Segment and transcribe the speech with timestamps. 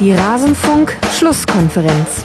[0.00, 2.24] Die Rasenfunk Schlusskonferenz.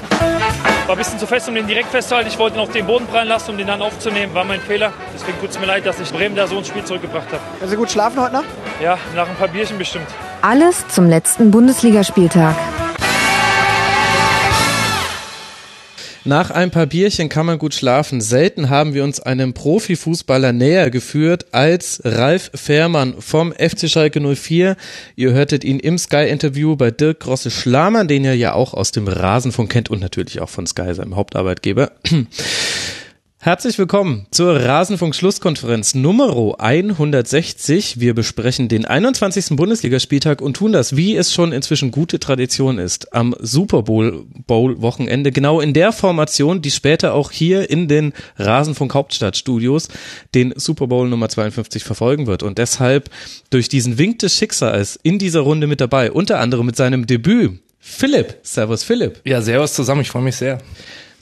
[0.87, 2.29] War ein bisschen zu fest, um den direkt festzuhalten.
[2.29, 4.33] Ich wollte noch den Boden prallen lassen, um den dann aufzunehmen.
[4.33, 4.93] War mein Fehler.
[5.13, 7.41] Deswegen tut es mir leid, dass ich Bremen da so ins Spiel zurückgebracht habe.
[7.59, 8.45] Können Sie gut schlafen heute Nacht?
[8.81, 10.07] Ja, nach ein paar Bierchen bestimmt.
[10.41, 12.55] Alles zum letzten Bundesligaspieltag.
[16.27, 18.19] Nach ein paar Bierchen kann man gut schlafen.
[18.19, 24.75] Selten haben wir uns einem Profifußballer näher geführt als Ralf Fährmann vom FC Schalke 04.
[25.15, 29.71] Ihr hörtet ihn im Sky-Interview bei Dirk Grosse-Schlamann, den ihr ja auch aus dem Rasenfunk
[29.71, 31.91] kennt und natürlich auch von Sky, seinem Hauptarbeitgeber.
[33.45, 37.99] Herzlich willkommen zur Rasenfunk-Schlusskonferenz Nummer 160.
[37.99, 39.49] Wir besprechen den 21.
[39.49, 44.81] Bundesligaspieltag und tun das, wie es schon inzwischen gute Tradition ist, am Super Bowl, Bowl
[44.81, 49.89] Wochenende, genau in der Formation, die später auch hier in den Rasenfunk Hauptstadtstudios
[50.33, 53.11] den Super Bowl Nummer 52 verfolgen wird und deshalb
[53.51, 57.59] durch diesen Wink des Schicksals in dieser Runde mit dabei, unter anderem mit seinem Debüt
[57.79, 58.39] Philipp.
[58.41, 59.21] Servus Philipp.
[59.23, 60.57] Ja, servus zusammen, ich freue mich sehr.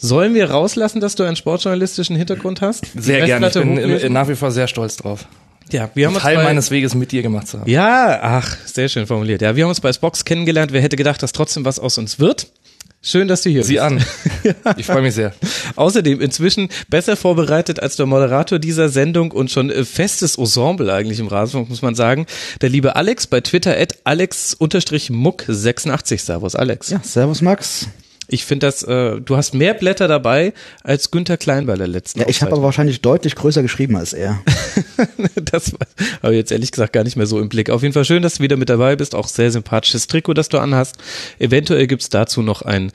[0.04, 2.84] Sollen wir rauslassen, dass du einen sportjournalistischen Hintergrund hast?
[2.94, 3.48] Sehr gerne.
[3.48, 4.12] Ich bin hochlesen?
[4.12, 5.26] nach wie vor sehr stolz drauf.
[5.72, 7.72] Ja, wir haben Teil uns bei, meines Weges mit dir gemacht zu haben.
[7.72, 9.42] Ja, ach, sehr schön formuliert.
[9.42, 10.74] Ja, wir haben uns bei Spox kennengelernt.
[10.74, 12.48] Wer hätte gedacht, dass trotzdem was aus uns wird?
[13.02, 14.06] Schön, dass du hier Sieh bist.
[14.44, 14.76] Sieh an.
[14.78, 15.32] Ich freue mich sehr.
[15.78, 21.28] Außerdem inzwischen besser vorbereitet als der Moderator dieser Sendung und schon festes Ensemble eigentlich im
[21.28, 22.26] Rasenfunk, muss man sagen.
[22.60, 26.20] Der liebe Alex bei Twitter at alex-muck86.
[26.20, 26.90] Servus, Alex.
[26.90, 27.88] Ja, servus, Max.
[28.34, 32.22] Ich finde das, äh, du hast mehr Blätter dabei als Günther Klein bei der letzten
[32.22, 34.42] Ja, ich habe aber wahrscheinlich deutlich größer geschrieben als er.
[35.36, 35.74] das
[36.24, 37.70] habe ich jetzt ehrlich gesagt gar nicht mehr so im Blick.
[37.70, 39.14] Auf jeden Fall schön, dass du wieder mit dabei bist.
[39.14, 40.96] Auch sehr sympathisches Trikot, das du anhast.
[41.38, 42.92] Eventuell gibt's dazu noch ein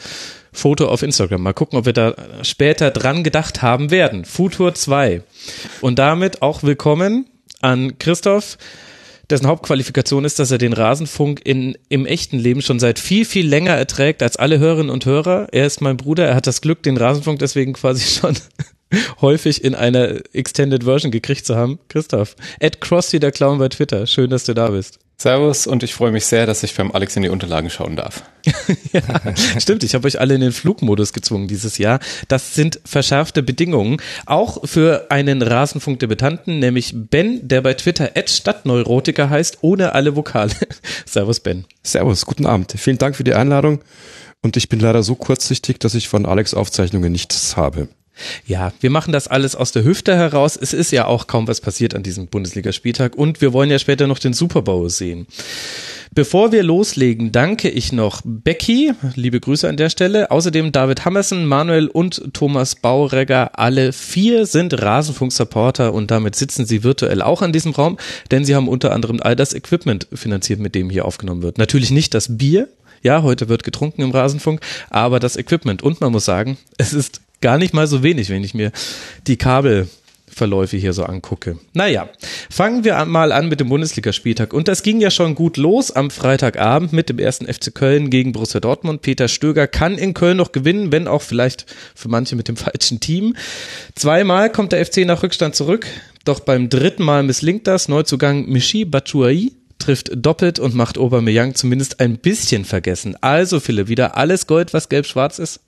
[0.53, 1.41] Foto auf Instagram.
[1.41, 4.25] Mal gucken, ob wir da später dran gedacht haben werden.
[4.25, 5.23] Futur 2.
[5.81, 7.27] Und damit auch willkommen
[7.61, 8.59] an Christoph
[9.31, 13.47] dessen Hauptqualifikation ist, dass er den Rasenfunk in, im echten Leben schon seit viel, viel
[13.47, 15.49] länger erträgt als alle Hörerinnen und Hörer.
[15.53, 18.37] Er ist mein Bruder, er hat das Glück, den Rasenfunk deswegen quasi schon
[19.21, 21.79] häufig in einer Extended Version gekriegt zu haben.
[21.89, 24.99] Christoph, at Crossy der Clown bei Twitter, schön, dass du da bist.
[25.21, 28.23] Servus und ich freue mich sehr, dass ich beim Alex in die Unterlagen schauen darf.
[28.93, 29.03] ja,
[29.59, 31.99] stimmt, ich habe euch alle in den Flugmodus gezwungen dieses Jahr.
[32.29, 39.59] Das sind verschärfte Bedingungen, auch für einen Rasenfunk-Debutanten, nämlich Ben, der bei Twitter Stadtneurotiker heißt,
[39.63, 40.55] ohne alle Vokale.
[41.05, 41.65] Servus Ben.
[41.83, 42.75] Servus, guten Abend.
[42.79, 43.81] Vielen Dank für die Einladung
[44.43, 47.89] und ich bin leider so kurzsichtig, dass ich von Alex Aufzeichnungen nichts habe.
[48.47, 50.57] Ja, wir machen das alles aus der Hüfte heraus.
[50.57, 54.07] Es ist ja auch kaum was passiert an diesem Bundesligaspieltag und wir wollen ja später
[54.07, 55.27] noch den Super Bowl sehen.
[56.15, 61.45] Bevor wir loslegen, danke ich noch Becky, liebe Grüße an der Stelle, außerdem David Hammerson,
[61.45, 63.59] Manuel und Thomas Bauregger.
[63.59, 67.99] Alle vier sind Rasenfunk-Supporter und damit sitzen sie virtuell auch an diesem Raum,
[68.31, 71.59] denn sie haben unter anderem all das Equipment finanziert, mit dem hier aufgenommen wird.
[71.59, 72.69] Natürlich nicht das Bier,
[73.03, 75.83] ja, heute wird getrunken im Rasenfunk, aber das Equipment.
[75.83, 78.73] Und man muss sagen, es ist gar nicht mal so wenig, wenn ich mir
[79.27, 81.59] die Kabelverläufe hier so angucke.
[81.73, 82.09] Naja,
[82.51, 84.53] fangen wir mal an mit dem Bundesligaspieltag.
[84.53, 88.33] Und das ging ja schon gut los am Freitagabend mit dem ersten FC Köln gegen
[88.33, 89.03] Borussia Dortmund.
[89.03, 93.01] Peter Stöger kann in Köln noch gewinnen, wenn auch vielleicht für manche mit dem falschen
[93.01, 93.37] Team.
[93.95, 95.87] Zweimal kommt der FC nach Rückstand zurück,
[96.25, 97.89] doch beim dritten Mal misslingt das.
[97.89, 103.17] Neuzugang Michi Batshuayi trifft doppelt und macht Aubameyang zumindest ein bisschen vergessen.
[103.21, 105.61] Also Philipp, wieder alles Gold, was gelb-schwarz ist?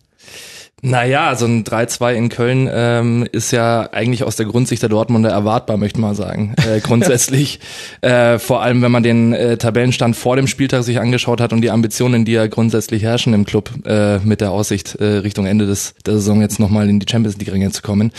[0.83, 5.31] Naja, so ein 3-2 in Köln ähm, ist ja eigentlich aus der Grundsicht der Dortmunder
[5.31, 6.55] erwartbar, möchte man sagen.
[6.57, 7.61] Äh, grundsätzlich,
[8.01, 11.61] äh, vor allem wenn man den äh, Tabellenstand vor dem Spieltag sich angeschaut hat und
[11.61, 15.67] die Ambitionen, die ja grundsätzlich herrschen im Club, äh, mit der Aussicht, äh, Richtung Ende
[15.67, 18.13] des, der Saison jetzt nochmal in die Champions League-Ringe zu kommen.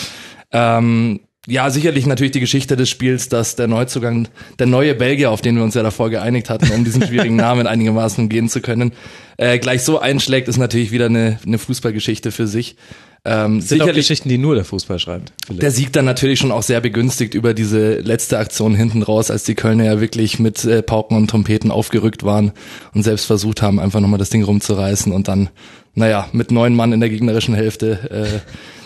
[0.52, 5.42] Ähm, ja, sicherlich natürlich die Geschichte des Spiels, dass der Neuzugang, der neue Belgier, auf
[5.42, 8.94] den wir uns ja davor geeinigt hatten, um diesen schwierigen Namen einigermaßen umgehen zu können,
[9.36, 12.78] äh, gleich so einschlägt, ist natürlich wieder eine, eine Fußballgeschichte für sich.
[13.26, 15.34] Ähm, sicherlich Geschichten, die nur der Fußball schreibt.
[15.46, 15.60] Philipp.
[15.60, 19.44] Der Sieg dann natürlich schon auch sehr begünstigt über diese letzte Aktion hinten raus, als
[19.44, 22.54] die Kölner ja wirklich mit äh, Pauken und Trompeten aufgerückt waren
[22.94, 25.50] und selbst versucht haben, einfach nochmal das Ding rumzureißen und dann,
[25.96, 28.40] naja, mit neun Mann in der gegnerischen Hälfte äh,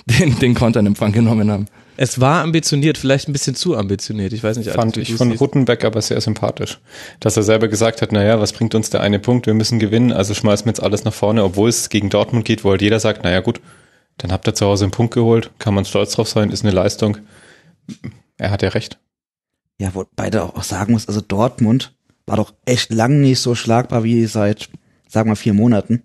[0.20, 1.68] den, den Konter in Empfang genommen haben.
[1.98, 4.34] Es war ambitioniert, vielleicht ein bisschen zu ambitioniert.
[4.34, 4.70] Ich weiß nicht.
[4.72, 6.80] Fand ich von Ruttenbeck aber sehr sympathisch.
[7.20, 9.46] Dass er selber gesagt hat, naja, was bringt uns der eine Punkt?
[9.48, 12.64] Wir müssen gewinnen, also schmeißen wir jetzt alles nach vorne, obwohl es gegen Dortmund geht,
[12.64, 13.62] wo halt jeder sagt, naja gut,
[14.18, 16.74] dann habt ihr zu Hause einen Punkt geholt, kann man stolz drauf sein, ist eine
[16.74, 17.18] Leistung.
[18.38, 19.00] Er hat ja recht.
[19.78, 21.94] Ja, wo beide auch sagen muss, also Dortmund
[22.26, 24.70] war doch echt lang nicht so schlagbar wie seit,
[25.08, 26.04] sagen wir, vier Monaten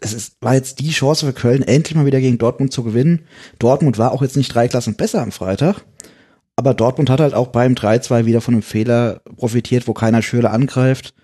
[0.00, 3.26] es ist, war jetzt die Chance für Köln, endlich mal wieder gegen Dortmund zu gewinnen.
[3.58, 5.84] Dortmund war auch jetzt nicht drei Klassen besser am Freitag.
[6.56, 10.50] Aber Dortmund hat halt auch beim 3-2 wieder von einem Fehler profitiert, wo keiner Schürle
[10.50, 11.14] angreift.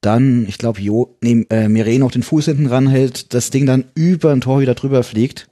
[0.00, 3.84] dann, ich glaube, Jo, nee, äh, Mire noch den Fuß hinten ranhält, das Ding dann
[3.94, 5.48] über ein Tor wieder drüber fliegt.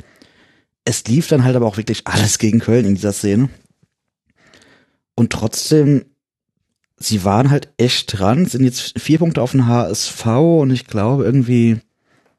[0.85, 3.49] Es lief dann halt aber auch wirklich alles gegen Köln in dieser Szene.
[5.15, 6.05] Und trotzdem,
[6.97, 11.25] sie waren halt echt dran, sind jetzt vier Punkte auf den HSV und ich glaube
[11.25, 11.81] irgendwie,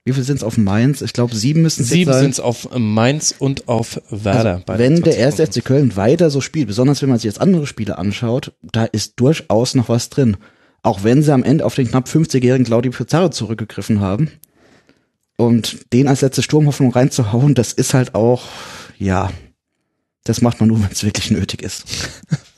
[0.03, 1.01] wie viel sind es auf Mainz?
[1.01, 2.23] Ich glaube, sieben müssen es Sieben sein.
[2.23, 4.63] sind es auf Mainz und auf Werder.
[4.65, 5.47] Also, wenn der 20 erste.
[5.47, 9.19] FC Köln weiter so spielt, besonders wenn man sich jetzt andere Spiele anschaut, da ist
[9.19, 10.37] durchaus noch was drin.
[10.81, 14.31] Auch wenn sie am Ende auf den knapp 50-jährigen Claudio Pizarro zurückgegriffen haben.
[15.37, 18.43] Und den als letzte Sturmhoffnung reinzuhauen, das ist halt auch,
[18.97, 19.31] ja,
[20.23, 21.85] das macht man nur, wenn es wirklich nötig ist.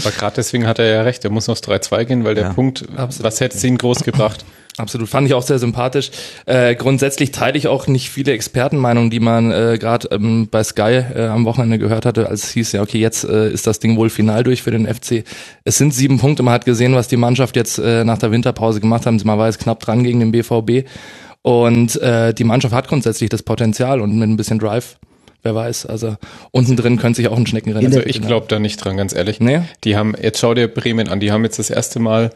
[0.00, 2.52] Aber gerade deswegen hat er ja recht, er muss aufs 3-2 gehen, weil der Ja.
[2.52, 4.44] Punkt, was hätte es ihn groß gebracht?
[4.76, 6.12] Absolut, fand ich auch sehr sympathisch.
[6.46, 11.02] Äh, grundsätzlich teile ich auch nicht viele Expertenmeinungen, die man äh, gerade ähm, bei Sky
[11.16, 13.96] äh, am Wochenende gehört hatte, als es hieß, ja okay, jetzt äh, ist das Ding
[13.96, 15.24] wohl final durch für den FC.
[15.64, 18.80] Es sind sieben Punkte, man hat gesehen, was die Mannschaft jetzt äh, nach der Winterpause
[18.80, 19.20] gemacht haben.
[19.24, 20.88] Man war jetzt knapp dran gegen den BVB
[21.42, 24.98] und äh, die Mannschaft hat grundsätzlich das Potenzial und mit ein bisschen Drive,
[25.42, 26.16] wer weiß, also
[26.50, 29.40] unten drin könnte sich auch ein Schneckenrennen Also ich glaube da nicht dran, ganz ehrlich.
[29.40, 29.62] Nee?
[29.84, 32.30] Die haben, jetzt schau dir Bremen an, die haben jetzt das erste Mal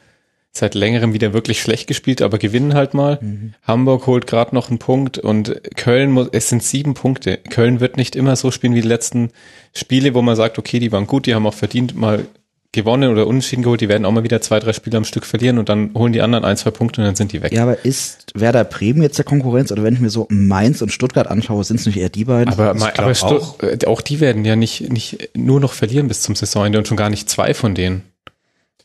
[0.55, 3.19] seit längerem wieder wirklich schlecht gespielt, aber gewinnen halt mal.
[3.63, 7.39] Hamburg holt gerade noch einen Punkt und Köln muss, es sind sieben Punkte.
[7.39, 9.31] Köln wird nicht immer so spielen wie die letzten
[9.75, 12.27] Spiele, wo man sagt, okay, die waren gut, die haben auch verdient mal
[12.73, 15.59] gewonnen oder unentschieden geholt, die werden auch mal wieder zwei, drei Spiele am Stück verlieren
[15.59, 17.53] und dann holen die anderen ein, zwei Punkte und dann sind die weg.
[17.53, 19.71] Ja, aber ist Werder Bremen jetzt der Konkurrenz?
[19.71, 22.53] Oder wenn ich mir so Mainz und Stuttgart anschaue, sind es nicht eher die beiden?
[22.53, 23.63] Aber, mal, aber auch.
[23.63, 26.97] äh, auch die werden ja nicht, nicht nur noch verlieren bis zum Saisonende und schon
[26.97, 28.03] gar nicht zwei von denen.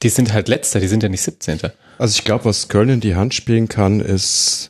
[0.03, 1.59] Die sind halt letzter, die sind ja nicht 17.
[1.97, 4.69] Also ich glaube, was Köln in die Hand spielen kann, ist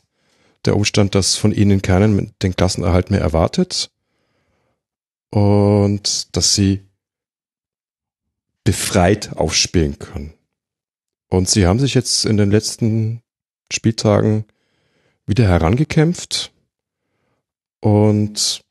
[0.64, 3.90] der Umstand, dass von ihnen keinen den Klassenerhalt mehr erwartet
[5.30, 6.87] und dass sie
[8.68, 10.34] befreit aufspielen können.
[11.30, 13.22] Und sie haben sich jetzt in den letzten
[13.72, 14.44] Spieltagen
[15.24, 16.52] wieder herangekämpft
[17.80, 18.62] und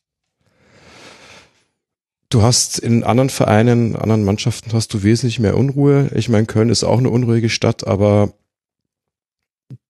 [2.29, 6.11] Du hast in anderen Vereinen, anderen Mannschaften hast du wesentlich mehr Unruhe.
[6.13, 8.33] Ich meine, Köln ist auch eine unruhige Stadt, aber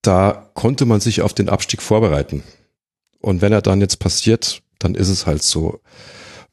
[0.03, 2.43] da konnte man sich auf den Abstieg vorbereiten.
[3.19, 5.81] Und wenn er dann jetzt passiert, dann ist es halt so.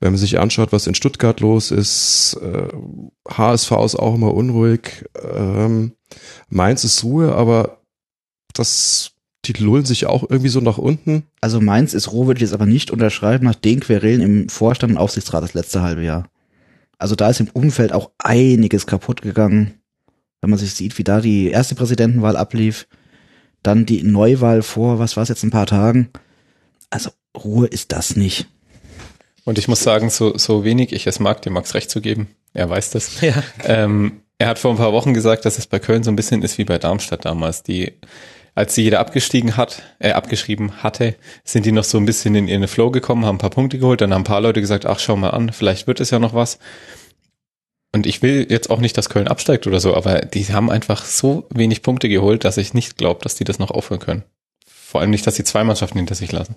[0.05, 2.69] Wenn man sich anschaut, was in Stuttgart los ist, äh,
[3.27, 5.93] HSV ist auch immer unruhig, ähm,
[6.51, 7.79] Mainz ist Ruhe, aber
[8.53, 9.13] das,
[9.47, 11.23] die lullen sich auch irgendwie so nach unten.
[11.41, 14.93] Also Mainz ist roh, würde ich jetzt aber nicht unterschreiben, nach den Querelen im Vorstand
[14.93, 16.29] und Aufsichtsrat das letzte halbe Jahr.
[16.99, 19.73] Also da ist im Umfeld auch einiges kaputt gegangen.
[20.43, 22.89] Wenn man sich sieht, wie da die erste Präsidentenwahl ablief,
[23.63, 26.11] dann die Neuwahl vor, was war es jetzt, ein paar Tagen.
[26.91, 28.49] Also Ruhe ist das nicht.
[29.45, 32.29] Und ich muss sagen, so, so wenig ich es mag, dem Max recht zu geben,
[32.55, 33.21] er weiß das.
[33.21, 33.43] Ja.
[33.65, 36.43] Ähm, er hat vor ein paar Wochen gesagt, dass es bei Köln so ein bisschen
[36.43, 37.63] ist wie bei Darmstadt damals.
[37.63, 37.93] Die,
[38.55, 41.15] als sie jeder abgestiegen hat, äh, abgeschrieben hatte,
[41.45, 44.01] sind die noch so ein bisschen in ihren Flow gekommen, haben ein paar Punkte geholt,
[44.01, 46.35] dann haben ein paar Leute gesagt, ach, schau mal an, vielleicht wird es ja noch
[46.35, 46.59] was.
[47.93, 51.05] Und ich will jetzt auch nicht, dass Köln absteigt oder so, aber die haben einfach
[51.05, 54.25] so wenig Punkte geholt, dass ich nicht glaube, dass die das noch aufhören können.
[54.95, 56.55] Vor allem nicht, dass sie zwei Mannschaften hinter sich lassen.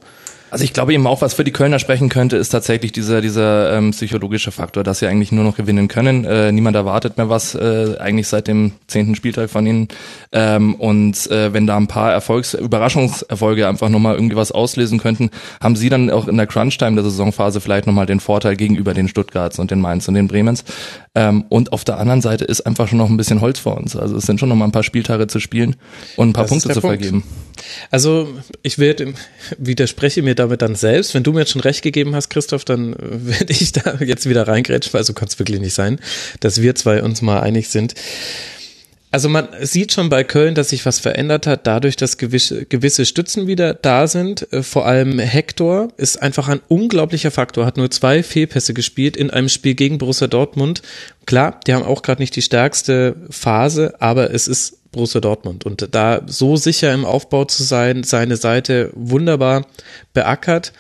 [0.52, 3.74] Also ich glaube eben auch, was für die Kölner sprechen könnte, ist tatsächlich dieser dieser
[3.76, 6.24] ähm, psychologische Faktor, dass sie eigentlich nur noch gewinnen können.
[6.24, 9.88] Äh, niemand erwartet mehr was äh, eigentlich seit dem zehnten Spieltag von ihnen.
[10.32, 15.32] Ähm, und äh, wenn da ein paar Erfolgs Überraschungserfolge einfach nochmal irgendwie was auslesen könnten,
[15.60, 19.08] haben sie dann auch in der Crunch-Time der Saisonphase vielleicht nochmal den Vorteil gegenüber den
[19.08, 20.64] Stuttgarts und den Mainz und den Bremens.
[21.16, 23.96] Ähm, und auf der anderen Seite ist einfach schon noch ein bisschen Holz vor uns.
[23.96, 25.76] Also es sind schon noch mal ein paar Spieltage zu spielen
[26.16, 27.02] und ein paar Das Punkte zu Punkt.
[27.02, 27.24] vergeben.
[27.92, 28.27] Also
[28.64, 29.14] ich werde
[29.58, 31.14] widerspreche mir damit dann selbst.
[31.14, 32.98] Wenn du mir jetzt schon recht gegeben hast, Christoph, dann äh,
[33.40, 36.00] werde ich da jetzt wieder reingrätschen, weil so kann es wirklich nicht sein,
[36.40, 37.96] dass wir zwei uns mal einig sind.
[39.10, 43.06] Also man sieht schon bei Köln, dass sich was verändert hat, dadurch, dass gewisse, gewisse
[43.06, 44.52] Stützen wieder da sind.
[44.52, 49.30] Äh, Vor allem Hector ist einfach ein unglaublicher Faktor, hat nur zwei Fehlpässe gespielt in
[49.30, 50.82] einem Spiel gegen Borussia Dortmund.
[51.26, 55.66] Klar, die haben auch gerade nicht die stärkste Phase, aber es ist Borussia Dortmund.
[55.66, 59.66] Und da so sicher im Aufbau zu sein, seine Seite wunderbar
[60.14, 60.74] beackert.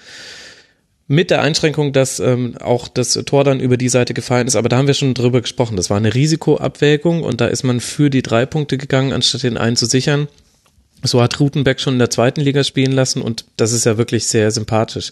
[1.09, 4.67] Mit der Einschränkung, dass ähm, auch das Tor dann über die Seite gefallen ist, aber
[4.67, 5.77] da haben wir schon drüber gesprochen.
[5.77, 9.57] Das war eine Risikoabwägung und da ist man für die drei Punkte gegangen, anstatt den
[9.57, 10.27] einen zu sichern.
[11.03, 14.27] So hat Rutenbeck schon in der zweiten Liga spielen lassen und das ist ja wirklich
[14.27, 15.11] sehr sympathisch.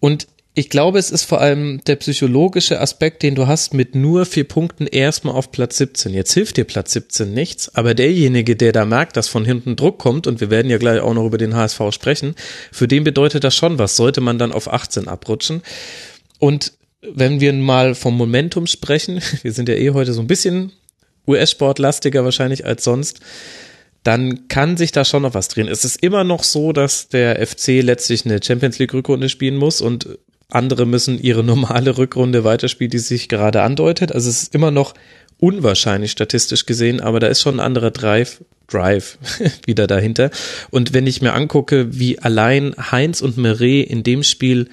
[0.00, 4.26] Und ich glaube, es ist vor allem der psychologische Aspekt, den du hast mit nur
[4.26, 6.12] vier Punkten erstmal auf Platz 17.
[6.12, 9.98] Jetzt hilft dir Platz 17 nichts, aber derjenige, der da merkt, dass von hinten Druck
[9.98, 12.34] kommt, und wir werden ja gleich auch noch über den HSV sprechen,
[12.72, 15.62] für den bedeutet das schon was, sollte man dann auf 18 abrutschen.
[16.40, 16.72] Und
[17.02, 20.72] wenn wir mal vom Momentum sprechen, wir sind ja eh heute so ein bisschen
[21.28, 23.20] US-Sportlastiger wahrscheinlich als sonst,
[24.02, 25.68] dann kann sich da schon noch was drehen.
[25.68, 29.80] Es ist immer noch so, dass der FC letztlich eine Champions League Rückrunde spielen muss
[29.80, 30.18] und
[30.50, 34.12] andere müssen ihre normale Rückrunde weiterspielen, die sich gerade andeutet.
[34.12, 34.94] Also es ist immer noch
[35.38, 39.18] unwahrscheinlich statistisch gesehen, aber da ist schon ein anderer Drive, Drive
[39.66, 40.30] wieder dahinter.
[40.70, 44.68] Und wenn ich mir angucke, wie allein Heinz und Meret in dem Spiel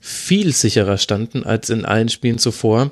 [0.00, 2.90] viel sicherer standen als in allen Spielen zuvor,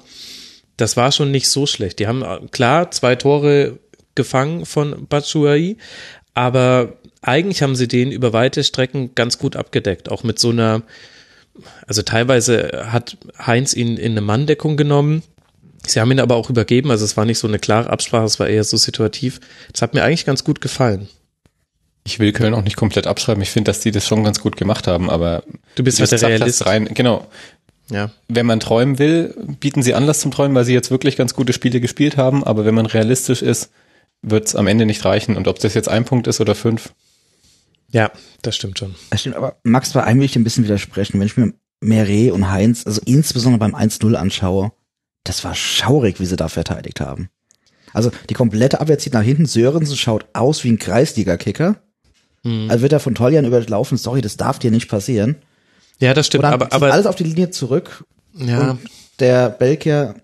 [0.77, 1.99] das war schon nicht so schlecht.
[1.99, 3.79] Die haben äh, klar zwei Tore
[4.15, 5.77] gefangen von Batshuayi,
[6.35, 10.83] aber eigentlich haben sie den über weite Strecken ganz gut abgedeckt, auch mit so einer,
[11.87, 15.23] also teilweise hat Heinz ihn in eine Manndeckung genommen.
[15.87, 18.39] Sie haben ihn aber auch übergeben, also es war nicht so eine klare Absprache, es
[18.41, 19.41] war eher so situativ.
[19.73, 21.09] Das hat mir eigentlich ganz gut gefallen.
[22.05, 23.43] Ich will Köln auch nicht komplett abschreiben.
[23.43, 25.43] Ich finde, dass die das schon ganz gut gemacht haben, aber
[25.75, 26.67] Du bist halt der Realist.
[26.67, 27.27] rein, genau.
[27.91, 28.11] Ja.
[28.29, 31.53] Wenn man träumen will, bieten sie Anlass zum Träumen, weil sie jetzt wirklich ganz gute
[31.53, 33.71] Spiele gespielt haben, aber wenn man realistisch ist,
[34.23, 35.37] wird es am Ende nicht reichen.
[35.37, 36.93] Und ob das jetzt ein Punkt ist oder fünf,
[37.91, 38.11] Ja,
[38.43, 38.95] das stimmt schon.
[39.11, 41.19] Das stimmt, aber Max, bei einem will ich dir ein bisschen widersprechen.
[41.19, 44.73] Wenn ich mir Meret und Heinz, also insbesondere beim 1-0 anschaue,
[45.25, 47.29] das war schaurig, wie sie da verteidigt haben.
[47.93, 49.47] Also die komplette Abwehr zieht nach hinten.
[49.47, 51.77] Sörensen schaut aus wie ein Kreisliga-Kicker.
[52.45, 53.99] Also wird er von Toljan überlaufen.
[53.99, 55.37] Sorry, das darf dir nicht passieren.
[55.99, 58.05] Ja, das stimmt, Oder aber, aber alles auf die Linie zurück.
[58.35, 58.81] ja, Und
[59.19, 60.15] der Belgier,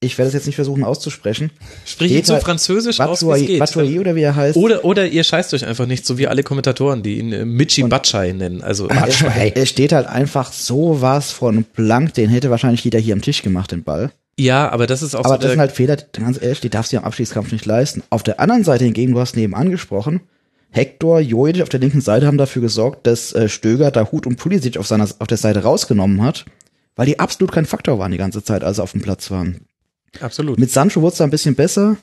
[0.00, 1.50] ich werde es jetzt nicht versuchen auszusprechen.
[1.86, 3.58] sprich ihn geht so halt- französisch aus, wie es geht.
[3.60, 4.56] Batshuayi oder wie er heißt.
[4.56, 7.82] Oder, oder ihr scheißt euch einfach nicht, so wie alle Kommentatoren, die ihn äh, Michi
[7.82, 8.62] Batschai nennen.
[8.62, 13.14] Also, er, er steht halt einfach so was von blank, den hätte wahrscheinlich jeder hier
[13.14, 14.10] am Tisch gemacht, den Ball.
[14.38, 16.92] ja, aber das ist auch Aber so das sind halt Fehler, ganz ehrlich, die darfst
[16.92, 18.02] du ja im Abstiegskampf nicht leisten.
[18.10, 20.20] Auf der anderen Seite hingegen, du hast neben angesprochen,
[20.70, 24.36] Hector, Jojic auf der linken Seite haben dafür gesorgt, dass äh, Stöger da Hut und
[24.36, 26.44] Pulisic auf seiner auf der Seite rausgenommen hat,
[26.96, 29.62] weil die absolut kein Faktor waren die ganze Zeit, als sie auf dem Platz waren.
[30.22, 30.58] Absolut.
[30.58, 31.96] Mit Sancho wurde es da ein bisschen besser.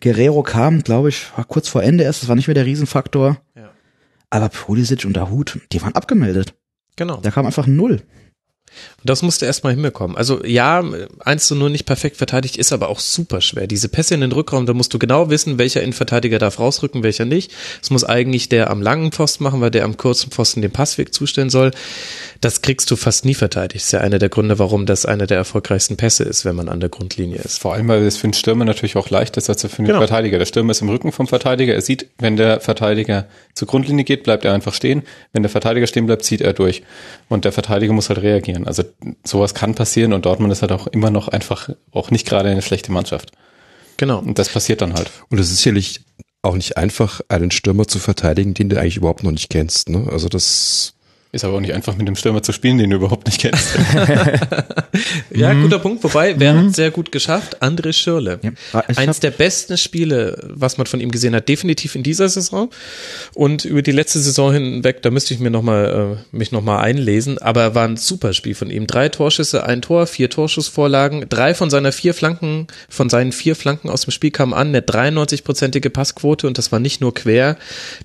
[0.00, 3.40] Guerrero kam, glaube ich, war kurz vor Ende erst, das war nicht mehr der Riesenfaktor.
[3.54, 3.70] Ja.
[4.30, 6.54] Aber Pulisic und der Hut, die waren abgemeldet.
[6.96, 7.16] Genau.
[7.16, 8.02] Da kam einfach null.
[8.98, 10.16] Und das musste erstmal hinbekommen.
[10.16, 10.84] Also ja,
[11.20, 13.66] 1 zu 0 nicht perfekt verteidigt, ist aber auch super schwer.
[13.66, 17.24] Diese Pässe in den Rückraum, da musst du genau wissen, welcher Innenverteidiger darf rausrücken, welcher
[17.24, 17.52] nicht.
[17.82, 21.12] Es muss eigentlich der am langen Pfosten machen, weil der am kurzen Pfosten den Passweg
[21.14, 21.70] zustellen soll.
[22.40, 23.84] Das kriegst du fast nie verteidigt.
[23.84, 26.80] ist ja einer der Gründe, warum das einer der erfolgreichsten Pässe ist, wenn man an
[26.80, 27.58] der Grundlinie ist.
[27.58, 29.98] vor allem, weil es für einen Stürmer natürlich auch leicht ist als für einen Genau.
[29.98, 30.38] Verteidiger.
[30.38, 31.74] Der Stürmer ist im Rücken vom Verteidiger.
[31.74, 35.02] Er sieht, wenn der Verteidiger zur Grundlinie geht, bleibt er einfach stehen.
[35.32, 36.82] Wenn der Verteidiger stehen bleibt, zieht er durch.
[37.28, 38.59] Und der Verteidiger muss halt reagieren.
[38.66, 38.84] Also
[39.24, 42.62] sowas kann passieren und Dortmund ist halt auch immer noch einfach auch nicht gerade eine
[42.62, 43.32] schlechte Mannschaft.
[43.96, 44.18] Genau.
[44.18, 45.10] Und das passiert dann halt.
[45.28, 46.00] Und es ist sicherlich
[46.42, 49.88] auch nicht einfach, einen Stürmer zu verteidigen, den du eigentlich überhaupt noch nicht kennst.
[49.88, 50.08] Ne?
[50.10, 50.94] Also das
[51.32, 53.78] Ist aber auch nicht einfach mit dem Stürmer zu spielen, den du überhaupt nicht kennst.
[55.32, 56.02] Ja, guter Punkt.
[56.02, 57.62] Wobei, wer hat sehr gut geschafft?
[57.62, 58.40] André Schürle.
[58.42, 62.28] Ja, ich Eins der besten Spiele, was man von ihm gesehen hat, definitiv in dieser
[62.28, 62.70] Saison.
[63.34, 66.80] Und über die letzte Saison hinweg, da müsste ich mir noch mal, äh, mich nochmal
[66.84, 68.86] einlesen, aber war ein super Spiel von ihm.
[68.86, 73.88] Drei Torschüsse, ein Tor, vier Torschussvorlagen, drei von seiner vier Flanken, von seinen vier Flanken
[73.88, 77.56] aus dem Spiel kamen an, eine 93-prozentige Passquote und das war nicht nur quer.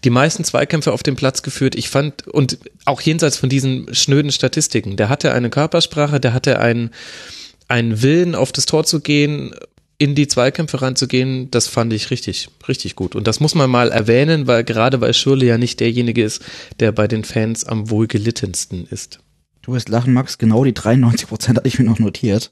[0.04, 1.76] Die meisten Zweikämpfe auf dem Platz geführt.
[1.76, 6.60] Ich fand, und auch jenseits von diesen schnöden Statistiken, der hatte eine Körpersprache, der hatte
[6.60, 6.92] einen,
[7.70, 9.56] einen Willen, auf das Tor zu gehen,
[9.98, 13.16] in die Zweikämpfe reinzugehen, das fand ich richtig, richtig gut.
[13.16, 16.44] Und das muss man mal erwähnen, weil gerade weil Schürle ja nicht derjenige ist,
[16.82, 19.20] der bei den Fans am wohlgelittensten ist.
[19.62, 22.52] Du wirst lachen, Max, genau die 93 Prozent hatte ich mir noch notiert.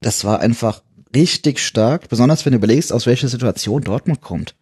[0.00, 0.82] Das war einfach
[1.14, 4.56] richtig stark, besonders wenn du überlegst, aus welcher Situation Dortmund kommt.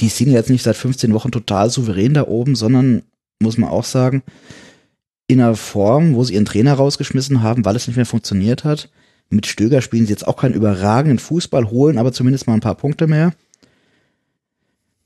[0.00, 3.02] Die sind jetzt nicht seit 15 Wochen total souverän da oben, sondern,
[3.42, 4.22] muss man auch sagen,
[5.26, 8.90] in einer Form, wo sie ihren Trainer rausgeschmissen haben, weil es nicht mehr funktioniert hat.
[9.30, 12.74] Mit Stöger spielen sie jetzt auch keinen überragenden Fußball, holen aber zumindest mal ein paar
[12.74, 13.32] Punkte mehr.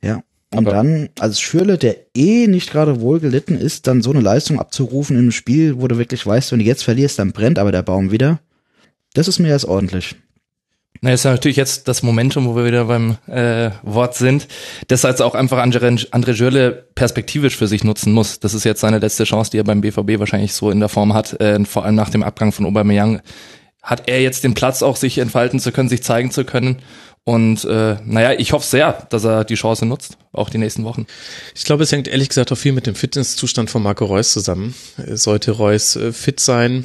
[0.02, 0.22] Ja.
[0.52, 4.20] Und Aber- dann als Schürle, der eh nicht gerade wohl gelitten ist, dann so eine
[4.20, 7.58] Leistung abzurufen in einem Spiel, wo du wirklich weißt, wenn du jetzt verlierst, dann brennt
[7.58, 8.40] aber der Baum wieder.
[9.14, 10.16] Das ist mir erst ordentlich.
[11.00, 14.48] Na, ist ja natürlich jetzt das Momentum, wo wir wieder beim äh, Wort sind,
[14.88, 18.40] das jetzt auch einfach André, André perspektivisch für sich nutzen muss.
[18.40, 21.14] Das ist jetzt seine letzte Chance, die er beim BVB wahrscheinlich so in der Form
[21.14, 23.20] hat, äh, vor allem nach dem Abgang von Aubameyang.
[23.82, 26.82] Hat er jetzt den Platz auch, sich entfalten zu können, sich zeigen zu können.
[27.28, 31.06] Und äh, naja, ich hoffe sehr, dass er die Chance nutzt, auch die nächsten Wochen.
[31.56, 34.74] Ich glaube, es hängt ehrlich gesagt auch viel mit dem Fitnesszustand von Marco Reus zusammen.
[34.96, 36.84] Sollte Reus äh, fit sein,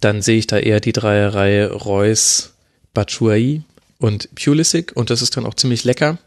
[0.00, 2.55] dann sehe ich da eher die Dreierreihe Reus,
[2.96, 3.62] Batshuayi
[3.98, 6.18] und Pulisic und das ist dann auch ziemlich lecker.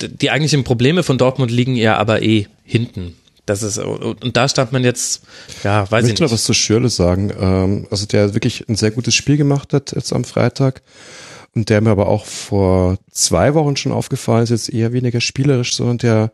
[0.00, 3.16] Die eigentlichen Probleme von Dortmund liegen ja aber eh hinten.
[3.46, 5.22] Das ist, und da stand man jetzt,
[5.64, 6.34] ja, weiß Ich ich möchte mal nicht.
[6.34, 7.32] was zu Schürle sagen.
[7.40, 10.82] Ähm, also der wirklich ein sehr gutes Spiel gemacht hat jetzt am Freitag.
[11.54, 15.74] und der mir aber auch vor zwei Wochen schon aufgefallen ist, jetzt eher weniger spielerisch,
[15.74, 16.32] sondern der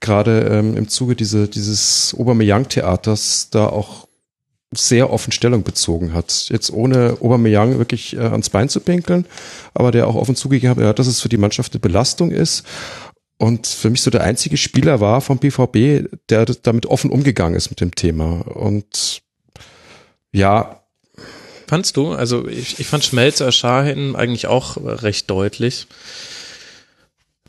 [0.00, 4.06] gerade ähm, im Zuge diese, dieses Aubameyang-Theaters da auch
[4.74, 6.48] sehr offen Stellung bezogen hat.
[6.50, 9.26] Jetzt ohne Aubameyang wirklich äh, ans Bein zu pinkeln,
[9.74, 12.64] aber der auch offen zugegeben hat, dass es für die Mannschaft eine Belastung ist
[13.36, 17.70] und für mich so der einzige Spieler war vom BVB, der damit offen umgegangen ist
[17.70, 18.40] mit dem Thema.
[18.46, 19.22] Und
[20.32, 20.80] ja.
[21.66, 22.12] Fandst du?
[22.12, 25.86] Also ich, ich fand Schmelzer Schahin eigentlich auch recht deutlich.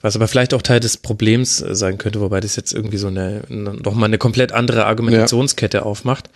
[0.05, 3.41] Was aber vielleicht auch Teil des Problems sein könnte, wobei das jetzt irgendwie so eine,
[3.49, 5.83] noch mal eine komplett andere Argumentationskette ja.
[5.83, 6.29] aufmacht.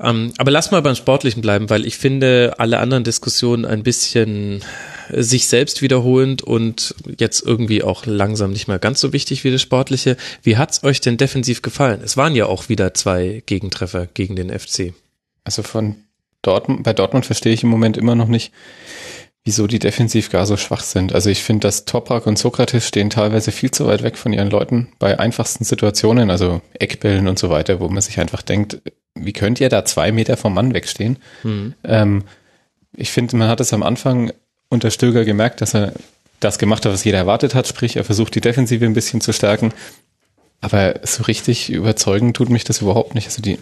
[0.00, 4.64] Ähm, aber lass mal beim Sportlichen bleiben, weil ich finde alle anderen Diskussionen ein bisschen
[5.10, 9.62] sich selbst wiederholend und jetzt irgendwie auch langsam nicht mehr ganz so wichtig wie das
[9.62, 10.16] Sportliche.
[10.42, 12.00] Wie hat's euch denn defensiv gefallen?
[12.02, 14.92] Es waren ja auch wieder zwei Gegentreffer gegen den FC.
[15.44, 15.94] Also von
[16.42, 18.52] Dortmund, bei Dortmund verstehe ich im Moment immer noch nicht,
[19.44, 21.14] wieso die defensiv gar so schwach sind.
[21.14, 24.48] Also ich finde, dass Toprak und Sokrates stehen teilweise viel zu weit weg von ihren
[24.48, 28.80] Leuten bei einfachsten Situationen, also Eckbällen und so weiter, wo man sich einfach denkt,
[29.14, 31.18] wie könnt ihr da zwei Meter vom Mann wegstehen?
[31.42, 31.74] Mhm.
[31.84, 32.24] Ähm,
[32.96, 34.32] ich finde, man hat es am Anfang
[34.70, 35.92] unter Stöger gemerkt, dass er
[36.40, 39.32] das gemacht hat, was jeder erwartet hat, sprich, er versucht die Defensive ein bisschen zu
[39.32, 39.72] stärken.
[40.60, 43.26] Aber so richtig überzeugen tut mich das überhaupt nicht.
[43.26, 43.58] Also die,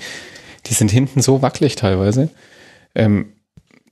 [0.67, 2.29] die sind hinten so wackelig teilweise.
[2.95, 3.33] Ähm,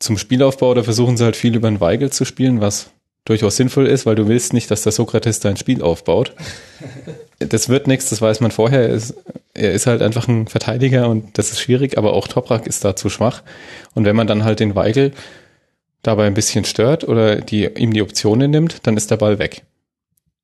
[0.00, 2.90] zum Spielaufbau, da versuchen sie halt viel über den Weigel zu spielen, was
[3.24, 6.34] durchaus sinnvoll ist, weil du willst nicht, dass der Sokrates dein Spiel aufbaut.
[7.42, 8.82] Das wird nichts, das weiß man vorher.
[8.82, 9.14] Er ist,
[9.54, 12.94] er ist halt einfach ein Verteidiger und das ist schwierig, aber auch Toprak ist da
[12.94, 13.42] zu schwach.
[13.94, 15.12] Und wenn man dann halt den Weigel
[16.02, 19.62] dabei ein bisschen stört oder die, ihm die Optionen nimmt, dann ist der Ball weg.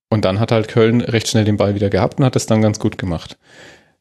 [0.08, 2.62] Und dann hat halt Köln recht schnell den Ball wieder gehabt und hat das dann
[2.62, 3.36] ganz gut gemacht.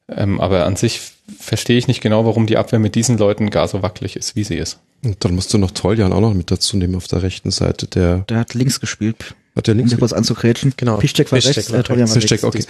[0.08, 1.02] Ähm, aber an sich
[1.38, 4.46] verstehe ich nicht genau, warum die Abwehr mit diesen Leuten gar so wackelig ist, wie
[4.46, 4.80] sie ist.
[5.06, 7.86] Und dann musst du noch Toljan auch noch mit dazu nehmen auf der rechten Seite.
[7.86, 9.36] Der, der hat links gespielt.
[9.56, 9.94] Hat der links?
[9.94, 10.74] Um kurz anzukrätschen.
[10.78, 10.98] Genau.
[10.98, 12.64] Piszczek war Piszczek rechts, war äh, Toljan war Piszczek, okay.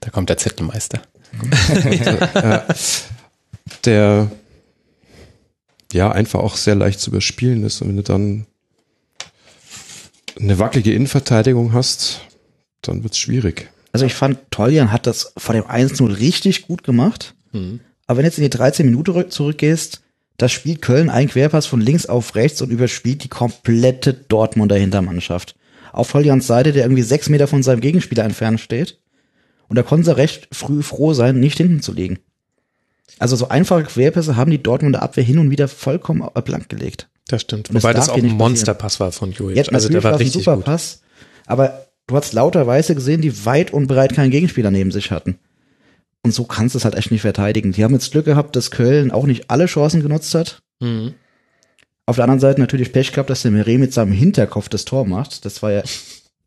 [0.00, 1.00] Da kommt der Zettelmeister.
[3.84, 4.30] der
[5.90, 7.80] ja einfach auch sehr leicht zu überspielen ist.
[7.80, 8.46] Und wenn du dann
[10.38, 12.20] eine wackelige Innenverteidigung hast,
[12.82, 13.70] dann wird's schwierig.
[13.92, 17.34] Also ich fand, Toljan hat das vor dem 1-0 richtig gut gemacht.
[17.52, 17.80] Mhm.
[18.06, 20.02] Aber wenn du jetzt in die 13 Minuten zurückgehst,
[20.36, 25.56] das spielt Köln ein Querpass von links auf rechts und überspielt die komplette Dortmunder Hintermannschaft.
[25.92, 28.98] Auf Toljans Seite, der irgendwie sechs Meter von seinem Gegenspieler entfernt steht.
[29.68, 32.18] Und da konnten sie recht früh froh sein, nicht hinten zu liegen.
[33.18, 37.08] Also so einfache Querpässe haben die Dortmunder Abwehr hin und wieder vollkommen blank gelegt.
[37.28, 37.70] Das stimmt.
[37.70, 39.66] Und Wobei das, auch ein Monsterpass war von Jojic.
[39.66, 40.66] Ja, also der war, war richtig ein super gut.
[40.66, 41.00] Pass.
[41.46, 45.38] Aber du hast lauter Weiße gesehen, die weit und breit keinen Gegenspieler neben sich hatten.
[46.26, 47.70] Und so kannst du es halt echt nicht verteidigen.
[47.70, 50.58] Die haben jetzt Glück gehabt, dass Köln auch nicht alle Chancen genutzt hat.
[50.80, 51.14] Mhm.
[52.04, 55.06] Auf der anderen Seite natürlich Pech gehabt, dass der Meret mit seinem Hinterkopf das Tor
[55.06, 55.44] macht.
[55.44, 55.84] Das war ja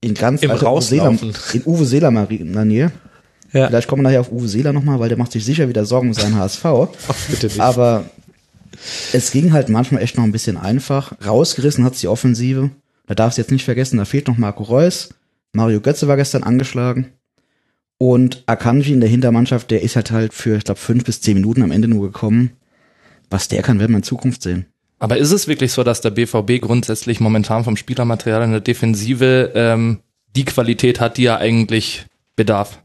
[0.01, 1.33] in ganz Im Rauslaufen.
[1.53, 2.91] in Uwe Seeler Manier.
[3.53, 3.67] Ja.
[3.69, 6.09] Vielleicht kommen wir nachher auf Uwe Seeler nochmal, weil der macht sich sicher wieder Sorgen
[6.09, 6.65] um seinen HSV.
[6.65, 6.89] Ach,
[7.29, 7.61] bitte nicht.
[7.61, 8.03] Aber
[9.13, 11.13] es ging halt manchmal echt noch ein bisschen einfach.
[11.25, 12.69] Rausgerissen hat's die Offensive.
[13.07, 15.07] Da darfst du jetzt nicht vergessen, da fehlt noch Marco Reus.
[15.53, 17.13] Mario Götze war gestern angeschlagen.
[17.99, 21.35] Und Akanji in der Hintermannschaft, der ist halt halt für, ich glaube, fünf bis zehn
[21.35, 22.51] Minuten am Ende nur gekommen.
[23.29, 24.65] Was der kann, werden wir in Zukunft sehen.
[24.99, 29.51] Aber ist es wirklich so, dass der BVB grundsätzlich momentan vom Spielermaterial in der Defensive
[29.53, 29.99] ähm,
[30.35, 32.79] die Qualität hat, die er eigentlich bedarf?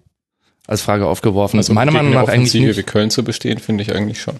[0.66, 1.58] Als Frage aufgeworfen.
[1.58, 2.76] Also meiner Meinung nach eigentlich nicht.
[2.76, 4.36] wie Köln zu bestehen, finde ich eigentlich schon.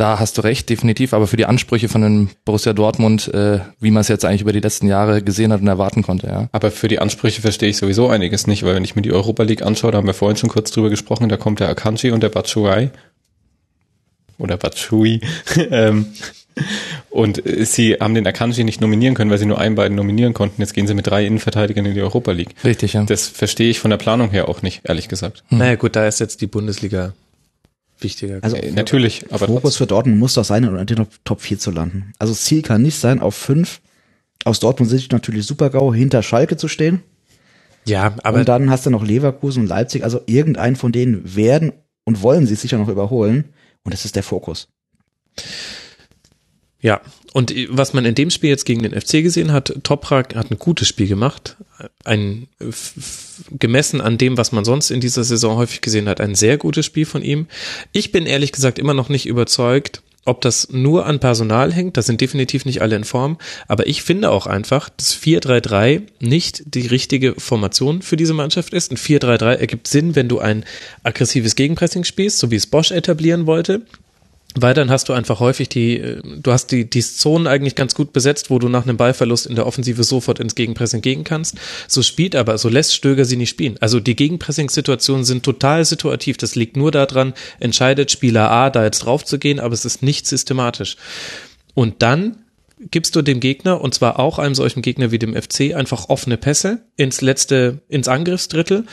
[0.00, 1.12] Da hast du recht, definitiv.
[1.12, 4.54] Aber für die Ansprüche von dem Borussia Dortmund, äh, wie man es jetzt eigentlich über
[4.54, 6.48] die letzten Jahre gesehen hat und erwarten konnte, ja.
[6.52, 9.42] Aber für die Ansprüche verstehe ich sowieso einiges nicht, weil wenn ich mir die Europa
[9.42, 12.22] League anschaue, da haben wir vorhin schon kurz drüber gesprochen, da kommt der Akanji und
[12.22, 12.88] der Batshuayi.
[14.38, 15.20] Oder Batshui.
[15.70, 16.06] ähm,
[17.10, 20.62] und sie haben den Akanji nicht nominieren können, weil sie nur einen beiden nominieren konnten.
[20.62, 22.54] Jetzt gehen sie mit drei Innenverteidigern in die Europa League.
[22.64, 23.02] Richtig, ja.
[23.04, 25.44] Das verstehe ich von der Planung her auch nicht, ehrlich gesagt.
[25.48, 25.58] Hm.
[25.58, 27.12] Naja gut, da ist jetzt die Bundesliga
[28.02, 28.38] wichtiger.
[28.42, 31.70] Also äh, natürlich, aber Fokus für Dortmund muss doch sein, in den Top 4 zu
[31.70, 32.12] landen.
[32.18, 33.80] Also das Ziel kann nicht sein, auf 5
[34.44, 37.02] aus Dortmund Sicht natürlich super GAU hinter Schalke zu stehen.
[37.86, 41.72] Ja, aber und dann hast du noch Leverkusen und Leipzig, also irgendeinen von denen werden
[42.04, 43.44] und wollen sie sicher noch überholen
[43.84, 44.68] und das ist der Fokus.
[46.80, 47.00] Ja,
[47.32, 50.58] und was man in dem Spiel jetzt gegen den FC gesehen hat, Toprak hat ein
[50.58, 51.56] gutes Spiel gemacht.
[52.04, 52.48] Ein
[53.50, 56.86] gemessen an dem, was man sonst in dieser Saison häufig gesehen hat, ein sehr gutes
[56.86, 57.46] Spiel von ihm.
[57.92, 62.02] Ich bin ehrlich gesagt immer noch nicht überzeugt, ob das nur an Personal hängt, da
[62.02, 63.38] sind definitiv nicht alle in Form,
[63.68, 68.92] aber ich finde auch einfach, dass 4-3-3 nicht die richtige Formation für diese Mannschaft ist.
[68.92, 70.64] Ein 4-3-3 ergibt Sinn, wenn du ein
[71.04, 73.82] aggressives Gegenpressing spielst, so wie es Bosch etablieren wollte
[74.56, 77.94] Weil dann hast du einfach häufig die, äh, du hast die, die Zonen eigentlich ganz
[77.94, 81.56] gut besetzt, wo du nach einem Ballverlust in der Offensive sofort ins Gegenpressing gehen kannst.
[81.86, 83.76] So spielt aber, so lässt Stöger sie nicht spielen.
[83.80, 86.36] Also die Gegenpressing-Situationen sind total situativ.
[86.36, 90.02] Das liegt nur daran, entscheidet Spieler A, da jetzt drauf zu gehen, aber es ist
[90.02, 90.96] nicht systematisch.
[91.74, 92.38] Und dann
[92.90, 96.36] gibst du dem Gegner, und zwar auch einem solchen Gegner wie dem FC, einfach offene
[96.36, 98.84] Pässe ins letzte, ins Angriffsdrittel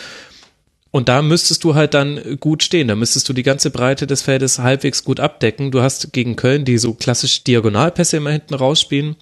[0.92, 2.88] und da müsstest du halt dann gut stehen.
[2.88, 5.72] Da müsstest du die ganze Breite des Feldes halbwegs gut abdecken.
[5.72, 9.16] Du hast gegen Köln, die so klassisch Diagonalpässe immer hinten rausspielen.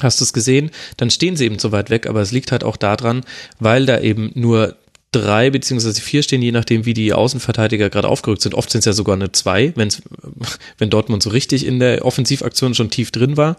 [0.00, 0.70] Hast du es gesehen?
[0.96, 3.22] Dann stehen sie eben zu weit weg, aber es liegt halt auch daran,
[3.58, 4.76] weil da eben nur
[5.12, 8.54] drei beziehungsweise vier stehen, je nachdem, wie die Außenverteidiger gerade aufgerückt sind.
[8.54, 10.02] Oft sind es ja sogar eine zwei, wenn's,
[10.78, 13.56] wenn Dortmund so richtig in der Offensivaktion schon tief drin war.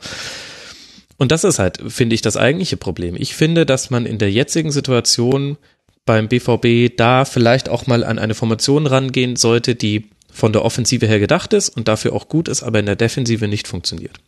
[1.17, 3.15] Und das ist halt, finde ich, das eigentliche Problem.
[3.15, 5.57] Ich finde, dass man in der jetzigen Situation
[6.05, 11.07] beim BVB da vielleicht auch mal an eine Formation rangehen sollte, die von der Offensive
[11.07, 14.19] her gedacht ist und dafür auch gut ist, aber in der Defensive nicht funktioniert.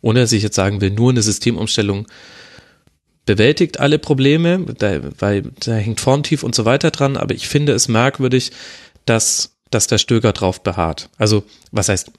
[0.00, 2.06] Ohne dass ich jetzt sagen will, nur eine Systemumstellung
[3.26, 7.74] bewältigt alle Probleme, da, weil da hängt Formtief und so weiter dran, aber ich finde
[7.74, 8.50] es merkwürdig,
[9.04, 11.10] dass, dass der Stöger drauf beharrt.
[11.18, 12.10] Also, was heißt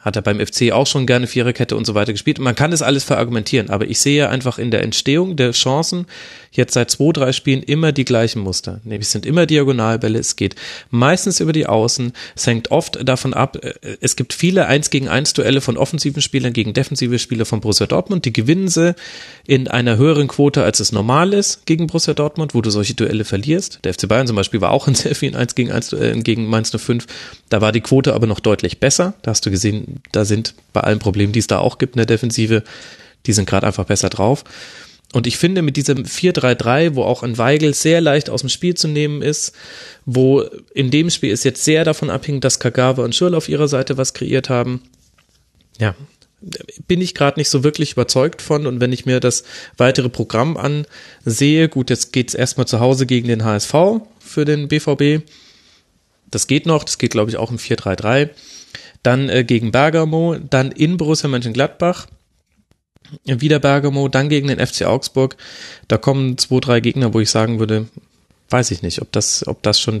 [0.00, 2.38] hat er beim FC auch schon gerne Viererkette und so weiter gespielt.
[2.38, 6.06] Man kann das alles verargumentieren, aber ich sehe einfach in der Entstehung der Chancen
[6.50, 8.80] jetzt seit zwei, drei Spielen immer die gleichen Muster.
[8.84, 10.54] Nämlich sind immer Diagonalbälle, es geht
[10.90, 15.08] meistens über die Außen, es hängt oft davon ab, äh, es gibt viele 1 gegen
[15.08, 18.94] 1 Duelle von offensiven Spielern gegen defensive Spieler von Borussia Dortmund, die gewinnen sie
[19.46, 23.24] in einer höheren Quote, als es normal ist gegen Borussia Dortmund, wo du solche Duelle
[23.24, 23.80] verlierst.
[23.84, 26.46] Der FC Bayern zum Beispiel war auch in sehr vielen 1 gegen 1 Duellen gegen
[26.46, 27.06] Mainz 05,
[27.48, 29.14] da war die Quote aber noch deutlich besser.
[29.22, 31.98] Da hast du gesehen, da sind bei allen Problemen, die es da auch gibt in
[31.98, 32.62] der Defensive,
[33.26, 34.44] die sind gerade einfach besser drauf.
[35.12, 38.74] Und ich finde, mit diesem 4-3-3, wo auch ein Weigel sehr leicht aus dem Spiel
[38.74, 39.52] zu nehmen ist,
[40.04, 40.42] wo
[40.74, 43.96] in dem Spiel ist jetzt sehr davon abhängig, dass Kagawa und Schürl auf ihrer Seite
[43.96, 44.82] was kreiert haben.
[45.78, 45.94] Ja,
[46.86, 48.66] bin ich gerade nicht so wirklich überzeugt von.
[48.66, 49.44] Und wenn ich mir das
[49.76, 53.74] weitere Programm ansehe, gut, jetzt geht's erstmal zu Hause gegen den HSV
[54.20, 55.24] für den BVB.
[56.30, 58.28] Das geht noch, das geht, glaube ich, auch im 4-3-3
[59.02, 62.06] dann äh, gegen Bergamo, dann in Borussia Mönchengladbach,
[63.24, 65.36] wieder Bergamo, dann gegen den FC Augsburg.
[65.88, 67.86] Da kommen zwei, drei Gegner, wo ich sagen würde,
[68.50, 70.00] weiß ich nicht, ob das, ob das schon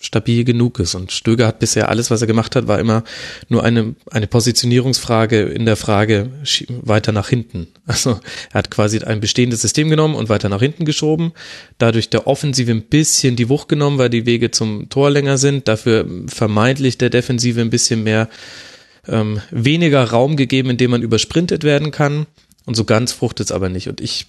[0.00, 0.94] stabil genug ist.
[0.94, 3.02] Und Stöger hat bisher alles, was er gemacht hat, war immer
[3.48, 6.30] nur eine, eine Positionierungsfrage in der Frage
[6.68, 7.68] weiter nach hinten.
[7.88, 8.20] Also
[8.52, 11.32] er hat quasi ein bestehendes System genommen und weiter nach hinten geschoben.
[11.78, 15.68] Dadurch der Offensive ein bisschen die Wucht genommen, weil die Wege zum Tor länger sind.
[15.68, 18.28] Dafür vermeintlich der Defensive ein bisschen mehr
[19.08, 22.26] ähm, weniger Raum gegeben, in dem man übersprintet werden kann.
[22.64, 23.88] Und so ganz fruchtet es aber nicht.
[23.88, 24.26] Und ich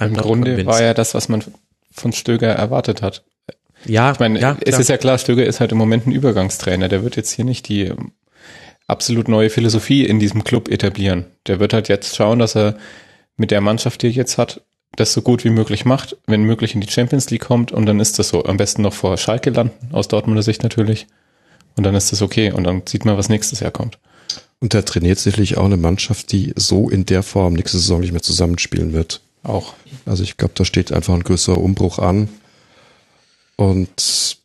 [0.00, 1.44] im Grunde war ja das, was man
[1.90, 3.24] von Stöger erwartet hat.
[3.84, 4.80] Ja, ich meine, ja, es klar.
[4.80, 6.88] ist ja klar, Stöger ist halt im Moment ein Übergangstrainer.
[6.88, 8.12] Der wird jetzt hier nicht die ähm,
[8.86, 11.26] absolut neue Philosophie in diesem Club etablieren.
[11.46, 12.76] Der wird halt jetzt schauen, dass er
[13.36, 14.62] mit der Mannschaft, die er jetzt hat,
[14.96, 18.00] das so gut wie möglich macht, wenn möglich in die Champions League kommt und dann
[18.00, 18.44] ist das so.
[18.44, 21.06] Am besten noch vor Schalke landen, aus Dortmunder Sicht natürlich.
[21.78, 24.00] Und dann ist das okay und dann sieht man, was nächstes Jahr kommt.
[24.58, 28.10] Und er trainiert sicherlich auch eine Mannschaft, die so in der Form nächste Saison nicht
[28.10, 29.20] mehr zusammenspielen wird.
[29.44, 29.74] Auch.
[30.04, 32.28] Also ich glaube, da steht einfach ein größerer Umbruch an.
[33.54, 34.38] Und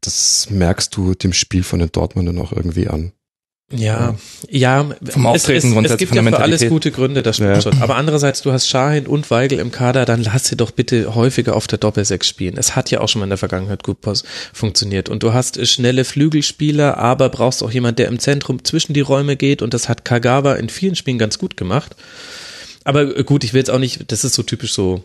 [0.00, 3.10] das merkst du dem Spiel von den Dortmundern auch irgendwie an.
[3.74, 4.16] Ja,
[4.50, 7.60] ja, Vom Auftreten es, es, es gibt ja für alles gute Gründe, das stimmt Ja.
[7.60, 7.80] schon.
[7.80, 11.56] Aber andererseits, du hast Schahin und Weigel im Kader, dann lass sie doch bitte häufiger
[11.56, 12.56] auf der Doppelsechs spielen.
[12.58, 13.98] Es hat ja auch schon mal in der Vergangenheit gut
[14.52, 15.08] funktioniert.
[15.08, 19.00] Und du hast äh, schnelle Flügelspieler, aber brauchst auch jemand, der im Zentrum zwischen die
[19.00, 19.62] Räume geht.
[19.62, 21.96] Und das hat Kagawa in vielen Spielen ganz gut gemacht.
[22.84, 25.02] Aber äh, gut, ich will jetzt auch nicht, das ist so typisch so,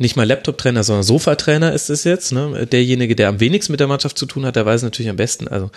[0.00, 2.32] nicht mal Laptop-Trainer, sondern Sofa-Trainer ist es jetzt.
[2.32, 2.66] Ne?
[2.66, 5.16] Derjenige, der am wenigsten mit der Mannschaft zu tun hat, der weiß es natürlich am
[5.16, 5.46] besten.
[5.46, 5.70] Also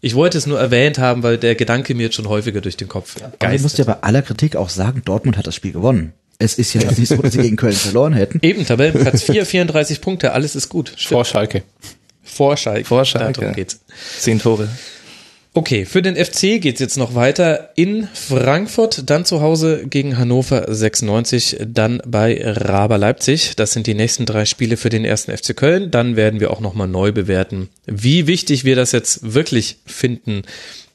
[0.00, 2.88] ich wollte es nur erwähnt haben, weil der Gedanke mir jetzt schon häufiger durch den
[2.88, 4.00] Kopf Aber ich muss ja geistert.
[4.00, 6.14] bei aller Kritik auch sagen, Dortmund hat das Spiel gewonnen.
[6.38, 8.38] Es ist ja jetzt nicht so, dass sie gegen Köln verloren hätten.
[8.42, 10.94] Eben, Tabellenplatz 4, 34 Punkte, alles ist gut.
[10.96, 11.62] Vor Schalke.
[12.22, 12.84] Vor Schalke.
[12.84, 13.40] Vor Schalke.
[13.40, 13.80] Darum geht's.
[14.18, 14.68] Zehn Tore.
[15.54, 20.72] Okay, für den FC geht's jetzt noch weiter in Frankfurt, dann zu Hause gegen Hannover
[20.72, 23.56] 96, dann bei Raber Leipzig.
[23.56, 25.90] Das sind die nächsten drei Spiele für den ersten FC Köln.
[25.90, 30.42] Dann werden wir auch nochmal neu bewerten, wie wichtig wir das jetzt wirklich finden,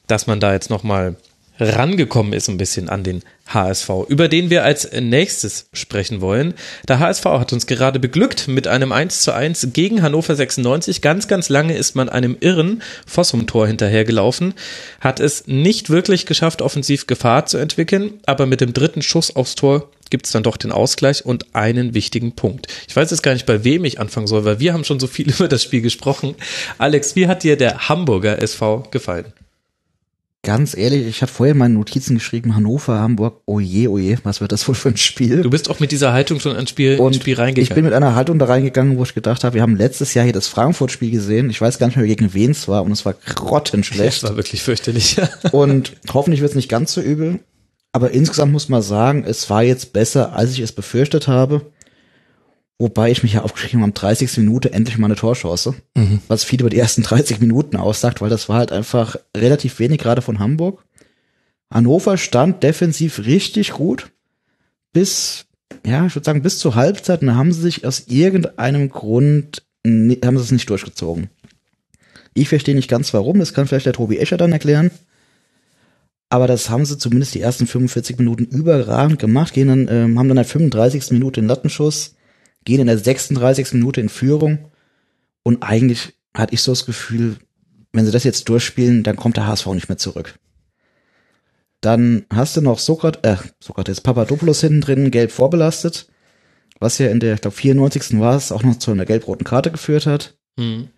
[0.06, 1.16] dass man da jetzt nochmal
[1.58, 6.54] rangekommen ist ein bisschen an den HSV, über den wir als nächstes sprechen wollen.
[6.88, 11.02] Der HSV hat uns gerade beglückt mit einem 1 zu 1 gegen Hannover 96.
[11.02, 14.54] Ganz, ganz lange ist man einem irren Fossum-Tor hinterhergelaufen,
[15.00, 19.54] hat es nicht wirklich geschafft, offensiv Gefahr zu entwickeln, aber mit dem dritten Schuss aufs
[19.54, 22.68] Tor gibt es dann doch den Ausgleich und einen wichtigen Punkt.
[22.88, 25.06] Ich weiß jetzt gar nicht, bei wem ich anfangen soll, weil wir haben schon so
[25.06, 26.34] viel über das Spiel gesprochen.
[26.78, 29.32] Alex, wie hat dir der Hamburger SV gefallen?
[30.44, 34.68] Ganz ehrlich, ich hatte vorher meine Notizen geschrieben, Hannover, Hamburg, oje, oje, was wird das
[34.68, 35.40] wohl für ein Spiel?
[35.40, 37.62] Du bist auch mit dieser Haltung schon ins Spiel, Und ins Spiel reingegangen.
[37.62, 40.24] ich bin mit einer Haltung da reingegangen, wo ich gedacht habe, wir haben letztes Jahr
[40.24, 41.48] hier das Frankfurt-Spiel gesehen.
[41.48, 44.22] Ich weiß gar nicht mehr, gegen wen es war und es war grottenschlecht.
[44.22, 45.16] das war wirklich fürchterlich.
[45.16, 45.28] Ja.
[45.52, 47.40] Und hoffentlich wird es nicht ganz so übel.
[47.92, 51.62] Aber insgesamt muss man sagen, es war jetzt besser, als ich es befürchtet habe.
[52.78, 54.36] Wobei ich mich ja aufgeschrieben habe, am 30.
[54.38, 55.74] Minute endlich mal eine Torchance.
[56.26, 60.00] Was viel über die ersten 30 Minuten aussagt, weil das war halt einfach relativ wenig
[60.00, 60.84] gerade von Hamburg.
[61.70, 64.10] Hannover stand defensiv richtig gut.
[64.92, 65.46] Bis,
[65.86, 67.20] ja, ich würde sagen, bis zur Halbzeit.
[67.20, 71.30] Und da haben sie sich aus irgendeinem Grund, haben sie es nicht durchgezogen.
[72.34, 74.90] Ich verstehe nicht ganz warum, das kann vielleicht der Tobi Escher dann erklären.
[76.28, 80.28] Aber das haben sie zumindest die ersten 45 Minuten überragend gemacht, gehen dann, ähm, haben
[80.28, 81.12] dann in der 35.
[81.12, 82.16] Minute den Lattenschuss,
[82.64, 83.74] gehen in der 36.
[83.74, 84.70] Minute in Führung.
[85.42, 87.36] Und eigentlich hatte ich so das Gefühl,
[87.92, 90.38] wenn sie das jetzt durchspielen, dann kommt der HSV nicht mehr zurück.
[91.80, 96.08] Dann hast du noch Sokrat, äh, Sokrates, Papadopoulos hinten drin, gelb vorbelastet,
[96.80, 98.18] was ja in der, ich glaube, 94.
[98.18, 100.36] war es, auch noch zu einer gelb-roten Karte geführt hat.
[100.58, 100.88] Hm.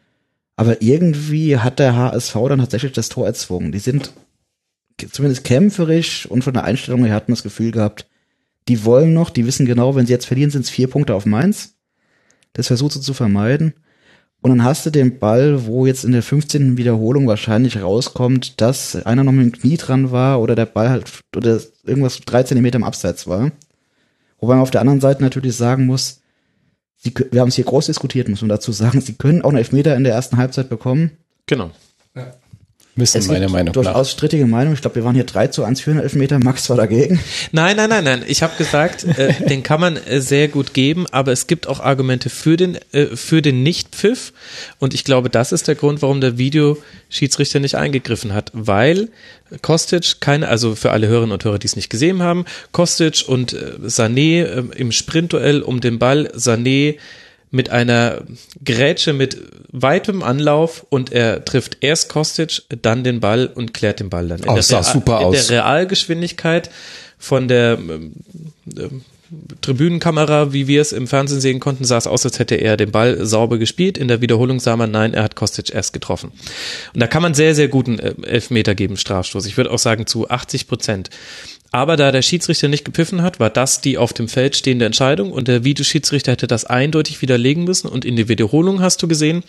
[0.54, 3.72] Aber irgendwie hat der HSV dann tatsächlich das Tor erzwungen.
[3.72, 4.12] Die sind
[5.10, 8.06] zumindest kämpferisch und von der Einstellung her hat man das Gefühl gehabt,
[8.68, 11.26] die wollen noch, die wissen genau, wenn sie jetzt verlieren, sind es vier Punkte auf
[11.26, 11.76] Mainz.
[12.52, 13.74] Das versucht sie zu vermeiden.
[14.42, 16.76] Und dann hast du den Ball, wo jetzt in der 15.
[16.76, 21.10] Wiederholung wahrscheinlich rauskommt, dass einer noch mit dem Knie dran war oder der Ball halt,
[21.34, 23.50] oder irgendwas drei Zentimeter im Abseits war.
[24.38, 26.20] Wobei man auf der anderen Seite natürlich sagen muss,
[26.96, 29.58] sie, wir haben es hier groß diskutiert, muss man dazu sagen, sie können auch einen
[29.58, 31.12] Elfmeter in der ersten Halbzeit bekommen.
[31.46, 31.70] Genau.
[32.98, 33.72] Müssen Es meiner gibt Meinung nach.
[33.74, 34.72] durchaus strittige Meinung.
[34.72, 36.38] Ich glaube, wir waren hier 3 zu 1 für einen Elfmeter.
[36.38, 37.20] Max war dagegen.
[37.52, 38.22] Nein, nein, nein, nein.
[38.26, 41.80] Ich habe gesagt, äh, den kann man äh, sehr gut geben, aber es gibt auch
[41.80, 44.32] Argumente für den äh, für den Nichtpfiff
[44.78, 49.10] und ich glaube, das ist der Grund, warum der Videoschiedsrichter nicht eingegriffen hat, weil
[49.60, 53.52] Kostic keine, also für alle Hörerinnen und Hörer, die es nicht gesehen haben, Kostic und
[53.52, 56.96] äh, Sané äh, im Sprintduell um den Ball, Sané
[57.50, 58.22] mit einer
[58.64, 59.38] Grätsche mit
[59.72, 64.40] weitem Anlauf und er trifft erst Kostic, dann den Ball und klärt den Ball dann.
[64.40, 65.46] In Oh, der sah Real- super in aus.
[65.46, 66.70] der Realgeschwindigkeit
[67.18, 68.12] von der ähm,
[68.76, 69.02] ähm,
[69.60, 72.92] Tribünenkamera, wie wir es im Fernsehen sehen konnten, sah es aus, als hätte er den
[72.92, 73.98] Ball sauber gespielt.
[73.98, 76.30] In der Wiederholung sah man, nein, er hat Kostic erst getroffen.
[76.94, 79.46] Und da kann man sehr, sehr guten äh, Elfmeter geben, Strafstoß.
[79.46, 81.10] Ich würde auch sagen zu 80 Prozent.
[81.76, 85.30] Aber da der Schiedsrichter nicht gepfiffen hat, war das die auf dem Feld stehende Entscheidung.
[85.30, 87.88] Und der Videoschiedsrichter hätte das eindeutig widerlegen müssen.
[87.88, 89.44] Und in der Wiederholung hast du gesehen,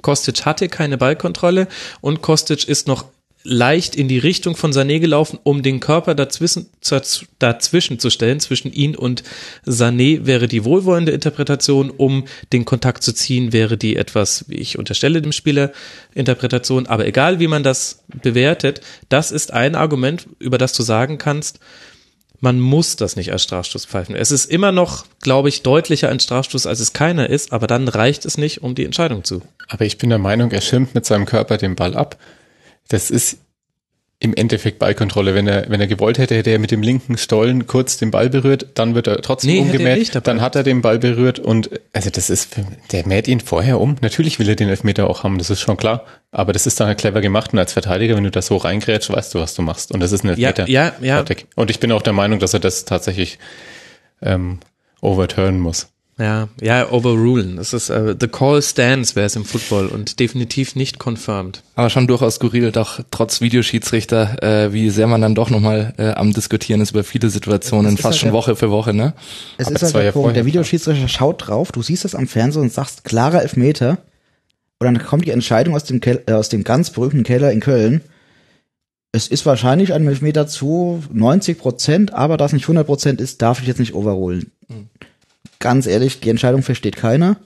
[0.00, 1.68] Kostic hatte keine Ballkontrolle.
[2.00, 3.04] Und Kostic ist noch
[3.42, 6.66] leicht in die Richtung von Sané gelaufen, um den Körper dazwischen,
[7.38, 8.40] dazwischen zu stellen.
[8.40, 9.22] Zwischen ihn und
[9.66, 14.78] Sané wäre die wohlwollende Interpretation, um den Kontakt zu ziehen, wäre die etwas, wie ich
[14.78, 15.72] unterstelle dem Spieler,
[16.14, 16.86] Interpretation.
[16.86, 21.60] Aber egal wie man das bewertet, das ist ein Argument, über das du sagen kannst,
[22.40, 24.14] man muss das nicht als Strafstoß pfeifen.
[24.14, 27.86] Es ist immer noch, glaube ich, deutlicher ein Strafstoß, als es keiner ist, aber dann
[27.86, 29.42] reicht es nicht, um die Entscheidung zu.
[29.68, 32.18] Aber ich bin der Meinung, er schirmt mit seinem Körper den Ball ab.
[32.90, 33.38] Das ist
[34.22, 35.34] im Endeffekt Ballkontrolle.
[35.34, 38.28] Wenn er, wenn er gewollt hätte, hätte er mit dem linken Stollen kurz den Ball
[38.28, 40.24] berührt, dann wird er trotzdem Nee, er umgemäht, dabei.
[40.24, 42.56] dann hat er den Ball berührt und also das ist,
[42.92, 43.96] der mäht ihn vorher um.
[44.02, 46.04] Natürlich will er den Elfmeter auch haben, das ist schon klar.
[46.32, 49.08] Aber das ist dann halt clever gemacht und als Verteidiger, wenn du das so reingrätsch,
[49.08, 49.90] weißt du, was du machst.
[49.90, 50.68] Und das ist ein Ja, Elfmeter.
[50.68, 51.16] ja, ja.
[51.16, 51.46] Fertig.
[51.56, 53.38] Und ich bin auch der Meinung, dass er das tatsächlich
[54.20, 54.58] ähm,
[55.00, 55.88] overturnen muss.
[56.20, 57.56] Ja, ja, overrulen.
[57.56, 61.62] Das ist äh, the call stands, wäre es im Football und definitiv nicht confirmed.
[61.76, 66.10] Aber schon durchaus skurril, doch trotz Videoschiedsrichter, äh, wie sehr man dann doch nochmal äh,
[66.10, 69.14] am Diskutieren ist über viele Situationen, fast halt schon der- Woche für Woche, ne?
[69.56, 72.14] Es Aber ist das halt der ja Punkt, der Videoschiedsrichter schaut drauf, du siehst es
[72.14, 73.98] am Fernsehen und sagst, klarer Elfmeter.
[74.78, 77.60] Und dann kommt die Entscheidung aus dem, Kel äh, aus dem ganz berühmten Keller in
[77.60, 78.02] Köln.
[79.12, 83.42] Es ist wahrscheinlich ein Elfmeter zu 90 Prozent, aber da es nicht 100 Prozent ist,
[83.42, 84.52] darf ich jetzt nicht overholen.
[85.60, 87.36] Ganz ehrlich, die Entscheidung versteht keiner.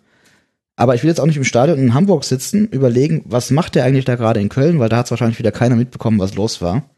[0.76, 3.84] Aber ich will jetzt auch nicht im Stadion in Hamburg sitzen, überlegen, was macht der
[3.84, 6.60] eigentlich da gerade in Köln, weil da hat es wahrscheinlich wieder keiner mitbekommen, was los
[6.62, 6.88] war.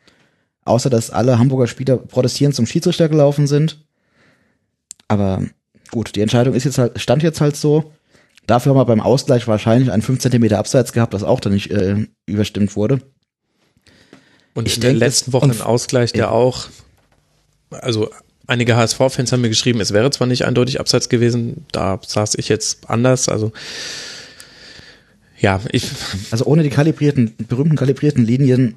[0.64, 3.84] Außer, dass alle Hamburger Spieler protestierend zum Schiedsrichter gelaufen sind.
[5.08, 5.42] Aber
[5.90, 7.92] gut, die Entscheidung ist jetzt halt, stand jetzt halt so.
[8.46, 11.70] Dafür haben wir beim Ausgleich wahrscheinlich einen 5 Zentimeter Abseits gehabt, das auch dann nicht
[11.70, 13.00] äh, überstimmt wurde.
[14.54, 16.30] Und Ich in der denke, letzten das- Woche ein Ausgleich, der Ja.
[16.30, 16.68] auch,
[17.70, 18.10] also
[18.46, 22.48] einige HSV-Fans haben mir geschrieben, es wäre zwar nicht eindeutig abseits gewesen, da saß ich
[22.48, 23.52] jetzt anders, also
[25.38, 25.90] ja, ich,
[26.30, 28.76] Also ohne die kalibrierten, berühmten kalibrierten Linien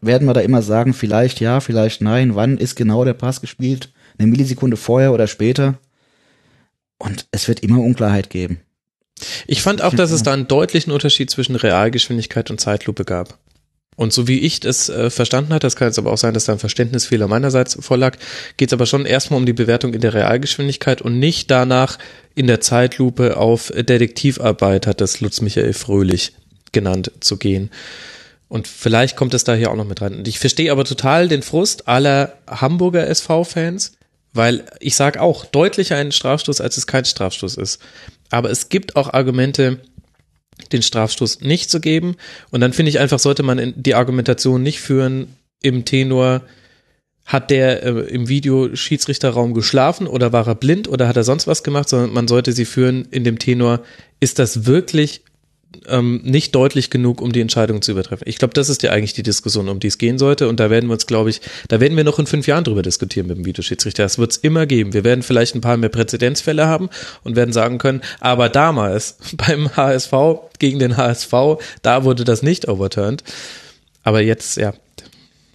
[0.00, 3.90] werden wir da immer sagen, vielleicht ja, vielleicht nein, wann ist genau der Pass gespielt,
[4.18, 5.78] eine Millisekunde vorher oder später.
[6.98, 8.60] Und es wird immer Unklarheit geben.
[9.46, 13.38] ich fand auch, dass es da einen deutlichen Unterschied zwischen Realgeschwindigkeit und Zeitlupe gab.
[13.98, 16.44] Und so wie ich das äh, verstanden habe, das kann jetzt aber auch sein, dass
[16.44, 18.16] da ein Verständnisfehler meinerseits vorlag,
[18.56, 21.98] geht es aber schon erstmal um die Bewertung in der Realgeschwindigkeit und nicht danach
[22.36, 26.32] in der Zeitlupe auf Detektivarbeit, hat das Lutz Michael Fröhlich
[26.70, 27.70] genannt, zu gehen.
[28.46, 30.14] Und vielleicht kommt es da hier auch noch mit rein.
[30.14, 33.94] Und ich verstehe aber total den Frust aller Hamburger SV-Fans,
[34.32, 37.80] weil ich sage auch, deutlicher ein Strafstoß, als es kein Strafstoß ist.
[38.30, 39.80] Aber es gibt auch Argumente,
[40.72, 42.16] den Strafstoß nicht zu geben.
[42.50, 46.42] Und dann finde ich einfach, sollte man die Argumentation nicht führen im Tenor,
[47.24, 51.46] hat der äh, im Video Schiedsrichterraum geschlafen oder war er blind oder hat er sonst
[51.46, 53.80] was gemacht, sondern man sollte sie führen in dem Tenor,
[54.18, 55.22] ist das wirklich
[55.86, 58.26] ähm, nicht deutlich genug, um die Entscheidung zu übertreffen.
[58.26, 60.48] Ich glaube, das ist ja eigentlich die Diskussion, um die es gehen sollte.
[60.48, 62.82] Und da werden wir uns, glaube ich, da werden wir noch in fünf Jahren drüber
[62.82, 64.02] diskutieren mit dem Videoschiedsrichter.
[64.02, 64.92] Das wird es immer geben.
[64.92, 66.88] Wir werden vielleicht ein paar mehr Präzedenzfälle haben
[67.22, 70.12] und werden sagen können, aber damals beim HSV
[70.58, 71.32] gegen den HSV,
[71.82, 73.22] da wurde das nicht overturned.
[74.04, 74.72] Aber jetzt, ja,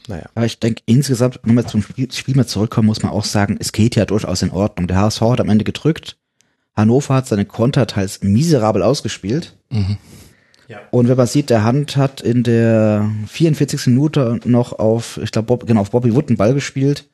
[0.07, 0.25] naja.
[0.35, 3.57] Aber ich denke, insgesamt, wenn wir zum Spiel, Spiel mal zurückkommen, muss man auch sagen,
[3.59, 4.87] es geht ja durchaus in Ordnung.
[4.87, 6.17] Der HSV hat am Ende gedrückt.
[6.75, 9.55] Hannover hat seine Konter teils miserabel ausgespielt.
[10.67, 10.79] Ja.
[10.91, 13.87] Und wenn man sieht, der Hand hat in der 44.
[13.87, 17.05] Minute noch auf, ich glaube, Bob, genau, auf Bobby Wood einen Ball gespielt.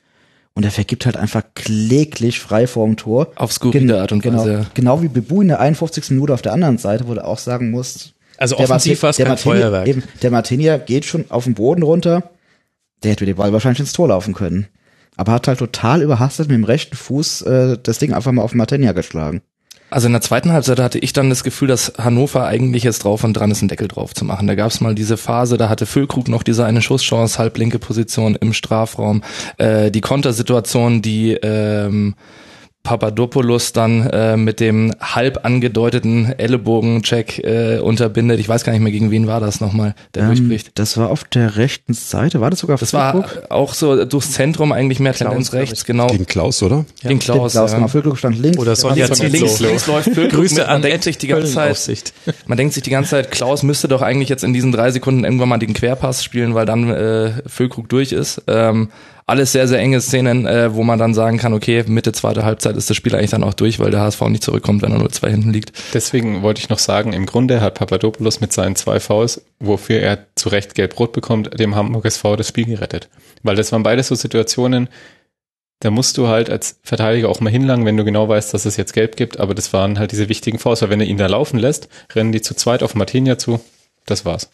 [0.53, 3.31] Und er vergibt halt einfach kläglich frei vorm Tor.
[3.35, 4.65] Auf skurrile Gen- Art und genau, Weise.
[4.73, 6.09] Genau wie Bebu in der 51.
[6.11, 9.17] Minute auf der anderen Seite, wo du auch sagen musst, Also der offensiv war es
[9.17, 9.87] der kein Martinia- Feuerwerk.
[9.87, 12.29] Eben, der Martinia geht schon auf den Boden runter.
[13.03, 14.67] Der hätte mit dem Ball wahrscheinlich ins Tor laufen können.
[15.19, 18.53] Aber hat halt total überhastet mit dem rechten Fuß äh, das Ding einfach mal auf
[18.53, 19.41] Martinia geschlagen.
[19.89, 23.25] Also in der zweiten Halbzeit hatte ich dann das Gefühl, dass Hannover eigentlich jetzt drauf
[23.25, 24.47] und dran ist, einen Deckel drauf zu machen.
[24.47, 28.35] Da gab es mal diese Phase, da hatte Füllkrug noch diese eine Schusschance, halblinke Position
[28.35, 29.21] im Strafraum.
[29.57, 32.15] Äh, die Kontersituation, die ähm,
[32.83, 38.39] Papadopoulos dann äh, mit dem halb angedeuteten Ellenbogen-Check äh, unterbindet.
[38.39, 40.71] Ich weiß gar nicht mehr, gegen wen war das nochmal, der Ähm, durchbricht.
[40.75, 43.43] das war auf der rechten Seite, war das sogar Das Füllkrug?
[43.49, 46.07] war auch so durchs Zentrum eigentlich mehr Tendenz glaub rechts, genau.
[46.07, 46.85] Gegen Klaus, oder?
[47.03, 47.51] Gegen Klaus.
[47.51, 47.77] Klaus, ja.
[47.77, 48.57] genau, Füllkrug stand links.
[48.57, 49.31] Oder Der Sonja Zietlow.
[49.39, 52.13] links, links läuft Füllkrug Grüße mit, man an denkt sich die ganze Zeit,
[52.47, 55.25] man denkt sich die ganze Zeit, Klaus müsste doch eigentlich jetzt in diesen drei Sekunden
[55.25, 58.41] irgendwann mal den Querpass spielen, weil dann äh, Füllkrug durch ist.
[58.47, 58.89] Ähm,
[59.29, 62.75] alles sehr, sehr enge Szenen, äh, wo man dann sagen kann, okay, Mitte zweite Halbzeit
[62.75, 65.29] ist das Spiel eigentlich dann auch durch, weil der HSV nicht zurückkommt, wenn er 0-2
[65.29, 65.71] hinten liegt.
[65.93, 70.25] Deswegen wollte ich noch sagen, im Grunde hat Papadopoulos mit seinen zwei Fouls, wofür er
[70.35, 73.09] zu Recht gelb-rot bekommt, dem Hamburg SV das Spiel gerettet.
[73.43, 74.89] Weil das waren beides so Situationen,
[75.79, 78.75] da musst du halt als Verteidiger auch mal hinlangen, wenn du genau weißt, dass es
[78.75, 81.27] jetzt gelb gibt, aber das waren halt diese wichtigen Fouls, weil wenn er ihn da
[81.27, 83.61] laufen lässt, rennen die zu zweit auf Martinia zu,
[84.05, 84.49] das war's.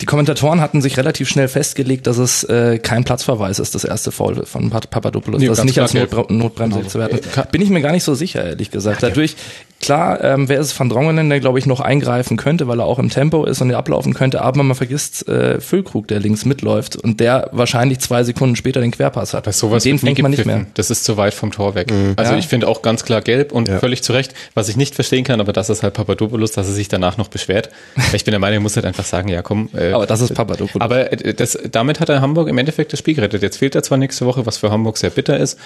[0.00, 4.10] Die Kommentatoren hatten sich relativ schnell festgelegt, dass es äh, kein Platzverweis ist, das erste
[4.12, 5.40] Foul von Papadopoulos.
[5.40, 6.88] Nee, das nicht als klar Notbra Notbremse Genau.
[6.88, 7.18] zu werten.
[7.52, 9.02] Bin ich mir gar nicht so sicher, ehrlich gesagt.
[9.02, 9.36] Dadurch,
[9.80, 12.98] klar, ähm, wäre es Van Drongelen, der, glaube ich, noch eingreifen könnte, weil er auch
[12.98, 17.20] im Tempo ist und ablaufen könnte, aber man vergisst äh, Füllkrug, der links mitläuft und
[17.20, 19.44] der wahrscheinlich zwei Sekunden später den Querpass hat.
[19.44, 20.66] Bei sowas den fängt man nicht mehr.
[20.74, 21.92] Das ist zu weit vom Tor weg.
[22.16, 22.38] Also Ja.
[22.38, 23.78] ich finde auch ganz klar gelb und Ja.
[23.78, 24.32] völlig zu Recht.
[24.54, 27.28] Was ich nicht verstehen kann, aber das ist halt Papadopoulos, dass er sich danach noch
[27.28, 27.68] beschwert.
[28.14, 29.68] ich bin der Meinung, er muss halt einfach sagen, ja komm.
[29.74, 30.80] Äh, Aber das ist Papadopoulos.
[30.80, 33.42] aber äh, das, damit hat er Hamburg im Endeffekt das Spiel gerettet.
[33.42, 35.58] Jetzt fehlt er zwar nächste Woche, was für Hamburg sehr bitter ist,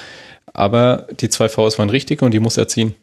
[0.52, 2.94] aber die zwei Vs waren richtig und die muss er ziehen.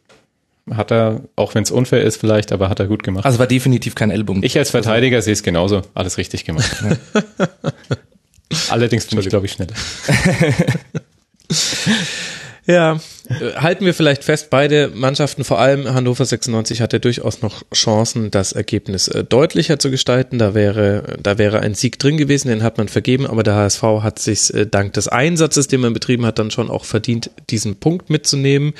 [0.69, 3.25] Hat er, auch wenn es unfair ist vielleicht, aber hat er gut gemacht.
[3.25, 4.43] Also war definitiv kein Ellbogen.
[4.43, 5.81] ich als Verteidiger sehe es genauso.
[5.95, 6.69] Alles richtig gemacht.
[8.69, 9.73] Allerdings bin ich, glaube ich, schneller.
[12.71, 17.63] Ja, äh, halten wir vielleicht fest, beide Mannschaften, vor allem Hannover 96, hatte durchaus noch
[17.73, 20.39] Chancen, das Ergebnis äh, deutlicher zu gestalten.
[20.39, 23.83] Da wäre, da wäre ein Sieg drin gewesen, den hat man vergeben, aber der HSV
[24.01, 27.75] hat sich äh, dank des Einsatzes, den man betrieben hat, dann schon auch verdient, diesen
[27.75, 28.73] Punkt mitzunehmen.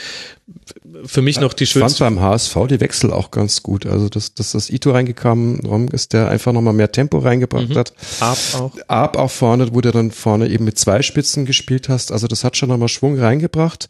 [1.05, 2.03] Für mich noch die Ich fand schönste.
[2.03, 3.85] beim HSV die Wechsel auch ganz gut.
[3.85, 7.93] Also, dass, dass das Ito reingekommen ist, der einfach nochmal mehr Tempo reingebracht hat.
[8.19, 8.71] Ab auch.
[8.87, 12.11] Ab auch vorne, wo du dann vorne eben mit zwei Spitzen gespielt hast.
[12.11, 13.87] Also das hat schon nochmal Schwung reingebracht.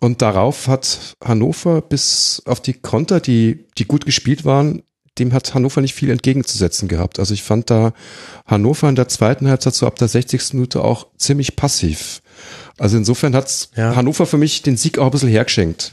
[0.00, 4.82] Und darauf hat Hannover bis auf die Konter, die, die gut gespielt waren,
[5.18, 7.18] dem hat Hannover nicht viel entgegenzusetzen gehabt.
[7.18, 7.92] Also ich fand da
[8.46, 10.54] Hannover in der zweiten Halbzeit so ab der 60.
[10.54, 12.22] Minute auch ziemlich passiv.
[12.78, 13.94] Also insofern hat's Ja.
[13.94, 15.92] Hannover für mich den Sieg auch ein bisschen hergeschenkt.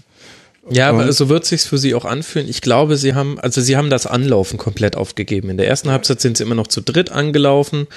[0.70, 2.47] Ja, aber so wird sich's für sie auch anfühlen.
[2.47, 5.49] Ich glaube, sie haben, also sie haben das Anlaufen komplett aufgegeben.
[5.49, 7.88] In der ersten Halbzeit sind sie immer noch zu dritt angelaufen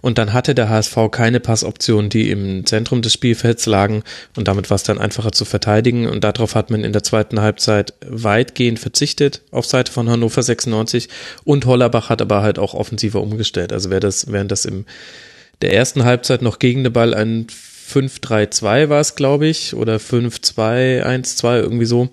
[0.00, 4.02] und dann hatte der HSV keine Passoptionen, die im Zentrum des Spielfelds lagen
[4.36, 7.40] und damit war es dann einfacher zu verteidigen und darauf hat man in der zweiten
[7.40, 11.08] Halbzeit weitgehend verzichtet auf Seite von Hannover 96
[11.44, 13.72] und Hollerbach hat aber halt auch offensiver umgestellt.
[13.72, 14.84] Also wäre das, während das im
[15.62, 17.46] der ersten Halbzeit noch gegen den Ball ein
[17.92, 22.10] 5-3-2 war es, glaube ich, oder 5-2-1-2, irgendwie so.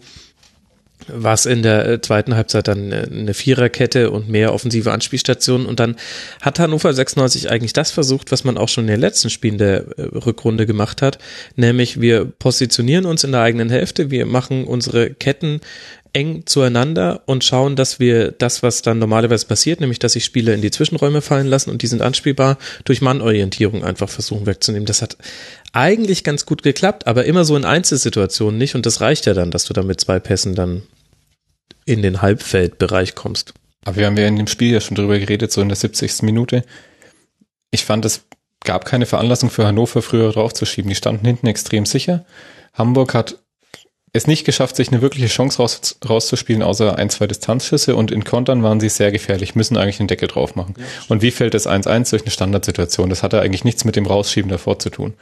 [1.10, 5.66] War es in der äh, zweiten Halbzeit dann äh, eine Viererkette und mehr offensive Anspielstationen.
[5.66, 5.96] Und dann
[6.42, 9.86] hat Hannover 96 eigentlich das versucht, was man auch schon in den letzten Spielen der
[9.98, 11.18] äh, Rückrunde gemacht hat.
[11.56, 15.62] Nämlich wir positionieren uns in der eigenen Hälfte, wir machen unsere Ketten
[16.18, 20.56] eng zueinander und schauen, dass wir das, was dann normalerweise passiert, nämlich dass sich Spieler
[20.56, 24.88] in die Zwischenräume fallen lassen und die sind anspielbar, durch Mannorientierung einfach versuchen wegzunehmen.
[24.88, 25.16] Das hat
[25.74, 29.52] eigentlich ganz gut geklappt, aber immer so in Einzelsituationen nicht und das reicht ja dann,
[29.52, 30.82] dass du dann mit zwei Pässen dann
[31.86, 33.54] in den Halbfeldbereich kommst.
[33.86, 36.24] Aber wir haben ja in dem Spiel ja schon drüber geredet, so in der 70.
[36.24, 36.64] Minute.
[37.70, 38.24] Ich fand, es
[38.64, 40.90] gab keine Veranlassung für Hannover früher draufzuschieben.
[40.90, 42.26] Die standen hinten extrem sicher.
[42.74, 43.38] Hamburg hat
[44.18, 48.24] es nicht geschafft, sich eine wirkliche Chance raus, rauszuspielen, außer ein, zwei Distanzschüsse und in
[48.24, 50.76] Kontern waren sie sehr gefährlich, müssen eigentlich einen Deckel drauf machen.
[50.78, 53.10] Ja, und wie fällt das 1-1 durch eine Standardsituation?
[53.10, 55.14] Das hatte eigentlich nichts mit dem Rausschieben davor zu tun.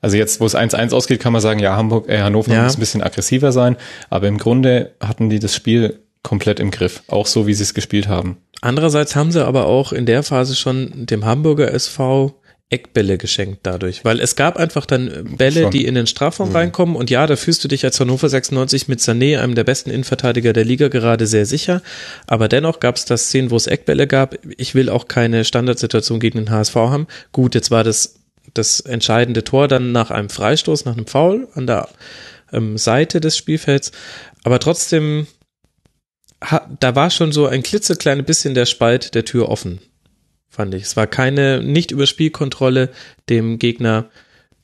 [0.00, 2.62] Also jetzt, wo es 1-1 ausgeht, kann man sagen, ja, Hamburg, äh, Hannover ja.
[2.62, 3.76] muss ein bisschen aggressiver sein,
[4.10, 7.74] aber im Grunde hatten die das Spiel komplett im Griff, auch so, wie sie es
[7.74, 8.36] gespielt haben.
[8.60, 12.34] Andererseits haben sie aber auch in der Phase schon dem Hamburger SV
[12.70, 15.70] Eckbälle geschenkt dadurch, weil es gab einfach dann Bälle, Schon.
[15.70, 16.56] die in den Strafraum mhm.
[16.56, 19.88] reinkommen und ja, da fühlst du dich als Hannover 96 mit Sané, einem der besten
[19.88, 21.80] Innenverteidiger der Liga, gerade sehr sicher,
[22.26, 24.36] aber dennoch gab es das Szenen, wo es Eckbälle gab.
[24.58, 27.06] Ich will auch keine Standardsituation gegen den HSV haben.
[27.32, 28.16] Gut, jetzt war das
[28.52, 31.88] das entscheidende Tor dann nach einem Freistoß, nach einem Foul an der
[32.52, 33.92] ähm, Seite des Spielfelds,
[34.44, 35.26] aber trotzdem
[36.78, 39.80] da war schon so ein klitzekleine bisschen der Spalt der Tür offen
[40.48, 40.84] fand ich.
[40.84, 42.90] Es war keine, nicht über Spielkontrolle
[43.28, 44.06] dem Gegner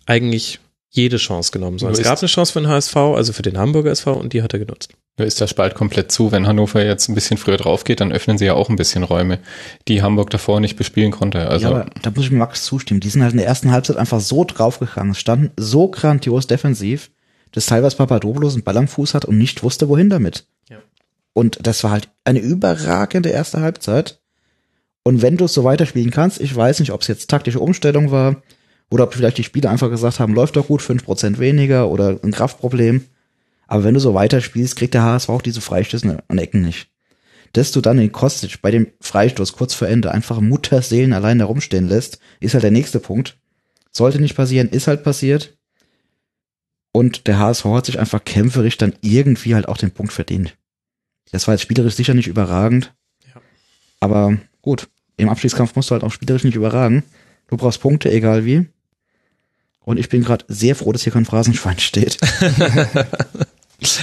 [0.06, 0.60] eigentlich
[0.90, 3.90] jede Chance genommen, sondern es gab eine Chance für den HSV, also für den Hamburger
[3.90, 4.92] SV und die hat er genutzt.
[5.16, 6.32] Da ist der Spalt komplett zu.
[6.32, 9.04] Wenn Hannover jetzt ein bisschen früher drauf geht, dann öffnen sie ja auch ein bisschen
[9.04, 9.38] Räume,
[9.86, 11.48] die Hamburg davor nicht bespielen konnte.
[11.48, 13.00] Also ja, aber da muss ich mir Max zustimmen.
[13.00, 17.10] Die sind halt in der ersten Halbzeit einfach so draufgegangen, standen so grandios defensiv,
[17.52, 20.46] dass teilweise Papadopoulos einen Ball am Fuß hat und nicht wusste, wohin damit.
[20.68, 20.78] Ja.
[21.32, 24.20] Und das war halt eine überragende erste Halbzeit.
[25.04, 28.10] Und wenn du es so weiterspielen kannst, ich weiß nicht, ob es jetzt taktische Umstellung
[28.10, 28.42] war
[28.90, 32.18] oder ob vielleicht die Spieler einfach gesagt haben, läuft doch gut, fünf Prozent weniger oder
[32.24, 33.04] ein Kraftproblem.
[33.66, 36.88] Aber wenn du so weiterspielst, kriegt der HSV auch diese Freistöße an Ecken nicht.
[37.52, 41.44] Dass du dann den Kostic bei dem Freistoß kurz vor Ende einfach Mutterseelen allein da
[41.44, 43.36] rumstehen lässt, ist halt der nächste Punkt.
[43.90, 45.56] Sollte nicht passieren, ist halt passiert.
[46.92, 50.56] Und der HSV hat sich einfach kämpferisch dann irgendwie halt auch den Punkt verdient.
[51.30, 52.94] Das war jetzt spielerisch sicher nicht überragend.
[53.26, 53.40] Ja.
[54.00, 57.04] Aber gut im Abstiegskampf musst du halt auch spielerisch nicht überragen.
[57.48, 58.66] Du brauchst Punkte, egal wie.
[59.84, 62.18] Und ich bin gerade sehr froh, dass hier kein Phrasenschwein steht.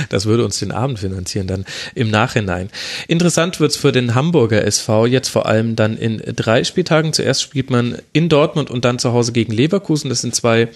[0.10, 2.70] Das würde uns den Abend finanzieren dann im Nachhinein.
[3.08, 7.14] Interessant wird's für den Hamburger SV jetzt vor allem dann in drei Spieltagen.
[7.14, 10.10] Zuerst spielt man in Dortmund und dann zu Hause gegen Leverkusen.
[10.10, 10.68] Das sind zwei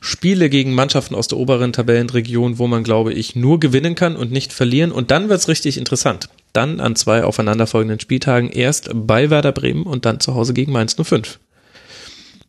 [0.00, 4.32] Spiele gegen Mannschaften aus der oberen Tabellenregion, wo man, glaube ich, nur gewinnen kann und
[4.32, 4.92] nicht verlieren.
[4.92, 6.28] Und dann wird's richtig interessant.
[6.52, 10.96] Dann an zwei aufeinanderfolgenden Spieltagen erst bei Werder Bremen und dann zu Hause gegen Mainz
[11.02, 11.38] 05.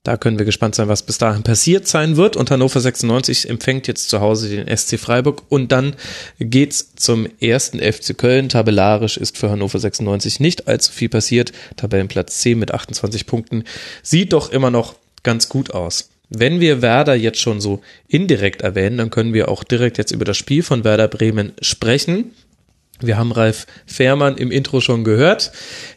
[0.04, 2.36] Da können wir gespannt sein, was bis dahin passiert sein wird.
[2.36, 5.44] Und Hannover 96 empfängt jetzt zu Hause den SC Freiburg.
[5.48, 5.96] Und dann
[6.40, 8.50] geht's zum ersten FC Köln.
[8.50, 11.54] Tabellarisch ist für Hannover 96 nicht allzu viel passiert.
[11.78, 13.64] Tabellenplatz 10 mit 28 Punkten.
[14.02, 16.10] Sieht doch immer noch ganz gut aus.
[16.28, 20.26] Wenn wir Werder jetzt schon so indirekt erwähnen, dann können wir auch direkt jetzt über
[20.26, 22.32] das Spiel von Werder Bremen sprechen.
[23.00, 25.52] Wir haben Ralf Fährmann im Intro schon gehört.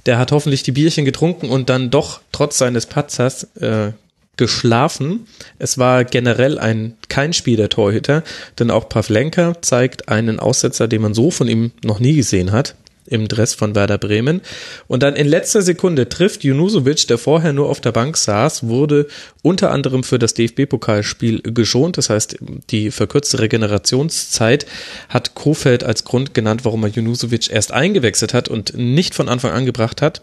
[0.07, 3.92] Der hat hoffentlich die Bierchen getrunken und dann doch trotz seines Patzers äh,
[4.36, 5.26] geschlafen.
[5.59, 8.22] Es war generell ein kein Spiel der Torhüter,
[8.59, 12.74] denn auch Pavlenka zeigt einen Aussetzer, den man so von ihm noch nie gesehen hat
[13.07, 14.41] im Dress von Werder Bremen.
[14.87, 19.07] Und dann in letzter Sekunde trifft Junusovic, der vorher nur auf der Bank saß, wurde
[19.43, 21.99] unter anderem für das DFB-Pokalspiel geschont.
[21.99, 22.39] Das heißt,
[22.71, 24.67] die verkürzte Regenerationszeit
[25.09, 29.53] hat Kofeld als Grund genannt, warum er Junusovic erst eingewechselt hat und nicht von Anfang
[29.53, 30.23] an gebracht hat.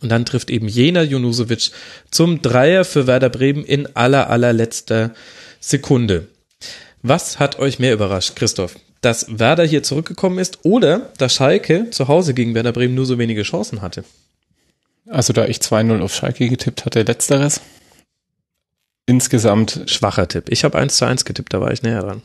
[0.00, 1.70] Und dann trifft eben jener Junusovic
[2.10, 5.12] zum Dreier für Werder Bremen in aller allerletzter
[5.58, 6.28] Sekunde.
[7.02, 8.76] Was hat euch mehr überrascht, Christoph?
[9.00, 13.18] Dass Werder hier zurückgekommen ist oder dass Schalke zu Hause gegen Werder Bremen nur so
[13.18, 14.04] wenige Chancen hatte.
[15.08, 17.60] Also da ich 2-0 auf Schalke getippt hatte, letzteres.
[19.06, 19.82] Insgesamt.
[19.86, 20.44] Schwacher Tipp.
[20.48, 22.22] Ich habe 1 zu 1 getippt, da war ich näher dran.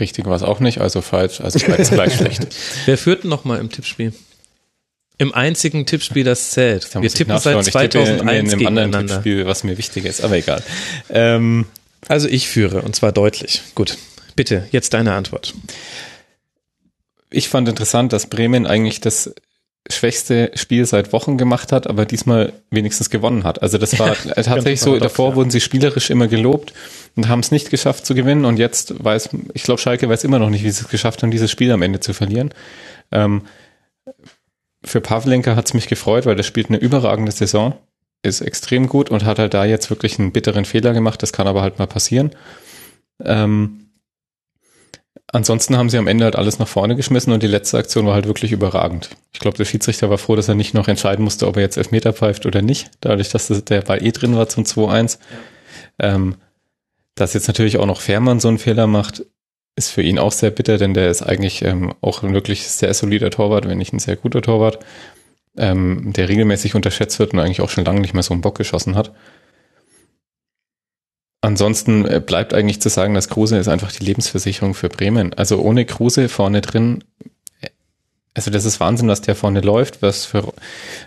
[0.00, 2.46] Richtig war es auch nicht, also falsch, also beides gleich schlecht.
[2.86, 4.12] Wer führt denn noch mal im Tippspiel?
[5.18, 6.88] Im einzigen Tippspiel, das zählt.
[6.92, 9.06] Da Wir ich tippen seit Ich tippe in 2001 einem anderen.
[9.06, 10.62] Tippspiel, was mir wichtiger ist, aber egal.
[11.10, 11.66] Ähm,
[12.08, 13.62] Also ich führe und zwar deutlich.
[13.74, 13.96] Gut.
[14.36, 15.54] Bitte, jetzt deine Antwort.
[17.30, 19.34] ich fand interessant, dass Bremen eigentlich das
[19.90, 23.62] schwächste Spiel seit Wochen gemacht hat, aber diesmal wenigstens gewonnen hat.
[23.62, 25.36] Also das war tatsächlich so, paradox, davor ja.
[25.36, 26.72] wurden sie spielerisch immer gelobt
[27.16, 30.38] und haben es nicht geschafft zu gewinnen und jetzt weiß, ich glaube Schalke weiß immer
[30.38, 32.54] noch nicht, wie sie es geschafft haben, dieses Spiel am Ende zu verlieren.
[33.12, 33.42] Ähm,
[34.82, 37.74] für Pavlenka hat es mich gefreut, weil der spielt eine überragende Saison,
[38.22, 41.46] ist extrem gut und hat halt da jetzt wirklich einen bitteren Fehler gemacht, das kann
[41.46, 42.30] aber halt mal passieren.
[43.22, 43.83] Ähm,
[45.34, 48.14] Ansonsten haben sie am Ende halt alles nach vorne geschmissen und die letzte Aktion war
[48.14, 49.10] halt wirklich überragend.
[49.32, 51.76] Ich glaube, der Schiedsrichter war froh, dass er nicht noch entscheiden musste, ob er jetzt
[51.76, 55.18] Elfmeter pfeift oder nicht, dadurch, dass das- der Ball eh drin war zum 2-1.
[55.98, 56.36] Ähm,
[57.16, 59.24] dass jetzt natürlich auch noch Fährmann so einen Fehler macht,
[59.74, 62.94] ist für ihn auch sehr bitter, denn der ist eigentlich ähm, auch ein wirklich sehr
[62.94, 64.78] solider Torwart, wenn nicht ein sehr guter Torwart,
[65.58, 68.56] ähm, der regelmäßig unterschätzt wird und eigentlich auch schon lange nicht mehr so einen Bock
[68.56, 69.10] geschossen hat.
[71.44, 75.34] Ansonsten äh, bleibt eigentlich zu sagen, dass Kruse ist einfach die Lebensversicherung für Bremen.
[75.34, 77.04] Also ohne Kruse vorne drin,
[78.36, 80.52] also das ist Wahnsinn, was der vorne läuft, was für,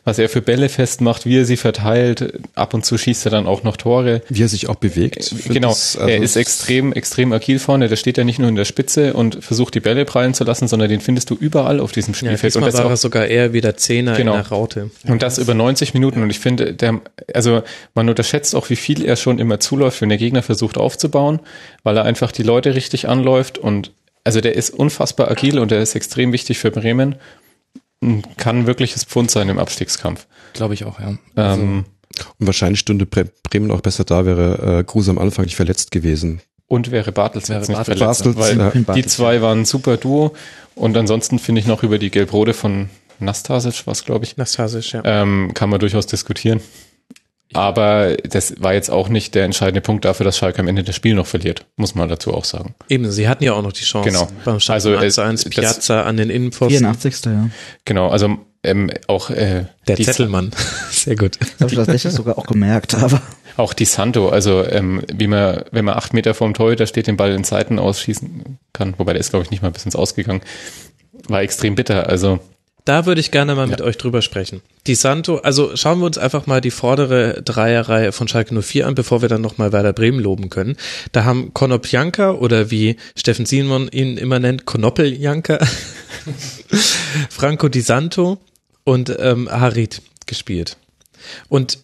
[0.06, 2.40] was er für Bälle festmacht, wie er sie verteilt.
[2.56, 4.22] Ab und zu schießt er dann auch noch Tore.
[4.30, 5.26] Wie er sich auch bewegt.
[5.26, 7.90] Find Genau, das, also er ist extrem, extrem agil vorne.
[7.90, 10.70] Der steht ja nicht nur in der Spitze und versucht die Bälle prallen zu lassen,
[10.70, 12.54] sondern den findest du überall auf diesem Ja, Spielfeld.
[12.56, 14.32] diesmal und das war auch, er sogar eher wieder Zehner Genau.
[14.36, 14.90] in der Raute.
[15.08, 16.24] und das über 90 Minuten.
[16.24, 17.02] Und ich finde, der,
[17.34, 17.62] also
[17.94, 21.42] man unterschätzt auch, wie viel er schon immer zuläuft, wenn der Gegner versucht aufzubauen,
[21.84, 23.58] weil er einfach die Leute richtig anläuft.
[23.58, 23.92] Und
[24.28, 27.16] also der ist unfassbar agil und der ist extrem wichtig für Bremen.
[28.02, 30.28] Und Kann wirkliches Pfund sein im Abstiegskampf.
[30.54, 31.18] Glaube ich auch, ja.
[31.36, 31.86] ähm,
[32.38, 35.92] Und wahrscheinlich stünde Bre Bremen auch besser da, wäre äh, Kruse am Anfang nicht verletzt
[35.92, 36.42] gewesen.
[36.68, 38.72] und wäre Bartels Wäre jetzt nicht Bartels, verletzt, Bartels, weil ja.
[38.72, 40.36] die Bartels, zwei waren ein super Duo.
[40.76, 45.02] Und ansonsten finde ich noch über die Gelbrode von Nastasic, was glaube ich, Nastasic, ja.
[45.06, 46.60] ähm, kann man durchaus diskutieren.
[47.54, 50.96] Aber das war jetzt auch nicht der entscheidende Punkt dafür, dass Schalke am Ende das
[50.96, 52.76] Spiel noch verliert, muss man dazu auch sagen.
[52.90, 54.10] Eben, sie hatten ja auch noch die Chance.
[54.10, 54.28] Genau.
[54.44, 56.80] Beim Also, also, 1 zu äh, 1 das- Piazza an den Innenpfosten.
[56.80, 57.26] 84.
[57.26, 57.50] Ja.
[57.86, 60.52] Genau, also ähm, auch äh, Der Zettelmann.
[60.92, 61.38] Sehr gut.
[61.40, 63.22] Das habe ich tatsächlich sogar auch gemerkt, aber
[63.56, 67.18] auch die Santo, also ähm, wie man, wenn man acht Meter vorm Torhüter steht, den
[67.18, 70.42] Ball in Seiten ausschießen kann, wobei der ist, glaube ich, nicht mal bis ins Ausgegangen,
[71.30, 72.10] war extrem bitter.
[72.10, 72.40] Also
[72.88, 74.62] Da würde ich gerne mal mit euch drüber sprechen.
[74.88, 78.96] Die Santo, also schauen wir uns einfach mal die vordere Dreierreihe von Schalke 04 an,
[78.96, 80.78] bevor wir dann nochmal Werder Bremen loben können.
[81.12, 85.60] Da haben Konopjanka oder wie Steffen Simon ihn immer nennt, Konoppeljanka,
[87.30, 88.38] Franco Di Santo
[88.86, 90.78] und ähm, Harit gespielt.
[91.50, 91.80] Und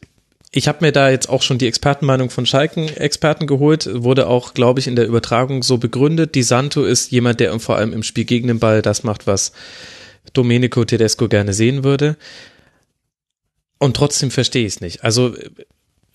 [0.54, 4.80] ich habe mir da jetzt auch schon die Expertenmeinung von Schalken-Experten geholt, wurde auch, glaube
[4.80, 6.34] ich, in der Übertragung so begründet.
[6.34, 9.52] Di Santo ist jemand, der vor allem im Spiel gegen den Ball das macht, was
[10.32, 12.18] Domenico Tedesco gerne sehen würde.
[13.80, 15.04] Und trotzdem verstehe ich es nicht.
[15.04, 15.36] Also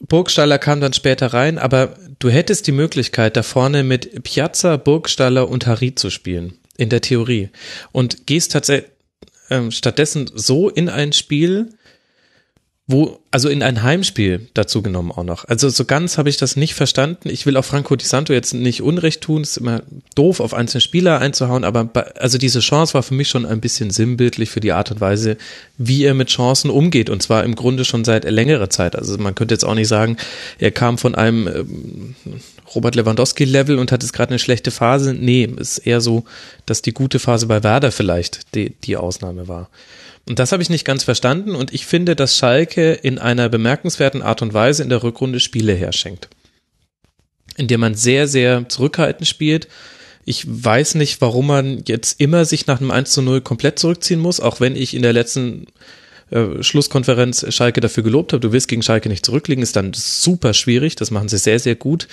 [0.00, 5.48] Burgstaller kam dann später rein, aber du hättest die Möglichkeit, da vorne mit Piazza, Burgstaller
[5.48, 6.54] und Harit zu spielen.
[6.76, 7.50] In der Theorie.
[7.90, 8.90] Und gehst tatsächlich
[9.50, 11.70] ähm, stattdessen so in ein Spiel,
[12.90, 15.44] wo, also in ein Heimspiel dazu genommen auch noch.
[15.44, 17.28] Also so ganz habe ich das nicht verstanden.
[17.28, 19.42] Ich will auch Franco Di Santo jetzt nicht Unrecht tun.
[19.42, 19.82] Es ist immer
[20.14, 23.60] doof, auf einzelne Spieler einzuhauen, aber bei, also diese Chance war für mich schon ein
[23.60, 25.36] bisschen sinnbildlich für die Art und Weise,
[25.76, 27.10] wie er mit Chancen umgeht.
[27.10, 28.96] Und zwar im Grunde schon seit längerer Zeit.
[28.96, 30.16] Also man könnte jetzt auch nicht sagen,
[30.58, 32.14] er kam von einem ähm,
[32.74, 35.12] Robert Lewandowski-Level und hat jetzt gerade eine schlechte Phase.
[35.12, 36.24] Nee, ist eher so,
[36.64, 39.68] dass die gute Phase bei Werder vielleicht die, die Ausnahme war.
[40.28, 44.20] Und das habe ich nicht ganz verstanden und ich finde, dass Schalke in einer bemerkenswerten
[44.20, 46.28] Art und Weise in der Rückrunde Spiele herschenkt.
[47.56, 49.68] In der man sehr, sehr zurückhaltend spielt.
[50.26, 54.20] Ich weiß nicht, warum man jetzt immer sich nach einem 1 zu 0 komplett zurückziehen
[54.20, 55.66] muss, auch wenn ich in der letzten
[56.30, 58.40] äh, Schlusskonferenz Schalke dafür gelobt habe.
[58.40, 60.94] Du willst gegen Schalke nicht zurückliegen, ist dann super schwierig.
[60.96, 62.06] Das machen sie sehr, sehr gut.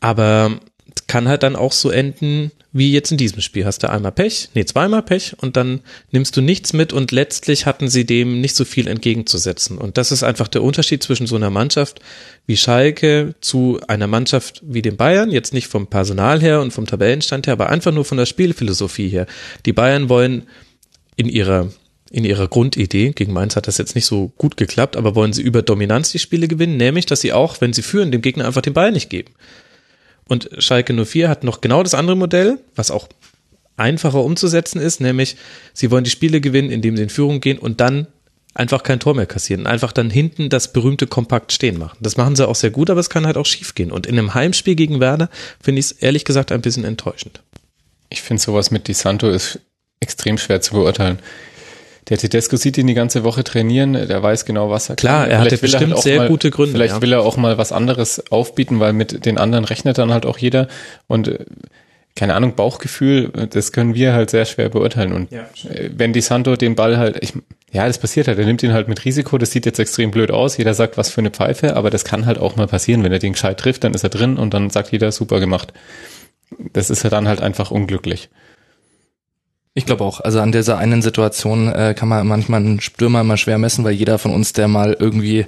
[0.00, 0.60] Aber
[1.06, 3.64] kann halt dann auch so enden, wie jetzt in diesem Spiel.
[3.64, 5.80] Hast du einmal Pech, nee, zweimal Pech und dann
[6.12, 9.76] nimmst du nichts mit und letztlich hatten sie dem nicht so viel entgegenzusetzen.
[9.76, 12.00] Und das ist einfach der Unterschied zwischen so einer Mannschaft
[12.46, 16.86] wie Schalke zu einer Mannschaft wie den Bayern, jetzt nicht vom Personal her und vom
[16.86, 19.26] Tabellenstand her, aber einfach nur von der Spielphilosophie her.
[19.66, 20.46] Die Bayern wollen
[21.16, 21.70] in ihrer
[22.12, 25.42] in ihrer Grundidee, gegen Mainz hat das jetzt nicht so gut geklappt, aber wollen sie
[25.42, 28.62] über Dominanz die Spiele gewinnen, nämlich, dass sie auch, wenn sie führen, dem Gegner einfach
[28.62, 29.32] den Ball nicht geben.
[30.30, 33.08] Und Schalke 04 hat noch genau das andere Modell, was auch
[33.76, 35.36] einfacher umzusetzen ist, nämlich
[35.72, 38.06] sie wollen die Spiele gewinnen, indem sie in Führung gehen und dann
[38.54, 39.66] einfach kein Tor mehr kassieren.
[39.66, 41.98] Einfach dann hinten das berühmte Kompakt stehen machen.
[41.98, 43.90] Das machen sie auch sehr gut, aber es kann halt auch schief gehen.
[43.90, 47.42] Und in einem Heimspiel gegen Werder finde ich es ehrlich gesagt ein bisschen enttäuschend.
[48.08, 49.58] Ich finde sowas mit Di Santo ist
[49.98, 51.18] extrem schwer zu beurteilen.
[52.10, 55.30] Der Tedesco sieht ihn die ganze Woche trainieren, der weiß genau, was er Klar, kann.
[55.30, 57.02] er hatte Vielleicht will bestimmt halt auch sehr mal, gute Gründe, Vielleicht ja.
[57.02, 60.36] will er auch mal was anderes aufbieten, weil mit den anderen rechnet dann halt auch
[60.36, 60.66] jeder
[61.06, 61.44] und äh,
[62.16, 65.12] keine Ahnung, Bauchgefühl, das können wir halt sehr schwer beurteilen.
[65.12, 67.32] Und Ja, äh, wenn Di Santo den Ball halt, ich,
[67.70, 70.32] ja, das passiert halt, er nimmt ihn halt mit Risiko, das sieht jetzt extrem blöd
[70.32, 73.12] aus, jeder sagt, was für eine Pfeife, aber das kann halt auch mal passieren, wenn
[73.12, 75.72] er den gescheit trifft, dann ist er drin und dann sagt jeder, super gemacht.
[76.72, 78.28] Das ist ja dann halt einfach unglücklich.
[79.74, 80.20] Ich glaube auch.
[80.20, 83.92] Also an dieser einen Situation äh, kann man manchmal einen Stürmer immer schwer messen, weil
[83.92, 85.46] jeder von uns, der mal irgendwie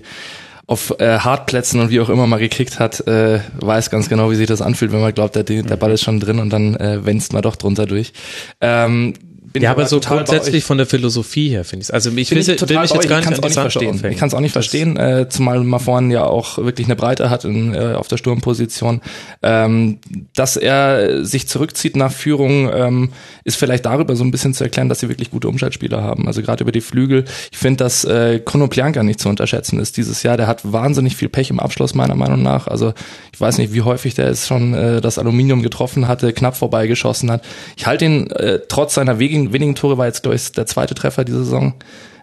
[0.66, 4.36] auf äh, Hartplätzen und wie auch immer mal gekickt hat, äh, weiß ganz genau, wie
[4.36, 7.04] sich das anfühlt, wenn man glaubt, der, der Ball ist schon drin und dann äh,
[7.04, 8.12] wennst man doch drunter durch.
[8.60, 9.14] Ähm,
[9.52, 11.90] bin Ja, aber so grundsätzlich von der Philosophie her finde ich es.
[11.90, 13.72] Also ich will, ich will total mich jetzt gar ich nicht kann es auch nicht
[13.72, 14.10] verstehen.
[14.10, 17.44] Ich kann es auch nicht verstehen, äh, zumal Mafon ja auch wirklich eine Breite hat
[17.44, 19.00] in, äh, auf der Sturmposition.
[19.42, 19.98] Ähm,
[20.34, 23.12] dass er sich zurückzieht nach Führung, ähm,
[23.44, 26.26] ist vielleicht darüber so ein bisschen zu erklären, dass sie wirklich gute Umschaltspieler haben.
[26.26, 27.24] Also gerade über die Flügel.
[27.50, 30.36] Ich finde, dass äh, Konoplyanka nicht zu unterschätzen ist dieses Jahr.
[30.36, 32.68] Der hat wahnsinnig viel Pech im Abschluss meiner Meinung nach.
[32.68, 32.92] Also
[33.32, 37.30] ich weiß nicht, wie häufig der es schon äh, das Aluminium getroffen hatte, knapp vorbeigeschossen
[37.30, 37.44] hat.
[37.76, 39.18] Ich halte ihn äh, trotz seiner
[39.50, 41.74] wenigen, wenigen Tore war jetzt glaube ich der zweite Treffer diese Saison.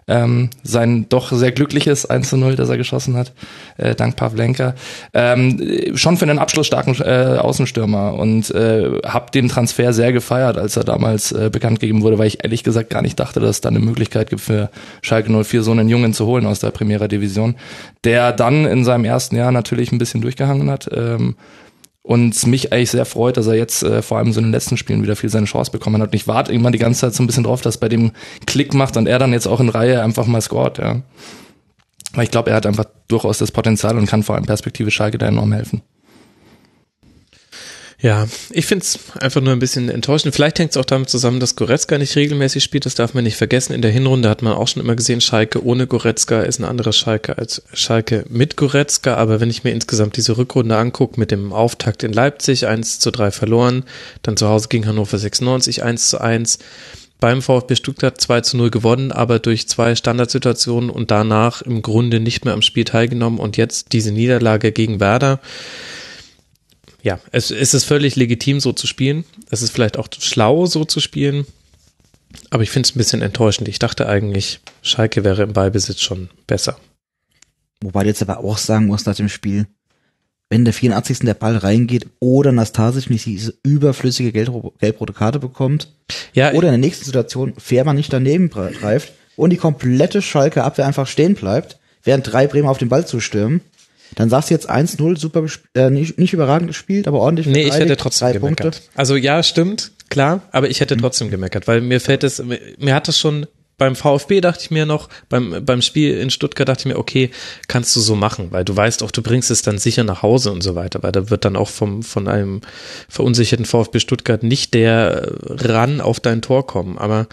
[0.08, 3.32] Ähm, sein doch sehr glückliches 1 zu 0, das er geschossen hat,
[3.76, 4.74] äh, dank Pavlenka.
[5.14, 10.58] Ähm, äh, schon für einen abschlussstarken äh, Außenstürmer und äh, habe den Transfer sehr gefeiert,
[10.58, 13.50] als er damals äh, bekannt gegeben wurde, weil ich ehrlich gesagt gar nicht dachte, dass
[13.50, 16.70] es da eine Möglichkeit gibt für Schalke 04 so einen Jungen zu holen aus der
[16.70, 17.54] Primera Division,
[18.02, 20.90] der dann in seinem ersten Jahr natürlich ein bisschen durchgehangen hat.
[20.92, 21.36] Ähm,
[22.02, 24.76] und mich eigentlich sehr freut, dass er jetzt äh, vor allem so in den letzten
[24.76, 26.08] Spielen wieder viel seine Chance bekommen hat.
[26.08, 28.12] Und ich warte irgendwann die ganze Zeit so ein bisschen drauf, dass bei dem
[28.46, 31.02] Klick macht und er dann jetzt auch in Reihe einfach mal scoret, ja.
[32.12, 35.18] Weil ich glaube, er hat einfach durchaus das Potenzial und kann vor allem Perspektive Schalke
[35.18, 35.82] da enorm helfen.
[38.02, 40.34] Ja, ich find's einfach nur ein bisschen enttäuschend.
[40.34, 42.86] Vielleicht hängt es auch damit zusammen, dass Goretzka nicht regelmäßig spielt.
[42.86, 43.74] Das darf man nicht vergessen.
[43.74, 46.94] In der Hinrunde hat man auch schon immer gesehen, Schalke ohne Goretzka ist ein anderer
[46.94, 49.16] Schalke als Schalke mit Goretzka.
[49.16, 53.10] Aber wenn ich mir insgesamt diese Rückrunde angucke, mit dem Auftakt in Leipzig 1 zu
[53.10, 53.84] 3 verloren,
[54.22, 56.58] dann zu Hause gegen Hannover 96 1 zu 1,
[57.20, 62.18] beim VfB Stuttgart 2 zu 0 gewonnen, aber durch zwei Standardsituationen und danach im Grunde
[62.18, 65.38] nicht mehr am Spiel teilgenommen und jetzt diese Niederlage gegen Werder
[67.02, 69.24] ja, es, es ist völlig legitim, so zu spielen.
[69.50, 71.46] Es ist vielleicht auch schlau, so zu spielen.
[72.50, 73.68] Aber ich finde es ein bisschen enttäuschend.
[73.68, 76.78] Ich dachte eigentlich, Schalke wäre im Ballbesitz schon besser.
[77.82, 79.66] Wobei du jetzt aber auch sagen musst nach dem Spiel,
[80.50, 81.20] wenn der 84.
[81.20, 85.92] der Ball reingeht oder Nastasic nicht diese überflüssige gelb- gelb-rote Karte bekommt
[86.34, 90.86] Ja, oder in der nächsten Situation Fährmann nicht daneben greift und die komplette Schalke Abwehr
[90.86, 93.60] einfach stehen bleibt, während drei Bremer auf den Ball zustürmen,
[94.14, 95.44] dann sagst du jetzt 1-0, super,
[95.74, 98.76] äh, nicht, nicht überragend gespielt, aber ordentlich nee, ich hätte trotzdem drei gemeckert.
[98.76, 98.90] Punkte.
[98.94, 102.94] Also ja, stimmt, klar, aber ich hätte trotzdem gemeckert, weil mir fällt es, mir, mir
[102.94, 103.46] hat das schon
[103.80, 107.30] beim VfB dachte ich mir noch, beim, beim Spiel in Stuttgart dachte ich mir, okay,
[107.66, 110.52] kannst du so machen, weil du weißt auch, du bringst es dann sicher nach Hause
[110.52, 112.60] und so weiter, weil da wird dann auch vom, von einem
[113.08, 117.26] verunsicherten VfB Stuttgart nicht der äh, ran auf dein Tor kommen, aber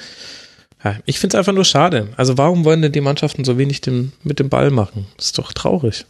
[0.85, 2.09] ja, ich finde es einfach nur schade.
[2.15, 5.07] Also warum wollen denn die Mannschaften so wenig dem, mit dem Ball machen?
[5.17, 6.05] Das ist doch traurig.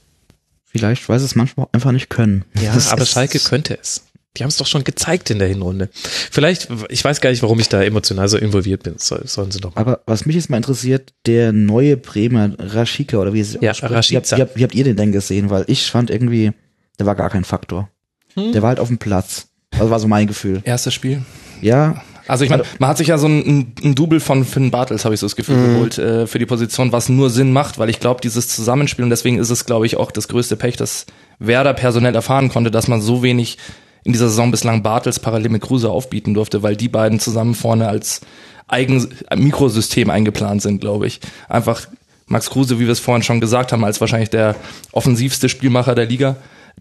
[0.78, 2.46] Vielleicht, weil sie es manchmal auch einfach nicht können.
[2.62, 4.04] Ja, Das aber Schalke könnte es.
[4.38, 5.90] Die haben es doch schon gezeigt in der Hinrunde.
[5.94, 8.94] Vielleicht, ich weiß gar nicht, warum ich da emotional so involviert bin.
[8.98, 9.82] Soll, sollen sie doch mal.
[9.82, 14.12] Aber was mich jetzt mal interessiert, der neue Bremer Raschika oder wie es Ja, Rashica.
[14.12, 15.50] wie, habt, wie, habt, wie habt ihr den denn gesehen?
[15.50, 16.52] Weil ich fand irgendwie,
[17.00, 17.90] der war gar kein Faktor.
[18.36, 18.52] Hm?
[18.52, 19.48] Der war halt auf dem Platz.
[19.72, 20.62] Also war so mein Gefühl.
[20.66, 21.24] Erstes Spiel.
[21.62, 25.06] Ja, Also ich meine, man hat sich ja so ein, ein, Double von Finn Bartels,
[25.06, 27.90] habe ich so das Gefühl, geholt äh, für die Position, was nur Sinn macht, weil
[27.90, 31.06] ich glaube, dieses Zusammenspiel, und deswegen ist es, glaube ich, auch das größte Pech, das
[31.40, 33.58] Werder personell erfahren konnte, dass man so wenig
[34.04, 37.88] in dieser Saison bislang Bartels parallel mit Kruse aufbieten durfte, weil die beiden zusammen vorne
[37.88, 38.22] als
[38.68, 41.20] eigen Mikrosystem eingeplant sind, glaube ich.
[41.50, 41.88] Einfach
[42.28, 44.56] Max Kruse, wie wir es vorhin schon gesagt haben, als wahrscheinlich der
[44.92, 46.36] offensivste Spielmacher der Liga,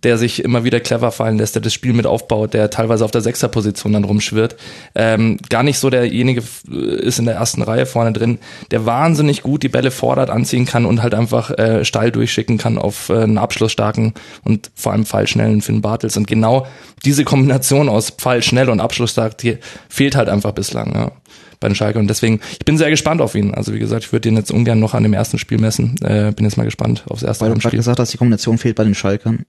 [0.04, 3.10] der sich immer wieder clever fallen lässt, der das Spiel mit aufbaut, der teilweise auf
[3.10, 4.56] der Sechserposition dann rumschwirrt.
[4.94, 8.38] Ähm, gar nicht so derjenige äh, ist in der ersten Reihe vorne drin,
[8.70, 12.78] der wahnsinnig gut die Bälle fordert, anziehen kann und halt einfach äh, steil durchschicken kann
[12.78, 16.16] auf äh, einen abschlussstarken und vor allem fallschnellen Finn Bartels.
[16.16, 16.66] Und genau
[17.04, 20.94] diese Kombination aus Fallschnell und abschlussstark, die fehlt halt einfach bislang.
[20.94, 21.12] Ja
[21.58, 23.54] bei den Schalke und deswegen, ich bin sehr gespannt auf ihn.
[23.54, 25.96] Also wie gesagt, ich würde ihn jetzt ungern noch an dem ersten Spiel messen.
[26.02, 28.76] Äh, bin jetzt mal gespannt aufs erste weil du gerade gesagt hast, die Kombination fehlt
[28.76, 29.46] bei den Schalkern.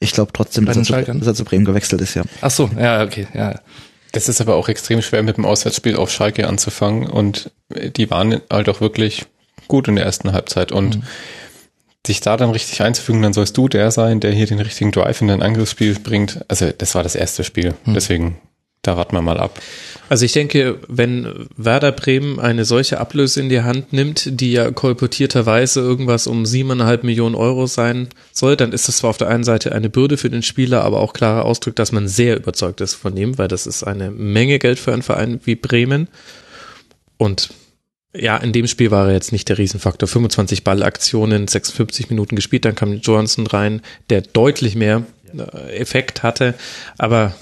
[0.00, 2.22] Ich glaube trotzdem, dass er, zu, dass er zu Bremen gewechselt ist, ja.
[2.40, 3.60] Ach so, ja, okay, ja.
[4.12, 8.40] Das ist aber auch extrem schwer mit dem Auswärtsspiel auf Schalke anzufangen und die waren
[8.50, 9.26] halt auch wirklich
[9.66, 11.00] gut in der ersten Halbzeit und
[12.06, 15.20] dich da dann richtig einzufügen, dann sollst du der sein, der hier den richtigen Drive
[15.20, 16.44] in dein Angriffsspiel bringt.
[16.48, 18.38] Also das war das erste Spiel, deswegen
[18.88, 19.60] da warten wir mal ab.
[20.08, 24.70] Also ich denke, wenn Werder Bremen eine solche Ablöse in die Hand nimmt, die ja
[24.70, 29.44] kolportierterweise irgendwas um siebeneinhalb Millionen Euro sein soll, dann ist das zwar auf der einen
[29.44, 32.94] Seite eine Bürde für den Spieler, aber auch klarer Ausdruck, dass man sehr überzeugt ist
[32.94, 36.08] von ihm, weil das ist eine Menge Geld für einen Verein wie Bremen.
[37.18, 37.50] Und
[38.14, 40.08] ja, in dem Spiel war er jetzt nicht der Riesenfaktor.
[40.08, 45.02] 25 Ballaktionen, 56 Minuten gespielt, dann kam Johnson rein, der deutlich mehr
[45.36, 46.54] äh, Effekt hatte,
[46.96, 47.34] aber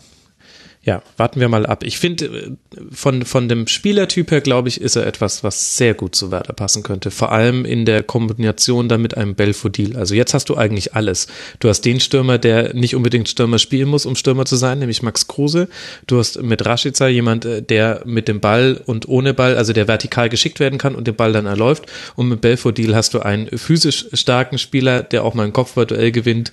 [0.86, 1.82] ja, warten wir mal ab.
[1.82, 2.50] Ich finde, äh,
[2.92, 6.52] von, von dem Spielertyp her, glaube ich, ist er etwas, was sehr gut zu Werder
[6.52, 7.10] passen könnte.
[7.10, 9.96] Vor allem in der Kombination dann mit einem Belfodil.
[9.96, 11.26] Also jetzt hast du eigentlich alles.
[11.58, 15.02] Du hast den Stürmer, der nicht unbedingt Stürmer spielen muss, um Stürmer zu sein, nämlich
[15.02, 15.68] Max Kruse.
[16.06, 19.88] Du hast mit Rashica jemand, äh, der mit dem Ball und ohne Ball, also der
[19.88, 21.86] vertikal geschickt werden kann und den Ball dann erläuft.
[22.14, 26.52] Und mit Belfodil hast du einen physisch starken Spieler, der auch mal ein Kopfballduell gewinnt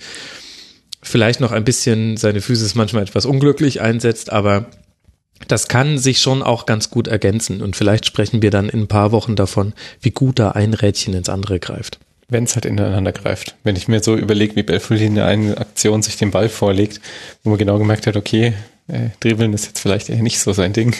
[1.04, 4.66] vielleicht noch ein bisschen seine Physis manchmal etwas unglücklich einsetzt, aber
[5.48, 8.88] das kann sich schon auch ganz gut ergänzen und vielleicht sprechen wir dann in ein
[8.88, 11.98] paar Wochen davon, wie gut da ein Rädchen ins andere greift.
[12.28, 13.54] Wenn es halt ineinander greift.
[13.64, 17.00] Wenn ich mir so überlege, wie Belfodil in der einen Aktion sich den Ball vorlegt,
[17.42, 18.54] wo man genau gemerkt hat, okay,
[18.88, 20.94] äh, Dribbeln ist jetzt vielleicht eher nicht so sein Ding.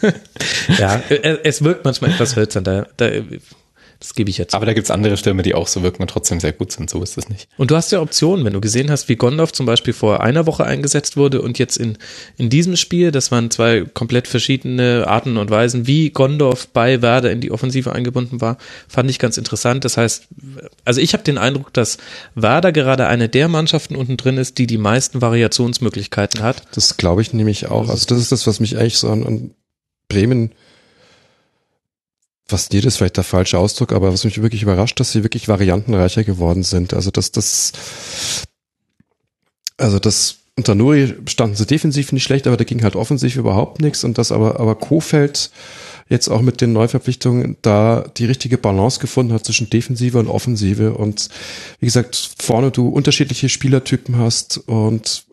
[0.78, 1.02] ja,
[1.42, 2.64] es wirkt manchmal etwas hölzern.
[2.64, 3.10] Da, da
[4.00, 4.54] das gebe ich jetzt.
[4.54, 6.88] Aber da gibt's andere Stürme, die auch so wirken und trotzdem sehr gut sind.
[6.88, 7.48] So ist es nicht.
[7.58, 10.46] Und du hast ja Optionen, wenn du gesehen hast, wie Gondorf zum Beispiel vor einer
[10.46, 11.98] Woche eingesetzt wurde und jetzt in,
[12.38, 17.30] in diesem Spiel, das waren zwei komplett verschiedene Arten und Weisen, wie Gondorf bei Werder
[17.30, 18.56] in die Offensive eingebunden war,
[18.88, 19.84] fand ich ganz interessant.
[19.84, 20.28] Das heißt,
[20.86, 21.98] also ich habe den Eindruck, dass
[22.34, 26.62] Werder gerade eine der Mannschaften unten drin ist, die die meisten Variationsmöglichkeiten hat.
[26.72, 27.90] Das glaube ich nämlich auch.
[27.90, 29.50] Also das ist das, was mich eigentlich so an, an
[30.08, 30.52] Bremen
[32.50, 36.24] fasziniert ist vielleicht der falsche Ausdruck, aber was mich wirklich überrascht, dass sie wirklich variantenreicher
[36.24, 36.94] geworden sind.
[36.94, 37.72] Also dass das,
[39.76, 43.80] also das unter Nuri standen sie defensiv nicht schlecht, aber da ging halt offensiv überhaupt
[43.80, 45.50] nichts und das aber, aber Kofeld
[46.10, 50.92] jetzt auch mit den Neuverpflichtungen da die richtige Balance gefunden hat zwischen Defensive und Offensive
[50.92, 51.30] und
[51.78, 55.24] wie gesagt, vorne du unterschiedliche Spielertypen hast und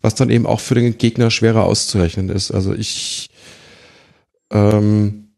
[0.00, 2.50] was dann eben auch für den Gegner schwerer auszurechnen ist.
[2.50, 3.28] Also ich,
[4.50, 5.29] ähm,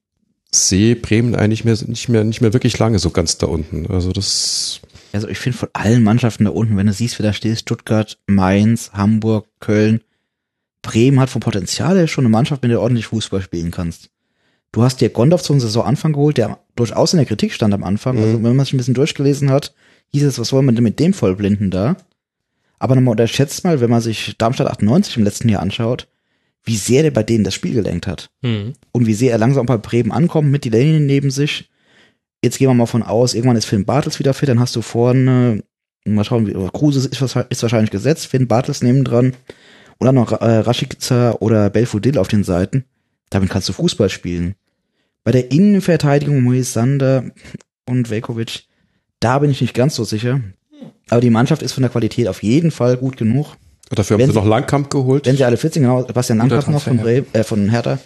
[0.54, 3.86] sehe Bremen eigentlich mehr, nicht mehr, nicht mehr wirklich lange so ganz da unten.
[3.90, 4.80] Also das.
[5.12, 8.18] Also ich finde von allen Mannschaften da unten, wenn du siehst, wer da steht, Stuttgart,
[8.26, 10.00] Mainz, Hamburg, Köln,
[10.82, 14.10] Bremen hat vom Potenzial her schon eine Mannschaft, mit der du ordentlich Fußball spielen kannst.
[14.72, 18.16] Du hast dir Gondorf zum Saisonanfang geholt, der durchaus in der Kritik stand am Anfang.
[18.18, 18.44] Also mhm.
[18.44, 19.74] wenn man sich ein bisschen durchgelesen hat,
[20.12, 21.96] hieß es, was wollen wir denn mit dem Vollblinden da?
[22.78, 26.08] Aber nochmal unterschätzt mal, wenn man sich Darmstadt 98 im letzten Jahr anschaut,
[26.64, 28.30] wie sehr der bei denen das Spiel gelenkt hat.
[28.42, 28.74] Mhm.
[28.92, 31.70] Und wie sehr er langsam bei Bremen ankommt mit die Lane neben sich.
[32.42, 34.82] Jetzt gehen wir mal von aus, irgendwann ist Finn Bartels wieder fit, dann hast du
[34.82, 35.62] vorne,
[36.04, 39.34] mal schauen, wie, Kruse ist, ist wahrscheinlich gesetzt, Finn Bartels neben dran
[39.98, 42.84] und dann noch äh, Rashica oder Belfodil auf den Seiten.
[43.30, 44.56] Damit kannst du Fußball spielen.
[45.24, 47.30] Bei der Innenverteidigung Moisander
[47.88, 48.64] und Velkovic,
[49.20, 50.40] da bin ich nicht ganz so sicher.
[51.08, 53.56] Aber die Mannschaft ist von der Qualität auf jeden Fall gut genug.
[53.94, 55.26] Dafür haben wenn sie noch Langkamp geholt.
[55.26, 57.98] Wenn sie alle 14, genau, Bastian Langkamp noch von, Bre äh, von Hertha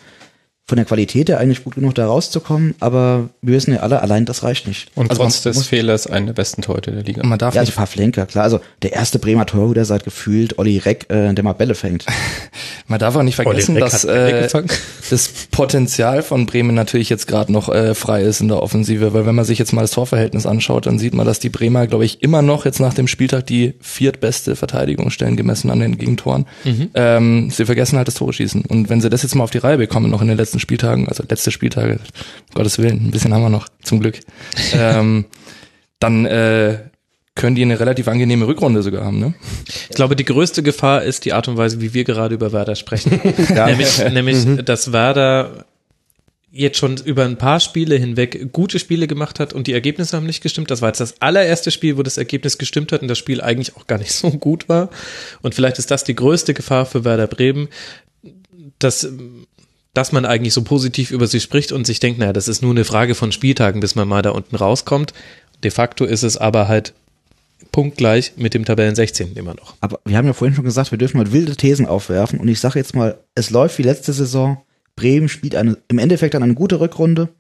[0.69, 4.25] von der Qualität her eigentlich gut genug da rauszukommen, aber wir wissen ja alle, allein
[4.25, 4.91] das reicht nicht.
[4.97, 7.25] Und also trotz des Fehlers eine der besten Torhüter der Liga.
[7.25, 8.43] Man darf ja, also Pavlenka, klar.
[8.43, 12.05] Also der erste Bremer Torhüter seit gefühlt Olli Reck, äh, der mal Bälle fängt.
[12.89, 14.49] Man darf auch nicht vergessen, dass äh,
[15.11, 19.27] das Potenzial von Bremen natürlich jetzt gerade noch äh, frei ist in der Offensive, weil
[19.27, 22.05] wenn man sich jetzt mal das Torverhältnis anschaut, dann sieht man, dass die Bremer, glaube
[22.05, 26.47] ich, immer noch jetzt nach dem Spieltag die viertbeste Verteidigung stellen, gemessen an den Gegentoren.
[26.63, 26.91] Mhm.
[26.95, 28.65] Ähm, sie vergessen halt das Tore schießen.
[28.67, 30.61] Und wenn sie das jetzt mal auf die Reihe bekommen, noch in den letzten letzten
[30.61, 31.99] Spieltagen, also letzte Spieltage,
[32.55, 34.21] Gottes Willen, ein bisschen haben wir noch, zum Glück,
[34.75, 35.27] ähm,
[35.99, 36.79] dann äh,
[37.35, 39.21] können die eine relativ angenehme Rückrunde sogar haben.
[39.21, 39.35] Ne?
[39.91, 42.77] Ich glaube, die größte Gefahr ist die Art und Weise, wie wir gerade über Werder
[42.77, 43.21] sprechen.
[43.55, 43.67] ja.
[43.67, 44.65] Nämlich, nämlich mhm.
[44.65, 45.67] dass Werder
[46.51, 50.25] jetzt schon über ein paar Spiele hinweg gute Spiele gemacht hat und die Ergebnisse haben
[50.25, 50.71] nicht gestimmt.
[50.71, 53.77] Das war jetzt das allererste Spiel, wo das Ergebnis gestimmt hat und das Spiel eigentlich
[53.77, 54.89] auch gar nicht so gut war.
[55.43, 57.69] Und vielleicht ist das die größte Gefahr für Werder Bremen,
[58.79, 59.09] dass
[59.97, 62.73] dass man eigentlich so positiv über sie spricht und sich denkt, naja, das ist nur
[62.73, 65.15] eine Frage von Spieltagen, bis man mal da unten rauskommt.
[65.65, 66.93] De facto ist es aber halt
[67.73, 69.75] punktgleich mit dem Tabellen 16 immer noch.
[69.81, 72.61] Aber wir haben ja vorhin schon gesagt, wir dürfen mal wilde Thesen aufwerfen und ich
[72.61, 74.63] sage jetzt mal, es läuft wie letzte Saison.
[74.97, 77.31] Bremen spielt eine, im Endeffekt dann eine gute Rückrunde,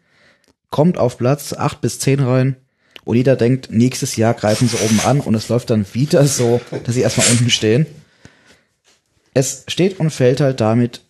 [0.71, 2.57] kommt auf Platz 8 bis 10 rein
[3.05, 6.61] und jeder denkt, nächstes Jahr greifen sie oben an und es läuft dann wieder so,
[6.85, 7.87] dass sie erstmal unten stehen.
[9.35, 11.03] Es steht und fällt halt damit,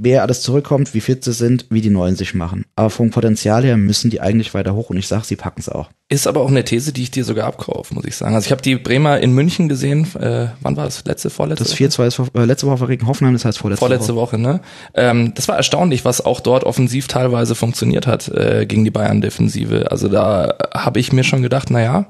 [0.00, 2.64] wer alles zurückkommt, wie fit sie sind, wie die Neuen sich machen.
[2.76, 5.68] Aber vom Potenzial her müssen die eigentlich weiter hoch und ich sag, sie packen es
[5.68, 5.90] auch.
[6.10, 8.34] Ist aber auch eine These, die ich dir sogar abkaufe, muss ich sagen.
[8.34, 11.04] Also ich habe die Bremer in München gesehen, äh, wann war das?
[11.04, 14.14] Letzte, vorletzte Das 4-2 ist vor- äh, letzte Woche gegen Hoffenheim, das heißt vorletzte, vorletzte
[14.14, 14.32] Woche.
[14.32, 14.60] Woche, ne?
[14.94, 19.90] Ähm, das war erstaunlich, was auch dort offensiv teilweise funktioniert hat äh, gegen die Bayern-Defensive.
[19.90, 22.06] Also da habe ich mir schon gedacht, na ja,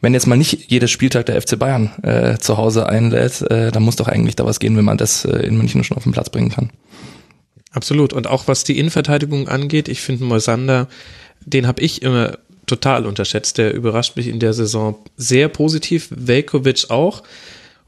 [0.00, 3.82] wenn jetzt mal nicht jedes Spieltag der FC Bayern äh, zu Hause einlädt, äh, dann
[3.82, 6.12] muss doch eigentlich da was gehen, wenn man das äh, in München schon auf den
[6.12, 6.70] Platz bringen kann.
[7.72, 8.12] Absolut.
[8.12, 10.88] Und auch was die Innenverteidigung angeht, ich finde Moisander,
[11.44, 13.58] den habe ich immer total unterschätzt.
[13.58, 16.08] Der überrascht mich in der Saison sehr positiv.
[16.10, 17.22] Velkovic auch.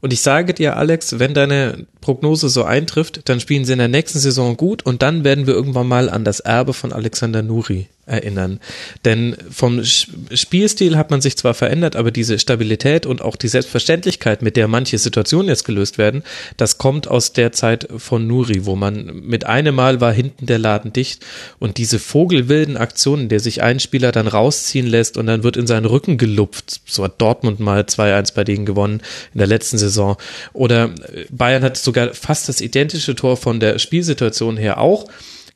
[0.01, 3.87] Und ich sage dir, Alex, wenn deine Prognose so eintrifft, dann spielen sie in der
[3.87, 7.87] nächsten Saison gut und dann werden wir irgendwann mal an das Erbe von Alexander Nuri
[8.11, 8.59] erinnern.
[9.05, 14.41] Denn vom Spielstil hat man sich zwar verändert, aber diese Stabilität und auch die Selbstverständlichkeit,
[14.41, 16.23] mit der manche Situationen jetzt gelöst werden,
[16.57, 20.59] das kommt aus der Zeit von Nuri, wo man mit einem Mal war hinten der
[20.59, 21.25] Laden dicht
[21.59, 25.67] und diese vogelwilden Aktionen, der sich ein Spieler dann rausziehen lässt und dann wird in
[25.67, 26.81] seinen Rücken gelupft.
[26.85, 29.01] So hat Dortmund mal 2-1 bei denen gewonnen
[29.33, 30.17] in der letzten Saison.
[30.53, 35.07] Oder äh, Bayern hat sogar fast das identische Tor von der Spielsituation her auch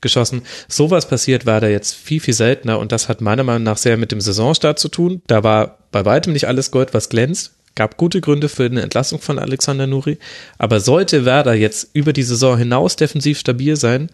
[0.05, 0.43] geschossen.
[0.67, 3.97] Sowas passiert war da jetzt viel, viel seltener und das hat meiner Meinung nach sehr
[3.97, 5.23] mit dem Saisonstart zu tun.
[5.25, 7.53] Da war bei weitem nicht alles Gold, was glänzt.
[7.73, 10.19] Gab gute Gründe für eine Entlassung von Alexander Nuri.
[10.59, 14.09] Aber sollte Werder jetzt über die Saison hinaus defensiv stabil sein,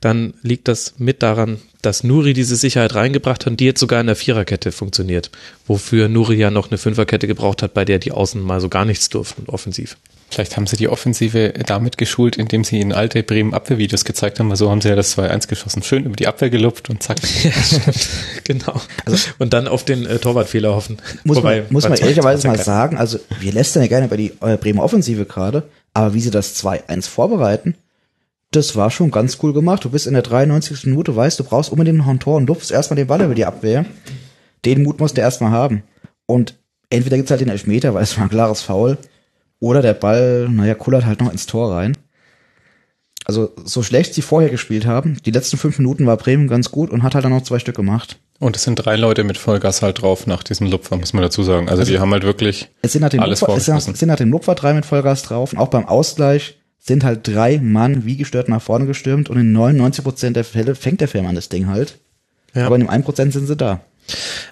[0.00, 4.00] dann liegt das mit daran, dass Nuri diese Sicherheit reingebracht hat und die jetzt sogar
[4.00, 5.30] in der Viererkette funktioniert.
[5.68, 8.84] Wofür Nuri ja noch eine Fünferkette gebraucht hat, bei der die Außen mal so gar
[8.84, 9.96] nichts durften, offensiv.
[10.28, 14.50] Vielleicht haben sie die Offensive damit geschult, indem sie in alte Bremen Abwehrvideos gezeigt haben,
[14.50, 15.84] weil so haben sie ja das 2-1 geschossen.
[15.84, 17.18] Schön über die Abwehr gelupft und zack.
[17.44, 18.08] Ja, stimmt.
[18.42, 18.80] genau.
[19.38, 20.96] und dann auf den äh, Torwartfehler hoffen.
[21.22, 24.16] Muss Wobei, man, muss man 2-1 ehrlicherweise mal sagen, also wir lästern ja gerne über
[24.16, 25.62] die äh, Bremer Offensive gerade,
[25.94, 27.76] aber wie sie das 2-1 vorbereiten,
[28.56, 29.84] das war schon ganz cool gemacht.
[29.84, 30.86] Du bist in der 93.
[30.86, 33.44] Minute, weißt, du brauchst unbedingt noch ein Tor und lupfst erstmal den Ball über die
[33.44, 33.84] Abwehr.
[34.64, 35.82] Den Mut musst du erstmal haben.
[36.26, 36.58] Und
[36.90, 38.98] entweder gibt's halt den Elfmeter, weil es war ein klares Foul,
[39.60, 41.96] oder der Ball, naja, kullert halt noch ins Tor rein.
[43.24, 46.90] Also so schlecht sie vorher gespielt haben, die letzten fünf Minuten war Bremen ganz gut
[46.90, 48.18] und hat halt dann noch zwei Stück gemacht.
[48.38, 51.42] Und es sind drei Leute mit Vollgas halt drauf nach diesem Lupfer, muss man dazu
[51.42, 51.68] sagen.
[51.68, 53.94] Also, die haben halt wirklich Es sind nach dem alles Lupfer, es sind, vorgeschmissen.
[53.94, 57.26] es sind nach dem Lupfer drei mit Vollgas drauf und auch beim Ausgleich sind halt
[57.26, 61.08] drei Mann wie gestört nach vorne gestürmt und in 99 Prozent der Fälle fängt der
[61.08, 61.98] Fährmann das Ding halt.
[62.54, 62.66] Ja.
[62.66, 63.80] Aber in dem 1 Prozent sind sie da.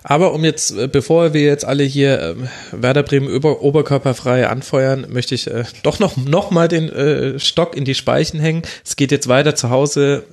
[0.02, 5.06] Aber um jetzt, äh, bevor wir jetzt alle hier ähm, Werder Bremen über, oberkörperfrei anfeuern,
[5.08, 8.62] möchte ich äh, doch noch, noch mal den äh, Stock in die Speichen hängen.
[8.84, 10.24] Es geht jetzt weiter zu Hause,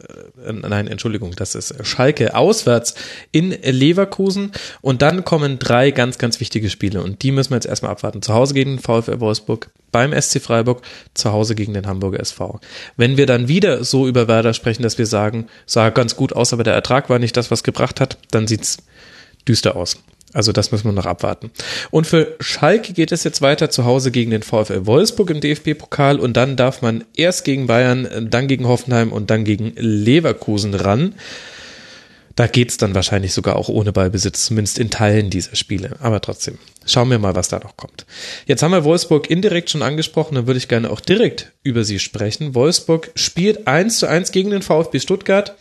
[0.46, 2.96] äh, nein, Entschuldigung, das ist Schalke auswärts
[3.32, 7.68] in Leverkusen und dann kommen drei ganz, ganz wichtige Spiele und die müssen wir jetzt
[7.68, 8.22] erstmal abwarten.
[8.22, 10.82] Zu Hause gegen VfL Wolfsburg, beim SC Freiburg,
[11.14, 12.60] zu Hause gegen den Hamburger SV.
[12.98, 16.54] Wenn wir dann wieder so über Werder sprechen, dass wir sagen, sah ganz gut aus,
[16.54, 18.78] aber der Ertrag war nicht das, was gebracht hat, dann sieht's
[19.48, 19.98] düster aus.
[20.34, 21.52] Also das müssen wir noch abwarten.
[21.90, 26.20] Und für Schalke geht es jetzt weiter zu Hause gegen den VfL Wolfsburg im DFB-Pokal
[26.20, 31.16] und dann darf man erst gegen Bayern, dann gegen Hoffenheim und dann gegen Leverkusen ran.
[32.36, 35.96] Da geht's dann wahrscheinlich sogar auch ohne Ballbesitz, zumindest in Teilen dieser Spiele.
[36.00, 38.06] Aber trotzdem, schauen wir mal, was da noch kommt.
[38.46, 42.00] Jetzt haben wir Wolfsburg indirekt schon angesprochen, dann würde ich gerne auch direkt über sie
[42.00, 42.56] sprechen.
[42.56, 45.56] Wolfsburg spielt 1 zu 1 gegen den VfB Stuttgart,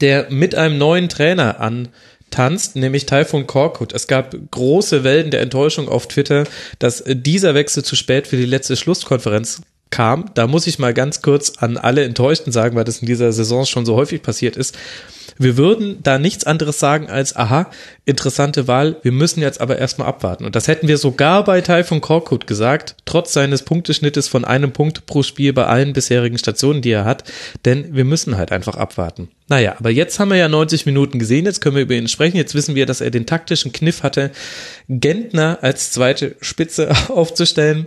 [0.00, 1.88] der mit einem neuen Trainer an
[2.30, 3.92] tanzt, nämlich Taifun Korkut.
[3.92, 6.44] Es gab große Wellen der Enttäuschung auf Twitter,
[6.78, 9.60] dass dieser Wechsel zu spät für die letzte Schlusskonferenz
[9.90, 10.30] kam.
[10.34, 13.64] Da muss ich mal ganz kurz an alle Enttäuschten sagen, weil das in dieser Saison
[13.64, 14.76] schon so häufig passiert ist.
[15.38, 17.70] Wir würden da nichts anderes sagen als, aha,
[18.04, 20.44] interessante Wahl, wir müssen jetzt aber erstmal abwarten.
[20.44, 25.06] Und das hätten wir sogar bei Taifun Korkut gesagt, trotz seines Punkteschnittes von einem Punkt
[25.06, 27.24] pro Spiel bei allen bisherigen Stationen, die er hat,
[27.64, 29.28] denn wir müssen halt einfach abwarten.
[29.48, 32.36] Naja, aber jetzt haben wir ja 90 Minuten gesehen, jetzt können wir über ihn sprechen,
[32.36, 34.30] jetzt wissen wir, dass er den taktischen Kniff hatte,
[34.88, 37.86] Gentner als zweite Spitze aufzustellen.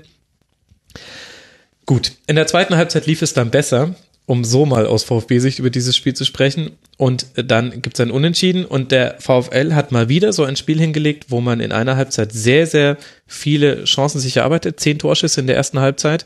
[1.86, 3.95] Gut, in der zweiten Halbzeit lief es dann besser,
[4.28, 6.71] um so mal aus VfB-Sicht über dieses Spiel zu sprechen.
[6.97, 10.80] Und dann gibt es ein Unentschieden und der VfL hat mal wieder so ein Spiel
[10.80, 14.82] hingelegt, wo man in einer Halbzeit sehr, sehr viele Chancen sich erarbeitet.
[14.82, 16.25] Zehn Torschüsse in der ersten Halbzeit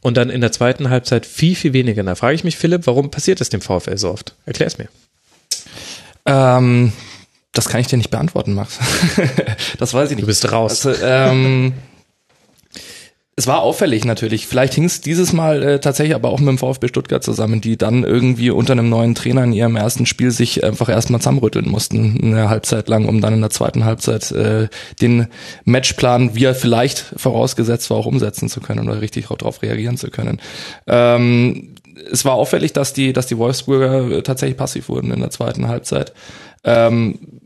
[0.00, 2.02] und dann in der zweiten Halbzeit viel, viel weniger.
[2.02, 4.34] Da frage ich mich, Philipp, warum passiert das dem VfL so oft?
[4.46, 4.88] Erklär es mir.
[6.24, 6.92] Ähm,
[7.52, 8.78] das kann ich dir nicht beantworten, Max.
[9.78, 10.22] das weiß ich nicht.
[10.22, 10.86] Du bist raus.
[10.86, 11.74] Also, ähm,
[13.38, 14.48] es war auffällig natürlich.
[14.48, 17.76] Vielleicht hing es dieses Mal äh, tatsächlich aber auch mit dem VfB Stuttgart zusammen, die
[17.76, 22.18] dann irgendwie unter einem neuen Trainer in ihrem ersten Spiel sich einfach erstmal zusammenrütteln mussten,
[22.20, 24.66] eine Halbzeit lang, um dann in der zweiten Halbzeit äh,
[25.00, 25.28] den
[25.64, 30.10] Matchplan, wie er vielleicht vorausgesetzt war, auch umsetzen zu können oder richtig darauf reagieren zu
[30.10, 30.40] können.
[30.88, 31.76] Ähm,
[32.10, 36.12] es war auffällig, dass die, dass die Wolfsburger tatsächlich passiv wurden in der zweiten Halbzeit.
[36.64, 37.37] Ähm,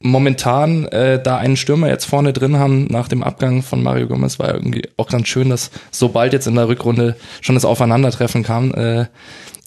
[0.00, 4.38] momentan äh, da einen Stürmer jetzt vorne drin haben nach dem Abgang von Mario Gomez
[4.38, 8.72] war irgendwie auch ganz schön, dass sobald jetzt in der Rückrunde schon das Aufeinandertreffen kam,
[8.74, 9.06] äh,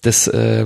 [0.04, 0.66] des äh,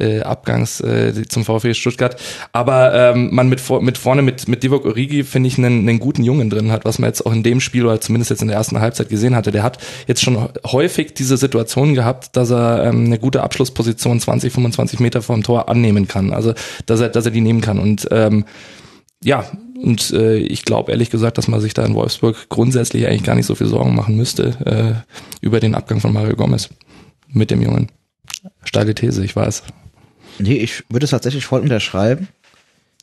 [0.00, 2.16] äh, Abgangs äh, zum VfB Stuttgart.
[2.52, 6.22] Aber ähm, man mit, mit vorne mit, mit Divock Origi, finde ich, einen, einen guten
[6.22, 8.56] Jungen drin hat, was man jetzt auch in dem Spiel oder zumindest jetzt in der
[8.56, 9.52] ersten Halbzeit gesehen hatte.
[9.52, 14.52] Der hat jetzt schon häufig diese Situation gehabt, dass er ähm, eine gute Abschlussposition 20,
[14.52, 16.32] 25 Meter vom Tor annehmen kann.
[16.32, 16.54] Also
[16.86, 17.78] dass er, dass er die nehmen kann.
[17.78, 18.44] Und ähm,
[19.22, 19.44] ja,
[19.82, 23.34] und äh, ich glaube ehrlich gesagt, dass man sich da in Wolfsburg grundsätzlich eigentlich gar
[23.34, 26.68] nicht so viel Sorgen machen müsste äh, über den Abgang von Mario Gomez
[27.28, 27.90] mit dem Jungen.
[28.64, 29.62] Steile These, ich weiß.
[30.38, 32.28] Nee, ich würde es tatsächlich voll unterschreiben.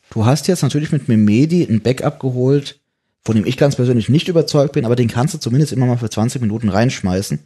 [0.09, 2.79] Du hast jetzt natürlich mit Memedi ein Backup geholt,
[3.25, 5.97] von dem ich ganz persönlich nicht überzeugt bin, aber den kannst du zumindest immer mal
[5.97, 7.39] für 20 Minuten reinschmeißen.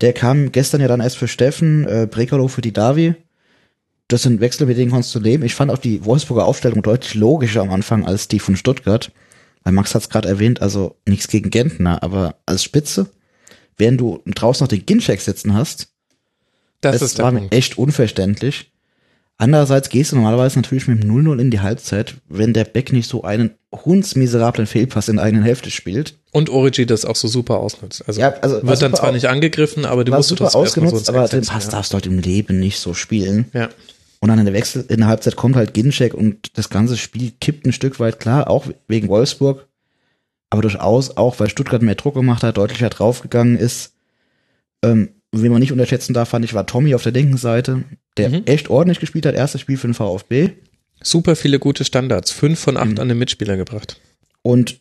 [0.00, 3.14] Der kam gestern ja dann erst für Steffen, äh, Brekalo für die Davi.
[4.08, 5.44] Das sind Wechsel, mit denen kannst du leben.
[5.44, 9.12] Ich fand auch die Wolfsburger Aufstellung deutlich logischer am Anfang als die von Stuttgart.
[9.62, 13.10] Weil Max hat es gerade erwähnt, also nichts gegen Gentner, aber als Spitze,
[13.76, 15.88] während du draußen noch den Ginchek sitzen hast,
[16.80, 18.72] Das, das ist war mir echt unverständlich.
[19.40, 23.08] Andererseits gehst du normalerweise natürlich mit dem 0-0 in die Halbzeit, wenn der Beck nicht
[23.08, 26.18] so einen hundsmiserablen Fehlpass in der eigenen Hälfte spielt.
[26.30, 28.04] Und Origi das auch so super ausnutzt.
[28.06, 31.08] Also, Ja, also wird dann zwar nicht angegriffen, aber du musst super trotzdem erstmal ausgenutzt,
[31.08, 31.70] aber den Pass ja.
[31.70, 33.46] darfst du halt im Leben nicht so spielen.
[33.54, 33.70] Ja.
[34.20, 37.32] Und dann in der Wechsel, in der Halbzeit kommt halt Ginczek und das ganze Spiel
[37.40, 39.68] kippt ein Stück weit klar, auch wegen Wolfsburg.
[40.50, 43.94] Aber durchaus auch, weil Stuttgart mehr Druck gemacht hat, deutlicher draufgegangen ist.
[44.84, 47.84] Ähm, wen man nicht unterschätzen darf, fand ich, war Tommy auf der linken Seite,
[48.16, 48.42] der Mhm.
[48.46, 49.34] echt ordentlich gespielt hat.
[49.34, 50.50] Erstes Spiel für den VfB.
[51.02, 52.30] Super viele gute Standards.
[52.30, 52.98] Fünf von acht Mhm.
[52.98, 54.00] an den Mitspieler gebracht.
[54.42, 54.80] Und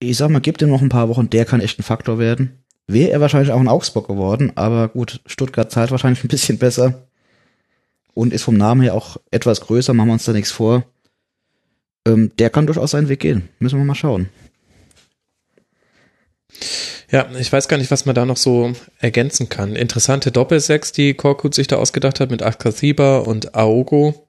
[0.00, 2.62] ich sag mal, gibt ihm noch ein paar Wochen, der kann echt ein Faktor werden.
[2.86, 7.06] Wäre er wahrscheinlich auch in Augsburg geworden, aber gut, Stuttgart zahlt wahrscheinlich ein bisschen besser
[8.14, 10.84] und ist vom Namen her auch etwas größer, machen wir uns da nichts vor.
[12.06, 13.48] Ähm, der kann durchaus seinen Weg gehen.
[13.58, 14.28] Müssen wir mal schauen.
[17.16, 19.74] Ja, ich weiß gar nicht, was man da noch so ergänzen kann.
[19.74, 24.26] Interessante Doppelsechs, die Korkut sich da ausgedacht hat mit Akasiba und Aogo.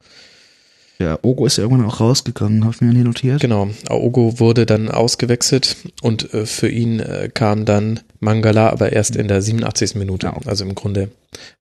[0.97, 3.41] Ja, Ogo ist ja irgendwann auch rausgegangen, habe ich mir hier notiert.
[3.41, 9.17] Genau, Aogo wurde dann ausgewechselt und äh, für ihn äh, kam dann Mangala, aber erst
[9.17, 9.95] in der 87.
[9.95, 10.27] Minute.
[10.27, 10.37] Ja.
[10.45, 11.11] Also im Grunde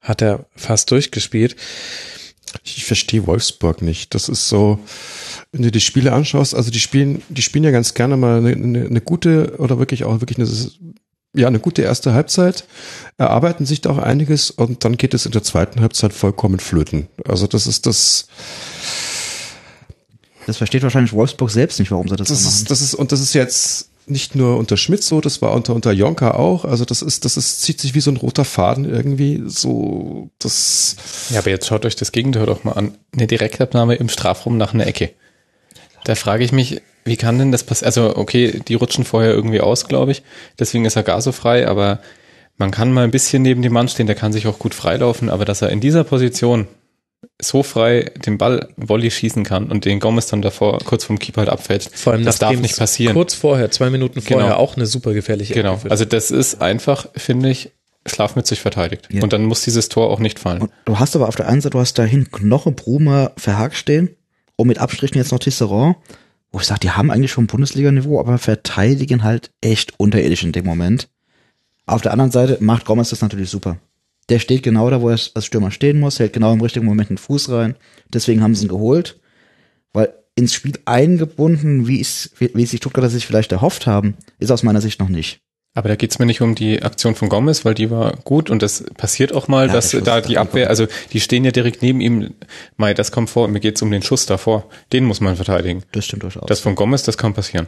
[0.01, 1.57] hat er fast durchgespielt.
[2.63, 4.15] Ich verstehe Wolfsburg nicht.
[4.15, 4.79] Das ist so,
[5.51, 8.53] wenn du die Spiele anschaust, also die spielen, die spielen ja ganz gerne mal eine,
[8.53, 10.47] eine, eine gute oder wirklich auch wirklich eine,
[11.37, 12.65] ja, eine gute erste Halbzeit,
[13.19, 17.09] erarbeiten sich da auch einiges und dann geht es in der zweiten Halbzeit vollkommen flöten.
[17.27, 18.27] Also das ist das,
[20.47, 22.57] Das versteht wahrscheinlich Wolfsburg selbst nicht, warum sie das, das so machen.
[22.57, 25.75] ist, das ist, und das ist jetzt nicht nur unter Schmidt so, das war unter,
[25.75, 26.65] unter Jonka auch.
[26.65, 30.97] Also das ist, das ist, zieht sich wie so ein roter Faden irgendwie so, das,
[31.31, 32.97] Ja, aber jetzt schaut euch das Gegenteil doch mal an.
[33.15, 35.11] Eine Direktabnahme im Strafraum nach einer Ecke.
[36.05, 37.87] Da frage ich mich, wie kann denn das passieren?
[37.87, 40.23] Also, okay, die rutschen vorher irgendwie aus, glaube ich.
[40.59, 42.01] Deswegen ist er gar so frei, aber
[42.59, 45.31] man kann mal ein bisschen neben dem Mann stehen, der kann sich auch gut freilaufen,
[45.31, 46.67] aber dass er in dieser Position
[47.41, 51.41] so frei den Ball Volley schießen kann und den Gomez dann davor kurz vom Keeper
[51.43, 51.91] halt abfällt.
[51.95, 53.15] Vor allem das darf nicht passieren.
[53.15, 54.59] Kurz vorher, zwei Minuten vorher, Genau.
[54.59, 55.77] auch eine super gefährliche Genau.
[55.79, 57.73] Für- Also das ist einfach, finde ich,
[58.07, 59.09] schlafmützig verteidigt.
[59.11, 59.23] Ja.
[59.23, 60.63] Und dann muss dieses Tor auch nicht fallen.
[60.63, 64.11] Und du hast aber auf der einen Seite, du hast dahin Knoche, Brumer, Verhag stehen
[64.57, 65.97] und mit Abstrichen jetzt noch Tisserand,
[66.57, 70.65] wo ich sage, die haben eigentlich schon Bundesliga-Niveau, aber verteidigen halt echt unterirdisch in dem
[70.65, 71.11] Moment.
[71.85, 73.77] Auf der anderen Seite macht Gomez das natürlich super.
[74.31, 77.11] Der steht genau da, wo er als Stürmer stehen muss, hält genau im richtigen Moment
[77.11, 77.75] den Fuß rein.
[78.09, 79.21] Deswegen haben sie ihn geholt,
[79.93, 84.51] weil ins Spiel eingebunden, wie es, wie es die Stuttgarter sich vielleicht erhofft haben, ist
[84.51, 85.43] aus meiner Sicht noch nicht.
[85.77, 88.63] Aber da geht's mir nicht um die Aktion von Gomez, weil die war gut und
[88.63, 92.01] das passiert auch mal, Ja, dass da die Abwehr, also die stehen ja direkt neben
[92.01, 92.33] ihm,
[92.79, 94.71] Mai, das kommt vor, mir geht's um den Schuss davor.
[94.95, 95.83] Den muss man verteidigen.
[95.93, 96.47] Das stimmt durchaus.
[96.47, 97.67] Das von Gomez, das kann passieren.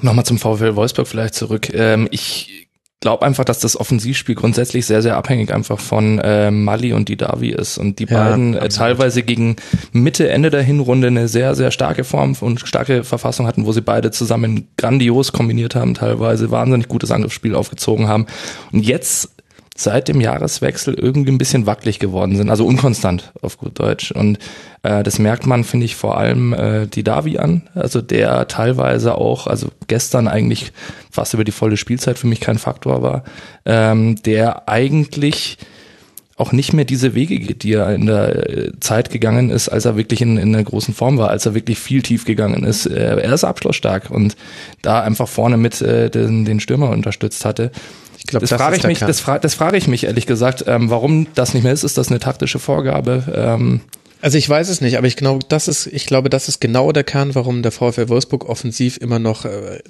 [0.00, 1.68] Nochmal zum VfL Wolfsburg vielleicht zurück.
[1.74, 2.65] Ähm, ich
[3.00, 7.50] glaube einfach, dass das Offensivspiel grundsätzlich sehr, sehr abhängig einfach von äh, Mali und Didavi
[7.50, 7.78] ist.
[7.78, 9.56] Und die Ja, beiden äh, teilweise gegen
[9.92, 13.82] Mitte, Ende der Hinrunde eine sehr, sehr starke Form und starke Verfassung hatten, wo sie
[13.82, 18.26] beide zusammen grandios kombiniert haben, teilweise wahnsinnig gutes Angriffsspiel aufgezogen haben.
[18.72, 19.35] Und jetzt
[19.76, 24.10] seit dem Jahreswechsel irgendwie ein bisschen wackelig geworden sind, also unkonstant auf gut Deutsch.
[24.10, 24.38] Und
[24.82, 29.16] äh, das merkt man, finde ich, vor allem äh, die Davi an, also der teilweise
[29.16, 30.72] auch, also gestern eigentlich
[31.10, 33.24] fast über die volle Spielzeit für mich kein Faktor war,
[33.64, 35.58] ähm, der eigentlich
[36.38, 39.86] auch nicht mehr diese Wege geht, die er in der äh, Zeit gegangen ist, als
[39.86, 42.86] er wirklich in, in einer großen Form war, als er wirklich viel tief gegangen ist.
[42.86, 44.36] Äh, Er ist abschlussstark und
[44.82, 47.70] da einfach vorne mit äh, den, den Stürmer unterstützt hatte.
[48.26, 50.64] Ich glaube, Das, das, frage ich mich, das, fra das frage ich mich ehrlich gesagt,
[50.66, 51.84] ähm, warum das nicht mehr ist.
[51.84, 53.22] Ist das eine taktische Vorgabe?
[53.32, 53.82] Ähm,
[54.20, 56.90] Also ich weiß es nicht, aber ich glaube, das ist, ich glaube, das ist genau
[56.90, 59.80] der Kern, warum der VfL Wolfsburg offensiv immer noch äh,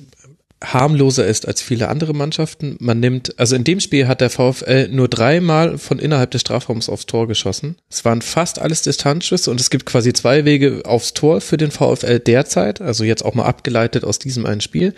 [0.64, 2.76] harmloser ist als viele andere Mannschaften.
[2.80, 6.88] Man nimmt, also in dem Spiel hat der VfL nur dreimal von innerhalb des Strafraums
[6.88, 7.76] aufs Tor geschossen.
[7.90, 11.70] Es waren fast alles Distanzschüsse und es gibt quasi zwei Wege aufs Tor für den
[11.70, 14.94] VfL derzeit, also jetzt auch mal abgeleitet aus diesem einen Spiel.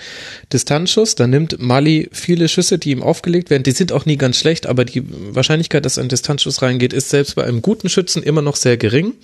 [0.53, 3.65] Distanzschuss, da nimmt Mali viele Schüsse, die ihm aufgelegt werden.
[3.65, 5.03] Die sind auch nie ganz schlecht, aber die
[5.35, 9.15] Wahrscheinlichkeit, dass ein Distanzschuss reingeht, ist selbst bei einem guten Schützen immer noch sehr gering.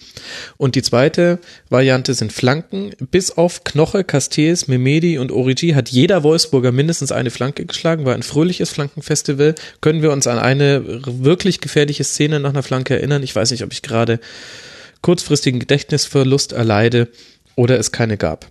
[0.56, 1.38] Und die zweite
[1.70, 2.90] Variante sind Flanken.
[3.12, 8.04] Bis auf Knoche, Castells, Memedi und Origi hat jeder Wolfsburger mindestens eine Flanke geschlagen.
[8.04, 9.54] War ein fröhliches Flankenfestival.
[9.80, 13.22] Können wir uns an eine wirklich gefährliche Szene nach einer Flanke erinnern?
[13.22, 14.18] Ich weiß nicht, ob ich gerade
[15.02, 17.08] kurzfristigen Gedächtnisverlust erleide
[17.54, 18.50] oder es keine gab.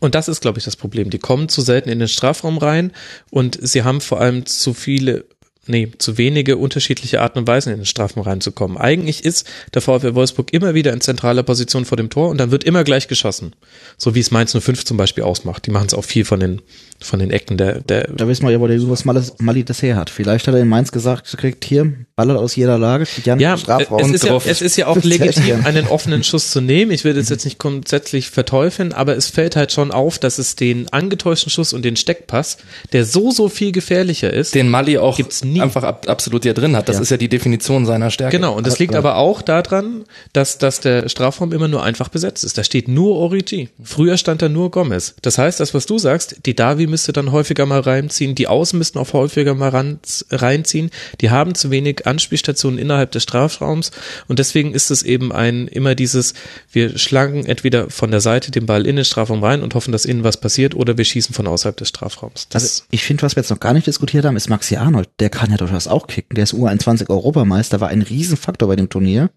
[0.00, 1.10] Und das ist, glaube ich, das Problem.
[1.10, 2.92] Die kommen zu selten in den Strafraum rein
[3.30, 5.24] und sie haben vor allem zu viele,
[5.68, 8.76] nee, zu wenige unterschiedliche Arten und Weisen in den Strafraum reinzukommen.
[8.76, 12.50] Eigentlich ist der VfL Wolfsburg immer wieder in zentraler Position vor dem Tor und dann
[12.50, 13.54] wird immer gleich geschossen.
[13.96, 15.66] So wie es Mainz 05 zum Beispiel ausmacht.
[15.66, 16.62] Die machen es auch viel von den,
[17.00, 19.82] von den Ecken der, der, Da wissen wir ja, wo der was Mali, Mali das
[19.82, 20.10] her hat.
[20.10, 24.00] Vielleicht hat er in Mainz gesagt, kriegt hier, ballert aus jeder Lage, Jan Ja, Strafraum.
[24.00, 24.46] es ist ja, drauf.
[24.46, 26.90] es ist ja auch legitim, einen offenen Schuss zu nehmen.
[26.90, 30.56] Ich will das jetzt nicht grundsätzlich verteufeln, aber es fällt halt schon auf, dass es
[30.56, 32.58] den angetäuschten Schuss und den Steckpass,
[32.92, 34.54] der so, so viel gefährlicher ist.
[34.56, 35.60] den Mali auch Gibt's nie.
[35.60, 36.88] einfach ab, absolut ja drin hat.
[36.88, 37.02] Das Ja.
[37.02, 38.36] ist ja die Definition seiner Stärke.
[38.36, 42.42] Genau, und das liegt aber auch daran, dass, dass der Strafraum immer nur einfach besetzt
[42.42, 42.58] ist.
[42.58, 43.68] Da steht nur Origi.
[43.84, 45.14] Früher stand da nur Gomez.
[45.22, 48.78] Das heißt, das, was du sagst, die Davi müsste dann häufiger mal reinziehen, die Außen
[48.78, 50.90] müssten auch häufiger mal ran, reinziehen.
[51.20, 53.90] Die haben zu wenig Anspielstationen innerhalb des Strafraums
[54.26, 56.34] und deswegen ist es eben ein, immer dieses,
[56.72, 60.04] wir schlagen entweder von der Seite den Ball in den Strafraum rein und hoffen, dass
[60.04, 62.48] innen was passiert oder wir schießen von außerhalb des Strafraums.
[62.48, 65.08] Das, Also ich finde, was wir jetzt noch gar nicht diskutiert haben, ist Maxi Arnold.
[65.20, 66.34] Der kann ja durchaus auch kicken.
[66.34, 69.30] Der ist U21 Europameister, war ein Riesenfaktor bei dem Turnier.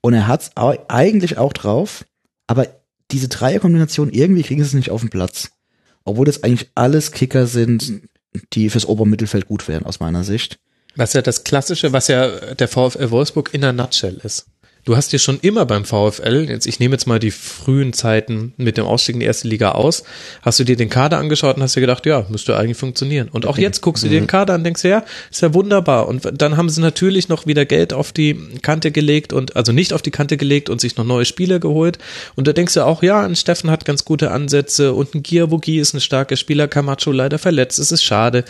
[0.00, 2.04] Und er hat's au- eigentlich auch drauf,
[2.46, 2.66] aber
[3.10, 5.50] diese Dreierkombination, irgendwie kriegen sie es nicht auf den Platz.
[6.04, 8.02] Obwohl das eigentlich alles Kicker sind,
[8.52, 10.58] die fürs Obermittelfeld gut wären, aus meiner Sicht.
[10.96, 14.46] Was ja das Klassische, was ja der VfL Wolfsburg in der Nutshell ist.
[14.84, 18.54] Du hast dir schon immer beim VfL, jetzt ich nehme jetzt mal die frühen Zeiten
[18.56, 20.04] mit dem Ausstieg in die erste Liga aus,
[20.40, 23.28] hast du dir den Kader angeschaut und hast dir gedacht, ja, müsste eigentlich funktionieren.
[23.30, 26.08] Und auch jetzt guckst du dir den Kader an denkst, ja, ist ja wunderbar.
[26.08, 29.92] Und dann haben sie natürlich noch wieder Geld auf die Kante gelegt und, also nicht
[29.92, 31.98] auf die Kante gelegt und sich noch neue Spieler geholt.
[32.34, 35.78] Und da denkst du auch, ja, ein Steffen hat ganz gute Ansätze und ein Giavogi
[35.78, 38.44] ist ein starker Spieler, Camacho leider verletzt, es ist schade.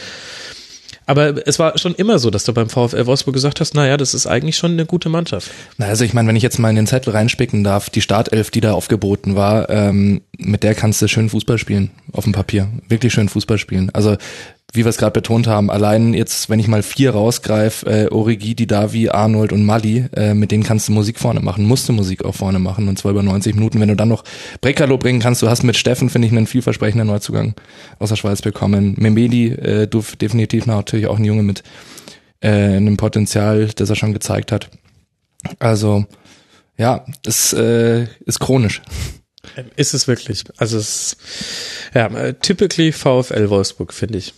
[1.11, 4.15] Aber es war schon immer so, dass du beim VfL Wolfsburg gesagt hast, naja, das
[4.15, 5.51] ist eigentlich schon eine gute Mannschaft.
[5.77, 8.53] Na, also ich meine, wenn ich jetzt mal in den Zettel reinspicken darf, die Startelf,
[8.53, 12.69] die da aufgeboten war, ähm, mit der kannst du schön Fußball spielen auf dem Papier.
[12.89, 13.91] Wirklich schön Fußball spielen.
[13.93, 14.19] Also
[14.73, 18.55] wie wir es gerade betont haben, allein jetzt, wenn ich mal vier rausgreife, äh, Origi,
[18.55, 22.25] Didavi, Arnold und Mali, äh, mit denen kannst du Musik vorne machen, musst du Musik
[22.25, 23.81] auch vorne machen und zwar über 90 Minuten.
[23.81, 24.25] Wenn du dann noch
[24.61, 27.55] Brekalo bringen kannst, du hast mit Steffen, finde ich, einen vielversprechenden Neuzugang
[27.99, 28.95] aus der Schweiz bekommen.
[28.99, 31.63] Memedi, äh, du definitiv natürlich auch ein Junge mit
[32.41, 34.71] äh, einem Potenzial, das er schon gezeigt hat.
[35.59, 36.05] Also
[36.77, 38.83] ja, es äh, ist chronisch.
[39.77, 40.45] Ist es wirklich.
[40.59, 41.17] Also es
[41.95, 44.35] ja, typically VfL Wolfsburg, finde ich.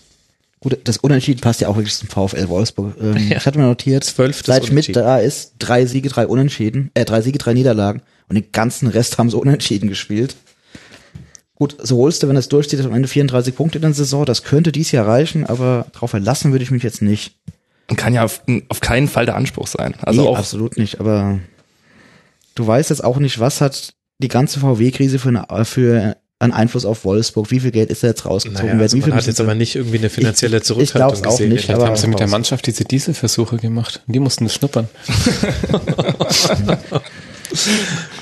[0.62, 2.94] Gut, das Unentschieden passt ja auch wirklich zum VfL Wolfsburg.
[3.00, 7.04] Ähm, Ich hatte mir notiert, Zwölftes seit Schmidt da ist, drei Siege, drei Unentschieden, äh,
[7.04, 10.36] drei Siege, drei Niederlagen und den ganzen Rest haben sie unentschieden gespielt.
[11.56, 14.44] Gut, so holst du, wenn es durchsteht, am Ende 34 Punkte in der Saison, das
[14.44, 17.34] könnte dies Jahr reichen, aber darauf verlassen würde ich mich jetzt nicht.
[17.96, 19.94] Kann ja auf, auf keinen Fall der Anspruch sein.
[20.00, 21.40] Also nee, auch absolut nicht, aber
[22.54, 26.84] du weißt jetzt auch nicht, was hat die ganze VW-Krise für, eine, für einen Einfluss
[26.84, 29.26] auf Wolfsburg, wie viel Geld ist da jetzt rausgezogen Naja, also wie viel man hat
[29.26, 31.52] jetzt aber nicht irgendwie eine finanzielle Ich- ich Zurückhaltung glaub's auch gesehen.
[31.52, 34.02] nicht, Vielleicht aber- haben sie mit der Mannschaft diese Dieselversuche gemacht.
[34.06, 34.88] Die mussten das schnuppern.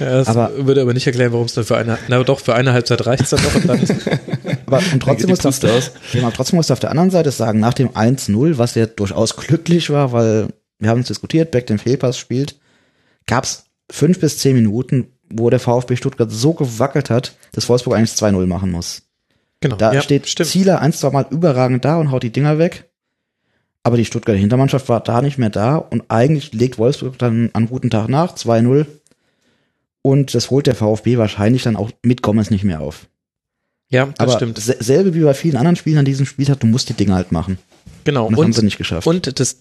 [0.01, 2.55] Ja, das Aber- würde aber nicht erklären, warum es dann für eine, na doch, für
[2.57, 3.81] eine Halbzeit reicht es dann doch und dann
[4.67, 5.91] Aber und trotzdem musst, du auf,
[6.21, 9.37] aber trotzdem musst du auf der anderen Seite sagen, nach dem 1-0, was ja durchaus
[9.37, 10.49] glücklich war, weil
[10.81, 12.57] wir haben es diskutiert, Beck den Fehlpass spielt,
[13.27, 17.97] gab es fünf bis zehn Minuten, wo der VfB Stuttgart so gewackelt hat, dass Wolfsburg
[17.97, 19.03] eigentlich 2-0 machen muss.
[19.61, 19.77] genau.
[19.77, 20.49] Da ja, steht stimmt.
[20.49, 22.91] Zieler ein, zwei Mal überragend da und haut die Dinger weg.
[23.83, 27.67] Aber die Stuttgarter Hintermannschaft war da nicht mehr da und eigentlich legt Wolfsburg dann an
[27.67, 28.87] guten Tag nach, 2-0.
[30.03, 33.07] Und das holt der VfB wahrscheinlich dann auch mit Gomez nicht mehr auf.
[33.91, 34.59] Ja, das Aber stimmt.
[34.59, 37.33] se- selbe wie bei vielen anderen Spielen an diesem Spieltag, du musst die Dinge halt
[37.33, 37.59] machen.
[38.05, 38.27] Genau.
[38.27, 39.07] Und das haben sie nicht geschafft.
[39.07, 39.57] Und das,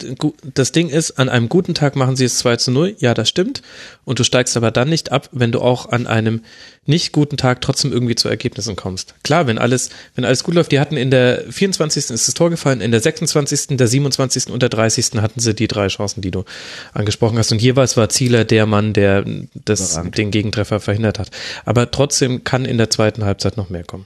[0.53, 2.95] das Ding ist, an einem guten Tag machen sie es 2 zu 0.
[2.99, 3.61] Ja, das stimmt.
[4.05, 6.41] Und du steigst aber dann nicht ab, wenn du auch an einem
[6.85, 9.13] nicht guten Tag trotzdem irgendwie zu Ergebnissen kommst.
[9.23, 12.11] Klar, wenn alles, wenn alles gut läuft, die hatten in der 24.
[12.11, 14.49] ist das Tor gefallen, in der 26., der 27.
[14.51, 15.11] und der 30.
[15.21, 16.45] hatten sie die drei Chancen, die du
[16.93, 17.51] angesprochen hast.
[17.51, 19.25] Und jeweils war Zieler der Mann, der
[19.65, 20.17] das, Überragend.
[20.17, 21.29] den Gegentreffer verhindert hat.
[21.65, 24.05] Aber trotzdem kann in der zweiten Halbzeit noch mehr kommen.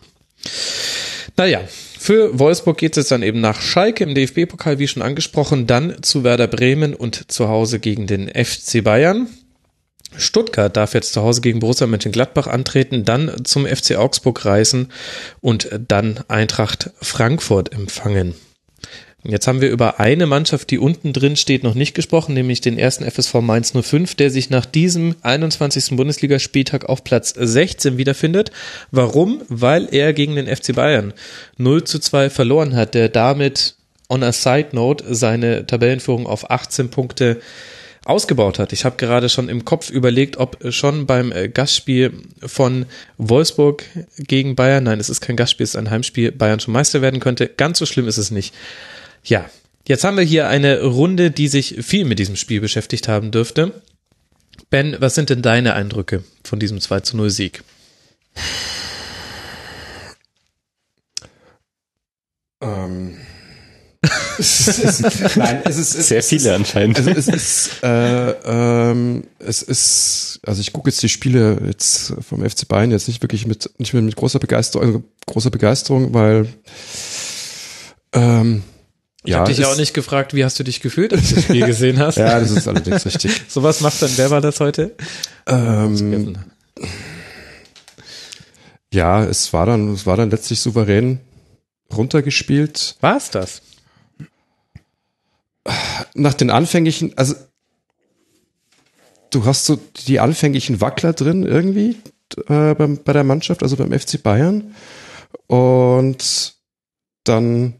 [1.38, 1.62] Naja,
[1.98, 6.24] für Wolfsburg geht es dann eben nach Schalke im DFB-Pokal, wie schon angesprochen, dann zu
[6.24, 9.28] Werder Bremen und zu Hause gegen den FC Bayern.
[10.18, 14.92] Stuttgart darf jetzt zu Hause gegen Borussia Mönchengladbach antreten, dann zum FC Augsburg reisen
[15.42, 18.36] und dann Eintracht Frankfurt empfangen.
[19.26, 22.78] Jetzt haben wir über eine Mannschaft, die unten drin steht, noch nicht gesprochen, nämlich den
[22.78, 25.96] ersten FSV Mainz 05, der sich nach diesem 21.
[25.96, 28.52] Bundesligaspieltag auf Platz 16 wiederfindet.
[28.92, 29.42] Warum?
[29.48, 31.14] Weil er gegen den FC Bayern
[31.58, 33.76] 0 zu 2 verloren hat, der damit
[34.10, 37.40] on a side note seine Tabellenführung auf 18 Punkte
[38.04, 38.74] ausgebaut hat.
[38.74, 42.12] Ich habe gerade schon im Kopf überlegt, ob schon beim äh, Gastspiel
[42.46, 42.86] von
[43.18, 43.86] Wolfsburg
[44.18, 47.22] gegen Bayern, nein, es ist kein Gastspiel, es ist ein Heimspiel, Bayern schon Meister werden
[47.22, 47.48] könnte.
[47.48, 48.54] Ganz so schlimm ist es nicht.
[49.24, 49.50] Ja,
[49.88, 53.82] jetzt haben wir hier eine Runde, die sich viel mit diesem Spiel beschäftigt haben dürfte.
[54.70, 57.64] Ben, was sind denn deine Eindrücke von diesem 2 zu 0 Sieg?
[62.62, 63.18] Ähm.
[65.36, 66.98] Nein, es ist, es, Sehr es viele ist, anscheinend.
[66.98, 72.48] Also es ist, äh, ähm, es ist, also ich gucke jetzt die Spiele jetzt vom
[72.48, 76.48] FC Bayern jetzt nicht wirklich mit, nicht mehr mit großer Begeisterung, also großer Begeisterung, weil
[78.12, 78.64] ähm,
[79.24, 81.36] Ich ja, habe dich ja auch nicht gefragt, wie hast du dich gefühlt, als du
[81.36, 82.18] das Spiel gesehen hast.
[82.18, 83.42] Ja, das ist allerdings richtig.
[83.48, 84.96] Sowas macht dann, wer war das heute?
[85.48, 86.38] Ähm,
[88.92, 91.20] ja, es war dann, es war dann letztlich souverän
[91.92, 92.98] runtergespielt.
[93.00, 93.62] War es das?
[96.14, 97.36] nach den anfänglichen, also
[99.30, 101.98] du hast so die anfänglichen Wackler drin irgendwie
[102.48, 104.76] äh, beim, bei der Mannschaft, also beim FC Bayern.
[105.48, 106.56] Und
[107.24, 107.76] dann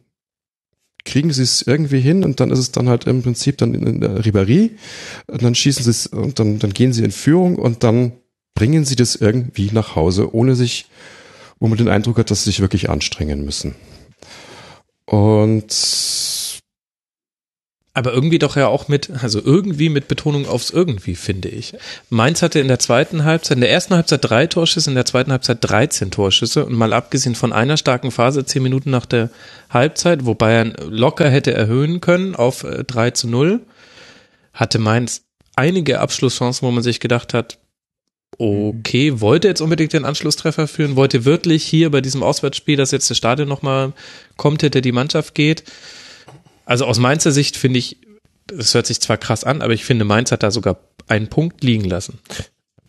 [1.06, 4.00] kriegen sie es irgendwie hin und dann ist es dann halt im Prinzip dann in,
[4.02, 4.72] der Ribéry
[5.28, 8.14] und dann schießen sie es und dann, dann gehen sie in Führung und dann
[8.56, 10.86] bringen sie das irgendwie nach Hause, ohne sich,
[11.60, 13.76] wo man den Eindruck hat, dass sie sich wirklich anstrengen müssen.
[15.06, 15.72] Und
[17.96, 21.76] Aber irgendwie doch ja auch mit, also irgendwie mit Betonung aufs irgendwie, finde ich.
[22.10, 25.32] Mainz hatte in der zweiten Halbzeit, in der ersten Halbzeit drei Torschüsse, in der zweiten
[25.32, 29.30] Halbzeit 13 Torschüsse und mal abgesehen von einer starken Phase, zehn Minuten nach der
[29.70, 33.60] Halbzeit, wo Bayern locker hätte erhöhen können auf äh, 3 zu 0,
[34.54, 35.22] hatte Mainz
[35.56, 37.60] einige Abschlusschancen, wo man sich gedacht hat,
[38.40, 43.12] okay, wollte jetzt unbedingt den Anschlusstreffer führen, wollte wirklich hier bei diesem Auswärtsspiel, dass jetzt
[43.12, 43.94] das Stadion nochmal
[44.36, 45.64] kommt, hätte die Mannschaft geht.
[46.66, 47.98] Also aus Mainzer Sicht finde ich,
[48.48, 50.78] das hört sich zwar krass an, aber ich finde, Mainz hat da sogar
[51.08, 52.20] einen Punkt liegen lassen.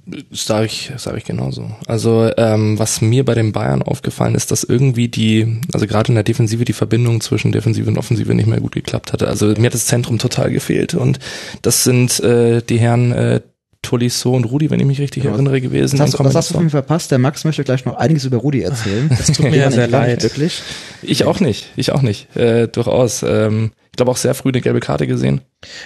[0.06, 1.70] Das sage ich, sag ich genauso.
[1.86, 6.14] Also ähm, was mir bei den Bayern aufgefallen ist, dass irgendwie die, also gerade in
[6.14, 9.28] der Defensive die Verbindung zwischen Defensive und Offensive nicht mehr gut geklappt hatte.
[9.28, 11.20] Also mir hat das Zentrum total gefehlt und
[11.62, 13.40] das sind äh, die Herren äh,
[13.85, 15.98] Tolisso und Rudi, wenn ich mich richtig Ja, erinnere, gewesen.
[15.98, 16.16] Das hast, das hast du
[16.55, 16.56] Kombination.
[16.56, 17.11] von mir verpasst.
[17.11, 19.09] Der Max möchte gleich noch einiges über Rudi erzählen.
[19.09, 20.23] Das tut mir ja sehr leid.
[20.23, 20.62] Wirklich.
[21.02, 23.23] Ich auch nicht, ich auch nicht, äh, durchaus.
[23.23, 25.40] Ähm, ich glaube auch sehr früh eine gelbe Karte gesehen.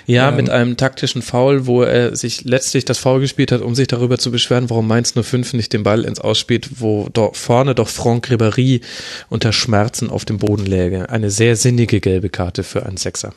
[0.06, 3.74] Ja, Ähm, mit einem taktischen Foul, wo er sich letztlich das Foul gespielt hat, um
[3.74, 7.74] sich darüber zu beschweren, warum Mainz 05 nicht den Ball ins Ausspielt, wo dort vorne
[7.74, 8.80] doch Franck Ribéry
[9.28, 11.10] unter Schmerzen auf dem Boden läge.
[11.10, 13.34] Eine sehr sinnige gelbe Karte für einen Sechser.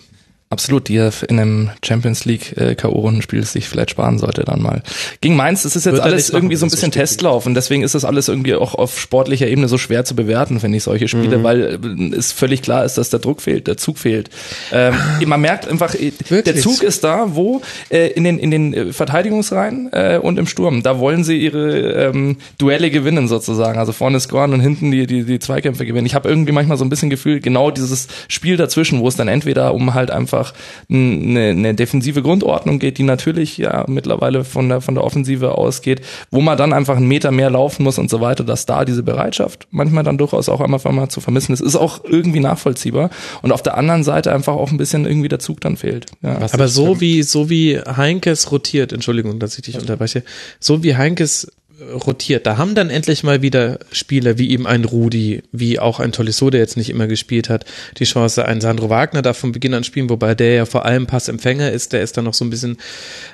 [0.52, 4.84] Absolut, die er in einem Champions League äh, K.O.-Rundenspiel sich vielleicht sparen sollte dann mal.
[5.22, 7.00] Gegen Mainz, das ist jetzt Wird alles irgendwie so ein bisschen so.
[7.00, 10.60] Testlauf und deswegen ist das alles irgendwie auch auf sportlicher Ebene so schwer zu bewerten,
[10.60, 11.44] finde ich, solche Spiele, Mhm.
[11.44, 11.80] weil
[12.12, 14.30] äh, es völlig klar ist, dass der Druck fehlt, der Zug fehlt.
[14.74, 14.94] Ähm,
[15.26, 16.62] man merkt einfach, äh, der Wirklich?
[16.62, 20.84] Zug ist da, wo äh, in den in den äh, Verteidigungsreihen äh, und im Sturm,
[20.84, 25.24] da wollen sie ihre ähm, Duelle gewinnen sozusagen, also vorne scoren und hinten die die,
[25.24, 26.06] die Zweikämpfe gewinnen.
[26.08, 29.30] Ich habe irgendwie manchmal so ein bisschen Gefühl, genau dieses Spiel dazwischen, wo es dann
[29.30, 30.41] entweder um halt einfach
[30.90, 35.58] ein eine, eine defensive Grundordnung geht, die natürlich ja mittlerweile von der, von der Offensive
[35.58, 38.86] ausgeht, wo man dann einfach einen Meter mehr laufen muss und so weiter, dass da
[38.86, 43.10] diese Bereitschaft manchmal dann durchaus auch einmal einmal zu vermissen ist, ist auch irgendwie nachvollziehbar.
[43.42, 46.08] Und auf der anderen Seite einfach auch ein bisschen irgendwie der Zug dann fehlt.
[46.22, 46.40] Ja.
[46.52, 50.24] Aber so wie, so wie Heinkes rotiert, Entschuldigung, dass ich dich unterbreche,
[50.60, 51.52] so wie Heinkes
[51.82, 52.46] rotiert.
[52.46, 56.50] Da haben dann endlich mal wieder Spieler wie eben ein Rudi, wie auch ein Tolisso,
[56.50, 57.66] der jetzt nicht immer gespielt hat,
[57.98, 61.08] die Chance, ein Sandro Wagner darf von Beginn an spielen, wobei der ja vor allem
[61.08, 62.78] Passempfänger ist, der ist dann noch so ein bisschen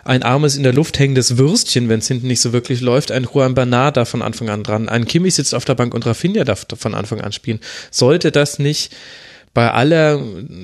[0.06, 3.12] ein armes in der Luft hängendes Würstchen, wenn es hinten nicht so wirklich läuft.
[3.12, 6.06] Ein Juan Bernard darf von Anfang an dran, ein Kimmich sitzt auf der Bank und
[6.06, 7.60] Rafinha darf von Anfang an spielen.
[7.92, 8.92] Sollte das nicht
[9.58, 10.20] bei aller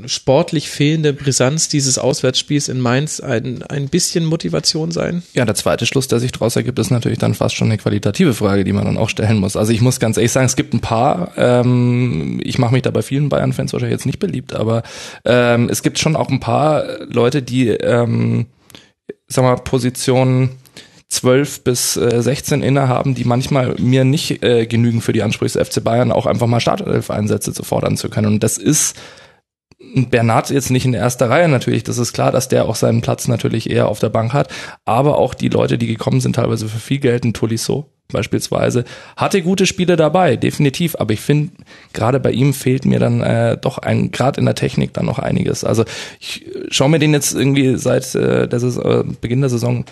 [0.06, 5.24] sportlich fehlenden Brisanz dieses Auswärtsspiels in Mainz ein, ein bisschen Motivation sein?
[5.34, 8.36] Ja, der zweite Schluss, der sich daraus ergibt, ist natürlich dann fast schon eine qualitative
[8.36, 9.56] Frage, die man dann auch stellen muss.
[9.56, 12.91] Also ich muss ganz ehrlich sagen, es gibt ein paar, ähm, ich mache mich da
[12.91, 14.84] bei vielen Bayern-Fans wahrscheinlich jetzt nicht beliebt, aber
[15.26, 18.45] ähm, es gibt schon auch ein paar Leute, die, ähm,
[19.26, 20.52] sag mal, Positionen
[21.14, 25.68] 12 bis äh, 16 innehaben, die manchmal mir nicht äh, genügen für die Ansprüche des
[25.69, 28.27] FC Bayern, auch einfach mal Startelf-Einsätze zu fordern zu können.
[28.27, 28.98] Und das ist
[29.95, 33.27] Bernard jetzt nicht in erster Reihe natürlich, das ist klar, dass der auch seinen Platz
[33.27, 34.49] natürlich eher auf der Bank hat,
[34.85, 38.85] aber auch die Leute, die gekommen sind, teilweise für viel Geld, ein Tolisso beispielsweise,
[39.18, 41.52] hatte gute Spiele dabei, definitiv, aber ich finde,
[41.94, 45.19] gerade bei ihm fehlt mir dann äh, doch ein, gerade in der Technik dann noch
[45.19, 45.64] einiges.
[45.64, 45.84] Also
[46.19, 49.85] ich schaue mir den jetzt irgendwie seit äh, der Saison, äh, Beginn der Saison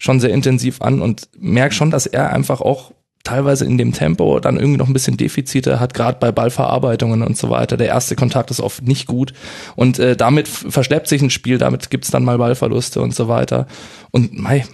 [0.00, 2.90] schon sehr intensiv an und merke schon, dass er einfach auch
[3.22, 7.36] teilweise in dem Tempo dann irgendwie noch ein bisschen Defizite hat, gerade bei Ballverarbeitungen und
[7.36, 7.76] so weiter.
[7.76, 9.34] Der erste Kontakt ist oft nicht gut
[9.76, 13.66] und äh, damit verschleppt sich ein Spiel, damit gibt's dann mal Ballverluste und so weiter.
[14.10, 14.64] Und mei,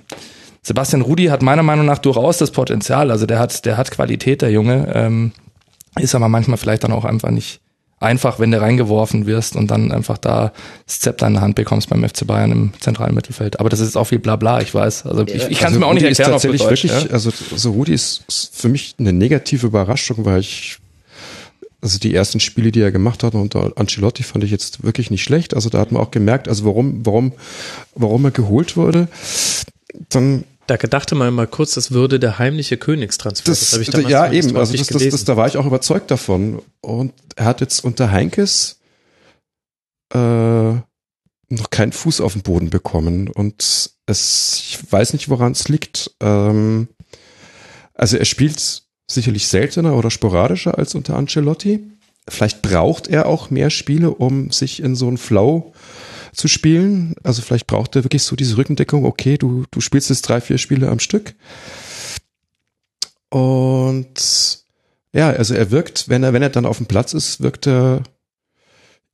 [0.63, 4.43] Sebastian Rudi hat meiner Meinung nach durchaus das Potenzial, also der hat, der hat Qualität,
[4.43, 5.33] der Junge, ähm,
[5.99, 7.61] ist aber manchmal vielleicht dann auch einfach nicht
[7.99, 10.53] einfach, wenn du reingeworfen wirst und dann einfach da
[10.87, 13.59] das Zepter in der Hand bekommst beim FC Bayern im zentralen Mittelfeld.
[13.59, 15.07] Aber das ist auch viel Blabla, ich weiß.
[15.07, 16.31] Also ich, ich kann es also mir auch nicht Rudi erklären.
[16.31, 17.13] Ist tatsächlich auf Deutsch, wirklich, ja?
[17.13, 20.79] also so Rudi ist ist für mich eine negative Überraschung, weil ich
[21.81, 25.23] also die ersten Spiele, die er gemacht hat unter Ancelotti, fand ich jetzt wirklich nicht
[25.23, 25.55] schlecht.
[25.55, 27.33] Also da hat man auch gemerkt, also warum, warum,
[27.95, 29.09] warum er geholt wurde.
[30.09, 33.51] Dann Da gedachte man mal kurz, das würde der heimliche Königstransfer.
[33.51, 36.11] das, habe ich damals ja eben, also das, das, das, da war ich auch überzeugt
[36.11, 36.61] davon.
[36.81, 38.81] Und er hat jetzt unter Heinkes
[40.13, 40.19] äh,
[41.49, 43.29] noch keinen Fuß auf den Boden bekommen.
[43.29, 46.11] Und es, ich weiß nicht, woran es liegt.
[46.21, 46.89] Ähm,
[47.95, 51.81] also er spielt sicherlich seltener oder sporadischer als unter Ancelotti.
[52.29, 55.73] Vielleicht braucht er auch mehr Spiele, um sich in so einen Flow
[56.37, 57.15] zu spielen.
[57.23, 59.05] Also vielleicht braucht er wirklich so diese Rückendeckung.
[59.05, 61.35] Okay, du, du spielst jetzt drei, vier Spiele am Stück.
[63.31, 64.65] Und
[65.13, 68.03] ja, also er wirkt, wenn er, wenn er dann auf dem Platz ist, wirkt er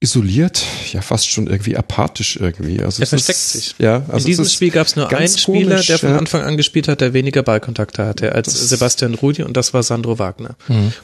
[0.03, 0.63] isoliert,
[0.93, 2.83] ja fast schon irgendwie apathisch irgendwie.
[2.83, 3.75] Also Er versteckt ist, sich.
[3.79, 6.19] Ja, also in diesem Spiel gab es nur einen Spieler, komisch, der von ja.
[6.19, 9.83] Anfang an gespielt hat, der weniger Ballkontakte hatte als Das- Sebastian Rudi und das war
[9.83, 10.57] Sandro Wagner.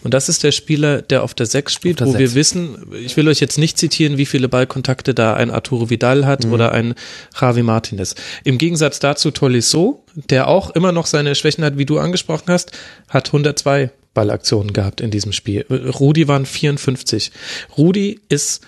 [0.02, 2.34] Und das ist der Spieler, der auf der 6 spielt, Auf wo der wir Sechs.
[2.54, 6.44] wissen, ich will euch jetzt nicht zitieren, wie viele Ballkontakte da ein Arturo Vidal hat
[6.46, 6.94] oder ein
[7.40, 8.14] Javi Martinez.
[8.44, 12.72] Im Gegensatz dazu Tolisso, der auch immer noch seine Schwächen hat, wie du angesprochen hast,
[13.08, 15.64] hat 102 Ballaktionen gehabt in diesem Spiel.
[15.70, 17.30] Rudi waren 54.
[17.76, 18.62] Rudi ist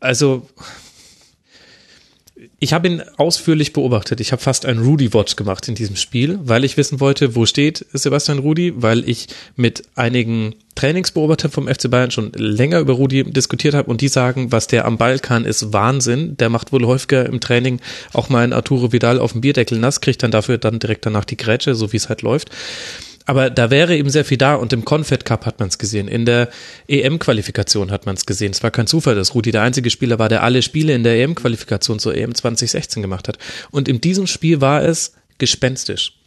[0.00, 0.46] also
[2.58, 4.20] ich habe ihn ausführlich beobachtet.
[4.20, 7.86] Ich habe fast einen Rudy-Watch gemacht in diesem Spiel, weil ich wissen wollte, wo steht
[7.92, 13.74] Sebastian Rudi, weil ich mit einigen Trainingsbeobachtern vom FC Bayern schon länger über Rudi diskutiert
[13.74, 16.36] habe und die sagen, was der am Ball kann, ist Wahnsinn.
[16.36, 17.80] Der macht wohl häufiger im Training
[18.12, 21.24] auch mal einen Arturo Vidal auf dem Bierdeckel nass, kriegt dann dafür dann direkt danach
[21.24, 22.50] die Grätsche, so wie es halt läuft.
[23.30, 26.08] Aber da wäre eben sehr viel da und im Confed Cup hat man es gesehen.
[26.08, 26.48] In der
[26.88, 28.50] EM-Qualifikation hat man es gesehen.
[28.50, 31.14] Es war kein Zufall, dass Rudi der einzige Spieler war, der alle Spiele in der
[31.22, 33.38] EM-Qualifikation zur EM 2016 gemacht hat.
[33.70, 36.19] Und in diesem Spiel war es gespenstisch.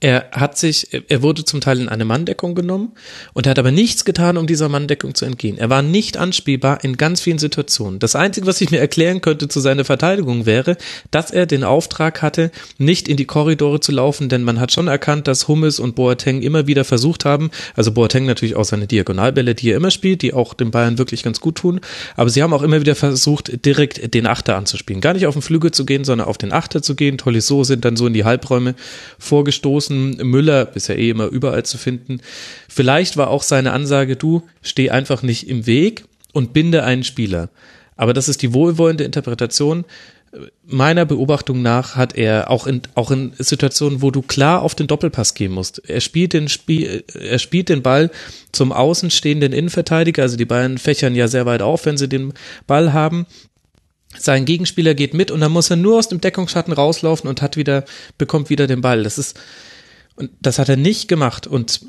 [0.00, 2.92] Er hat sich, er wurde zum Teil in eine Manndeckung genommen
[3.32, 5.58] und er hat aber nichts getan, um dieser Manndeckung zu entgehen.
[5.58, 7.98] Er war nicht anspielbar in ganz vielen Situationen.
[7.98, 10.76] Das Einzige, was ich mir erklären könnte zu seiner Verteidigung wäre,
[11.10, 14.88] dass er den Auftrag hatte, nicht in die Korridore zu laufen, denn man hat schon
[14.88, 19.54] erkannt, dass Hummels und Boateng immer wieder versucht haben, also Boateng natürlich auch seine Diagonalbälle,
[19.54, 21.80] die er immer spielt, die auch den Bayern wirklich ganz gut tun,
[22.16, 25.00] aber sie haben auch immer wieder versucht, direkt den Achter anzuspielen.
[25.00, 27.18] Gar nicht auf den Flügel zu gehen, sondern auf den Achter zu gehen.
[27.18, 28.74] Tolisso sind dann so in die Halbräume
[29.18, 29.81] vorgestoßen.
[29.90, 32.20] Müller ist ja eh immer überall zu finden.
[32.68, 37.50] Vielleicht war auch seine Ansage, du steh einfach nicht im Weg und binde einen Spieler.
[37.96, 39.84] Aber das ist die wohlwollende Interpretation.
[40.64, 44.86] Meiner Beobachtung nach hat er auch in, auch in Situationen, wo du klar auf den
[44.86, 45.82] Doppelpass gehen musst.
[45.88, 48.10] Er spielt den Spiel, er spielt den Ball
[48.50, 50.22] zum außenstehenden Innenverteidiger.
[50.22, 52.32] Also die Bayern fächern ja sehr weit auf, wenn sie den
[52.66, 53.26] Ball haben.
[54.18, 57.56] Sein Gegenspieler geht mit und dann muss er nur aus dem Deckungsschatten rauslaufen und hat
[57.56, 57.84] wieder,
[58.16, 59.02] bekommt wieder den Ball.
[59.02, 59.38] Das ist,
[60.16, 61.46] und das hat er nicht gemacht.
[61.46, 61.80] Und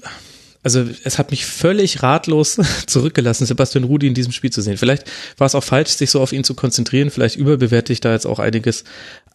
[0.66, 4.78] also es hat mich völlig ratlos zurückgelassen, Sebastian Rudi in diesem Spiel zu sehen.
[4.78, 5.04] Vielleicht
[5.38, 7.10] war es auch falsch, sich so auf ihn zu konzentrieren.
[7.12, 8.86] Vielleicht überbewerte ich da jetzt auch einiges.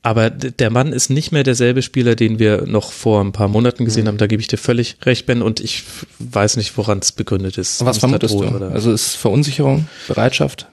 [0.02, 3.84] Aber der Mann ist nicht mehr derselbe Spieler, den wir noch vor ein paar Monaten
[3.84, 4.08] gesehen Mhm.
[4.08, 4.18] haben.
[4.18, 5.42] Da gebe ich dir völlig recht, Ben.
[5.42, 5.82] Und ich
[6.20, 7.84] weiß nicht, woran es begründet ist.
[7.84, 8.44] Was vermutest du?
[8.44, 8.70] Oder?
[8.70, 10.66] Also ist Verunsicherung, Bereitschaft?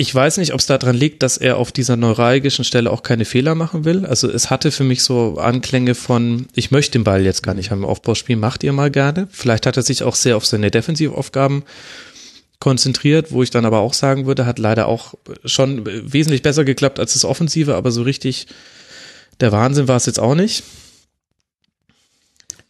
[0.00, 3.26] Ich weiß nicht, ob es daran liegt, dass er auf dieser neuralgischen Stelle auch keine
[3.26, 4.06] Fehler machen will.
[4.06, 7.70] Also es hatte für mich so Anklänge von, ich möchte den Ball jetzt gar nicht
[7.70, 9.28] haben Aufbauspiel, macht ihr mal gerne.
[9.30, 11.64] Vielleicht hat er sich auch sehr auf seine Defensivaufgaben
[12.60, 15.12] konzentriert, wo ich dann aber auch sagen würde, hat leider auch
[15.44, 18.46] schon wesentlich besser geklappt als das Offensive, aber so richtig
[19.40, 20.62] der Wahnsinn war es jetzt auch nicht.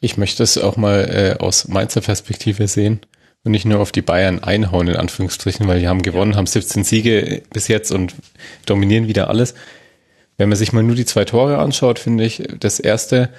[0.01, 2.99] Ich möchte es auch mal äh, aus Mainzer Perspektive sehen
[3.45, 6.85] und nicht nur auf die Bayern einhauen, in Anführungsstrichen, weil die haben gewonnen, haben 17
[6.85, 8.15] Siege bis jetzt und
[8.67, 9.55] dominieren wieder alles.
[10.37, 13.31] Wenn man sich mal nur die zwei Tore anschaut, finde ich, das erste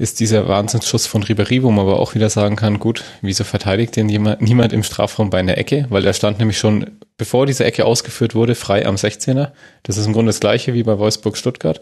[0.00, 3.96] ist dieser Wahnsinnsschuss von Ribéry, wo man aber auch wieder sagen kann, gut, wieso verteidigt
[3.96, 5.86] den jemand, niemand im Strafraum bei einer Ecke?
[5.90, 9.50] Weil er stand nämlich schon, bevor diese Ecke ausgeführt wurde, frei am 16er.
[9.82, 11.80] Das ist im Grunde das gleiche wie bei Wolfsburg-Stuttgart.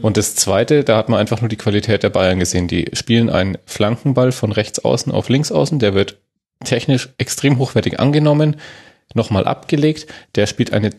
[0.00, 2.68] Und das zweite, da hat man einfach nur die Qualität der Bayern gesehen.
[2.68, 6.18] Die spielen einen Flankenball von rechts außen auf links außen, der wird
[6.64, 8.56] technisch extrem hochwertig angenommen,
[9.14, 10.90] nochmal abgelegt, der spielt eine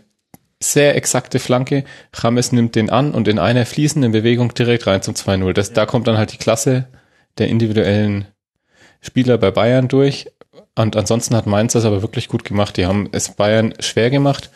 [0.61, 1.86] sehr exakte Flanke.
[2.22, 5.53] James nimmt den an und in einer fließenden Bewegung direkt rein zum 2-0.
[5.53, 6.88] Das, Da kommt dann halt die Klasse
[7.38, 8.27] der individuellen
[9.02, 10.31] Spieler bei Bayern durch.
[10.76, 12.77] Und ansonsten hat Mainz das aber wirklich gut gemacht.
[12.77, 14.49] Die haben es Bayern schwer gemacht,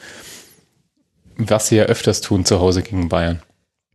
[1.38, 3.42] was sie ja öfters tun zu Hause gegen Bayern.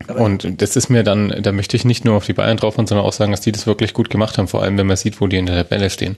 [0.07, 2.99] Und das ist mir dann, da möchte ich nicht nur auf die Bayern drauf sondern
[2.99, 5.27] auch sagen, dass die das wirklich gut gemacht haben, vor allem wenn man sieht, wo
[5.27, 6.17] die in der Tabelle stehen.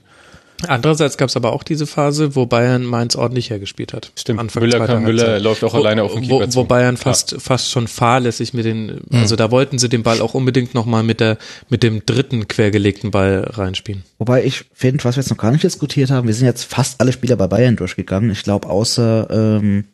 [0.68, 4.12] Andererseits gab es aber auch diese Phase, wo Bayern Mainz ordentlich hergespielt hat.
[4.16, 6.58] Stimmt, Anfang Müller, kann, Müller läuft auch wo, alleine auf den wo, Keeper zu.
[6.60, 10.34] wo Bayern fast fast schon fahrlässig mit den, also da wollten sie den Ball auch
[10.34, 14.02] unbedingt nochmal mit der mit dem dritten quergelegten Ball reinspielen.
[14.18, 17.00] Wobei ich finde, was wir jetzt noch gar nicht diskutiert haben, wir sind jetzt fast
[17.00, 18.30] alle Spieler bei Bayern durchgegangen.
[18.30, 19.84] Ich glaube, außer ähm,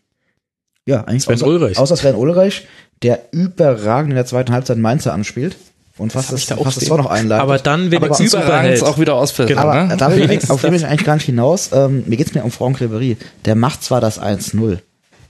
[0.86, 1.78] ja, eigentlich Sven außer, Ulreich.
[1.78, 2.66] außer Sven Ulreich,
[3.03, 5.57] der überragend in der zweiten Halbzeit Mainzer anspielt
[5.99, 6.89] und fast das, ich da das stehen.
[6.89, 7.43] Tor noch einleitet.
[7.43, 9.49] Aber dann wenigstens aber- Überragend auch wieder ausfällt.
[9.49, 9.62] Genau.
[9.62, 9.97] Aber ne?
[9.97, 11.70] da will ich, auf den will ich eigentlich gar nicht hinaus.
[11.73, 13.16] Ähm, mir geht's mir um Franck Ribéry.
[13.45, 14.79] Der macht zwar das 1-0,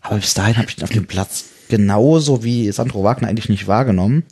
[0.03, 3.67] aber bis dahin habe ich ihn auf dem Platz genauso wie Sandro Wagner eigentlich nicht
[3.67, 4.25] wahrgenommen.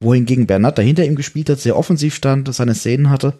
[0.00, 3.34] Wohingegen Bernat, der hinter ihm gespielt hat, sehr offensiv stand, seine Szenen hatte.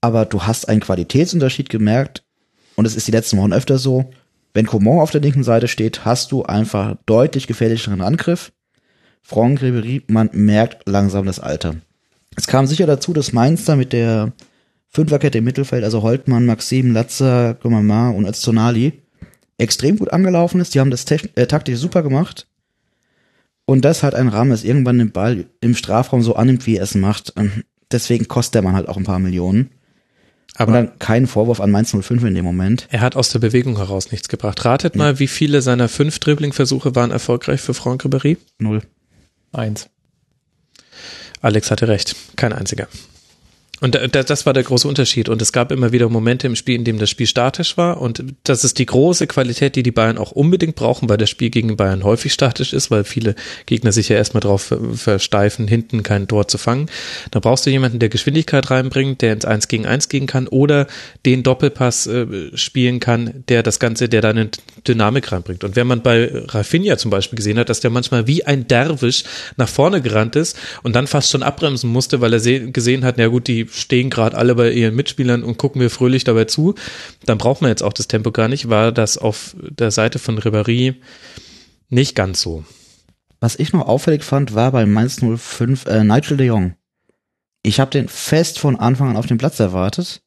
[0.00, 2.22] Aber du hast einen Qualitätsunterschied gemerkt.
[2.76, 4.10] Und es ist die letzten Wochen öfter so.
[4.54, 8.52] Wenn Coman auf der linken Seite steht, hast du einfach deutlich gefährlicheren Angriff.
[9.22, 11.76] Franck Ribéry, man merkt langsam das Alter.
[12.36, 14.32] Es kam sicher dazu, dass Mainz da mit der
[14.88, 19.02] Fünferkette im Mittelfeld, also Holtmann, Maxim, Latzer, Gomamar und Öztonali,
[19.58, 20.74] extrem gut angelaufen ist.
[20.74, 22.46] Die haben das äh, taktisch super gemacht.
[23.66, 26.84] Und das hat ein Rahmen, das irgendwann den Ball im Strafraum so annimmt, wie er
[26.84, 27.34] es macht.
[27.36, 29.70] Ähm, Deswegen kostet der Mann halt auch ein paar Millionen.
[30.56, 32.88] Aber Und dann kein Vorwurf an Mainz 05 in dem Moment.
[32.90, 34.64] er hat aus der Bewegung heraus nichts gebracht.
[34.64, 38.38] Ratet mal, wie viele seiner fünf Dribbling-Versuche waren erfolgreich für Franck Ribéry?
[38.58, 38.82] Null.
[39.52, 39.88] Eins.
[41.40, 42.88] Alex hatte recht, kein einziger.
[43.80, 45.28] Und da- da- das war der große Unterschied.
[45.28, 48.00] Und es gab immer wieder Momente im Spiel, in dem das Spiel statisch war.
[48.00, 51.50] Und das ist die große Qualität, die die Bayern auch unbedingt brauchen, weil das Spiel
[51.50, 53.34] gegen Bayern häufig statisch ist, weil viele
[53.66, 56.90] Gegner sich ja erstmal drauf ver- versteifen, hinten kein Tor zu fangen.
[57.30, 60.86] Da brauchst du jemanden, der Geschwindigkeit reinbringt, der ins Eins gegen Eins gehen kann oder
[61.24, 62.26] den Doppelpass äh,
[62.56, 64.50] spielen kann, der das Ganze, der da eine
[64.86, 65.62] Dynamik reinbringt.
[65.64, 69.24] Und wenn man bei Rafinha zum Beispiel gesehen hat, dass der manchmal wie ein Derwisch
[69.56, 73.16] nach vorne gerannt ist und dann fast schon abbremsen musste, weil er se- gesehen hat,
[73.18, 76.74] na gut, die stehen gerade alle bei ihren Mitspielern und gucken mir fröhlich dabei zu,
[77.24, 80.38] dann braucht man jetzt auch das Tempo gar nicht, war das auf der Seite von
[80.38, 80.96] Ribéry
[81.88, 82.64] nicht ganz so.
[83.40, 86.74] Was ich noch auffällig fand, war bei Mainz 05 äh, Nigel de Jong.
[87.62, 90.22] Ich habe den fest von Anfang an auf dem Platz erwartet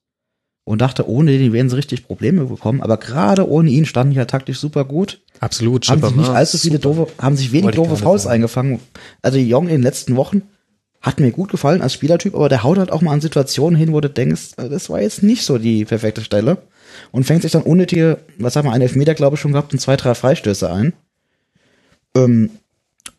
[0.63, 2.81] und dachte, ohne den werden sie richtig Probleme bekommen.
[2.81, 5.21] Aber gerade ohne ihn standen die ja taktisch super gut.
[5.39, 5.89] Absolut.
[5.89, 8.79] haben sich nicht allzu viele doofe, haben sich wenig doofe Fouls eingefangen.
[9.21, 10.43] Also de Jong in den letzten Wochen
[11.01, 13.91] hat mir gut gefallen als Spielertyp, aber der haut halt auch mal an Situationen hin,
[13.91, 16.57] wo du denkst, äh, das war jetzt nicht so die perfekte Stelle.
[17.11, 19.79] Und fängt sich dann unnötige, was haben wir, einen Elfmeter, glaube ich, schon gehabt und
[19.79, 20.93] zwei, drei Freistöße ein.
[22.15, 22.51] Ähm,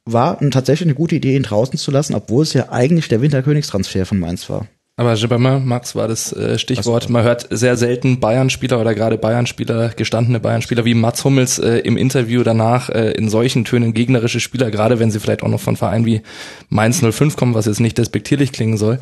[0.05, 4.05] war tatsächlich eine gute Idee, ihn draußen zu lassen, obwohl es ja eigentlich der Winterkönigstransfer
[4.05, 4.67] von Mainz war.
[4.99, 7.09] Aber Gibbermann, Max war das äh, Stichwort.
[7.09, 11.97] Man hört sehr selten Bayern-Spieler oder gerade Bayern-Spieler, gestandene Bayern-Spieler wie Mats Hummels äh, im
[11.97, 15.77] Interview danach äh, in solchen Tönen gegnerische Spieler, gerade wenn sie vielleicht auch noch von
[15.77, 16.21] Vereinen wie
[16.69, 18.99] Mainz 05 kommen, was jetzt nicht despektierlich klingen soll,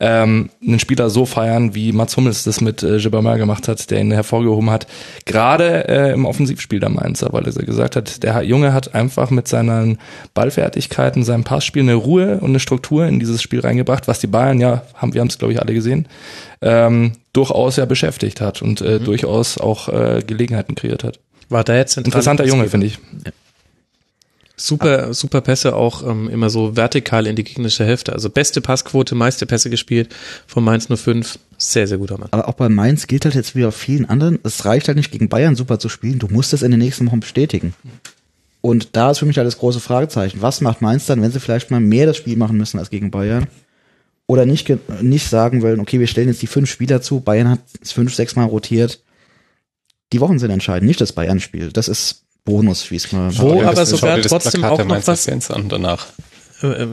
[0.00, 4.00] ähm, einen Spieler so feiern, wie Mats Hummels das mit äh, Gibbermann gemacht hat, der
[4.00, 4.86] ihn hervorgehoben hat.
[5.24, 9.48] Gerade äh, im Offensivspiel der Mainzer, weil er gesagt hat, der Junge hat einfach mit
[9.48, 9.98] seinen
[10.34, 14.60] Ballfertigkeiten, seinem Passspiel eine Ruhe und eine Struktur in dieses Spiel reingebracht, was die Bayern
[14.60, 16.08] ja, haben wir haben es glaube ich alle gesehen,
[16.60, 21.20] ähm, durchaus ja beschäftigt hat und äh, durchaus auch äh, Gelegenheiten kreiert hat.
[21.48, 22.98] War da jetzt Interessanter Junge, finde ich.
[24.56, 28.12] Super, super Pässe auch ähm, immer so vertikal in die gegnerische Hälfte.
[28.12, 30.14] Also beste Passquote, meiste Pässe gespielt
[30.46, 31.40] von Mainz 05.
[31.58, 32.28] Sehr, sehr guter Mann.
[32.30, 35.10] Aber auch bei Mainz gilt halt jetzt wie auf vielen anderen, es reicht halt nicht
[35.10, 37.74] gegen Bayern super zu spielen, du musst es in den nächsten Wochen bestätigen.
[38.60, 40.40] Und da ist für mich halt das große Fragezeichen.
[40.40, 43.10] Was macht Mainz dann, wenn sie vielleicht mal mehr das Spiel machen müssen als gegen
[43.10, 43.48] Bayern?
[44.26, 44.72] Oder nicht,
[45.02, 48.14] nicht sagen wollen, okay, wir stellen jetzt die fünf Spieler zu, Bayern hat es fünf,
[48.14, 49.02] sechs Mal rotiert.
[50.12, 51.72] Die Wochen sind entscheidend, nicht das Bayern-Spiel.
[51.72, 55.24] Das ist Bonus, wie es mal Wo dir aber sogar trotzdem Plakat auch noch was-
[55.24, 56.06] Fans an danach.
[56.62, 56.88] Äh, äh,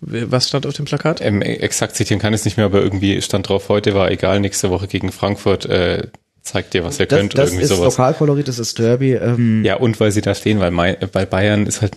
[0.00, 1.20] was stand auf dem Plakat?
[1.20, 4.40] Ähm, exakt zitieren kann ich es nicht mehr, aber irgendwie stand drauf, heute war egal,
[4.40, 6.08] nächste Woche gegen Frankfurt, äh,
[6.42, 7.96] zeigt dir, was ihr Das, könnt das irgendwie ist sowas.
[7.96, 9.12] Lokalkolorit, das ist Derby.
[9.14, 11.92] Ähm, Ja, und weil sie da stehen, weil Mai, bei Bayern ist halt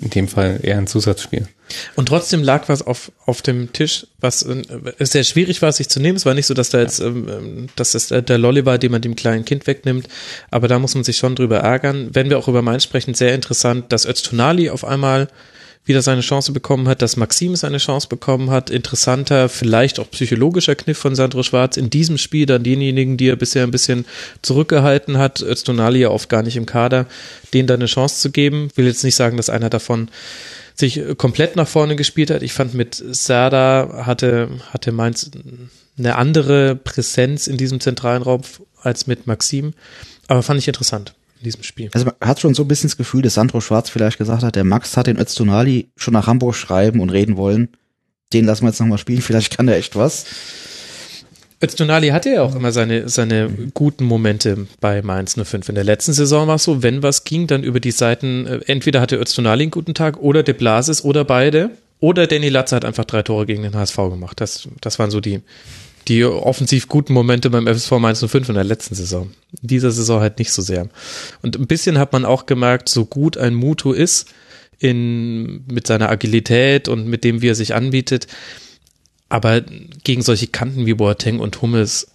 [0.00, 1.48] in dem Fall eher ein Zusatzspiel.
[1.96, 4.62] Und trotzdem lag was auf, auf dem Tisch, was äh,
[5.00, 6.16] sehr schwierig war, sich zu nehmen.
[6.16, 8.78] Es war nicht so, dass da jetzt, ähm, ähm, dass das der der Lolli war,
[8.78, 10.08] den man dem kleinen Kind wegnimmt.
[10.50, 12.10] Aber da muss man sich schon drüber ärgern.
[12.12, 15.28] Wenn wir auch über Mainz sprechen, sehr interessant, dass Öztunali auf einmal
[15.88, 18.70] wieder seine Chance bekommen hat, dass Maxim seine Chance bekommen hat.
[18.70, 23.36] Interessanter, vielleicht auch psychologischer Kniff von Sandro Schwarz in diesem Spiel dann denjenigen, die er
[23.36, 24.04] bisher ein bisschen
[24.42, 27.06] zurückgehalten hat, Öztunali ja oft gar nicht im Kader,
[27.54, 28.68] denen dann eine Chance zu geben.
[28.76, 30.08] Will jetzt nicht sagen, dass einer davon
[30.74, 32.42] sich komplett nach vorne gespielt hat.
[32.42, 35.30] Ich fand mit Serda hatte, hatte Mainz
[35.98, 38.42] eine andere Präsenz in diesem zentralen Raum
[38.80, 39.72] als mit Maxim.
[40.28, 41.90] Aber fand ich interessant in diesem Spiel.
[41.92, 44.56] Also man hat schon so ein bisschen das Gefühl, dass Sandro Schwarz vielleicht gesagt hat,
[44.56, 47.68] der Max hat den Öztunali schon nach Hamburg schreiben und reden wollen.
[48.32, 50.26] Den lassen wir jetzt nochmal spielen, vielleicht kann der echt was.
[51.60, 55.70] Öztunali hatte ja auch immer seine, seine guten Momente bei Mainz 05.
[55.70, 58.60] In der letzten Saison war es so, wenn was ging, dann über die Seiten, äh,
[58.66, 61.70] entweder hatte Öztunali einen guten Tag oder De Blasis oder beide.
[62.00, 64.40] Oder Danny Latze hat einfach drei Tore gegen den HSV gemacht.
[64.40, 65.40] Das, das waren so die,
[66.08, 69.30] die offensiv guten Momente beim FSV Mainz 05 in der letzten Saison.
[69.60, 70.88] In dieser Saison halt nicht so sehr.
[71.42, 74.28] Und ein bisschen hat man auch gemerkt, so gut ein Mutu ist,
[74.78, 78.26] in, mit seiner Agilität und mit dem, wie er sich anbietet,
[79.28, 79.60] aber
[80.04, 82.08] gegen solche Kanten wie Boateng und Hummels,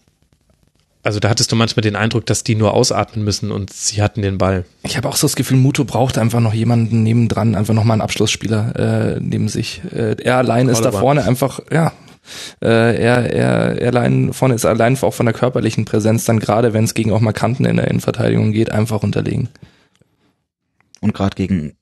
[1.03, 4.21] also da hattest du manchmal den Eindruck, dass die nur ausatmen müssen und sie hatten
[4.21, 4.65] den Ball.
[4.83, 7.93] Ich habe auch so das Gefühl, Muto braucht einfach noch jemanden nebendran, einfach noch mal
[7.93, 9.81] einen Abschlussspieler äh, neben sich.
[9.91, 11.91] Äh, er allein ist da vorne einfach, ja.
[12.61, 12.67] Äh,
[13.01, 16.83] er, er, er allein vorne ist allein auch von der körperlichen Präsenz dann gerade, wenn
[16.83, 19.49] es gegen auch mal Kanten in der Innenverteidigung geht, einfach unterlegen.
[21.01, 21.73] Und gerade gegen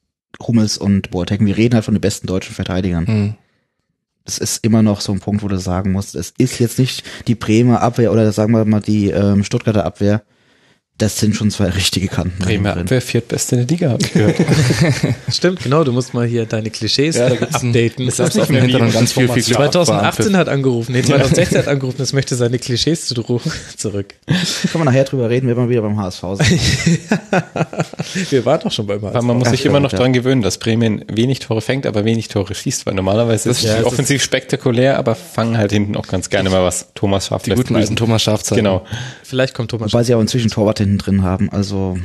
[0.41, 3.07] Hummels und Boateng, wir reden halt von den besten deutschen Verteidigern.
[3.07, 3.33] Hm.
[4.25, 7.03] Das ist immer noch so ein Punkt, wo du sagen musst, es ist jetzt nicht
[7.27, 10.23] die Bremer Abwehr oder sagen wir mal die ähm, Stuttgarter Abwehr.
[11.01, 12.37] Das sind schon zwei richtige Kanten.
[12.37, 12.77] Bremer.
[12.77, 14.35] Abwehr viertbeste in der Liga, habe ich gehört.
[15.33, 18.07] Stimmt, genau, du musst mal hier deine Klischees Ja, updaten.
[18.07, 19.55] Ist das auf dem Hinteren ganz viel, viel Glück.
[19.57, 23.15] 2018 hat angerufen, nee, 2016 hat angerufen, das möchte seine Klischees zu-
[23.77, 24.13] zurück.
[24.27, 26.51] Können wir nachher drüber reden, wenn wir wieder beim HSV sind.
[28.29, 29.97] Wir waren doch schon beim Aber man muss sich immer noch ja.
[29.97, 33.83] dran gewöhnen, dass Bremen wenig Tore fängt, aber wenig Tore schießt, weil normalerweise ist ja,
[33.83, 36.87] offensiv spektakulär, aber fangen halt hinten auch ganz gerne mal was.
[36.93, 37.75] Thomas Schaff Die guten grüßen.
[37.77, 38.57] alten Thomas Schafzeit.
[38.57, 38.85] Genau.
[39.23, 39.93] Vielleicht kommt Thomas.
[39.93, 41.49] Wobei sie auch inzwischen Torwart hinten drin haben.
[41.51, 41.97] Also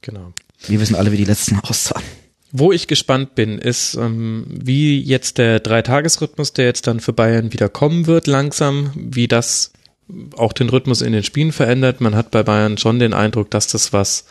[0.00, 0.32] Genau.
[0.66, 2.02] wir wissen alle, wie die letzten aussahen.
[2.50, 7.52] Wo ich gespannt bin, ist, ähm, wie jetzt der Dreitagesrhythmus, der jetzt dann für Bayern
[7.52, 9.72] wieder kommen wird, langsam, wie das
[10.36, 12.00] auch den Rhythmus in den Spielen verändert.
[12.00, 14.24] Man hat bei Bayern schon den Eindruck, dass das was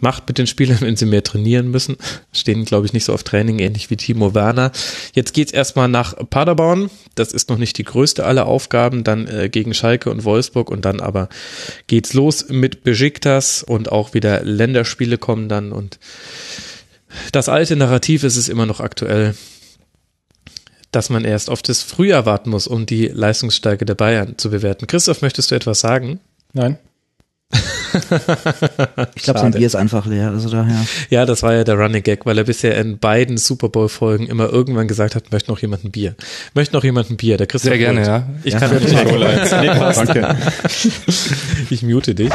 [0.00, 1.96] macht mit den Spielern, wenn sie mehr trainieren müssen.
[2.32, 4.72] Stehen, glaube ich, nicht so auf Training, ähnlich wie Timo Werner.
[5.14, 6.90] Jetzt geht's erstmal nach Paderborn.
[7.14, 9.04] Das ist noch nicht die größte aller Aufgaben.
[9.04, 11.28] Dann äh, gegen Schalke und Wolfsburg und dann aber
[11.86, 15.98] geht's los mit Besiktas und auch wieder Länderspiele kommen dann und
[17.32, 19.34] das alte Narrativ ist es immer noch aktuell,
[20.92, 24.86] dass man erst auf das Frühjahr warten muss, um die Leistungsstärke der Bayern zu bewerten.
[24.86, 26.20] Christoph, möchtest du etwas sagen?
[26.52, 26.78] Nein.
[29.14, 30.30] Ich glaube, sein Bier ist einfach leer.
[30.30, 30.84] Also daher.
[31.10, 34.26] Ja, das war ja der Running Gag, weil er bisher in beiden Super Bowl Folgen
[34.26, 36.14] immer irgendwann gesagt hat, möchte noch jemand ein Bier.
[36.54, 37.36] Möchte noch jemand ein Bier?
[37.36, 38.28] Der Christoph Sehr gerne, ja.
[38.44, 39.52] Ich Ja, kann für nicht.
[39.52, 40.36] Danke.
[41.70, 42.30] Ich mute dich.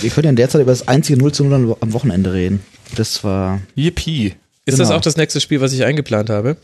[0.00, 2.60] Wir können ja derzeit über das einzige 0 zu 0 am Wochenende reden.
[2.96, 4.34] Das war Yippie.
[4.64, 4.98] Ist das Genau.
[4.98, 6.56] auch das nächste Spiel, was ich eingeplant habe?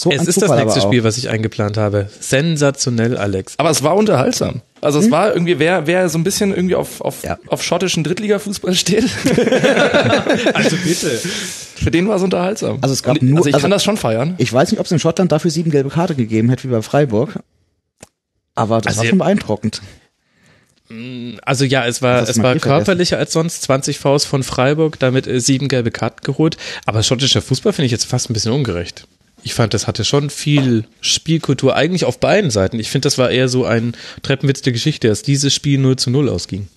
[0.00, 0.80] So es ein ist Zufall das nächste.
[0.80, 2.08] Spiel, was ich eingeplant habe.
[2.20, 3.54] Sensationell, Alex.
[3.58, 4.62] Aber es war unterhaltsam.
[4.80, 7.38] Also es war irgendwie, wer, wer so ein bisschen irgendwie auf, auf, Ja.
[7.48, 9.04] auf schottischen Drittligafußball steht,
[10.54, 11.10] Also bitte.
[11.76, 12.78] für den war es unterhaltsam.
[12.80, 14.34] Also es gab Und, nur- also ich also- kann das schon feiern.
[14.38, 16.82] Ich weiß nicht, ob es in Schottland dafür sieben gelbe Karte gegeben hätte, wie bei
[16.82, 17.40] Freiburg.
[18.54, 19.82] Aber das Also war schon beeindruckend.
[21.42, 22.60] Also ja, es war, es war vergessen.
[22.62, 26.56] körperlicher als sonst, 20 Faust von Freiburg, damit äh, sieben gelbe Karten geholt.
[26.84, 29.06] Aber schottischer Fußball finde ich jetzt fast ein bisschen ungerecht.
[29.42, 32.78] Ich fand, das hatte schon viel Spielkultur, eigentlich auf beiden Seiten.
[32.78, 36.10] Ich finde, das war eher so ein Treppenwitz der Geschichte, dass dieses Spiel 0 zu
[36.10, 36.68] 0 ausging.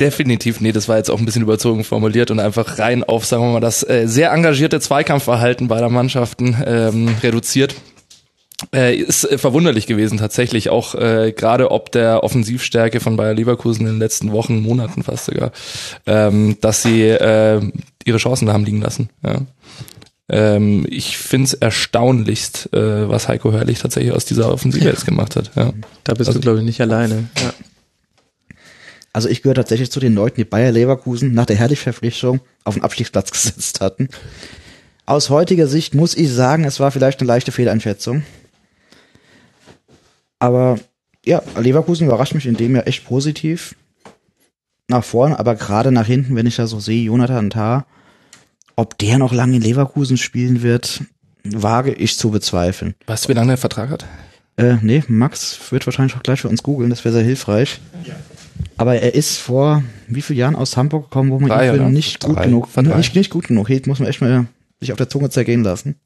[0.00, 3.42] Definitiv, nee, das war jetzt auch ein bisschen überzogen formuliert und einfach rein auf, sagen
[3.42, 7.74] wir mal, das äh, sehr engagierte Zweikampfverhalten beider Mannschaften ähm, reduziert.
[8.74, 13.86] Äh, ist äh, verwunderlich gewesen tatsächlich, auch äh, gerade ob der Offensivstärke von Bayer Leverkusen
[13.86, 15.52] in den letzten Wochen, Monaten fast sogar,
[16.06, 17.60] ähm, dass sie äh,
[18.04, 19.10] ihre Chancen da haben liegen lassen.
[19.22, 19.42] Ja.
[20.32, 25.50] Ähm, ich find's erstaunlichst, äh, was Heiko Hörlich tatsächlich aus dieser Offensive jetzt gemacht hat.
[25.56, 25.72] Ja.
[26.04, 27.28] Da bist Also- du, glaube ich, nicht alleine.
[27.42, 27.52] Ja.
[29.12, 32.84] Also ich gehöre tatsächlich zu den Leuten, die Bayer Leverkusen nach der Herrlich-Verpflichtung auf den
[32.84, 34.08] Abstiegsplatz gesetzt hatten.
[35.04, 38.22] Aus heutiger Sicht muss ich sagen, es war vielleicht eine leichte Fehleinschätzung.
[40.38, 40.78] Aber
[41.24, 43.74] ja, Leverkusen überrascht mich in dem ja echt positiv
[44.88, 47.86] nach vorne, aber gerade nach hinten, wenn ich da so sehe, Jonathan Tah,
[48.80, 51.02] ob der noch lange in Leverkusen spielen wird,
[51.44, 52.94] wage ich zu bezweifeln.
[53.06, 54.06] Weißt du, wie lange der Vertrag hat?
[54.56, 57.78] Äh, nee, Max wird wahrscheinlich auch gleich für uns googeln, das wäre sehr hilfreich.
[58.78, 61.82] Aber er ist vor wie vielen Jahren aus Hamburg gekommen, wo man Drei, ihn für
[61.90, 62.44] nicht gut Drei.
[62.46, 64.46] genug, nicht, nicht gut genug hielt, muss man echt mal
[64.80, 65.96] sich auf der Zunge zergehen lassen.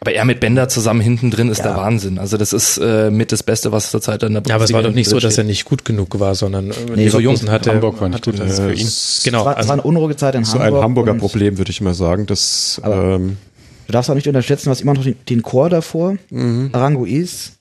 [0.00, 1.64] Aber er mit Bender zusammen hinten drin ist Ja.
[1.68, 2.18] der Wahnsinn.
[2.18, 4.82] Also das ist äh, mit das Beste, was zurzeit in der Ja, aber es war
[4.82, 7.72] doch nicht so, dass er nicht gut genug war, sondern äh, Nee, so Leverkusen hatte,
[7.72, 8.86] Hamburg war nicht hatte gut, das ist für ihn.
[8.86, 10.74] Es Genau, war, es also war eine unruhige Zeit in So Hamburg.
[10.78, 12.26] ein Hamburger und Problem, würde ich mal sagen.
[12.26, 13.36] Das, Aber- ähm,
[13.86, 16.16] Du darfst auch nicht unterschätzen, was immer noch den, den Chor davor,
[16.72, 17.52] Aranguiz,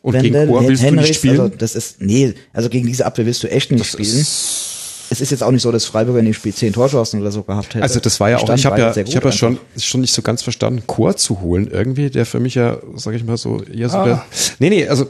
[0.00, 1.40] und Wendel, gegen Chor willst du nicht Henrichs, spielen?
[1.40, 4.24] Also das ist, nee, also gegen diese Abwehr willst du echt nicht spielen.
[5.14, 7.44] Es ist jetzt auch nicht so, dass Freiburg in dem Spiel zehn Torchancen oder so
[7.44, 7.82] gehabt hätte.
[7.82, 10.22] Also das war ja auch, ich habe ja, ich habe ja schon, schon nicht so
[10.22, 13.88] ganz verstanden, Chor zu holen irgendwie, der für mich ja, sag ich mal so, eher
[13.88, 14.04] so Ah.
[14.04, 14.24] der,
[14.58, 15.06] nee, nee, also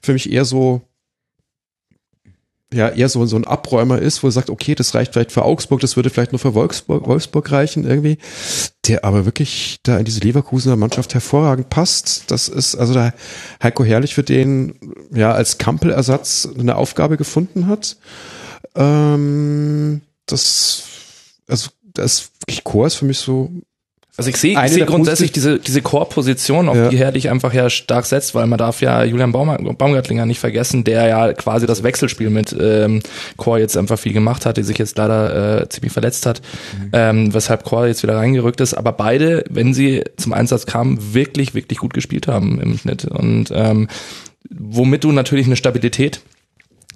[0.00, 0.82] für mich eher so,
[2.72, 5.44] ja, eher so, so ein Abräumer ist, wo er sagt, okay, das reicht vielleicht für
[5.44, 8.18] Augsburg, das würde vielleicht nur für Wolfsburg, Wolfsburg reichen irgendwie,
[8.86, 12.30] der aber wirklich da in diese Leverkusener Mannschaft hervorragend passt.
[12.30, 13.12] Das ist, also da
[13.62, 14.74] Heiko Herrlich für den,
[15.12, 17.96] ja, als Kampelersatz eine Aufgabe gefunden hat.
[18.74, 20.84] Ähm, das,
[21.48, 23.50] also, das wirklich Chor ist für mich so,
[24.16, 26.88] Also ich sehe der grundsätzlich diese, diese Core-Position, auf Ja.
[26.88, 30.84] die Herrlich einfach ja stark setzt, weil man darf ja Julian Baum, Baumgartlinger nicht vergessen,
[30.84, 33.00] der ja quasi das Wechselspiel mit ähm,
[33.36, 36.42] Core jetzt einfach viel gemacht hat, der sich jetzt leider äh, ziemlich verletzt hat,
[36.92, 38.74] ähm, weshalb Core jetzt wieder reingerückt ist.
[38.74, 43.04] Aber beide, wenn sie zum Einsatz kamen, wirklich, wirklich gut gespielt haben im Schnitt.
[43.06, 43.88] Und ähm,
[44.48, 46.20] womit du natürlich eine Stabilität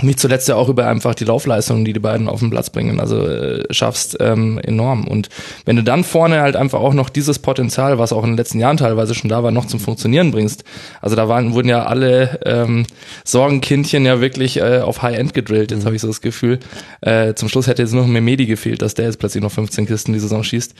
[0.02, 3.00] nicht zuletzt ja auch über einfach die Laufleistungen, die die beiden auf den Platz bringen,
[3.00, 5.06] also äh, schaffst ähm, enorm.
[5.06, 5.28] Und
[5.64, 8.60] wenn du dann vorne halt einfach auch noch dieses Potenzial, was auch in den letzten
[8.60, 10.64] Jahren teilweise schon da war, noch zum Funktionieren bringst,
[11.00, 12.86] also da waren wurden ja alle ähm,
[13.24, 16.60] Sorgenkindchen ja wirklich äh, auf High-End gedrillt, jetzt habe ich so das Gefühl.
[17.00, 20.12] Äh, zum Schluss hätte jetzt noch Memedi gefehlt, dass der jetzt plötzlich noch 15 Kisten
[20.12, 20.74] die Saison schießt.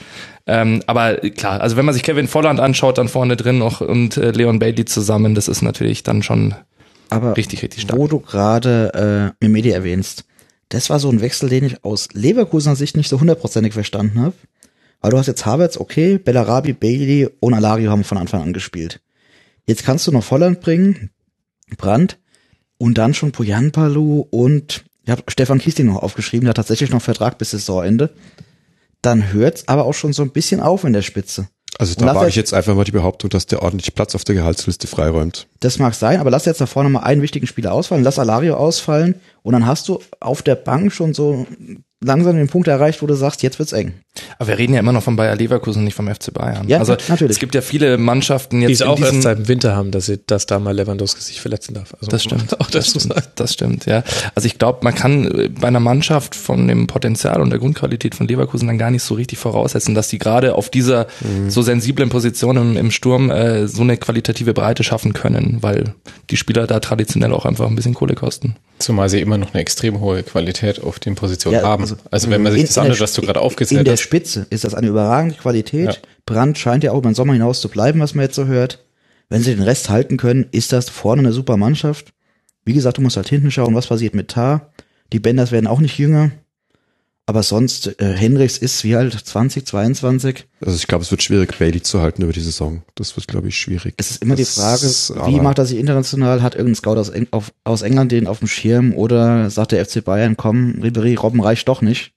[0.47, 4.17] Ähm, aber klar, also wenn man sich Kevin Volland anschaut, dann vorne drin noch und
[4.17, 6.55] äh, Leon Bailey zusammen, das ist natürlich dann schon
[7.11, 7.99] Aber richtig, richtig stark.
[7.99, 10.25] wo du gerade äh, Mimedi erwähnst,
[10.69, 14.35] das war so ein Wechsel, den ich aus Leverkusener Sicht nicht so hundertprozentig verstanden habe.
[15.01, 19.01] Weil du hast jetzt Havertz, okay, Bellarabi, Bailey und Alario haben von Anfang an gespielt.
[19.67, 21.11] Jetzt kannst du noch Volland bringen,
[21.77, 22.19] Brandt
[22.79, 27.01] und dann schon Poyanpalu und ich habe Stefan Kiesling noch aufgeschrieben, der hat tatsächlich noch
[27.01, 28.11] Vertrag bis Saisonende.
[29.01, 31.49] Dann hört's aber auch schon so ein bisschen auf in der Spitze.
[31.79, 34.35] Also da jetzt- ich jetzt einfach mal die Behauptung, dass der ordentlich Platz auf der
[34.35, 35.47] Gehaltsliste freiräumt.
[35.61, 38.57] Das mag sein, aber lass jetzt da vorne mal einen wichtigen Spieler ausfallen, lass Alario
[38.57, 41.47] ausfallen und dann hast du auf der Bank schon so
[42.01, 43.95] langsam den Punkt erreicht, wo du sagst, jetzt wird's eng.
[44.39, 46.69] Aber wir reden ja immer noch von Bayer Leverkusen, nicht vom FC Bayern.
[46.69, 47.37] Ja, also natürlich.
[47.37, 49.91] es gibt ja viele Mannschaften jetzt die es in auch erst seit dem Winter haben,
[49.91, 51.95] dass, sie, dass da mal Lewandowski sich verletzen darf.
[52.01, 54.03] Also das stimmt, Auch das das stimmt, das stimmt, ja.
[54.35, 58.15] Also ich glaube, man kann äh, bei einer Mannschaft von dem Potenzial und der Grundqualität
[58.15, 61.51] von Leverkusen dann gar nicht so richtig voraussetzen, dass die gerade auf dieser Mhm.
[61.51, 65.95] so sensiblen Position im, im Sturm äh, so eine qualitative Breite schaffen können, weil
[66.31, 68.57] die Spieler da traditionell auch einfach ein bisschen Kohle kosten.
[68.79, 71.83] Zumal sie immer noch eine extrem hohe Qualität auf den Positionen Ja, haben.
[71.83, 74.75] also- Also, wenn man sich das anschaut, was du gerade aufgezählt hast, Spitze ist das
[74.75, 75.93] eine überragende Qualität.
[75.93, 75.99] Ja.
[76.25, 78.87] Brand scheint ja auch über den Sommer hinaus zu bleiben, was man jetzt so hört.
[79.29, 82.15] Wenn sie den Rest halten können, ist das vorne eine super Mannschaft.
[82.65, 84.73] Wie gesagt, du musst halt hinten schauen, was passiert mit Tar.
[85.13, 86.31] Die Benders werden auch nicht jünger.
[87.27, 90.47] Aber sonst, äh, Henrichs ist wie alt, 20, 22.
[90.65, 92.83] Also ich glaube, es wird schwierig, Bailey zu halten über die Saison.
[92.95, 93.93] Das wird, glaube ich, schwierig.
[93.99, 96.41] Es ist immer die Das Frage, ist wie macht er sich international?
[96.41, 99.85] Hat irgendein Scout aus, Eng auf, aus England den auf dem Schirm oder sagt der
[99.85, 102.15] FC Bayern, komm, Ribery, Robben reicht doch nicht?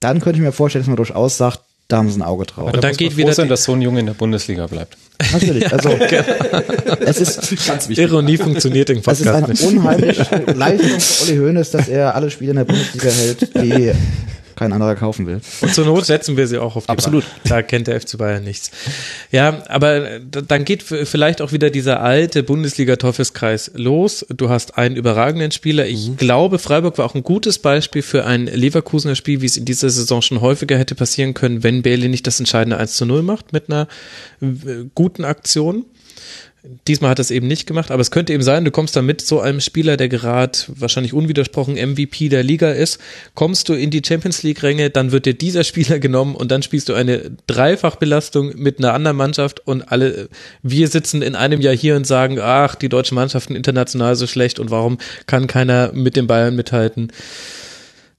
[0.00, 2.66] Dann könnte ich mir vorstellen, dass man durchaus sagt, da haben sie ein Auge drauf.
[2.66, 4.96] Und da dann geht wieder sein, dass so ein Junge in der Bundesliga bleibt.
[5.32, 8.04] Natürlich, also es ist ganz wichtig.
[8.06, 12.30] Ironie funktioniert im Es ist Podcast eine unheimliche Leistung von Olli Hoeneß, dass er alle
[12.30, 13.92] Spiele in der Bundesliga hält, die
[14.60, 15.40] kein anderer kaufen will.
[15.62, 17.24] Und zur Not setzen wir sie auch auf die Absolut.
[17.24, 17.44] Bank.
[17.44, 18.70] Da kennt der FC Bayern nichts.
[19.32, 24.26] Ja, aber äh, dann geht vielleicht auch wieder dieser alte Bundesliga-Teufelskreis los.
[24.28, 25.86] Du hast einen überragenden Spieler.
[25.86, 29.64] Ich glaube, Freiburg war auch ein gutes Beispiel für ein Leverkusener Spiel, wie es in
[29.64, 33.22] dieser Saison schon häufiger hätte passieren können, wenn Bailey nicht das entscheidende 1 zu 0
[33.22, 33.88] macht mit einer
[34.94, 35.86] guten Aktion.
[36.86, 39.06] Diesmal hat er es eben nicht gemacht, aber es könnte eben sein, du kommst dann
[39.06, 43.00] mit so einem Spieler, der gerade wahrscheinlich unwidersprochen MVP der Liga ist,
[43.34, 46.62] kommst du in die Champions League Ränge, dann wird dir dieser Spieler genommen und dann
[46.62, 50.28] spielst du eine Dreifachbelastung mit einer anderen Mannschaft und alle,
[50.62, 54.58] wir sitzen in einem Jahr hier und sagen, ach, die deutschen Mannschaften international so schlecht
[54.58, 57.10] und warum kann keiner mit den Bayern mithalten?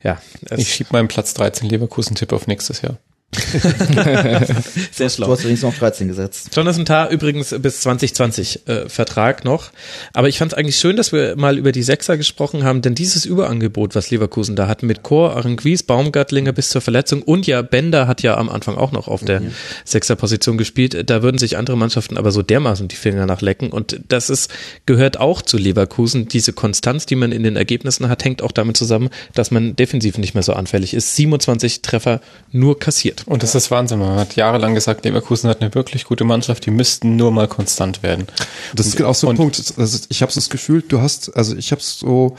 [0.03, 0.19] Ja,
[0.57, 2.97] Ich schieb meinen Platz 13 Leverkusen-Tipp auf nächstes Jahr.
[4.91, 6.49] sehr Du hast übrigens noch auf 13 gesetzt.
[6.53, 9.71] Jonathan Tah übrigens bis 2020 äh, Vertrag noch.
[10.11, 12.93] Aber ich fand es eigentlich schön, dass wir mal über die Sechser gesprochen haben, denn
[12.93, 17.61] dieses Überangebot, was Leverkusen da hat mit Chor, Aranguiz, Baumgartlinger bis zur Verletzung und ja,
[17.61, 19.41] Bender hat ja am Anfang auch noch auf der
[19.85, 21.09] Sechserposition gespielt.
[21.09, 24.51] Da würden sich andere Mannschaften aber so dermaßen die Finger nachlecken und das ist,
[24.85, 26.27] gehört auch zu Leverkusen.
[26.27, 30.17] Diese Konstanz, die man in den Ergebnissen hat, hängt auch damit zusammen, dass man defensiv
[30.17, 31.15] nicht mehr so anfällig ist.
[31.15, 32.19] 27 Treffer
[32.51, 33.20] nur kassiert.
[33.25, 33.99] Und das ist Wahnsinn.
[33.99, 38.03] Man hat jahrelang gesagt, Leverkusen hat eine wirklich gute Mannschaft, die müssten nur mal konstant
[38.03, 38.27] werden.
[38.75, 39.73] Das ist genau so ein Punkt.
[39.77, 42.35] Also ich habe so das Gefühl, du hast, also ich habe so,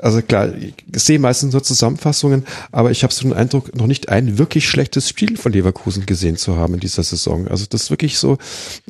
[0.00, 4.08] also klar, ich sehe meistens nur Zusammenfassungen, aber ich habe so den Eindruck, noch nicht
[4.08, 7.48] ein wirklich schlechtes Spiel von Leverkusen gesehen zu haben in dieser Saison.
[7.48, 8.38] Also das ist wirklich so,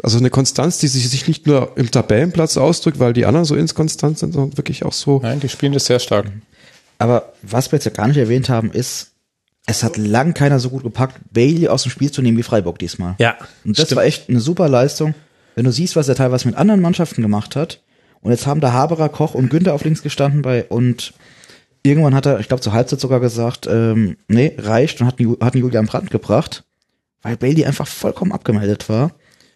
[0.02, 3.54] also eine Konstanz, die sich sich nicht nur im Tabellenplatz ausdrückt, weil die anderen so
[3.54, 5.20] inkonstant sind, sondern wirklich auch so.
[5.22, 6.26] Nein, die spielen das sehr stark.
[6.98, 9.12] Aber was wir jetzt ja gar nicht erwähnt haben, ist,
[9.68, 12.78] es hat lang keiner so gut gepackt, Bailey aus dem Spiel zu nehmen wie Freiburg
[12.78, 13.14] diesmal.
[13.18, 13.96] Ja, Und das stimmt.
[13.98, 15.14] war echt eine super Leistung.
[15.54, 17.82] Wenn du siehst, was er teilweise mit anderen Mannschaften gemacht hat.
[18.20, 21.12] Und jetzt haben da Haberer, Koch und Günther auf links gestanden bei und
[21.82, 25.54] irgendwann hat er, ich glaube zur Halbzeit sogar gesagt, ähm, nee, reicht und hat, hat
[25.54, 26.64] einen Julian Brandt gebracht,
[27.22, 29.12] weil Bailey einfach vollkommen abgemeldet war.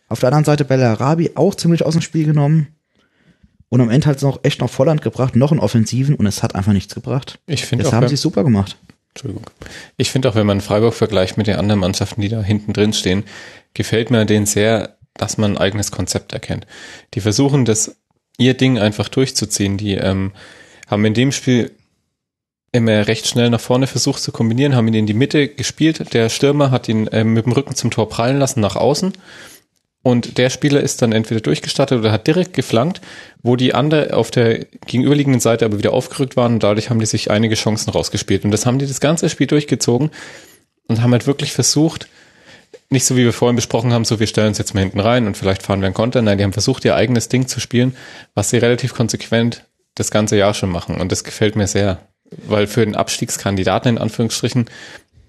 [0.08, 2.68] Auf der anderen Seite Bellarabi auch ziemlich aus dem Spiel genommen.
[3.70, 6.42] Und am Ende hat es noch echt noch Volland gebracht, noch einen Offensiven und es
[6.42, 7.38] hat einfach nichts gebracht.
[7.46, 8.76] Ich finde Das auch, haben sie super gemacht.
[9.14, 9.44] Entschuldigung.
[9.96, 12.92] Ich finde auch, wenn man Freiburg vergleicht mit den anderen Mannschaften, die da hinten drin
[12.92, 13.24] stehen,
[13.74, 16.66] gefällt mir denen sehr, dass man ein eigenes Konzept erkennt.
[17.14, 17.96] Die versuchen, das
[18.38, 19.76] ihr Ding einfach durchzuziehen.
[19.76, 20.32] Die ähm,
[20.88, 21.72] haben in dem Spiel
[22.72, 26.14] immer recht schnell nach vorne versucht zu kombinieren, haben ihn in die Mitte gespielt.
[26.14, 29.12] Der Stürmer hat ihn ähm, mit dem Rücken zum Tor prallen lassen nach außen.
[30.02, 33.00] Und der Spieler ist dann entweder durchgestartet oder hat direkt geflankt,
[33.42, 37.06] wo die andere auf der gegenüberliegenden Seite aber wieder aufgerückt waren und dadurch haben die
[37.06, 38.44] sich einige Chancen rausgespielt.
[38.44, 40.10] Und das haben die das ganze Spiel durchgezogen
[40.88, 42.08] und haben halt wirklich versucht,
[42.90, 45.26] nicht so wie wir vorhin besprochen haben, so wir stellen uns jetzt mal hinten rein
[45.26, 46.20] und vielleicht fahren wir einen Konter.
[46.20, 47.96] Nein, die haben versucht, ihr eigenes Ding zu spielen,
[48.34, 49.64] was sie relativ konsequent
[49.94, 51.00] das ganze Jahr schon machen.
[51.00, 51.98] Und das gefällt mir sehr.
[52.46, 54.66] Weil für den Abstiegskandidaten in Anführungsstrichen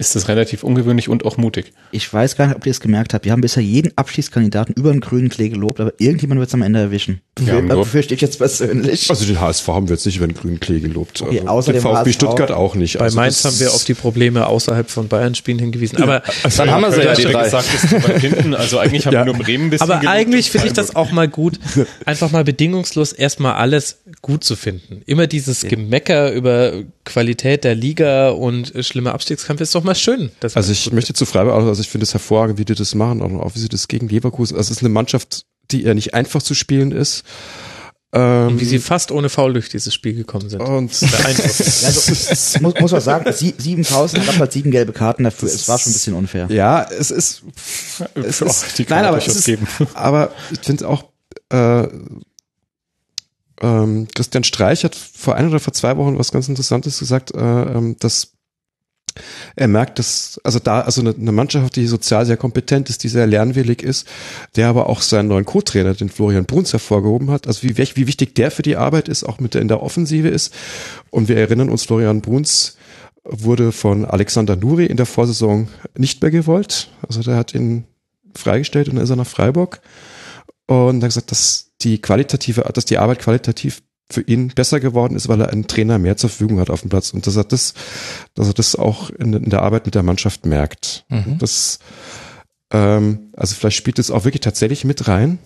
[0.07, 1.73] ist das relativ ungewöhnlich und auch mutig.
[1.91, 3.25] Ich weiß gar nicht, ob ihr es gemerkt habt.
[3.25, 6.61] Wir haben bisher jeden Abschiedskandidaten über einen grünen Klee gelobt, aber irgendjemand wird es am
[6.61, 7.21] Ende erwischen.
[7.45, 9.09] Ja, befürchte ich jetzt persönlich.
[9.09, 11.21] Also den HSV haben wir jetzt nicht über den grünen Klee gelobt.
[11.21, 12.13] Okay, also außer den dem VfB HSV.
[12.13, 12.97] Stuttgart auch nicht.
[12.99, 16.01] Bei also Mainz haben wir auf die Probleme außerhalb von Bayern-Spielen hingewiesen.
[16.03, 16.21] Aber,
[16.57, 17.43] Dann haben wir sie ja, die drei.
[17.45, 18.53] gesagt, ist hinten.
[18.53, 19.25] Also eigentlich haben Ja.
[19.25, 21.07] wir nur Bremen ein bisschen aber gelobt eigentlich finde ich das Freiburg.
[21.07, 21.59] auch mal gut,
[22.05, 25.01] einfach mal bedingungslos erstmal alles gut zu finden.
[25.05, 30.31] Immer dieses Gemecker über Qualität der Liga und schlimme Abstiegskampf ist doch mal schön.
[30.39, 32.95] dass Also ich möchte zu Freiburg auch, also ich finde es hervorragend, wie die das
[32.95, 34.55] machen, auch, auch wie sie das gegen Leverkusen.
[34.57, 37.23] Also es ist eine Mannschaft, die ja nicht einfach zu spielen ist.
[38.15, 40.61] Ähm, Und wie sie fast ohne Foul durch dieses Spiel gekommen sind.
[40.61, 41.55] und Beeindruckend.
[41.83, 45.47] Also, muss, muss man sagen, sie, sieben Pausen, es gab halt sieben gelbe Karten dafür.
[45.49, 46.47] Es war schon ein bisschen unfair.
[46.51, 47.41] ja, es ist,
[48.13, 49.67] es Ja, ist die kann nein, man aber es ist, geben.
[49.95, 51.05] aber ich finde auch,
[51.51, 51.87] äh,
[53.61, 57.39] ähm, Christian Streich hat vor ein oder vor zwei Wochen was ganz Interessantes gesagt, äh,
[57.39, 58.33] ähm, dass
[59.55, 63.27] er merkt, dass, also da, also eine, Mannschaft, die sozial sehr kompetent ist, die sehr
[63.27, 64.07] lernwillig ist,
[64.55, 68.35] der aber auch seinen neuen Co-Trainer, den Florian Bruns, hervorgehoben hat, also wie, wie wichtig
[68.35, 70.53] der für die Arbeit ist, auch mit der in der Offensive ist.
[71.09, 72.77] Und wir erinnern uns, Florian Bruns
[73.23, 75.67] wurde von Alexander Nuri in der Vorsaison
[75.97, 76.89] nicht mehr gewollt.
[77.07, 77.85] Also der hat ihn
[78.35, 79.81] freigestellt und dann ist er nach Freiburg.
[80.65, 83.81] Und er hat gesagt, dass die qualitative, dass die Arbeit qualitativ
[84.13, 86.89] für ihn besser geworden ist, weil er einen Trainer mehr zur Verfügung hat auf dem
[86.89, 87.73] Platz und dass er das,
[88.35, 91.05] dass er das auch in, in der Arbeit mit der Mannschaft merkt.
[91.09, 91.37] Mhm.
[91.39, 91.79] Das,
[92.71, 95.39] ähm, also vielleicht spielt es auch wirklich tatsächlich mit rein.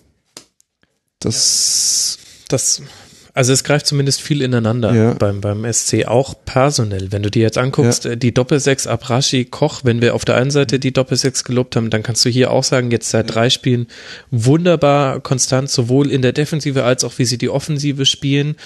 [1.18, 2.18] Das,
[2.48, 2.82] Das,
[3.38, 5.12] also es greift zumindest viel ineinander Ja.
[5.14, 7.12] beim, beim SC, auch personell.
[7.12, 10.50] Wenn du dir jetzt anguckst, äh, die Doppelsechs Abrashi Koch, wenn wir auf der einen
[10.50, 13.86] Seite die Doppelsechs gelobt haben, dann kannst du hier auch sagen, jetzt seit drei Spielen
[14.32, 18.56] wunderbar konstant, sowohl in der Defensive als auch wie sie die Offensive spielen.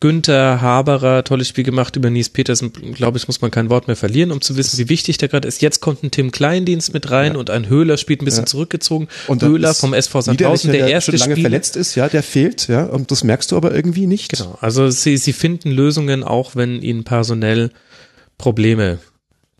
[0.00, 1.94] Günther Haberer, tolles Spiel gemacht.
[1.94, 4.88] Über Nies Petersen, glaube ich, muss man kein Wort mehr verlieren, um zu wissen, wie
[4.88, 5.60] wichtig der gerade ist.
[5.60, 8.46] Jetzt kommt ein Tim Kleindienst mit rein und ein Höhler spielt ein bisschen Ja.
[8.46, 9.08] zurückgezogen.
[9.26, 11.50] Und Höhler vom SV Sandhausen, der erste schon lange Spieler.
[11.50, 14.30] verletzt ist, ja, der fehlt, ja, und das merkst du aber irgendwie nicht.
[14.30, 14.56] Genau.
[14.62, 17.70] Also sie, sie finden Lösungen, auch wenn ihnen personell
[18.38, 18.98] Probleme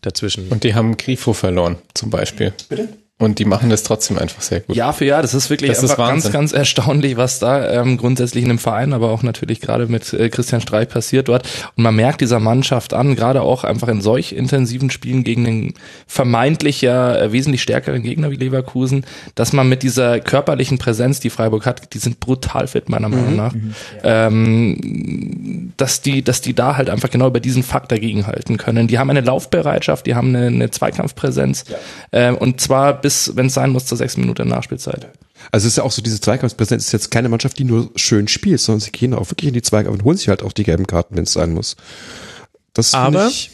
[0.01, 0.47] dazwischen.
[0.49, 2.51] Und die haben Grifo verloren, zum Beispiel.
[2.67, 2.89] Bitte?
[3.21, 4.75] Und die machen das trotzdem einfach sehr gut.
[4.75, 6.31] Jahr für Jahr, das ist wirklich Das ist einfach ganz, Wahnsinn.
[6.31, 10.29] ganz erstaunlich, was da ähm, grundsätzlich in dem Verein, aber auch natürlich gerade mit äh,
[10.29, 11.47] Christian Streich passiert dort.
[11.75, 15.73] Und man merkt dieser Mannschaft an, gerade auch einfach in solch intensiven Spielen gegen den
[16.07, 21.29] vermeintlich ja äh, wesentlich stärkeren Gegner wie Leverkusen, dass man mit dieser körperlichen Präsenz, die
[21.29, 23.53] Freiburg hat, die sind brutal fit meiner Meinung nach,
[24.03, 28.87] ähm, dass die, dass die da halt einfach genau über diesen Fakt dagegen halten können.
[28.87, 31.65] Die haben eine Laufbereitschaft, die haben eine, eine Zweikampfpräsenz
[32.09, 35.07] äh, und zwar bis, wenn es sein muss, zur sechs Minuten Nachspielzeit.
[35.51, 38.27] Also es ist ja auch so, diese Zweikampfpräsenz ist jetzt keine Mannschaft, die nur schön
[38.27, 40.63] spielt, sondern sie gehen auch wirklich in die Zweikampf und holen sich halt auch die
[40.63, 41.75] gelben Karten, wenn es sein muss.
[42.73, 43.51] Das Aber- ich,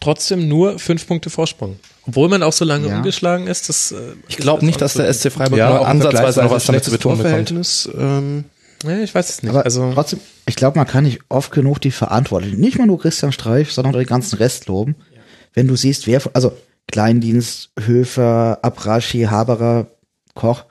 [0.00, 1.78] Trotzdem nur fünf Punkte Vorsprung.
[2.06, 2.96] Obwohl man auch so lange Ja.
[2.96, 3.96] umgeschlagen ist, das, äh,
[4.28, 6.90] Ich glaube nicht, dass der SC Freiburg ja, nur auch ansatzweise noch was damit zu
[6.92, 7.90] betonen bekommt.
[7.98, 8.44] Ähm,
[8.84, 9.50] ja, ich weiß es nicht.
[9.50, 12.98] Aber also, trotzdem, ich glaube, man kann nicht oft genug die Verantwortlichen, nicht mal nur
[13.00, 14.94] Christian Streich, sondern auch den ganzen Rest loben.
[15.54, 16.52] Wenn du siehst, wer, von- also
[16.90, 19.88] Kleindienst, Höfer, Abrashi, Haberer,
[20.34, 20.64] Koch,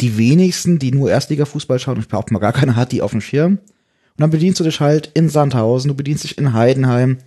[0.00, 3.20] die wenigsten, die nur Erstliga-Fußball schauen, ich behaupte mal gar keiner hat die auf dem
[3.20, 3.58] Schirm.
[3.58, 7.18] Und dann bedienst du dich halt in Sandhausen, du bedienst dich in Heidenheim,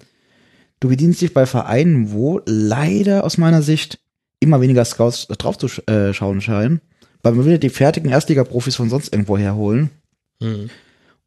[0.79, 3.99] du bedienst dich bei Vereinen, wo leider aus meiner Sicht
[4.39, 6.81] immer weniger Scouts drauf zu äh, schauen scheinen,
[7.23, 9.89] weil man will die fertigen Erstliga-Profis von sonst irgendwo herholen.
[10.41, 10.69] hm.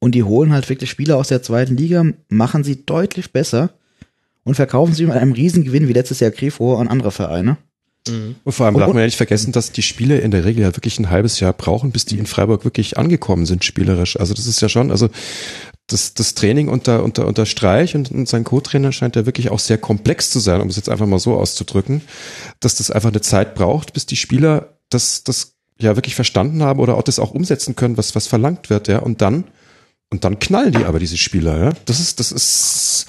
[0.01, 3.71] Und die holen halt wirklich Spieler aus der zweiten Liga, machen sie deutlich besser
[4.49, 7.59] und verkaufen sie mit einem Riesengewinn wie letztes Jahr Grifo an andere Vereine.
[8.45, 10.75] Und vor allem darf man ja nicht vergessen, dass die Spiele in der Regel ja
[10.75, 14.19] wirklich ein halbes Jahr brauchen, bis die in Freiburg wirklich angekommen sind, spielerisch.
[14.19, 15.11] Also das ist ja schon, also
[15.89, 19.59] das, das Training unter, unter, unter Streich und, und sein Co-Trainer scheint ja wirklich auch
[19.59, 22.03] sehr komplex zu sein, um es jetzt einfach mal so auszudrücken,
[22.61, 26.81] dass das einfach eine Zeit braucht, bis die Spieler das, das ja wirklich verstanden haben
[26.81, 28.99] oder auch das auch umsetzen können, was, was verlangt wird, ja.
[28.99, 29.45] Und dann,
[30.11, 31.73] und dann knallen die aber diese Spieler, ja.
[31.85, 33.07] Das ist, das ist,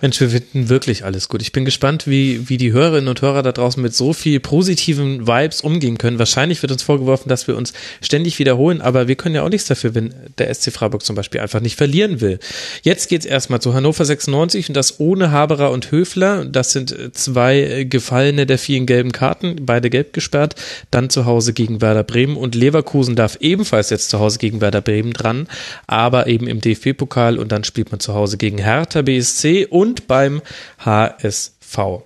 [0.00, 1.42] Mensch, wir finden wirklich alles gut.
[1.42, 5.26] Ich bin gespannt, wie, wie die Hörerinnen und Hörer da draußen mit so viel positiven
[5.26, 6.18] Vibes umgehen können.
[6.18, 9.68] Wahrscheinlich wird uns vorgeworfen, dass wir uns ständig wiederholen, aber wir können ja auch nichts
[9.68, 12.38] dafür, wenn der SC Freiburg zum Beispiel einfach nicht verlieren will.
[12.82, 16.44] Jetzt geht's erstmal zu Hannover 96 und das ohne Haberer und Höfler.
[16.44, 20.54] Das sind äh, zwei äh, Gefallene der vielen gelben Karten, beide gelb gesperrt.
[20.90, 24.80] Dann zu Hause gegen Werder Bremen und Leverkusen darf ebenfalls jetzt zu Hause gegen Werder
[24.80, 25.48] Bremen dran,
[25.86, 30.42] aber eben im DFB-Pokal und dann spielt man zu Hause gegen Hertha BSC und beim
[30.84, 32.02] HSV.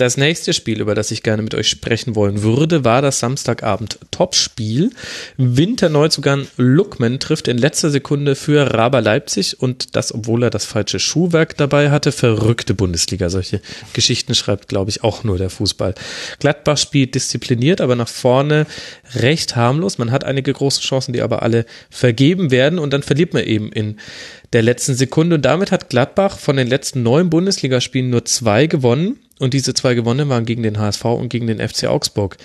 [0.00, 3.98] Das nächste Spiel, über das ich gerne mit euch sprechen wollen würde, war das Samstagabend
[4.10, 4.92] Topspiel.
[5.36, 10.98] Winterneuzugang Luckman trifft in letzter Sekunde für Raber Leipzig und das, obwohl er das falsche
[10.98, 12.12] Schuhwerk dabei hatte.
[12.12, 13.28] Verrückte Bundesliga.
[13.28, 13.60] Solche
[13.92, 15.94] Geschichten schreibt, glaube ich, auch nur der Fußball.
[16.38, 18.66] Gladbach spielt diszipliniert, aber nach vorne
[19.16, 19.98] recht harmlos.
[19.98, 23.70] Man hat einige große Chancen, die aber alle vergeben werden und dann verliert man eben
[23.70, 23.98] in
[24.54, 25.36] der letzten Sekunde.
[25.36, 29.18] Und damit hat Gladbach von den letzten neun Bundesligaspielen nur zwei gewonnen.
[29.40, 32.36] Und diese zwei gewonnen waren gegen den HSV und gegen den FC Augsburg.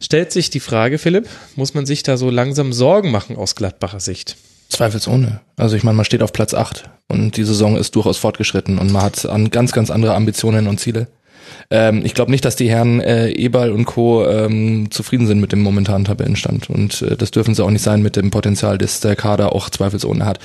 [0.00, 4.00] Stellt sich die Frage, Philipp, muss man sich da so langsam Sorgen machen aus Gladbacher
[4.00, 4.36] Sicht?
[4.68, 5.40] Zweifelsohne.
[5.56, 8.90] Also ich meine, man steht auf Platz 8 und die Saison ist durchaus fortgeschritten und
[8.90, 11.06] man hat an ganz, ganz andere Ambitionen und Ziele.
[11.70, 14.26] Ähm, ich glaube nicht, dass die Herren äh, Eberl und Co.
[14.26, 18.02] Ähm, zufrieden sind mit dem momentanen Tabellenstand und äh, das dürfen sie auch nicht sein
[18.02, 20.38] mit dem Potenzial, das der Kader auch zweifelsohne hat.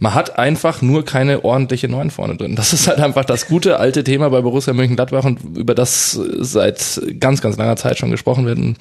[0.00, 2.56] Man hat einfach nur keine ordentliche Neun vorne drin.
[2.56, 7.00] Das ist halt einfach das gute alte Thema bei Borussia Mönchengladbach und über das seit
[7.20, 8.58] ganz, ganz langer Zeit schon gesprochen wird.
[8.58, 8.76] Und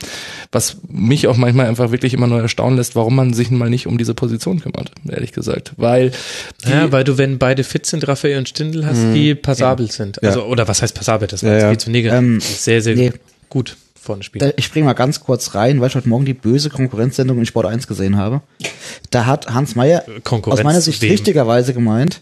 [0.51, 3.87] was mich auch manchmal einfach wirklich immer nur erstaunen lässt, warum man sich mal nicht
[3.87, 5.73] um diese Position kümmert, ehrlich gesagt.
[5.77, 6.11] Weil
[6.65, 10.21] die, Ja, weil du, wenn beide fit sind, Raphael und Stindl hast, die passabel sind.
[10.23, 11.27] Also, oder was heißt passabel?
[11.27, 11.69] Das Ja, jetzt ja.
[11.71, 12.17] viel zu negativ.
[12.17, 13.11] Ähm, sehr, sehr nee.
[13.49, 14.47] gut vorne spielen.
[14.49, 17.45] Da- Ich springe mal ganz kurz rein, weil ich heute Morgen die böse Konkurrenzsendung in
[17.45, 18.41] Sport 1 gesehen habe.
[19.11, 20.03] Da hat Hans Meyer
[20.43, 21.11] aus meiner Sicht wem?
[21.11, 22.21] richtigerweise gemeint,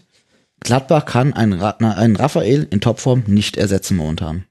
[0.60, 4.44] Gladbach kann einen, Ra einen Raphael in Topform nicht ersetzen momentan.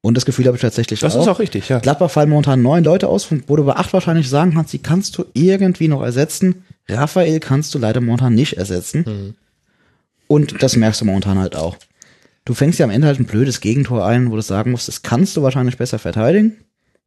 [0.00, 1.22] Und das Gefühl habe ich tatsächlich das auch.
[1.22, 1.78] ist auch richtig, ja.
[1.78, 4.78] Gladbach fallen momentan neun Leute aus, von- wo du bei acht wahrscheinlich sagen kannst, die
[4.78, 6.64] kannst du irgendwie noch ersetzen.
[6.88, 9.04] Raphael kannst du leider momentan nicht ersetzen.
[9.06, 9.34] Hm.
[10.26, 11.76] Und das merkst du momentan halt auch.
[12.44, 15.02] Du fängst ja am Ende halt ein blödes Gegentor ein, wo du sagen musst, das
[15.02, 16.56] kannst du wahrscheinlich besser verteidigen.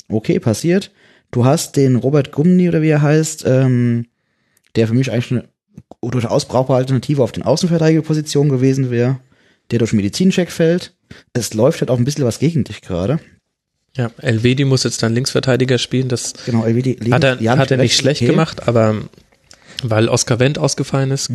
[0.09, 0.91] Okay, passiert.
[1.31, 4.05] Du hast den Robert Gumni oder wie er heißt, ähm,
[4.75, 5.49] der für mich eigentlich eine
[6.01, 9.19] durchaus brauchbare Alternative auf den Außenverteidigerpositionen gewesen wäre,
[9.71, 10.95] der durch Medizincheck fällt.
[11.33, 13.19] Es läuft halt auch ein bisschen was gegen dich gerade.
[13.95, 16.07] Ja, Elvedi muss jetzt dann Linksverteidiger spielen.
[16.07, 18.31] Das Genau, LWD, hat er, hat er nicht schlecht okay.
[18.31, 18.95] gemacht, aber
[19.83, 21.31] Weil Oskar Wendt ausgefallen ist.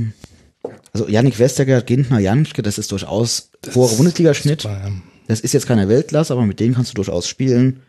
[0.93, 4.63] Also Yannick Westergaard, Gintner, Janschke, das ist durchaus hoher Bundesligaschnitt.
[4.63, 4.93] Super, ja.
[5.29, 7.83] Das ist jetzt keine Weltklasse, aber mit denen kannst du durchaus spielen.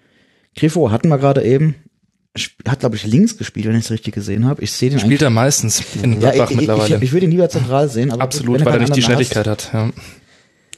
[0.55, 1.75] Griffo hatten wir gerade eben.
[2.67, 4.63] Hat, glaube ich, links gespielt, wenn ich es richtig gesehen habe.
[4.63, 6.95] Ich sehe den Spielt er meistens in ja, Gladbach ich, ich, mittlerweile.
[6.95, 8.11] ich, ich würde ihn lieber zentral sehen.
[8.11, 9.69] Aber Absolut, weil er nicht die Schnelligkeit hat.
[9.71, 9.91] Ja.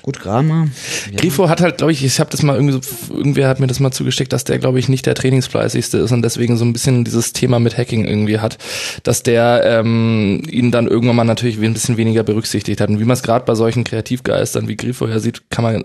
[0.06, 0.68] Gut, Kramer.
[1.10, 1.18] Ja.
[1.18, 3.80] Grifo hat halt, glaube ich, ich habe das mal irgendwie so, irgendwer hat mir das
[3.80, 7.04] mal zugesteckt, dass der, glaube ich, nicht der trainingsfleißigste ist und deswegen so ein bisschen
[7.04, 8.60] dieses Thema mit Hacking irgendwie hat,
[9.02, 12.90] dass der ähm, ihn dann irgendwann mal natürlich ein bisschen weniger berücksichtigt hat.
[12.90, 15.84] Und wie man es gerade bei solchen Kreativgeistern wie Grifo ja sieht, kann man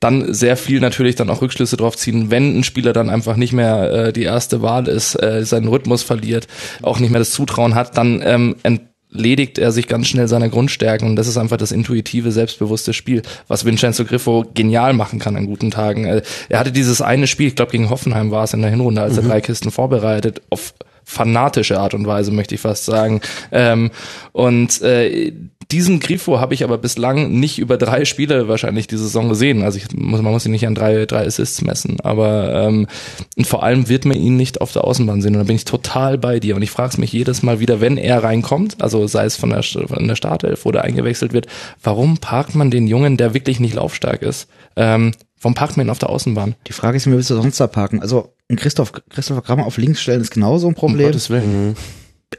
[0.00, 3.52] dann sehr viel natürlich dann auch Rückschlüsse drauf ziehen, wenn ein Spieler dann einfach nicht
[3.52, 6.48] mehr äh, die erste Wahl ist, äh, seinen Rhythmus verliert,
[6.82, 8.56] auch nicht mehr das Zutrauen hat, dann ähm,
[9.12, 13.22] entledigt er sich ganz schnell seiner Grundstärken und das ist einfach das intuitive, selbstbewusste Spiel,
[13.46, 16.04] was Vincenzo Griffo genial machen kann an guten Tagen.
[16.04, 19.02] Äh, Er hatte dieses eine Spiel, ich glaube gegen Hoffenheim war es in der Hinrunde,
[19.02, 20.74] als er drei Kisten vorbereitet, auf
[21.04, 23.20] fanatische Art und Weise, möchte ich fast sagen.
[23.50, 23.90] Ähm,
[24.32, 25.32] und äh,
[25.72, 29.62] diesen Grifo habe ich aber bislang nicht über drei Spiele wahrscheinlich die Saison gesehen.
[29.62, 32.86] Also ich muss, man muss ihn nicht an drei, drei Assists messen, aber ähm,
[33.36, 35.34] und vor allem wird man ihn nicht auf der Außenbahn sehen.
[35.34, 36.56] Und da bin ich total bei dir.
[36.56, 39.62] Und ich frage mich jedes Mal wieder, wenn er reinkommt, also sei es von der,
[39.62, 41.46] von der Startelf oder eingewechselt wird,
[41.82, 44.48] warum parkt man den Jungen, der wirklich nicht laufstark ist?
[44.76, 46.54] Ähm, warum parkt man ihn auf der Außenbahn?
[46.68, 48.00] Die Frage ist, wie willst du sonst da parken?
[48.00, 51.06] Also, ein Christoph, Christopher Kramer auf links stellen ist genauso ein Um Problem.
[51.06, 51.76] Gottes Willen.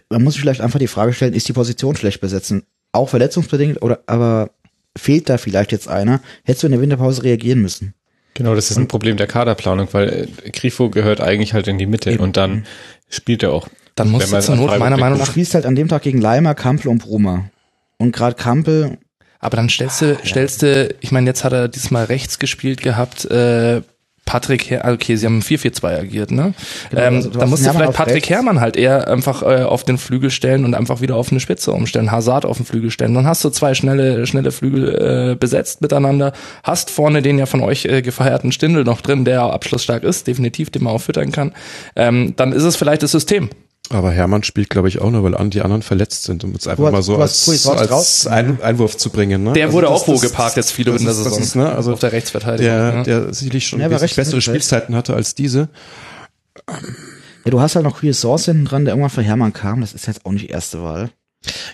[0.09, 2.63] Man muss sich vielleicht einfach die Frage stellen, ist die Position schlecht besetzen?
[2.93, 4.51] Auch verletzungsbedingt oder, aber
[4.97, 6.21] fehlt da vielleicht jetzt einer?
[6.45, 7.93] Hättest du in der Winterpause reagieren müssen?
[8.35, 11.85] Genau, das ist ein Problem der Kaderplanung, weil äh, Grifo gehört eigentlich halt in die
[11.85, 12.65] Mitte und dann
[13.09, 13.67] spielt er auch.
[13.95, 16.01] Dann muss man zur Not Freiburg meiner Meinung Du nach spielst halt an dem Tag
[16.01, 17.49] gegen Leimer, Kampel und Brummer.
[17.97, 18.97] Und gerade Kampel,
[19.39, 23.25] Aber dann stellst du, stellst du, ich meine, jetzt hat er diesmal rechts gespielt gehabt,
[23.25, 23.81] äh,
[24.25, 26.53] Patrick, Her okay, sie haben 4-4-2 agiert, ne?
[26.89, 28.29] Genau, ähm, also da hast musst du Hermann vielleicht Patrick rechts.
[28.29, 31.71] Herrmann halt eher einfach äh, auf den Flügel stellen und einfach wieder auf eine Spitze
[31.71, 33.13] umstellen, Hazard auf den Flügel stellen.
[33.13, 36.31] Dann hast du zwei schnelle, schnelle Flügel äh, besetzt miteinander,
[36.63, 40.69] hast vorne den ja von euch äh, gefeierten Stindel noch drin, der abschlussstark ist, definitiv,
[40.69, 41.53] den man auch füttern kann.
[41.95, 43.49] Ähm, dann ist es vielleicht das System.
[43.89, 46.67] Aber Hermann spielt, glaube ich, auch nur, weil an die anderen verletzt sind, um es
[46.67, 49.43] einfach hast- mal so du hast als, als ein, Einwurf zu bringen.
[49.43, 49.53] Ne?
[49.53, 51.37] Der Also wurde das- auch wo geparkt jetzt viele in der Saison.
[51.39, 52.65] ist, ne, also auf der Rechtsverteidigung.
[52.73, 53.03] der, ja.
[53.03, 54.41] der sicherlich schon Ja, aber bessere.
[54.41, 55.67] Spielzeiten hatte als diese.
[57.45, 59.81] ja, du hast halt noch Chris Source hinten dran, der irgendwann für Hermann kam.
[59.81, 61.09] Das ist jetzt auch nicht erste Wahl.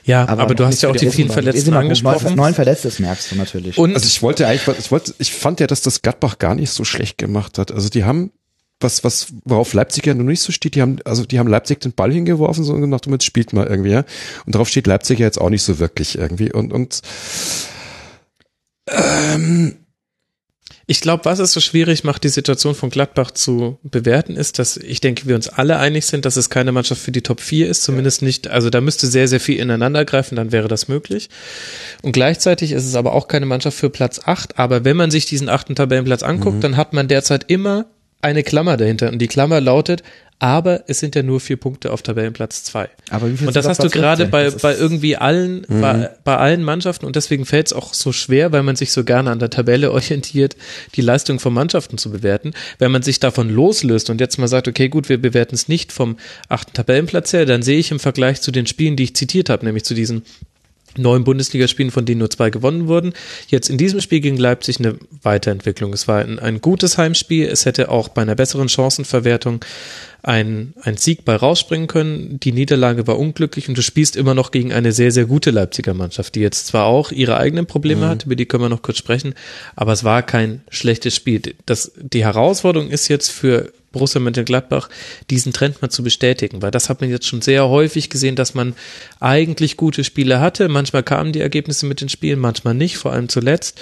[0.03, 2.25] Ja, aber, noch du hast ja auch die vielen Verletzten angesprochen.
[2.29, 3.77] Neun, neun Verletzte, das merkst du natürlich.
[3.77, 6.71] Und Also ich wollte eigentlich, ich wollte, ich fand ja, dass das Gladbach gar nicht
[6.71, 7.71] so schlecht gemacht hat.
[7.71, 8.31] Also die haben
[8.79, 11.81] was, was, worauf Leipzig ja noch nicht so steht, die haben, also die haben Leipzig
[11.81, 14.05] den Ball hingeworfen, so nach dem jetzt spielt mal irgendwie, ja.
[14.45, 16.51] Und darauf steht Leipzig ja jetzt auch nicht so wirklich irgendwie.
[16.51, 17.01] Und, und
[18.87, 19.75] ähm,
[20.91, 24.75] Ich glaube, was es so schwierig macht, die Situation von Gladbach zu bewerten, ist, dass
[24.75, 27.69] ich denke, wir uns alle einig sind, dass es keine Mannschaft für die Top 4
[27.69, 31.29] ist, zumindest nicht, also da müsste sehr, sehr viel ineinander greifen, dann wäre das möglich.
[32.01, 35.27] Und gleichzeitig ist es aber auch keine Mannschaft für Platz 8, aber wenn man sich
[35.27, 37.85] diesen achten Tabellenplatz anguckt, dann hat man derzeit immer
[38.21, 40.03] eine Klammer dahinter und die Klammer lautet,
[40.39, 42.89] aber es sind ja nur vier Punkte auf Tabellenplatz 2.
[43.09, 44.31] Aber wie viel Und das hast du gerade 15?
[44.31, 48.53] bei, bei irgendwie allen, bei, bei allen Mannschaften und deswegen fällt es auch so schwer,
[48.53, 50.55] weil man sich so gerne an der Tabelle orientiert,
[50.95, 52.53] die Leistung von Mannschaften zu bewerten.
[52.77, 55.91] Wenn man sich davon loslöst und jetzt mal sagt, okay, gut, wir bewerten es nicht
[55.91, 56.15] vom
[56.47, 59.65] achten Tabellenplatz her, dann sehe ich im Vergleich zu den Spielen, die ich zitiert habe,
[59.65, 60.23] nämlich zu diesen
[60.97, 63.13] neun Bundesligaspielen, von denen nur zwei gewonnen wurden.
[63.47, 65.93] Jetzt in diesem Spiel gegen Leipzig eine Weiterentwicklung.
[65.93, 67.47] Es war ein, ein gutes Heimspiel.
[67.47, 69.63] Es hätte auch bei einer besseren Chancenverwertung
[70.21, 72.39] ein, ein Sieg bei rausspringen können.
[72.39, 75.93] Die Niederlage war unglücklich und du spielst immer noch gegen eine sehr, sehr gute Leipziger
[75.93, 78.97] Mannschaft, die jetzt zwar auch ihre eigenen Probleme hat, über die können wir noch kurz
[78.97, 79.33] sprechen,
[79.75, 81.41] aber es war kein schlechtes Spiel.
[81.65, 84.89] Das, die Herausforderung ist jetzt für Borussia Mönchengladbach,
[85.29, 88.53] diesen Trend mal zu bestätigen, weil das hat man jetzt schon sehr häufig gesehen, dass
[88.53, 88.75] man
[89.19, 90.69] eigentlich gute Spiele hatte.
[90.69, 93.79] Manchmal kamen die Ergebnisse mit den Spielen, manchmal nicht, vor allem zuletzt.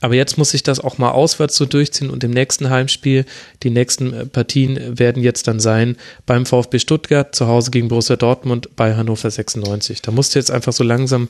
[0.00, 3.24] Aber jetzt muss sich das auch mal auswärts so durchziehen und im nächsten Heimspiel,
[3.62, 8.16] die nächsten äh, Partien werden jetzt dann sein beim VfB Stuttgart, zu Hause gegen Borussia
[8.16, 10.02] Dortmund, bei Hannover 96.
[10.02, 11.28] Da musst du jetzt einfach so langsam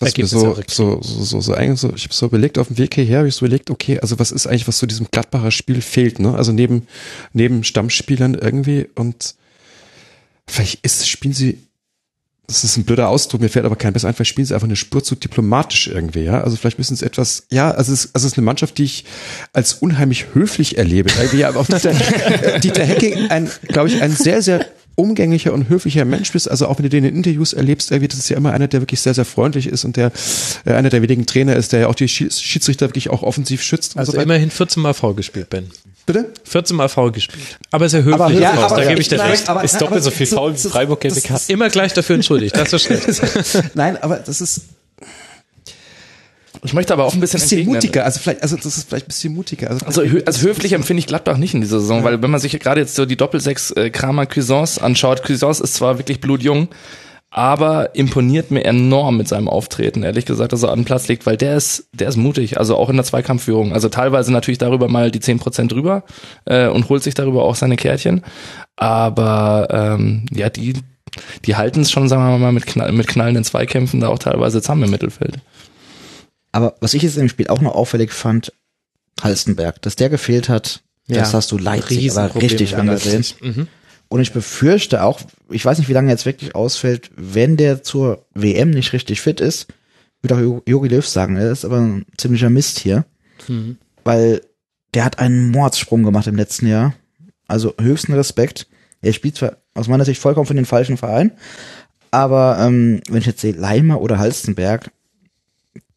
[0.00, 2.78] was mir so, so, so, so, so, eigentlich so, ich habe so überlegt, auf dem
[2.78, 5.50] Weg hierher habe ich so überlegt, okay, also was ist eigentlich, was zu diesem Gladbacher
[5.50, 6.34] Spiel fehlt, ne?
[6.34, 6.86] Also neben,
[7.32, 9.34] neben Stammspielern irgendwie und
[10.46, 11.58] vielleicht ist, spielen sie,
[12.46, 14.68] das ist ein blöder Ausdruck, mir fällt aber kein besser ein, vielleicht spielen sie einfach
[14.68, 16.40] eine Spur zu diplomatisch irgendwie, ja.
[16.42, 19.04] Also vielleicht müssen sie etwas, ja, also es, also es ist eine Mannschaft, die ich
[19.52, 21.10] als unheimlich höflich erlebe.
[21.18, 21.92] Irgendwie, aber auch Dieter,
[22.62, 24.64] Dieter Hecking, ein, glaube ich, ein sehr, sehr
[24.98, 28.18] umgänglicher und höflicher Mensch bist, also auch wenn du den in Interviews erlebst, irgendwie, das
[28.18, 30.10] ist ja immer einer, der wirklich sehr, sehr freundlich ist und der
[30.64, 33.62] äh, einer der wenigen Trainer ist, der ja auch die Schieds- Schiedsrichter wirklich auch offensiv
[33.62, 34.24] schützt und Also so weiter.
[34.24, 35.70] immerhin 14 Mal vorgespielt, Ben.
[36.04, 36.32] Bitte?
[36.44, 37.58] 14 Mal faul gespielt.
[37.70, 38.14] Aber sehr höflich.
[38.20, 39.48] Aber- ja, aber- da gebe ich dir recht.
[39.48, 42.56] aber- Ist doppelt so viel faul wie Freiburg ist- Immer gleich dafür entschuldigt.
[42.56, 43.06] Das ist schlecht.
[43.74, 44.62] Nein, aber das ist
[46.64, 48.04] Ich möchte aber auch ein bisschen ein bisschen mutiger.
[48.04, 49.70] Also vielleicht, also das ist vielleicht ein bisschen mutiger.
[49.70, 52.40] Also, Also, hö also höflich empfinde ich Gladbach nicht in dieser Saison, weil wenn man
[52.40, 56.68] sich gerade jetzt so die Doppelsechs äh, Kramer Cuisance anschaut, Cuisance ist zwar wirklich blutjung,
[57.30, 61.26] aber imponiert mir enorm mit seinem Auftreten, ehrlich gesagt, dass er an den Platz liegt,
[61.26, 63.72] weil der ist, der ist mutig, also auch in der Zweikampfführung.
[63.72, 66.04] Also teilweise natürlich darüber mal die 10% drüber
[66.46, 68.22] äh, und holt sich darüber auch seine Kärtchen.
[68.76, 70.74] Aber ähm, ja, die,
[71.44, 74.62] die halten es schon, sagen wir mal, mit, knall, mit knallenden Zweikämpfen da auch teilweise
[74.62, 75.36] zusammen im Mittelfeld.
[76.52, 78.52] Aber was ich jetzt im Spiel auch noch auffällig fand,
[79.20, 83.24] Halstenberg, dass der gefehlt hat, das hast du Leipzig aber richtig angesehen.
[83.40, 83.68] Mhm.
[84.08, 85.20] Und ich befürchte auch,
[85.50, 89.20] ich weiß nicht, wie lange er jetzt wirklich ausfällt, wenn der zur WM nicht richtig
[89.20, 89.68] fit ist,
[90.22, 93.04] würde auch Jogi Löw sagen, er ist aber ein ziemlicher Mist hier.
[93.48, 93.76] Mhm.
[94.04, 94.42] Weil
[94.94, 96.94] der hat einen Mordssprung gemacht im letzten Jahr.
[97.46, 98.66] Also höchsten Respekt.
[99.00, 101.32] Er spielt zwar aus meiner Sicht vollkommen für den falschen Verein,
[102.10, 104.90] aber ähm, wenn ich jetzt sehe, Leimer oder Halstenberg,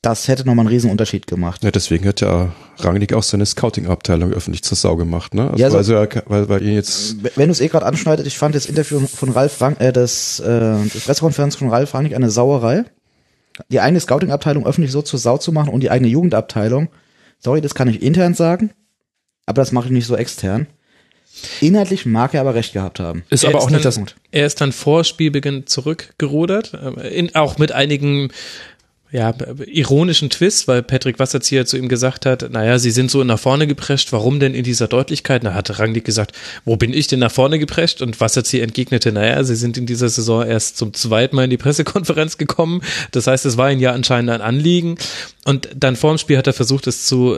[0.01, 1.63] das hätte nochmal einen riesen Unterschied gemacht.
[1.63, 5.51] Ja, deswegen hat ja Rangnick auch seine Scouting-Abteilung öffentlich zur Sau gemacht, ne?
[5.51, 8.37] Also Ja, so- weil, weil, weil ihn jetzt, Wenn du es eh gerade anschneidest, ich
[8.37, 12.29] fand das Interview von Ralf Rang, äh, das, äh, die Pressekonferenz von Ralf Rangnick eine
[12.31, 12.85] Sauerei.
[13.69, 16.89] Die eigene Scouting-Abteilung öffentlich so zur Sau zu machen und die eigene Jugendabteilung.
[17.37, 18.71] Sorry, das kann ich intern sagen,
[19.45, 20.67] aber das mache ich nicht so extern.
[21.61, 23.23] Inhaltlich mag er aber recht gehabt haben.
[23.29, 24.15] Ist Er aber auch nicht dann, das.
[24.31, 28.31] Er ist dann vor Spielbeginn zurückgerudert, äh, in, auch mit einigen
[29.11, 29.33] ja,
[29.65, 33.67] ironischen Twist, weil Patrick Wasserzieher zu ihm gesagt hat, naja, sie sind so nach vorne
[33.67, 35.43] geprescht, warum denn in dieser Deutlichkeit?
[35.43, 36.31] Da hat Rangnick gesagt,
[36.63, 38.01] wo bin ich denn nach vorne geprescht?
[38.01, 41.57] Und Wasserzieher entgegnete, naja, sie sind in dieser Saison erst zum zweiten Mal in die
[41.61, 42.81] Pressekonferenz gekommen.
[43.11, 44.95] Das heißt, es war ihnen ja anscheinend ein Anliegen.
[45.43, 47.37] Und dann vor dem Spiel hat er versucht, es zu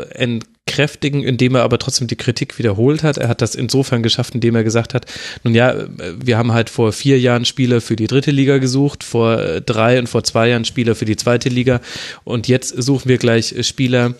[0.74, 3.18] entkräftigen, indem er aber trotzdem die Kritik wiederholt hat.
[3.18, 5.06] Er hat das insofern geschafft, indem er gesagt hat,
[5.44, 5.76] nun ja,
[6.20, 10.00] wir haben halt vor vier Jahren Spieler für die dritte Liga gesucht, vor äh, drei
[10.00, 11.82] und vor zwei Jahren Spieler für die zweite Liga
[12.24, 14.16] und jetzt suchen wir gleich Spieler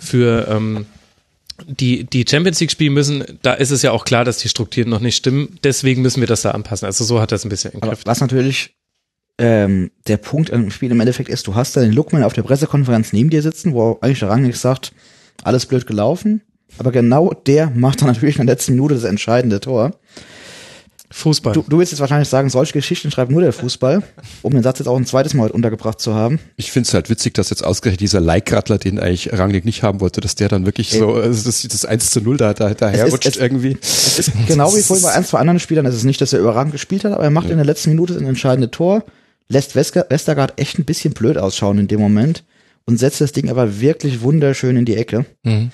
[0.00, 0.86] für ähm,
[1.66, 4.88] die, die Champions League spielen müssen, da ist es ja auch klar, dass die Strukturen
[4.88, 5.56] noch nicht stimmen.
[5.62, 6.86] Deswegen müssen wir das da anpassen.
[6.86, 8.06] Also so hat er es ein bisschen entkräftet.
[8.06, 8.74] was natürlich
[9.38, 12.42] ähm, der Punkt im Spiel im Endeffekt ist, du hast da den Lookman auf der
[12.42, 14.92] Pressekonferenz neben dir sitzen, wo eigentlich der Rangnick sagt,
[15.44, 16.40] alles blöd gelaufen.
[16.78, 19.92] Aber genau der macht dann natürlich in der letzten Minute das entscheidende Tor.
[21.10, 21.52] Fußball.
[21.52, 24.02] Du, du willst jetzt wahrscheinlich sagen, solche Geschichten schreibt nur der Fußball,
[24.42, 26.40] um den Satz jetzt auch ein zweites Mal heute untergebracht zu haben.
[26.56, 30.00] ich finde es halt witzig, dass jetzt ausgerechnet dieser Leikradler, den eigentlich Rangnick nicht haben
[30.00, 32.98] wollte, dass der dann wirklich so, also das, das 1 zu 0 da, da, daher
[32.98, 33.78] Es ist- rutscht es- irgendwie.
[33.80, 35.86] Es ist genau wie vorhin bei ein, zwei anderen Spielern.
[35.86, 38.14] Es ist nicht, dass er überragend gespielt hat, aber er macht in der letzten Minute
[38.16, 39.04] ein entscheidendes Tor,
[39.48, 42.42] lässt Westergaard echt ein bisschen blöd ausschauen in dem Moment
[42.86, 45.26] und setzt das Ding aber wirklich wunderschön in die Ecke.
[45.42, 45.70] Mhm.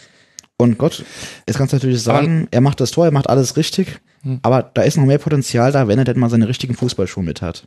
[0.57, 1.05] Und Gott,
[1.49, 3.99] jetzt kannst du natürlich sagen, er macht das Tor, er macht alles richtig,
[4.43, 7.41] aber da ist noch mehr Potenzial da, wenn er denn mal seine richtigen Fußballschuhe mit
[7.41, 7.67] hat.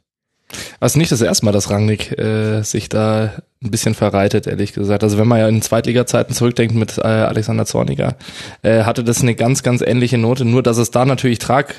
[0.80, 3.32] Also nicht das erste Mal, dass Rangnick äh, sich da
[3.64, 5.04] ein bisschen verreitet, ehrlich gesagt.
[5.04, 8.16] Also wenn man ja in Zweitliga-Zeiten zurückdenkt mit äh, Alexander Zorniger,
[8.62, 11.76] äh, hatte das eine ganz, ganz ähnliche Note, nur dass es da natürlich Trag,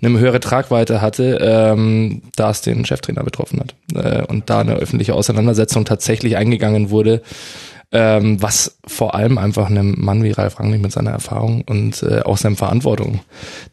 [0.00, 3.74] eine höhere Tragweite hatte, ähm, da es den Cheftrainer betroffen hat.
[3.94, 7.22] Äh, und da eine öffentliche Auseinandersetzung tatsächlich eingegangen wurde,
[7.92, 12.22] ähm, was vor allem einfach einem Mann wie Ralf Rangnick mit seiner Erfahrung und äh,
[12.22, 13.20] auch seiner Verantwortung,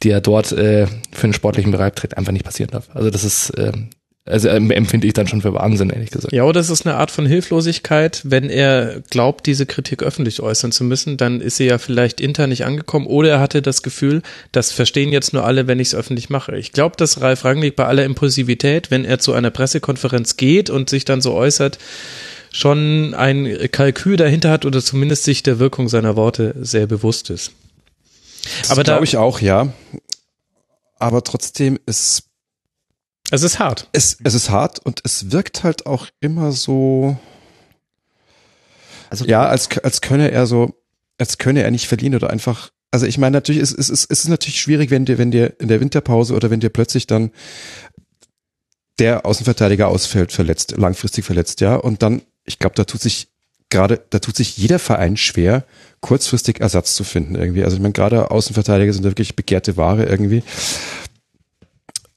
[0.04, 2.90] die er dort äh, für den sportlichen Bereich trägt, einfach nicht passieren darf.
[2.94, 3.90] Also das ist, ähm,
[4.26, 6.34] also ähm, empfinde ich dann schon für Wahnsinn, ehrlich gesagt.
[6.34, 8.22] Ja, oder es ist eine Art von Hilflosigkeit.
[8.24, 12.50] Wenn er glaubt, diese Kritik öffentlich äußern zu müssen, dann ist sie ja vielleicht intern
[12.50, 14.22] nicht angekommen oder er hatte das Gefühl,
[14.54, 16.56] das verstehen jetzt nur alle, wenn ich es öffentlich mache.
[16.58, 20.90] Ich glaube, dass Ralf Rangnick bei aller Impulsivität, wenn er zu einer Pressekonferenz geht und
[20.90, 21.78] sich dann so äußert,
[22.50, 27.52] schon ein Kalkül dahinter hat oder zumindest sich der Wirkung seiner Worte sehr bewusst ist.
[28.70, 29.74] Aber da, glaube ich auch, ja.
[30.98, 32.30] Aber trotzdem ist
[33.32, 33.90] es ist hart.
[33.94, 37.18] es, es ist hart und es wirkt halt auch immer so,
[39.10, 40.74] Also ja, als, als könne er so,
[41.20, 44.28] als könne er nicht verlieren oder einfach, also ich meine, natürlich ist es ist, ist
[44.28, 47.32] natürlich schwierig, wenn dir, wenn dir in der Winterpause oder wenn dir plötzlich dann
[49.00, 53.30] der Außenverteidiger ausfällt, verletzt, langfristig verletzt, ja, und dann, ich glaube, da tut sich
[53.70, 55.66] gerade, da tut sich jeder Verein schwer,
[56.02, 57.64] kurzfristig Ersatz zu finden irgendwie.
[57.64, 60.44] Also ich meine, gerade Außenverteidiger sind wirklich begehrte Ware irgendwie.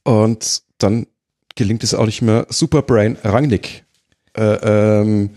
[0.03, 1.07] Und dann
[1.55, 3.85] gelingt es auch nicht mehr, Superbrain Rangnick
[4.35, 5.31] äh, ähm,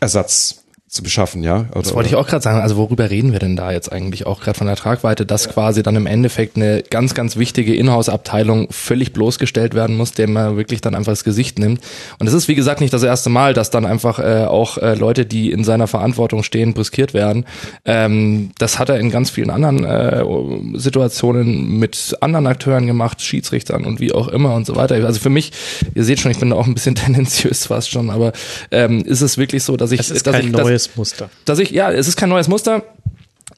[0.00, 0.61] Ersatz
[0.92, 1.64] zu beschaffen, ja.
[1.72, 2.60] Also, Das wollte ich auch gerade sagen.
[2.60, 5.82] Also worüber reden wir denn da jetzt eigentlich auch gerade von der Tragweite, dass quasi
[5.82, 10.82] dann im Endeffekt eine ganz, ganz wichtige Inhouse-Abteilung völlig bloßgestellt werden muss, der man wirklich
[10.82, 11.80] dann einfach das Gesicht nimmt.
[12.18, 14.92] Und es ist wie gesagt nicht das erste Mal, dass dann einfach äh, auch äh,
[14.94, 17.46] Leute, die in seiner Verantwortung stehen, brüskiert werden.
[17.86, 23.86] Ähm, das hat er in ganz vielen anderen äh, Situationen mit anderen Akteuren gemacht, Schiedsrichtern
[23.86, 24.96] und wie auch immer und so weiter.
[24.96, 25.52] Also für mich,
[25.94, 28.32] ihr seht schon, ich bin da auch ein bisschen tendenziös fast schon, aber
[28.70, 31.30] ähm, ist es wirklich so, dass ich, Es ist dass kein ich, dass, neues Muster.
[31.44, 32.82] dass ich, ja, es ist kein neues Muster.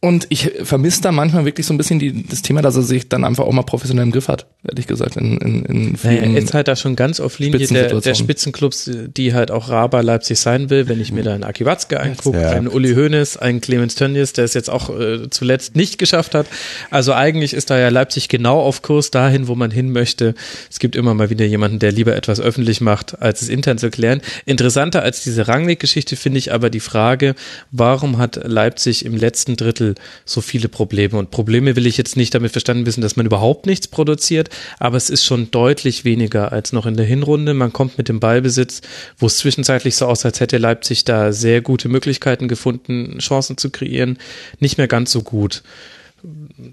[0.05, 3.09] Und ich vermisse da manchmal wirklich so ein bisschen die, das Thema, dass er sich
[3.09, 6.35] dann einfach auch mal professionell im Griff hat, ehrlich gesagt, in, in, in Naja, vielen
[6.35, 8.15] jetzt halt da schon ganz auf Linie der, der.
[8.15, 10.89] Spitzenclubs, die halt auch Raba Leipzig sein will.
[10.89, 12.51] Wenn ich mir da einen Aki Watzke angucke, Ja.
[12.51, 16.49] einen Uli Hoeneß, einen Clemens Tönnies, der es jetzt auch äh, zuletzt nicht geschafft hat.
[16.91, 20.35] Also eigentlich ist da ja Leipzig genau auf Kurs dahin, wo man hin möchte.
[20.71, 23.89] Es gibt immer mal wieder jemanden, der lieber etwas öffentlich macht, als es intern zu
[23.89, 24.21] klären.
[24.45, 27.35] Interessanter als diese Rangnick-Geschichte finde ich aber die Frage,
[27.71, 29.94] warum hat Leipzig im letzten Drittel
[30.25, 31.19] so viele Probleme?
[31.19, 34.49] Und Probleme will ich jetzt nicht damit verstanden wissen, dass man überhaupt nichts produziert,
[34.79, 37.55] aber es ist schon deutlich weniger als noch in der Hinrunde.
[37.55, 38.81] Man kommt mit dem Ballbesitz,
[39.19, 43.71] wo es zwischenzeitlich so aus, als hätte Leipzig da sehr gute Möglichkeiten gefunden, Chancen zu
[43.71, 44.19] kreieren,
[44.61, 45.62] nicht mehr ganz so gut.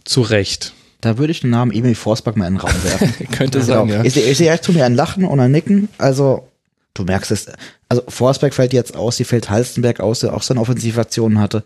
[0.05, 0.73] Zu Recht.
[1.01, 3.13] Da würde ich den Namen Emil Forsberg mal in den Raum werfen.
[3.35, 3.99] könnte sein, Genau.
[3.99, 4.05] ja.
[4.05, 5.89] Ich, sehe- echt zu mir ein Lachen und ein Nicken.
[5.97, 6.47] Also,
[6.93, 7.47] du merkst es.
[7.89, 11.63] Also, Forsberg fällt jetzt aus, die fällt Halstenberg aus, der auch seine Offensivaktionen hatte.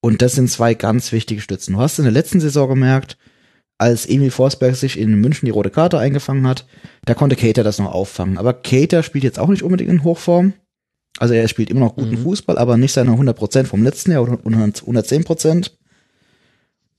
[0.00, 1.74] Und das sind zwei ganz wichtige Stützen.
[1.74, 3.18] Du hast in der letzten Saison gemerkt,
[3.78, 6.66] als Emil Forsberg sich in München die rote Karte eingefangen hat,
[7.06, 8.36] da konnte Cater das noch auffangen.
[8.36, 10.52] Aber Cater spielt jetzt auch nicht unbedingt in Hochform.
[11.18, 14.38] Also er spielt immer noch guten Fußball, aber nicht seine 100% vom letzten Jahr oder
[14.44, 15.70] 100 110%.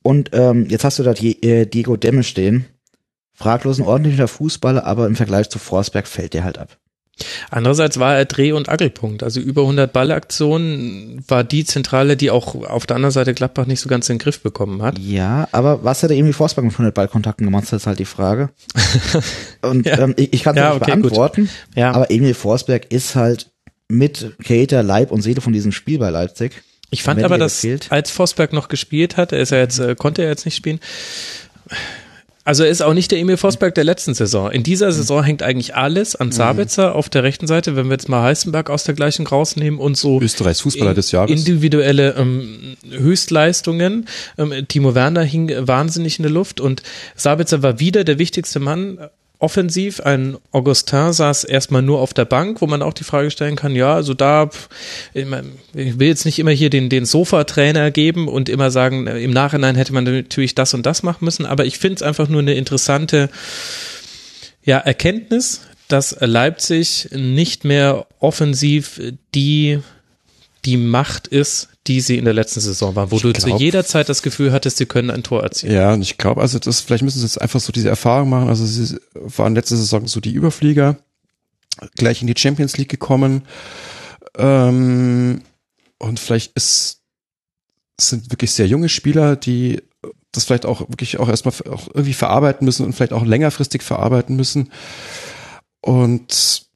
[0.04, 2.66] Und ähm, jetzt hast du da die, äh, Diego Demme stehen.
[3.34, 6.78] Fraglos ein ordentlicher Fußballer, aber im Vergleich zu Forsberg fällt der halt ab.
[7.52, 9.22] Andererseits war er Dreh- und Angelpunkt.
[9.22, 13.80] Also über 100 Ballaktionen war die Zentrale, die auch auf der anderen Seite Gladbach nicht
[13.80, 14.98] so ganz in den Griff bekommen hat.
[14.98, 18.06] Ja, aber was hat der Emil Forsberg mit 100 Ballkontakten gemacht, das ist halt die
[18.06, 18.50] Frage.
[19.62, 20.00] Und Ja.
[20.00, 21.02] ähm, ich, ich kann es Ja, nicht okay, gut.
[21.02, 21.92] beantworten, Ja.
[21.92, 23.52] aber Emil Forsberg ist halt
[23.88, 26.64] mit Cater, Leib und Seele von diesem Spiel bei Leipzig.
[26.92, 30.24] Ich fand aber, dass als Forsberg noch gespielt hat, er ist ja jetzt, äh, konnte
[30.24, 30.80] er jetzt nicht spielen.
[32.44, 34.52] Also er ist auch nicht der Emil Forsberg der letzten Saison.
[34.52, 38.10] In dieser Saison hängt eigentlich alles an Sabitzer auf der rechten Seite, wenn wir jetzt
[38.10, 41.32] mal Heißenberg aus der gleichen rausnehmen und so Österreichs Fußballer des Jahres.
[41.32, 44.08] individuelle ähm, Höchstleistungen.
[44.40, 46.82] Ähm, Timo Werner hing wahnsinnig in der Luft und
[47.16, 48.98] Sabitzer war wieder der wichtigste Mann
[49.42, 50.00] offensiv.
[50.02, 53.76] Ein Augustin saß erstmal nur auf der Bank, wo man auch die Frage stellen kann,
[53.76, 54.50] ja, also da,
[55.14, 59.32] ich will jetzt nicht immer hier den, den Sofa-Trainer geben und immer sagen, äh, im
[59.32, 62.42] Nachhinein hätte man natürlich das und das machen müssen, aber ich finde es einfach nur
[62.42, 63.30] eine interessante
[64.64, 69.02] ja, Erkenntnis, dass Leipzig nicht mehr offensiv
[69.36, 69.80] die,
[70.66, 73.60] die Macht ist, die sie in der letzten Saison war, wo Ich du zu glaub-
[73.60, 75.74] jeder Zeit das Gefühl hattest, sie können ein Tor erzielen.
[75.74, 78.50] Ja, und ich glaube, also das, vielleicht müssen sie jetzt einfach so diese Erfahrung machen.
[78.50, 80.98] Also sie waren letzte Saison so die Überflieger,
[81.96, 83.44] gleich in die Champions League gekommen.
[84.38, 85.42] Ähm,
[85.98, 87.00] und vielleicht ist,
[88.00, 89.82] sind wirklich sehr junge Spieler, die
[90.32, 94.36] das vielleicht auch wirklich auch erstmal auch irgendwie verarbeiten müssen und vielleicht auch längerfristig verarbeiten
[94.36, 94.72] müssen.
[95.82, 96.68] Und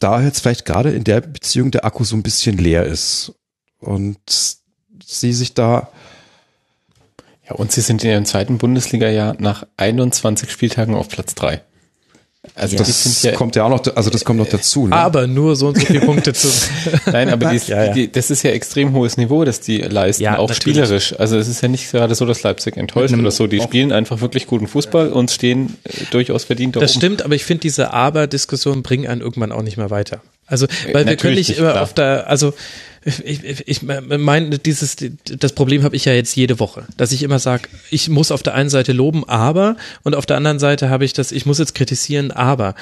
[0.00, 3.32] da jetzt vielleicht gerade in der Beziehung der Akku so ein bisschen leer ist
[3.78, 4.18] und
[5.04, 5.88] sie sich da
[7.48, 11.62] Ja, und sie sind in ihrem zweiten Bundesliga-Jahr nach 21 Spieltagen auf Platz drei.
[12.54, 14.86] Also die Das ja, kommt ja auch noch, also das kommt noch dazu.
[14.86, 14.96] Ne?
[14.96, 16.48] Aber nur so und so viele Punkte zu.
[17.12, 17.92] nein, aber die, Ja, ja.
[17.92, 20.76] Die, das ist ja extrem hohes Niveau, das die leisten, Ja, auch natürlich.
[20.78, 21.14] spielerisch.
[21.18, 23.46] Also es ist ja nicht gerade so, dass Leipzig enttäuscht oder so.
[23.46, 27.00] Die spielen einfach wirklich guten Fußball und stehen äh, durchaus verdient Das oben.
[27.00, 30.22] stimmt, aber ich finde, diese Aber-Diskussion bringen einen irgendwann auch nicht mehr weiter.
[30.46, 31.82] Also, weil wir können natürlich nicht nicht, immer klar.
[31.82, 32.54] auf der, also
[33.04, 37.38] ich, ich, meine, dieses, das Problem habe ich ja jetzt jede Woche, dass ich immer
[37.38, 41.04] sage, ich muss auf der einen Seite loben, aber und auf der anderen Seite habe
[41.04, 42.74] ich das, ich muss jetzt kritisieren, aber.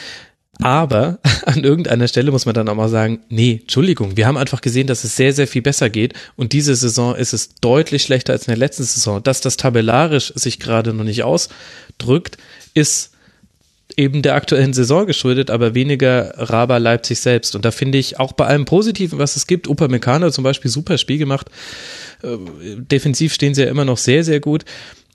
[0.61, 4.61] Aber an irgendeiner Stelle muss man dann auch mal sagen, nee, Entschuldigung, wir haben einfach
[4.61, 8.33] gesehen, dass es sehr, sehr viel besser geht und diese Saison ist es deutlich schlechter
[8.33, 9.23] als in der letzten Saison.
[9.23, 12.39] Dass das tabellarisch sich gerade noch nicht ausdrückt,
[12.75, 13.13] ist
[13.99, 17.57] eben der aktuellen Saison geschuldet, aber weniger Raba Leipzig selbst.
[17.57, 20.97] Und da finde ich auch bei allem Positiven, was es gibt, Upamecano zum Beispiel super
[20.99, 21.49] Spiel gemacht.
[22.23, 22.37] Äh,
[22.77, 24.65] Defensiv stehen sie ja immer noch sehr, sehr gut.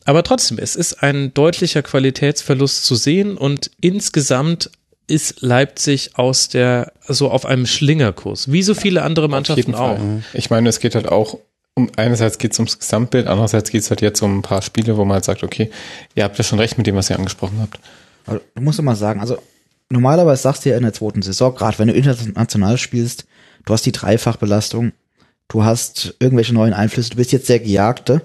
[0.06, 4.70] Aber trotzdem, es ist ein deutlicher Qualitätsverlust zu sehen und insgesamt
[5.08, 9.98] ist Leipzig aus der, so auf einem Schlingerkurs, wie so viele andere Mannschaften auch.
[10.34, 11.40] Ich meine, es geht halt auch
[11.76, 14.98] um, einerseits geht es ums Gesamtbild, andererseits geht es halt jetzt um ein paar Spiele,
[14.98, 15.72] wo man halt sagt, okay,
[16.16, 17.80] ihr habt ja schon recht mit dem, was ihr angesprochen habt.
[18.26, 19.38] Aber du musst immer sagen, also
[19.90, 23.26] normalerweise sagst du ja in der zweiten Saison, gerade wenn du international spielst,
[23.66, 24.92] Du hast die Dreifachbelastung.
[25.48, 27.12] Du hast irgendwelche neuen Einflüsse.
[27.12, 28.22] Du bist jetzt der Gejagte.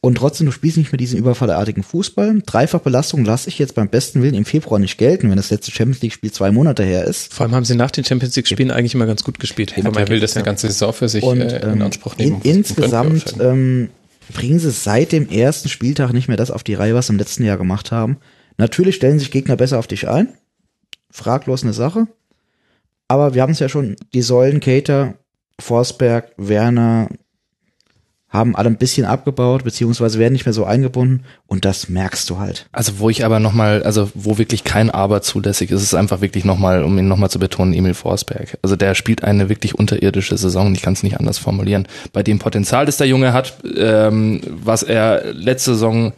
[0.00, 2.42] Und trotzdem, du spielst nicht mehr diesen überfallartigen Fußball.
[2.44, 6.02] Dreifachbelastung lasse ich jetzt beim besten Willen im Februar nicht gelten, wenn das letzte Champions
[6.02, 7.32] League Spiel zwei Monate her ist.
[7.32, 9.74] Vor allem haben sie nach den Champions League Spielen eigentlich immer ganz gut gespielt.
[9.76, 12.42] Ja, wer will das eine ganze Saison für sich Und äh, in ähm, Anspruch nehmen?
[12.42, 13.88] in, insgesamt ähm,
[14.34, 17.18] bringen sie seit dem ersten Spieltag nicht mehr das auf die Reihe, was sie im
[17.18, 18.18] letzten Jahr gemacht haben.
[18.56, 20.28] Natürlich stellen sich Gegner besser auf dich ein.
[21.10, 22.06] Fraglos eine Sache.
[23.08, 25.14] Aber wir haben es ja schon, die Säulen Cater,
[25.60, 27.08] Forsberg, Werner
[28.34, 32.38] haben alle ein bisschen abgebaut, beziehungsweise werden nicht mehr so eingebunden und das merkst du
[32.38, 32.66] halt.
[32.72, 36.44] Also wo ich aber nochmal, also wo wirklich kein Aber zulässig ist, ist einfach wirklich
[36.44, 38.58] nochmal, um ihn nochmal zu betonen, Emil Forsberg.
[38.60, 41.86] Also der spielt eine wirklich unterirdische Saison ich kann es nicht anders formulieren.
[42.12, 46.12] Bei dem Potenzial, das der Junge hat, ähm, was er letzte Saison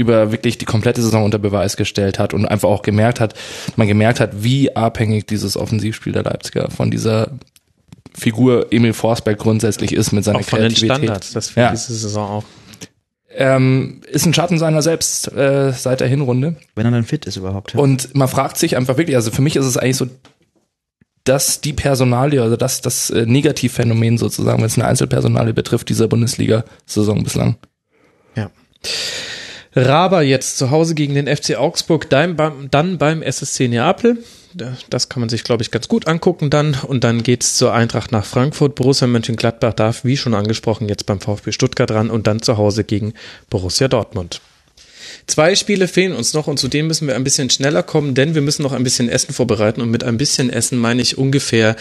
[0.00, 3.34] über wirklich die komplette Saison unter Beweis gestellt hat und einfach auch gemerkt hat,
[3.76, 7.30] man gemerkt hat, wie abhängig dieses Offensivspiel der Leipziger von dieser
[8.18, 10.96] Figur Emil Forsberg grundsätzlich ist mit seiner Auch von den Kreativität.
[10.96, 11.70] Standards, das für Ja.
[11.70, 12.44] diese Saison auch.
[13.32, 16.56] Ähm, ist ein Schatten seiner selbst äh, seit der Hinrunde.
[16.74, 17.76] Wenn er dann fit ist überhaupt.
[17.76, 20.08] Und man fragt sich einfach wirklich, also für mich ist es eigentlich so,
[21.22, 26.08] dass die Personalie, also das, das äh, Negativphänomen sozusagen, wenn es eine Einzelpersonalie betrifft, dieser
[26.08, 27.56] Bundesliga-Saison bislang.
[29.74, 34.18] Raber jetzt zu Hause gegen den FC Augsburg, dann beim, SSC Neapel.
[34.88, 36.76] Das kann man sich, glaube ich, ganz gut angucken dann.
[36.86, 38.74] Und dann geht's zur Eintracht nach Frankfurt.
[38.74, 42.82] Borussia Mönchengladbach darf, wie schon angesprochen, jetzt beim VfB Stuttgart ran und dann zu Hause
[42.82, 43.14] gegen
[43.48, 44.40] Borussia Dortmund.
[45.26, 48.42] Zwei Spiele fehlen uns noch und zudem müssen wir ein bisschen schneller kommen, denn wir
[48.42, 51.76] müssen noch ein bisschen Essen vorbereiten und mit ein bisschen Essen meine ich ungefähr,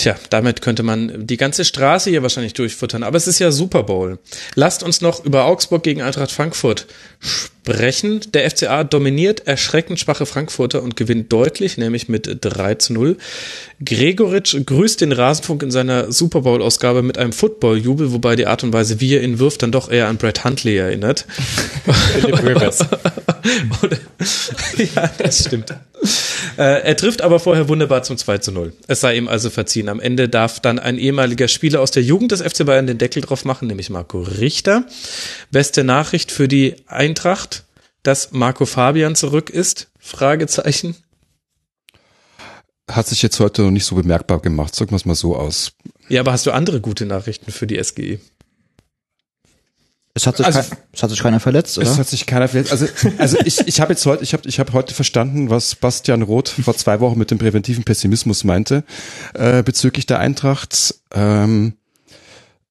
[0.00, 3.82] tja, damit könnte man die ganze Straße hier wahrscheinlich durchfuttern, aber es ist ja Super
[3.82, 4.18] Bowl.
[4.54, 6.86] Lasst uns noch über Augsburg gegen Eintracht Frankfurt
[7.20, 7.59] sprechen.
[7.66, 13.16] Der FCA dominiert erschreckend schwache Frankfurter und gewinnt deutlich, nämlich mit 3 zu 0.
[13.84, 18.72] Gregoritsch grüßt den Rasenfunk in seiner Super Bowl-Ausgabe mit einem Football-Jubel, wobei die Art und
[18.72, 21.26] Weise, wie er ihn wirft, dann doch eher an Brett Huntley erinnert.
[22.20, 22.80] Philip Rivers.
[23.82, 23.96] Oder,
[24.94, 25.74] ja, das stimmt.
[26.56, 28.72] Äh, er trifft aber vorher wunderbar zum 2 zu 0.
[28.86, 29.88] Es sei ihm also verziehen.
[29.88, 33.22] Am Ende darf dann ein ehemaliger Spieler aus der Jugend des FC Bayern den Deckel
[33.22, 34.84] drauf machen, nämlich Marco Richter.
[35.50, 37.59] Beste Nachricht für die Eintracht,
[38.02, 39.90] dass Marco Fabian zurück ist?
[39.98, 40.94] Fragezeichen.
[42.90, 45.72] Hat sich jetzt heute noch nicht so bemerkbar gemacht, sagen wir es mal so aus.
[46.08, 47.82] Ja, aber hast du andere gute Nachrichten für die?
[47.82, 48.18] SGE?
[50.12, 51.86] Es hat sich, Also- kein, es hat sich keiner verletzt, oder?
[51.88, 52.72] Es hat sich keiner verletzt.
[52.72, 52.86] Also,
[53.18, 56.48] also ich, ich habe jetzt heute, ich habe ich hab heute verstanden, was Bastian Roth
[56.48, 58.82] vor zwei Wochen mit dem präventiven Pessimismus meinte
[59.34, 60.96] äh, bezüglich der Eintracht.
[61.14, 61.74] Ähm,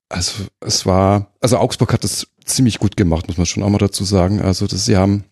[0.10, 0.32] also
[0.62, 4.04] es war, also Augsburg hat das ziemlich gut gemacht, muss man schon auch mal dazu
[4.04, 4.42] sagen.
[4.42, 5.24] Also das, sie haben,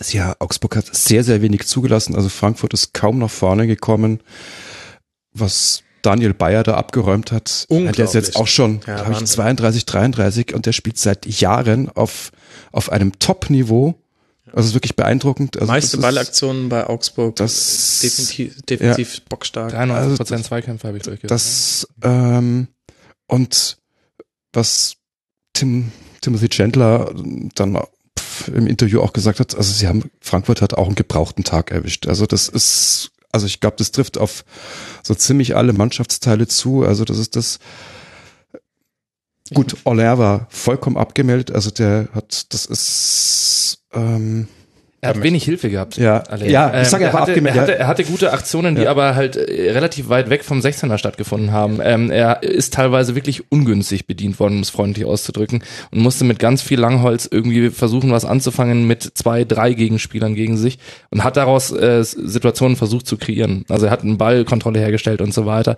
[0.00, 2.14] sie, ja, Augsburg hat sehr, sehr wenig zugelassen.
[2.14, 4.20] Also Frankfurt ist kaum nach vorne gekommen,
[5.32, 7.66] was Daniel Bayer da abgeräumt hat.
[7.68, 9.26] Der ist jetzt auch schon, Ja, glaube ich, Wahnsinn.
[9.26, 12.30] 32, 33 und der spielt seit Jahren auf,
[12.72, 13.96] auf einem Top-Niveau.
[14.52, 15.56] Also ist wirklich beeindruckend.
[15.58, 17.34] Also Meiste Ballaktionen bei Augsburg.
[17.34, 19.72] Das- definitiv, defensiv bockstark.
[19.72, 21.32] 93 Prozent Zweikämpfe habe ich durchgeführt.
[21.32, 22.68] Das ähm,
[23.26, 23.78] und
[24.56, 24.96] was
[25.52, 27.14] Tim Timothy Chandler
[27.54, 27.78] dann
[28.48, 32.06] im Interview auch gesagt hat, also sie haben Frankfurt hat auch einen gebrauchten Tag erwischt.
[32.06, 34.44] Also das ist, also ich glaube, das trifft auf
[35.02, 36.84] so ziemlich alle Mannschaftsteile zu.
[36.84, 37.58] Also das ist das.
[39.54, 41.52] Gut, Aller war vollkommen abgemeldet.
[41.52, 44.48] Also der hat, das ist ähm,
[45.06, 45.96] er hat wenig Hilfe gehabt.
[45.96, 46.48] Ja, Alle.
[46.50, 48.90] ja, ich sag, er war hatte, er, hatte, er hatte gute Aktionen, die Ja.
[48.90, 51.78] aber halt äh, relativ weit weg vom 16er stattgefunden haben.
[51.82, 56.38] Ähm, er ist teilweise wirklich ungünstig bedient worden, um es freundlich auszudrücken, und musste mit
[56.38, 60.78] ganz viel Langholz irgendwie versuchen, was anzufangen mit zwei, drei Gegenspielern gegen sich
[61.10, 63.64] und hat daraus äh, Situationen versucht zu kreieren.
[63.68, 65.76] Also er hat eine Ballkontrolle hergestellt und so weiter.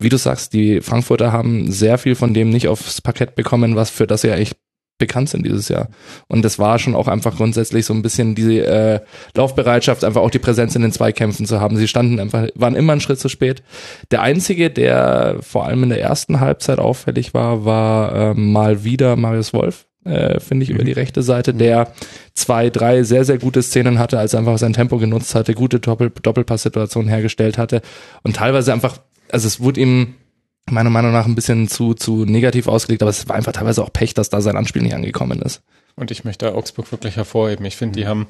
[0.00, 3.90] Wie du sagst, die Frankfurter haben sehr viel von dem nicht aufs Parkett bekommen, was
[3.90, 4.56] für das sie ja echt
[4.98, 5.88] bekannt sind dieses Jahr.
[6.26, 9.00] Und das war schon auch einfach grundsätzlich so ein bisschen die äh,
[9.34, 11.76] Laufbereitschaft, einfach auch die Präsenz in den Zweikämpfen zu haben.
[11.76, 13.62] Sie standen einfach, waren immer einen Schritt zu spät.
[14.10, 19.16] Der einzige, der vor allem in der ersten Halbzeit auffällig war, war äh, mal wieder
[19.16, 19.86] Marius Wolf.
[20.04, 21.92] Äh, finde ich über die rechte Seite, der
[22.32, 25.80] zwei, drei sehr, sehr gute Szenen hatte, als er einfach sein Tempo genutzt hatte, gute
[25.80, 27.82] Doppel Doppelpass-Situationen hergestellt hatte
[28.22, 28.98] und teilweise einfach,
[29.30, 30.14] also es wurde ihm
[30.70, 33.92] meiner Meinung nach ein bisschen zu, zu negativ ausgelegt, aber es war einfach teilweise auch
[33.92, 35.62] Pech, dass da sein Anspiel nicht angekommen ist.
[35.96, 37.64] Und ich möchte Augsburg wirklich hervorheben.
[37.66, 38.26] Ich finde, die haben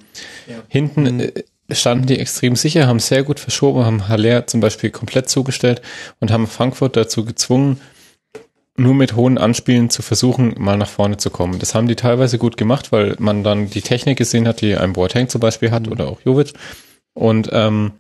[0.68, 1.32] hinten äh,
[1.70, 5.82] standen die extrem sicher, haben sehr gut verschoben, haben Haller zum Beispiel komplett zugestellt
[6.18, 7.78] und haben Frankfurt dazu gezwungen,
[8.76, 11.58] nur mit hohen Anspielen zu versuchen, mal nach vorne zu kommen.
[11.58, 14.92] Das haben die teilweise gut gemacht, weil man dann die Technik gesehen hat, die ein
[14.92, 16.52] Boateng zum Beispiel hat oder auch Jovic.
[17.12, 17.92] Und ähm,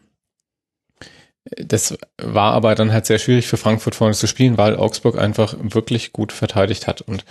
[1.56, 5.56] Das war aber dann halt sehr schwierig für Frankfurt vorne zu spielen, weil Augsburg einfach
[5.60, 7.00] wirklich gut verteidigt hat.
[7.02, 7.24] Und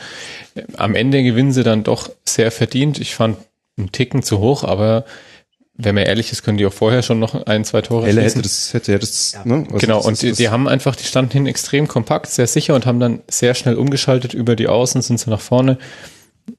[0.55, 2.99] äh, am Ende gewinnen sie dann doch sehr verdient.
[2.99, 3.37] Ich fand
[3.77, 5.05] einen Ticken zu hoch, aber
[5.79, 8.23] wenn man ehrlich ist, können die auch vorher schon noch ein, zwei Tore schießen.
[8.23, 9.65] hätte das, hätte er das, ne?
[9.67, 12.47] Also genau, das und die, das- die haben einfach, die standen hin extrem kompakt, sehr
[12.47, 15.77] sicher und haben dann sehr schnell umgeschaltet über die Außen, sind sie nach vorne.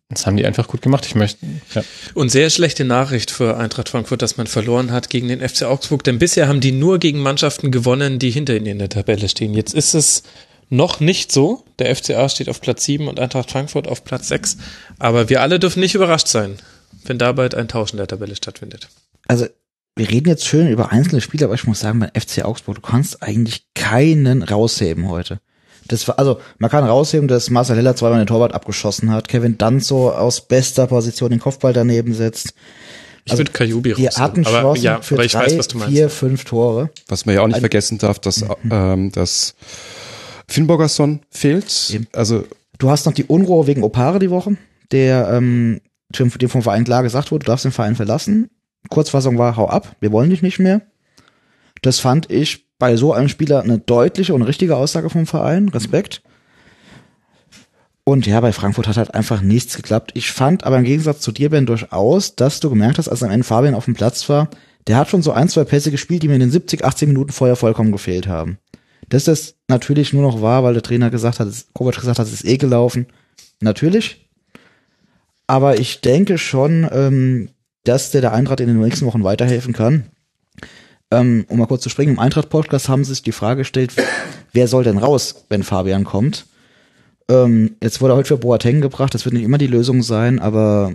[0.09, 1.05] Das haben die einfach gut gemacht.
[1.07, 1.83] Ich möchte, ja.
[2.15, 6.03] Und sehr schlechte Nachricht für Eintracht Frankfurt, dass man verloren hat gegen den FC Augsburg,
[6.05, 9.55] denn bisher haben die nur gegen Mannschaften gewonnen, die hinter ihnen in der Tabelle stehen.
[9.55, 10.23] Jetzt ist es
[10.71, 11.65] noch nicht so.
[11.79, 14.59] Der FCA steht auf Platz 7 und Eintracht Frankfurt auf Platz 6.
[14.99, 16.57] Aber wir alle dürfen nicht überrascht sein,
[17.05, 18.89] wenn da bald ein Tausch in der Tabelle stattfindet.
[19.27, 19.47] Also,
[19.97, 22.83] wir reden jetzt schön über einzelne Spiele, aber ich muss sagen, beim FC Augsburg, du
[22.83, 25.41] kannst eigentlich keinen rausheben heute.
[25.89, 29.59] Das war, also, man kann rausheben, dass Marcel Heller zweimal den Torwart abgeschossen hat, Kevin
[29.59, 32.55] Danzo aus bester Position den Kopfball daneben setzt.
[33.25, 35.79] Ich würde Kajubi Die hatten aber, Chancen ja, für aber ich drei, weiß, was du
[35.79, 35.93] meinst.
[35.93, 36.91] vier, fünf Tore.
[37.09, 39.55] Was man ja auch nicht Ein- vergessen darf, dass, ähm, dass
[40.49, 41.91] Finn Bogerson fehlt.
[41.93, 42.07] Eben.
[42.13, 42.45] Also
[42.79, 44.57] Du hast noch die Unruhe wegen Opare die Woche,
[44.93, 45.81] der ähm,
[46.17, 48.51] dem dem vom Verein klar gesagt wurde, du darfst den Verein verlassen.
[48.89, 50.83] Kurzfassung war, hau ab, wir wollen dich nicht mehr.
[51.83, 55.69] Das fand ich bei so einem Spieler eine deutliche und richtige Aussage vom Verein.
[55.69, 56.23] Respekt.
[58.05, 60.13] Und ja, bei Frankfurt hat halt einfach nichts geklappt.
[60.15, 63.31] Ich fand aber im Gegensatz zu dir, Ben, durchaus, dass du gemerkt hast, als am
[63.31, 64.49] Ende Fabian auf dem Platz war,
[64.87, 67.33] der hat schon so ein, zwei Pässe gespielt, die mir in den 70, 80 Minuten
[67.33, 68.57] vorher vollkommen gefehlt haben.
[69.11, 72.33] Dass das natürlich nur noch war, weil der Trainer gesagt hat, Kovac gesagt hat, es
[72.33, 73.09] ist eh gelaufen.
[73.61, 74.31] Natürlich.
[75.47, 77.51] Aber ich denke schon, ähm,
[77.85, 80.07] dass der der Eintracht in den nächsten Wochen weiterhelfen kann.
[81.11, 83.93] Ähm, um mal kurz zu springen, im Eintracht-Podcast haben sie sich die Frage gestellt,
[84.53, 86.47] wer soll denn raus, wenn Fabian kommt?
[87.31, 90.39] Ähm, jetzt wurde er heute für Boateng gebracht, das wird nicht immer die Lösung sein,
[90.39, 90.93] aber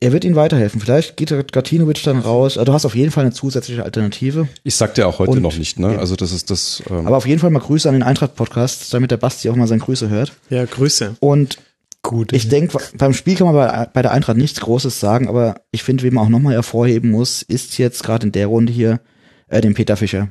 [0.00, 0.80] er wird ihnen weiterhelfen.
[0.82, 2.58] Vielleicht geht Gatinovic dann raus.
[2.58, 4.48] Also du hast auf jeden Fall eine zusätzliche Alternative.
[4.62, 5.94] ich sagte ja auch heute Und- noch nicht, ne?
[5.94, 5.98] ja.
[5.98, 6.82] Also das ist das.
[6.90, 9.66] Ähm, Aber auf jeden Fall mal Grüße an den Eintracht-Podcast, damit der Basti auch mal
[9.66, 10.32] seine Grüße hört.
[10.50, 11.16] Ja, Grüße.
[11.20, 11.56] Und
[12.04, 12.34] Gut.
[12.34, 15.82] ich denke, beim Spiel kann man bei, bei der Eintracht nichts Großes sagen, aber ich
[15.82, 19.00] finde, wie man auch nochmal hervorheben muss, ist jetzt gerade in der Runde hier
[19.48, 20.28] äh, den Peter Fischer.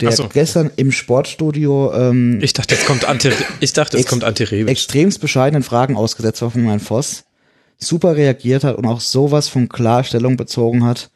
[0.00, 0.28] Der so.
[0.28, 4.50] gestern im Sportstudio ähm, Ich dachte, jetzt kommt Ante, ich dachte, jetzt Ex- kommt Ante
[4.50, 4.68] Rebic.
[4.68, 7.24] extremst bescheidenen Fragen ausgesetzt war von Herrn Voss,
[7.78, 11.10] super reagiert hat und auch sowas von Klarstellung bezogen hat,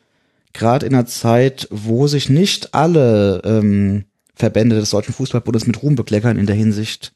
[0.55, 4.05] gerade in einer Zeit, wo sich nicht alle ähm,
[4.35, 7.13] Verbände des Deutschen Fußballbundes mit Ruhm bekleckern in der Hinsicht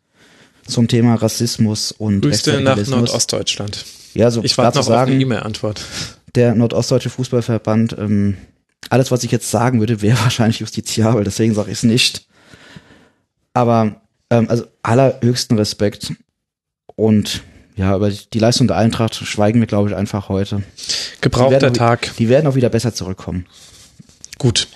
[0.67, 2.77] zum Thema Rassismus und Grüße nach.
[2.87, 3.85] Nordostdeutschland.
[4.15, 5.83] Ja, so Ich warte noch auf eine sagen, E-Mail-Antwort.
[6.35, 8.37] der Nordostdeutsche Fußballverband, ähm,
[8.91, 12.27] alles, was ich jetzt sagen würde, wäre wahrscheinlich justiziabel, deswegen sage ich es nicht.
[13.55, 16.13] Aber ähm, also allerhöchsten Respekt
[16.97, 17.43] und
[17.75, 20.59] ja, über die Leistung der Eintracht schweigen wir, glaube ich, einfach heute.
[21.17, 22.15] Die Gebrauchter werden auch- Tag.
[22.19, 23.47] Die werden auch wieder besser zurückkommen.
[24.39, 24.69] Gut.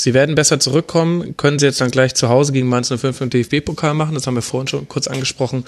[0.00, 3.30] Sie werden besser zurückkommen, können sie jetzt dann gleich zu Hause gegen Mainz 05 im
[3.30, 5.64] DFB-Pokal machen, das haben wir vorhin schon kurz angesprochen.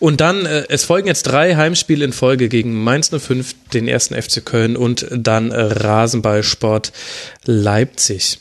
[0.00, 4.20] Und dann, äh, es folgen jetzt drei Heimspiele in Folge gegen Mainz 05, den ersten
[4.20, 6.90] FC Köln und dann äh, Rasenballsport
[7.44, 8.40] Leipzig.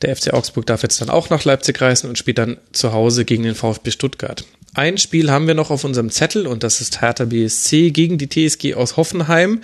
[0.00, 3.26] Der FC Augsburg darf jetzt dann auch nach Leipzig reisen und spielt dann zu Hause
[3.26, 4.46] gegen den VfB Stuttgart.
[4.74, 8.28] Ein Spiel haben wir noch auf unserem Zettel und das ist Hertha BSC gegen die
[8.28, 9.60] TSG aus Hoffenheim.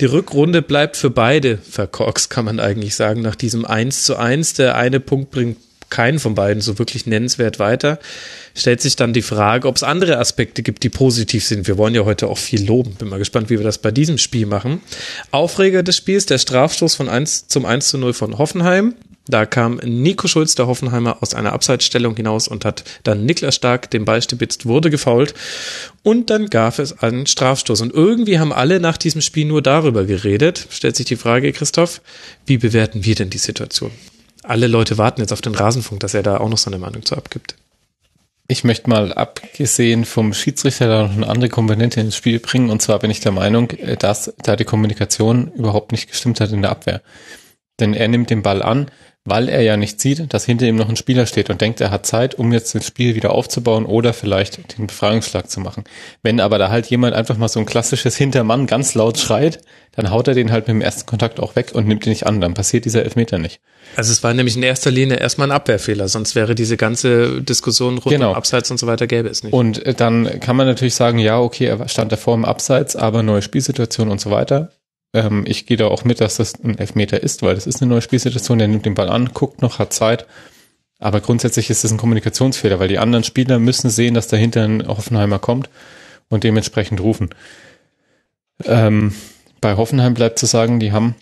[0.00, 4.54] Die Rückrunde bleibt für beide verkorkst, kann man eigentlich sagen, nach diesem 1 zu 1.
[4.54, 5.58] Der eine Punkt bringt
[5.88, 7.98] keinen von beiden so wirklich nennenswert weiter.
[8.54, 11.68] Stellt sich dann die Frage, ob es andere Aspekte gibt, die positiv sind.
[11.68, 12.94] Wir wollen ja heute auch viel loben.
[12.94, 14.80] Bin mal gespannt, wie wir das bei diesem Spiel machen.
[15.30, 18.94] Aufreger des Spiels, der Strafstoß von 1 zum 1 zu 0 von Hoffenheim.
[19.28, 23.90] Da kam Nico Schulz, der Hoffenheimer, aus einer Abseitsstellung hinaus und hat dann Niklas Stark
[23.90, 25.34] den Ball stibitzt, wurde gefault.
[26.02, 27.80] Und dann gab es einen Strafstoß.
[27.80, 30.68] Und irgendwie haben alle nach diesem Spiel nur darüber geredet.
[30.70, 32.00] Stellt sich die Frage, Christoph,
[32.46, 33.90] wie bewerten wir denn die Situation?
[34.44, 37.16] Alle Leute warten jetzt auf den Rasenfunk, dass er da auch noch seine Meinung zu
[37.16, 37.56] abgibt.
[38.48, 42.70] Ich möchte mal abgesehen vom Schiedsrichter da noch eine andere Komponente ins Spiel bringen.
[42.70, 46.52] Und zwar bin ich der Meinung, äh, dass da die Kommunikation überhaupt nicht gestimmt hat
[46.52, 47.02] in der Abwehr.
[47.80, 48.86] Denn er nimmt den Ball an,
[49.28, 51.90] weil er ja nicht sieht, dass hinter ihm noch ein Spieler steht und denkt, er
[51.90, 55.82] hat Zeit, um jetzt das Spiel wieder aufzubauen oder vielleicht den Befreiungsschlag zu machen.
[56.22, 59.58] Wenn aber da halt jemand einfach mal so ein klassisches Hintermann ganz laut schreit,
[59.96, 62.24] dann haut er den halt mit dem ersten Kontakt auch weg und nimmt ihn nicht
[62.26, 62.40] an.
[62.40, 63.60] Dann passiert dieser Elfmeter nicht.
[63.96, 67.98] Also es war nämlich in erster Linie erstmal ein Abwehrfehler, sonst wäre diese ganze Diskussion
[67.98, 68.30] rund Genau.
[68.30, 69.52] um Abseits und so weiter gäbe es nicht.
[69.52, 73.24] Und äh, dann kann man natürlich sagen, ja, okay, er stand davor im Abseits, aber
[73.24, 74.70] neue Spielsituation und so weiter.
[75.16, 77.88] Ähm, ich gehe da auch mit, dass das ein Elfmeter ist, weil das ist eine
[77.88, 78.58] neue Spielsituation.
[78.58, 80.26] Der nimmt den Ball an, guckt noch, hat Zeit.
[80.98, 84.86] Aber grundsätzlich ist es ein Kommunikationsfehler, weil die anderen Spieler müssen sehen, dass dahinter ein
[84.86, 85.70] Hoffenheimer kommt
[86.28, 87.30] und dementsprechend rufen.
[88.64, 89.14] Ähm,
[89.62, 91.14] bei Hoffenheim bleibt zu sagen, die haben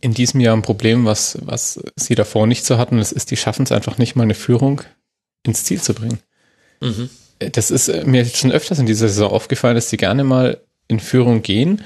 [0.00, 2.98] in diesem Jahr ein Problem, was, was sie davor nicht so hatten.
[2.98, 4.80] Das ist, die schaffen es einfach nicht mal eine Führung
[5.42, 6.20] ins Ziel zu bringen.
[6.80, 7.10] Mhm.
[7.52, 11.42] Das ist mir schon öfters in dieser Saison aufgefallen, dass sie gerne mal in Führung
[11.42, 11.82] gehen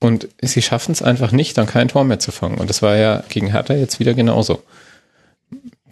[0.00, 2.58] und sie schaffen es einfach nicht, dann kein Tor mehr zu fangen.
[2.58, 4.62] Und das war ja gegen Hertha jetzt wieder genauso.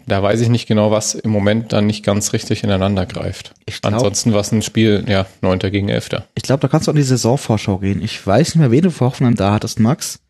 [0.06, 3.52] Da weiß ich nicht genau, was im Moment dann nicht ganz richtig ineinander greift.
[3.66, 6.24] Ich glaub- Ansonsten war es ein Spiel, ja, neunter gegen elfter.
[6.34, 8.02] Ich glaube, da kannst du auch in die Saisonvorschau gehen.
[8.02, 10.20] Ich weiß nicht mehr, wen du vor Hoffenheim da hattest, Max.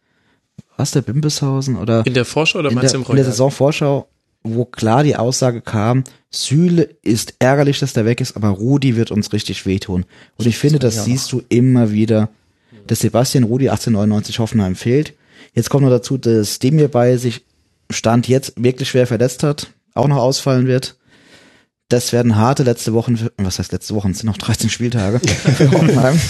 [0.77, 3.25] Was der Bimbishausen oder In der Vorschau oder in meinst der, du im in der
[3.27, 3.33] Royal?
[3.33, 4.09] Saisonvorschau,
[4.43, 9.13] wo klar die Aussage kam, Süle ist ärgerlich, dass der weg ist, aber Rudi wird
[9.13, 10.05] uns richtig wehtun.
[10.39, 12.31] Und ich finde, das siehst du immer wieder,
[12.89, 15.15] dass Sebastian Rudi 1899 Hoffenheim fehlt.
[15.55, 17.45] Jetzt kommt noch dazu, dass Demir bei sich
[17.91, 20.97] Stand jetzt wirklich schwer verletzt hat, auch noch ausfallen wird.
[21.89, 25.21] Das werden harte letzte Wochen, für, was heißt letzte Wochen, es sind noch 13 Spieltage
[25.21, 26.21] für Hoffenheim.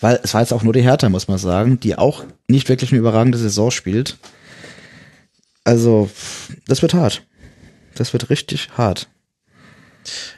[0.00, 2.90] Weil es war jetzt auch nur die Hertha, muss man sagen, die auch nicht wirklich
[2.90, 4.18] eine überragende Saison spielt.
[5.64, 6.10] Also,
[6.66, 7.22] das wird hart.
[7.94, 9.08] Das wird richtig hart.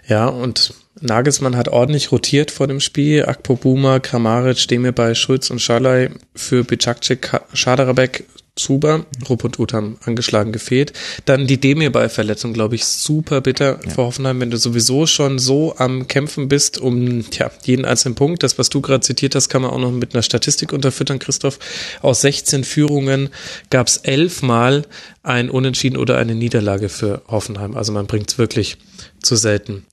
[0.07, 3.27] Ja, und Nagelsmann hat ordentlich rotiert vor dem Spiel.
[3.27, 8.25] Akpo Buma, Kramaric, Demirbay, Schulz und Schalay für Bicakcik, Schaderabek,
[8.57, 10.93] Zuber, Rupp und Uth haben angeschlagen gefehlt.
[11.25, 16.07] Dann die Demirbay-Verletzung, glaube ich, super bitter für Hoffenheim, wenn du sowieso schon so am
[16.07, 18.45] Kämpfen bist um tja, jeden einzelnen Punkt.
[18.45, 21.59] Das, was du gerade zitiert hast, kann man auch noch mit einer Statistik unterfüttern, Christoph.
[22.01, 23.31] Aus 16 Führungen
[23.71, 24.87] gab es elfmal
[25.25, 27.77] ein Unentschieden oder eine Niederlage für Hoffenheim.
[27.77, 28.77] Also man bringt es wirklich
[29.21, 29.85] zu selten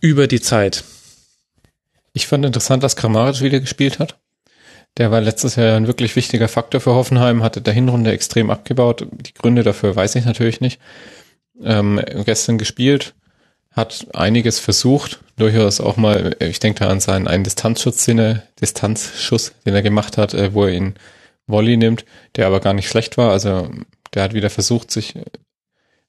[0.00, 0.84] über die Zeit.
[2.12, 4.18] Ich fand interessant, dass Kramaric wieder gespielt hat.
[4.96, 9.06] Der war letztes Jahr ein wirklich wichtiger Faktor für Hoffenheim, hatte der Hinrunde extrem abgebaut.
[9.12, 10.80] Die Gründe dafür weiß ich natürlich nicht.
[11.62, 13.14] Ähm, gestern gespielt,
[13.70, 18.42] hat einiges versucht, durchaus auch mal, ich denke da an seinen einen Distanzschuss, den er,
[18.60, 20.94] Distanzschuss, den er gemacht hat, äh, wo er ihn
[21.46, 22.04] Volley nimmt,
[22.36, 23.30] der aber gar nicht schlecht war.
[23.30, 23.70] Also
[24.14, 25.14] der hat wieder versucht, sich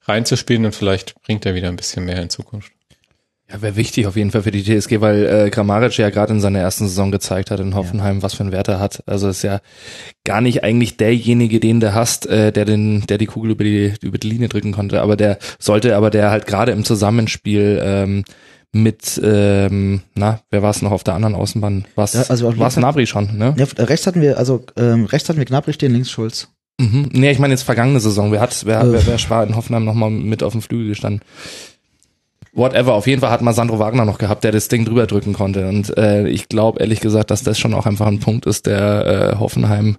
[0.03, 2.71] reinzuspielen und vielleicht bringt er wieder ein bisschen mehr in Zukunft.
[3.51, 6.39] Ja, wäre wichtig auf jeden Fall für die TSG, weil äh, Kramaric ja gerade in
[6.39, 9.03] seiner ersten Saison gezeigt hat in Hoffenheim, was für einen Wert er hat.
[9.07, 9.59] Also ist ja
[10.23, 13.93] gar nicht eigentlich derjenige, den du hast, äh, der den, der die Kugel über die
[14.01, 15.01] über die Linie drücken konnte.
[15.01, 18.23] Aber der sollte, aber der halt gerade im Zusammenspiel ähm,
[18.73, 21.85] mit, ähm, na, wer war es noch auf der anderen Außenbahn?
[21.95, 22.13] Was?
[22.13, 23.53] Ja, also war es Nabri schon, ne?
[23.57, 26.47] Ja, rechts hatten wir, also ähm, rechts hatten wir Gnabry stehen, links Schulz.
[26.79, 27.09] Mhm.
[27.11, 28.31] Nee, ich meine jetzt vergangene Saison.
[28.31, 28.93] Wer hat, wer, Äh.
[28.93, 31.21] wer, wer war in Hoffenheim nochmal mit auf dem Flügel gestanden?
[32.53, 35.31] Whatever, auf jeden Fall hat mal Sandro Wagner noch gehabt, der das Ding drüber drücken
[35.31, 35.69] konnte.
[35.69, 39.33] Und äh, ich glaube ehrlich gesagt, dass das schon auch einfach ein Punkt ist, der
[39.35, 39.97] äh, Hoffenheim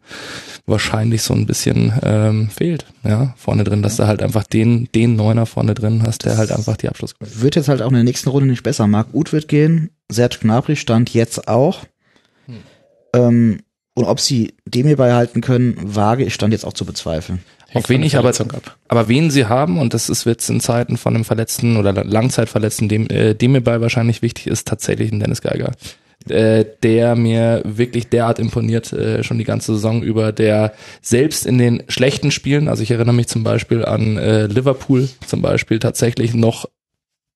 [0.67, 2.85] wahrscheinlich so ein bisschen ähm, fehlt.
[3.05, 6.53] Ja, vorne drin, dass du halt einfach den, den Neuner vorne drin hast, der halt
[6.53, 8.87] einfach die Abschluss Wird jetzt halt auch in der nächsten Runde nicht besser.
[8.87, 11.81] Marc Uth wird gehen, Serge Gnabry stand jetzt auch.
[13.15, 13.61] Ähm,
[13.95, 17.41] und ob sie dem hier beibehalten können, wage ich stand jetzt auch zu bezweifeln.
[17.75, 18.77] Auf wen von ich der aber, ab.
[18.89, 22.89] aber wen sie haben, und das ist jetzt in Zeiten von einem Verletzten oder Langzeitverletzten,
[22.89, 25.73] dem, äh, dem mir bei wahrscheinlich wichtig ist, tatsächlich ein Dennis Geiger.
[26.29, 31.59] Äh, der mir wirklich derart imponiert, äh, schon die ganze Saison über, der selbst in
[31.59, 36.33] den schlechten Spielen, also ich erinnere mich zum Beispiel an äh, Liverpool zum Beispiel, tatsächlich
[36.33, 36.67] noch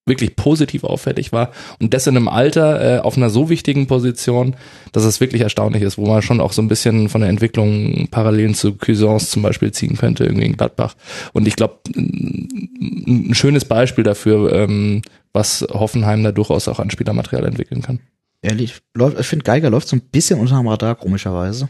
[0.07, 4.55] wirklich positiv auffällig war und das in einem Alter äh, auf einer so wichtigen Position,
[4.91, 8.07] dass es wirklich erstaunlich ist, wo man schon auch so ein bisschen von der Entwicklung
[8.09, 10.95] Parallelen zu Cuisance zum Beispiel ziehen könnte, irgendwie in Gladbach.
[11.33, 15.01] Und ich glaube, ein schönes Beispiel dafür, ähm,
[15.33, 17.99] was Hoffenheim da durchaus auch an Spielermaterial entwickeln kann.
[18.41, 18.81] Ehrlich,
[19.19, 21.69] ich finde Geiger läuft so ein bisschen unter dem Radar, komischerweise.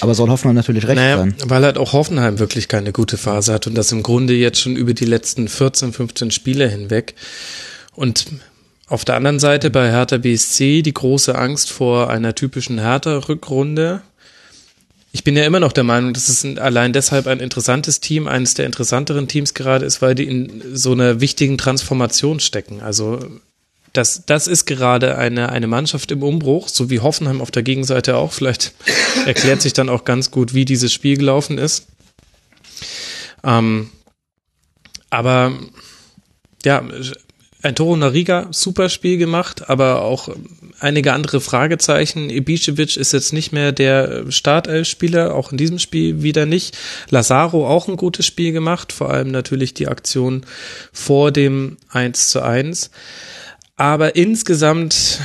[0.00, 1.34] Aber soll Hoffmann natürlich recht Naja, sein.
[1.44, 4.76] weil halt auch Hoffenheim wirklich keine gute Phase hat und das im Grunde jetzt schon
[4.76, 7.14] über die letzten 14, 15 Spiele hinweg.
[7.94, 8.26] Und
[8.88, 14.02] auf der anderen Seite bei Hertha BSC die große Angst vor einer typischen Hertha-Rückrunde.
[15.12, 18.28] Ich bin ja immer noch der Meinung, dass es ein, allein deshalb ein interessantes Team,
[18.28, 22.80] eines der interessanteren Teams gerade ist, weil die in so einer wichtigen Transformation stecken.
[22.82, 23.18] Also
[23.96, 28.16] das, das ist gerade eine, eine Mannschaft im Umbruch, so wie Hoffenheim auf der Gegenseite
[28.16, 28.32] auch.
[28.32, 28.72] Vielleicht
[29.26, 31.86] erklärt sich dann auch ganz gut, wie dieses Spiel gelaufen ist.
[33.44, 33.90] Ähm,
[35.10, 35.52] aber
[36.64, 36.82] ja,
[37.62, 40.28] ein Toro Nariga, super Spiel gemacht, aber auch
[40.78, 42.30] einige andere Fragezeichen.
[42.30, 46.76] Ibišević ist jetzt nicht mehr der Startelf-Spieler, auch in diesem Spiel wieder nicht.
[47.10, 50.44] Lazaro auch ein gutes Spiel gemacht, vor allem natürlich die Aktion
[50.92, 52.90] vor dem 1 zu 1.
[53.76, 55.20] Aber insgesamt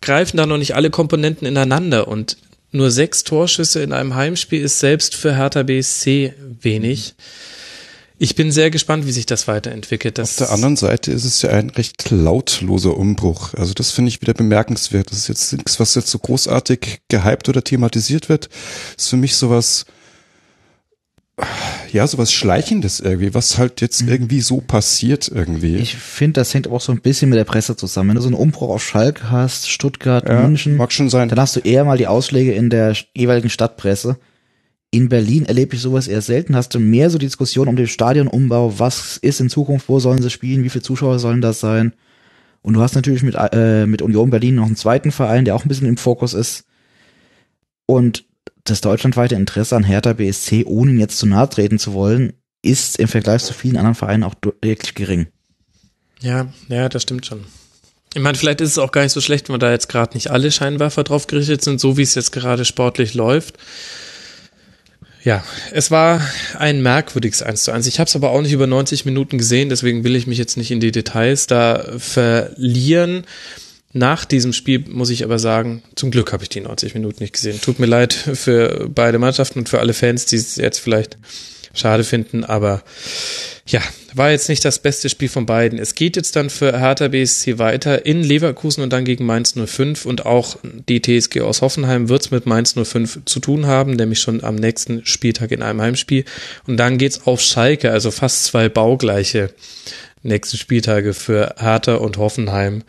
[0.00, 2.36] greifen da noch nicht alle Komponenten ineinander und
[2.70, 7.14] nur sechs Torschüsse in einem Heimspiel ist selbst für Hertha BSC wenig.
[8.18, 10.16] Ich bin sehr gespannt, wie sich das weiterentwickelt.
[10.16, 13.52] Das Auf der anderen Seite ist es ja ein recht lautloser Umbruch.
[13.54, 15.10] Also das finde ich wieder bemerkenswert.
[15.10, 18.48] Das ist jetzt nichts, was jetzt so großartig gehypt oder thematisiert wird.
[18.96, 19.84] Das ist für mich sowas,
[21.92, 25.76] ja, sowas Schleichendes irgendwie, was halt jetzt irgendwie so passiert irgendwie.
[25.76, 28.10] Ich finde, das hängt auch so ein bisschen mit der Presse zusammen.
[28.10, 31.28] Wenn du so einen Umbruch auf Schalke hast, Stuttgart, ja, München, mag schon sein.
[31.28, 34.18] dann hast du eher mal die Ausschläge in der jeweiligen Stadtpresse.
[34.90, 36.56] In Berlin erlebe ich sowas eher selten.
[36.56, 40.22] Hast du mehr so die Diskussion um den Stadionumbau, was ist in Zukunft, wo sollen
[40.22, 41.92] sie spielen, wie viele Zuschauer sollen das sein?
[42.62, 45.64] Und du hast natürlich mit, äh, mit Union Berlin noch einen zweiten Verein, der auch
[45.64, 46.64] ein bisschen im Fokus ist.
[47.86, 48.25] Und
[48.70, 52.98] das deutschlandweite Interesse an Hertha BSC, ohne ihn jetzt zu nahe treten zu wollen, ist
[52.98, 55.26] im Vergleich zu vielen anderen Vereinen auch wirklich gering.
[56.20, 57.44] Ja, ja, das stimmt schon.
[58.14, 60.30] Ich meine, vielleicht ist es auch gar nicht so schlecht, wenn da jetzt gerade nicht
[60.30, 63.56] alle Scheinwerfer drauf gerichtet sind, so wie es jetzt gerade sportlich läuft.
[65.22, 66.20] Ja, es war
[66.58, 67.86] ein merkwürdiges 1 zu 1.
[67.88, 70.56] Ich habe es aber auch nicht über 90 Minuten gesehen, deswegen will ich mich jetzt
[70.56, 73.24] nicht in die Details da verlieren.
[73.96, 77.32] Nach diesem Spiel muss ich aber sagen, zum Glück habe ich die 90 Minuten nicht
[77.32, 77.58] gesehen.
[77.62, 81.16] Tut mir leid für beide Mannschaften und für alle Fans, die es jetzt vielleicht
[81.72, 82.82] schade finden, aber
[83.66, 83.80] ja,
[84.12, 85.78] war jetzt nicht das beste Spiel von beiden.
[85.78, 90.04] Es geht jetzt dann für Hertha BSC weiter in Leverkusen und dann gegen Mainz 05
[90.04, 90.58] und auch
[90.88, 94.56] die TSG aus Hoffenheim wird es mit Mainz 05 zu tun haben, nämlich schon am
[94.56, 96.26] nächsten Spieltag in einem Heimspiel.
[96.66, 99.50] Und dann geht's auf Schalke, also fast zwei baugleiche
[100.22, 102.82] nächste Spieltage für Hertha und Hoffenheim.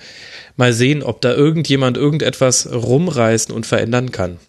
[0.55, 4.39] Mal sehen, ob da irgendjemand irgendetwas rumreißen und verändern kann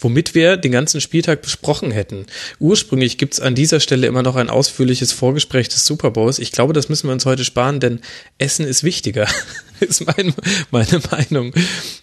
[0.00, 2.26] womit wir den ganzen Spieltag besprochen hätten.
[2.58, 6.38] Ursprünglich gibt's an dieser Stelle immer noch ein ausführliches Vorgespräch des Super Bowls.
[6.38, 8.00] Ich glaube, das müssen wir uns heute sparen, denn
[8.38, 9.26] Essen ist wichtiger,
[9.80, 10.34] ist mein,
[10.70, 11.52] meine Meinung.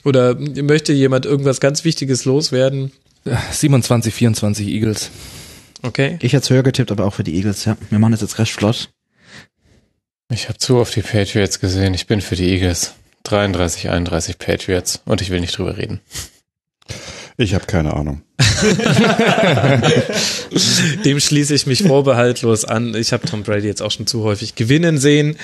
[0.03, 2.91] Oder möchte jemand irgendwas ganz Wichtiges loswerden?
[3.51, 5.09] 27, 24 Eagles.
[5.81, 6.17] Okay.
[6.21, 7.77] Ich hätte höher getippt, aber auch für die Eagles, ja.
[7.89, 8.89] Wir machen das jetzt recht flott.
[10.29, 11.93] Ich habe zu oft die Patriots gesehen.
[11.93, 12.93] Ich bin für die Eagles.
[13.23, 15.01] 33, 31 Patriots.
[15.05, 16.01] Und ich will nicht drüber reden.
[17.37, 18.21] Ich habe keine Ahnung.
[21.05, 22.93] Dem schließe ich mich vorbehaltlos an.
[22.95, 25.37] Ich habe Tom Brady jetzt auch schon zu häufig gewinnen sehen,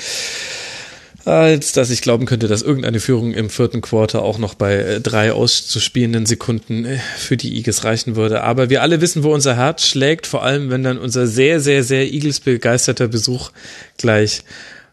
[1.30, 5.02] als dass ich glauben könnte, dass irgendeine Führung im vierten Quarter auch noch bei äh,
[5.02, 8.44] drei auszuspielenden Sekunden äh, für die Eagles reichen würde.
[8.44, 11.84] Aber wir alle wissen, wo unser Herz schlägt, vor allem wenn dann unser sehr, sehr,
[11.84, 13.52] sehr Eagles begeisterter Besuch
[13.98, 14.42] gleich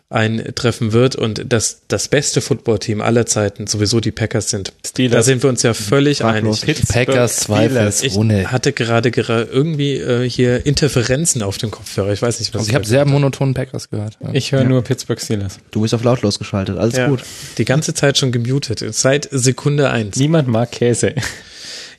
[0.08, 4.72] eintreffen wird und das, das beste Footballteam aller Zeiten sowieso die Packers sind.
[4.86, 5.16] Steelers.
[5.16, 6.62] Da sind wir uns ja völlig Fraglos.
[6.62, 6.86] einig.
[6.88, 8.42] Packers zweifelsohne.
[8.42, 12.12] Ich hatte gerade gera- irgendwie äh, hier Interferenzen auf dem Kopfhörer.
[12.12, 14.16] Ich weiß nicht, was Also ich habe sehr monotonen Packers gehört.
[14.22, 14.30] Ja.
[14.32, 15.58] Ich höre nur Pittsburgh Steelers.
[15.72, 17.22] Du bist auf lautlos geschaltet, alles ja, gut.
[17.58, 18.84] die ganze Zeit schon gemutet.
[18.94, 20.16] Seit Sekunde eins.
[20.16, 21.14] Niemand mag Käse.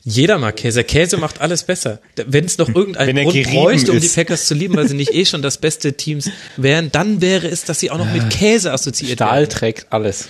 [0.02, 0.84] Jeder mag Käse.
[0.84, 2.00] Käse macht alles besser.
[2.16, 4.08] Wenn es noch irgendeinen er Grund bräuchte, um die.
[4.08, 7.64] Packers zu lieben, weil sie nicht eh schon das beste Teams wären, dann wäre es,
[7.64, 9.50] dass sie auch noch mit Käse assoziiert Stahl werden.
[9.50, 10.28] trägt alles.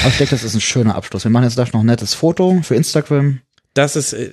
[0.00, 1.24] Aber ich denke, das ist ein schöner Abschluss.
[1.24, 3.40] Wir machen jetzt gleich noch ein nettes Foto für Instagram.
[3.74, 4.30] Das ist äh,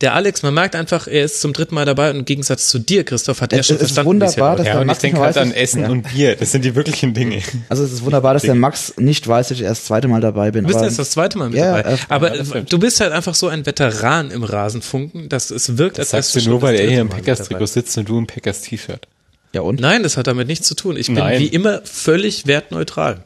[0.00, 2.78] der Alex, man merkt einfach, er ist zum dritten Mal dabei und im Gegensatz zu
[2.78, 4.86] dir, Christoph, hat er Es- schon es ist verstanden, hier wunderbar, dass Ja, der und
[4.86, 5.88] ich Max denke halt an Essen ja.
[5.90, 6.36] und Bier.
[6.36, 7.42] Das sind die wirklichen Dinge.
[7.68, 10.20] Also es ist wunderbar, dass der Max nicht weiß, dass ich erst das zweite Mal
[10.20, 10.62] dabei bin.
[10.64, 11.98] Du bist aber erst das zweite Mal mit Ja, dabei.
[12.08, 16.26] Aber du bist halt einfach so ein Veteran im Rasenfunken, dass es wirkt, Das als
[16.28, 19.06] sagst du schon nur, weil er hier im Packers-Trikot sitzt und du im Packers-T-Shirt.
[19.52, 19.80] ja und?
[19.80, 20.96] Nein, das hat damit nichts zu tun.
[20.96, 21.40] Ich bin Nein.
[21.40, 23.24] wie immer völlig wertneutral.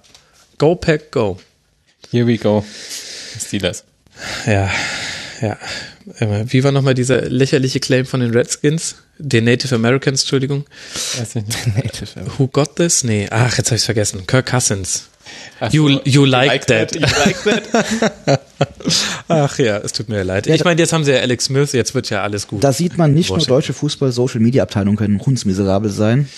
[0.59, 1.39] Go Pack, go.
[2.11, 2.65] Here we go.
[3.39, 3.85] Steelers.
[4.47, 4.71] Ja,
[5.41, 5.57] ja.
[6.19, 8.97] Äh, Wie war nochmal dieser lächerliche Claim von den Redskins?
[9.19, 10.65] Den Native Americans, Entschuldigung.
[11.19, 12.17] Weiß ich nicht.
[12.39, 13.05] Who got this?
[13.05, 14.27] Nee, ach, jetzt habe ich's vergessen.
[14.27, 15.09] Kirk Cousins.
[15.61, 16.95] Ach You, so, you like, that.
[16.95, 18.41] You like that?
[19.29, 20.47] Ach ja, es tut mir leid.
[20.47, 22.63] Ich meine, jetzt haben sie ja Alex Smith, jetzt wird ja alles gut.
[22.63, 23.49] Da sieht man nicht Washington.
[23.51, 26.29] nur deutsche Fußball-Social-Media-Abteilungen können hundsmiserabel sein.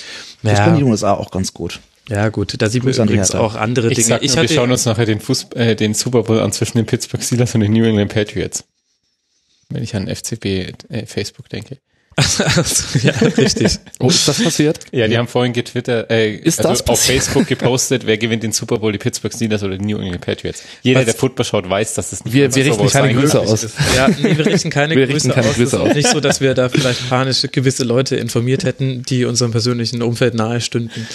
[0.44, 0.64] Das Ja.
[0.66, 1.80] können die USA auch ganz gut.
[2.08, 4.06] ja gut, da sieht man übrigens auch andere Ich Dinge.
[4.08, 6.78] sag nur, ich wir schauen uns nachher den, Fuß, äh, den Super Bowl an zwischen
[6.78, 8.62] den Pittsburgh Steelers und den New England Patriots.
[9.68, 10.44] Wenn ich an FCB
[10.88, 11.78] äh, Facebook denke.
[12.16, 12.44] Also,
[13.02, 13.78] ja, richtig.
[14.00, 14.78] Oh, ist das passiert?
[14.90, 16.98] Ja, die haben vorhin getwittert, äh, Ist also das auf?
[17.04, 20.62] Facebook gepostet, wer gewinnt den Super Bowl, die Pittsburgh Steelers oder die New England Patriots.
[20.82, 21.04] Jeder, Was?
[21.06, 23.66] der Football schaut, weiß, dass es nicht Wir- wir richten keine Grüße aus.
[23.94, 25.56] Ja, nee, wir richten keine Wir Grüße richten keine aus.
[25.56, 25.94] Grüße es ist auch aus.
[25.94, 30.32] nicht so, dass wir da vielleicht panisch gewisse Leute informiert hätten, die unserem persönlichen Umfeld
[30.34, 31.06] nahe stünden.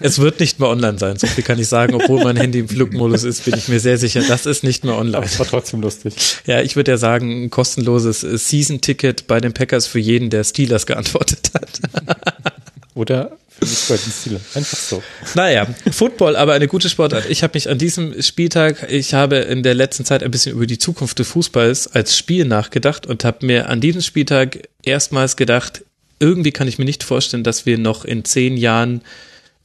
[0.00, 1.18] Es wird nicht mehr online sein.
[1.18, 1.92] So viel kann ich sagen.
[1.94, 4.94] Obwohl mein Handy im Flugmodus ist, bin ich mir sehr sicher, das ist nicht mehr
[4.96, 5.18] online.
[5.18, 6.14] Aber es war trotzdem lustig.
[6.46, 10.44] Ja, ich würde ja sagen, ein kostenloses äh, Season-Ticket bei den Packers für jeden, der
[10.44, 11.80] Steelers geantwortet hat.
[12.94, 14.42] Oder für mich bei den Steelers.
[14.54, 15.02] Einfach so.
[15.34, 17.28] Naja, Football, aber eine gute Sportart.
[17.28, 20.66] Ich habe mich an diesem Spieltag, ich habe in der letzten Zeit ein bisschen über
[20.66, 25.84] die Zukunft des Fußballs als Spiel nachgedacht und habe mir an diesem Spieltag erstmals gedacht,
[26.18, 29.02] irgendwie kann ich mir nicht vorstellen, dass wir noch in zehn Jahren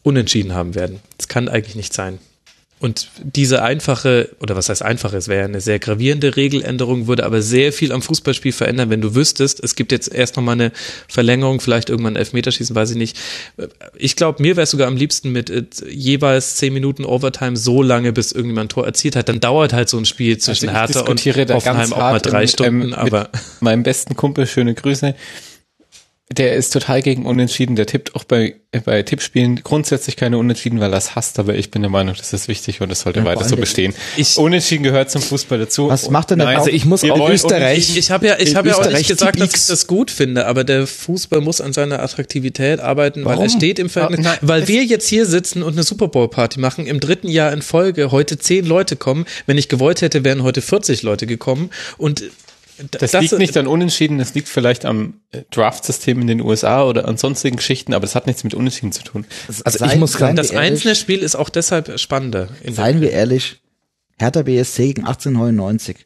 [0.04, 1.00] unentschieden haben werden.
[1.18, 2.20] Das kann eigentlich nicht sein.
[2.86, 7.26] Und diese einfache, oder was heißt einfache, es wäre ja eine sehr gravierende Regeländerung, würde
[7.26, 10.72] aber sehr viel am Fußballspiel verändern, wenn du wüsstest, es gibt jetzt erst nochmal eine
[11.08, 13.18] Verlängerung, vielleicht irgendwann Elfmeterschießen, weiß ich nicht.
[13.98, 17.82] Ich glaube, mir wäre es sogar am liebsten mit äh, jeweils zehn Minuten Overtime so
[17.82, 19.30] lange, bis irgendjemand ein Tor erzielt hat.
[19.30, 22.48] Dann dauert halt so ein Spiel zwischen Also Hertha und Hoffenheim auch mal drei im-
[22.48, 23.30] Stunden, ähm, aber
[23.62, 25.16] meinem besten Kumpel, schöne Grüße.
[26.32, 27.76] Der ist total gegen Unentschieden.
[27.76, 31.38] Der tippt auch bei, bei Tippspielen grundsätzlich keine Unentschieden, weil er es hasst.
[31.38, 33.94] Aber ich bin der Meinung, das ist wichtig und das sollte Ja, weiter so bestehen.
[34.18, 35.88] Ich- Unentschieden gehört zum Fußball dazu.
[35.88, 38.56] Was macht denn der nein, Also ich muss auch Österreich- Unentschieden- Ich habe ja, ich
[38.56, 41.62] habe ja auch nicht Österreich gesagt, dass ich das gut finde, aber der Fußball muss
[41.62, 43.50] an seiner Attraktivität arbeiten, weil er Warum?
[43.50, 46.60] steht im Verhältnis, Ah, weil es- wir jetzt hier sitzen und eine Super Bowl Party
[46.60, 49.26] machen, im dritten Jahr in Folge heute zehn Leute kommen.
[49.46, 52.24] Wenn ich gewollt hätte, wären heute 40 Leute gekommen und
[52.78, 56.84] d- Das, liegt nicht an Unentschieden, das liegt vielleicht am äh, Draft-System in den USA
[56.84, 59.26] oder an sonstigen Geschichten, aber das hat nichts mit Unentschieden zu tun.
[59.48, 62.50] Also Seien- ich muss seien das wir ehrlich- einzelne Spiel ist auch deshalb spannender.
[62.70, 63.62] Seien wir ehrlich,
[64.18, 66.06] Hertha BSC gegen 1899.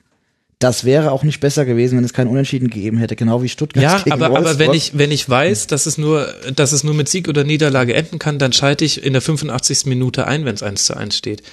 [0.61, 3.81] Das wäre auch nicht besser gewesen, wenn es kein Unentschieden gegeben hätte, genau wie Stuttgart
[3.81, 4.59] ja, gegen aber, aber Wolfsburg.
[4.59, 7.93] wenn ich, wenn ich weiß, dass es nur, dass es nur mit Sieg oder Niederlage
[7.93, 9.85] enden kann, dann schalte ich in der 85.
[9.85, 11.43] Minute ein, wenn es 1 zu 1 steht.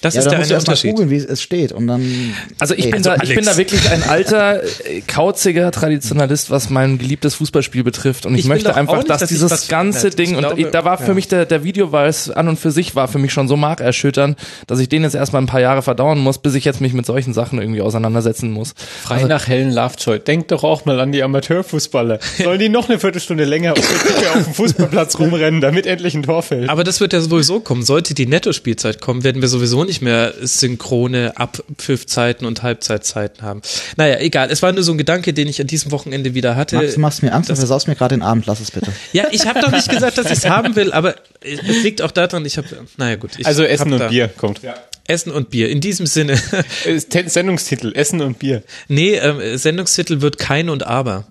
[0.00, 0.90] Das ja, ist der eine erst mal Unterschied.
[0.92, 3.88] googeln, wie es steht und dann Also ich Ey, bin, da, ich bin da wirklich
[3.90, 8.26] ein alter, äh, kauziger Traditionalist, was mein geliebtes Fußballspiel betrifft.
[8.26, 10.10] Und ich, Ich möchte einfach, nicht, dass dass dieses ganze.
[10.10, 11.14] Ding, Ich und glaube, da war für ja.
[11.14, 14.80] mich der, der Videoweis an und für sich war für mich schon so markerschütternd, dass
[14.80, 17.32] ich den jetzt erstmal ein paar Jahre verdauern muss, bis ich jetzt mich mit solchen
[17.32, 18.74] Sachen irgendwie auseinandersetzen muss.
[19.04, 20.18] Frei nach Helen Lovejoy.
[20.18, 22.18] Denkt doch auch mal an die Amateurfußballer.
[22.42, 26.70] Sollen die noch eine Viertelstunde länger auf dem Fußballplatz rumrennen, damit endlich ein Tor fällt?
[26.70, 27.84] Aber das wird ja sowieso kommen.
[27.84, 33.62] Sollte die Nettospielzeit kommen, werden wir sowieso nicht mehr synchrone Abpfiffzeiten und Halbzeitzeiten haben.
[33.96, 34.50] Naja, egal.
[34.50, 36.76] Es war nur so ein Gedanke, den ich an diesem Wochenende wieder hatte.
[36.76, 38.92] Max, du machst mir Angst und versaust mir gerade den Abend, lass es bitte.
[39.12, 42.10] Ja, ich habe doch nicht gesagt, dass ich es haben will, aber es liegt auch
[42.10, 43.32] daran, ich habe, naja gut.
[43.36, 44.60] Ich Also Essen und Bier kommt.
[45.06, 45.68] Essen und Bier.
[45.68, 46.40] In diesem Sinne.
[46.84, 48.62] Äh, Sendungstitel, Essen und Bier.
[48.88, 51.26] nee, ähm, Sendungstitel wird kein und aber.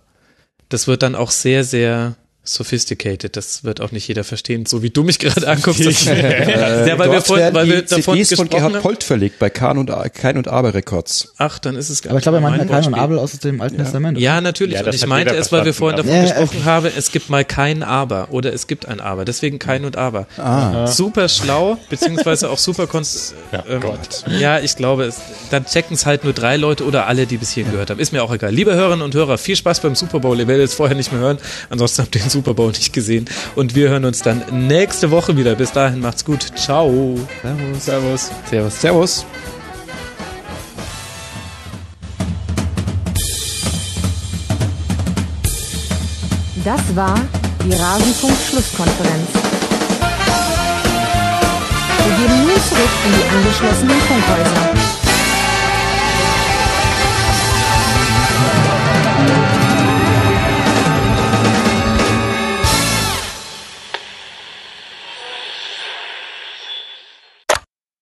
[0.69, 3.35] Das wird dann auch sehr, sehr sophisticated.
[3.37, 5.85] Das wird auch nicht jeder verstehen, so wie du mich gerade anguckst.
[5.85, 6.13] Das, ja,
[6.97, 8.81] weil wir, werden weil wir die davon CDs von gesprochen Gerhard haben.
[8.81, 11.33] Polt verlegt bei Kahn und, Kein und Aber Records.
[11.37, 12.99] Ach, dann ist es gar Aber ich glaube, er nicht meint mein ja kein und.
[12.99, 14.17] Abel aus dem Alten Testament.
[14.17, 14.75] Ja, natürlich.
[14.79, 17.45] Ja, und ich meinte es, weil wir vorhin davon aber- gesprochen haben, es gibt mal
[17.45, 19.23] kein Aber oder es gibt ein Aber.
[19.23, 20.25] Deswegen kein und Aber.
[20.87, 24.23] Super schlau, beziehungsweise auch super konst Ja, ähm, Gott.
[24.39, 25.17] ja, ich glaube, es,
[25.51, 27.99] dann checken es halt nur drei Leute oder alle, die bis hierhin gehört haben.
[27.99, 28.51] Ist mir auch egal.
[28.51, 30.39] Liebe Hörerinnen und Hörer, viel Spaß beim Super Bowl.
[30.39, 31.37] Ihr werdet es vorher nicht mehr hören.
[31.69, 33.25] Ansonsten habt ihr Super Bowl nicht gesehen.
[33.55, 35.55] Und wir hören uns dann nächste Woche wieder.
[35.55, 36.45] Bis dahin macht's gut.
[36.55, 37.17] Ciao.
[37.79, 38.31] Servus.
[38.49, 38.81] Servus.
[38.81, 39.25] Servus.
[46.63, 47.19] Das war
[47.65, 49.29] die Rasenfunk-Schlusskonferenz.
[52.03, 54.90] Wir gehen nun zurück in die angeschlossenen Funkhäuser.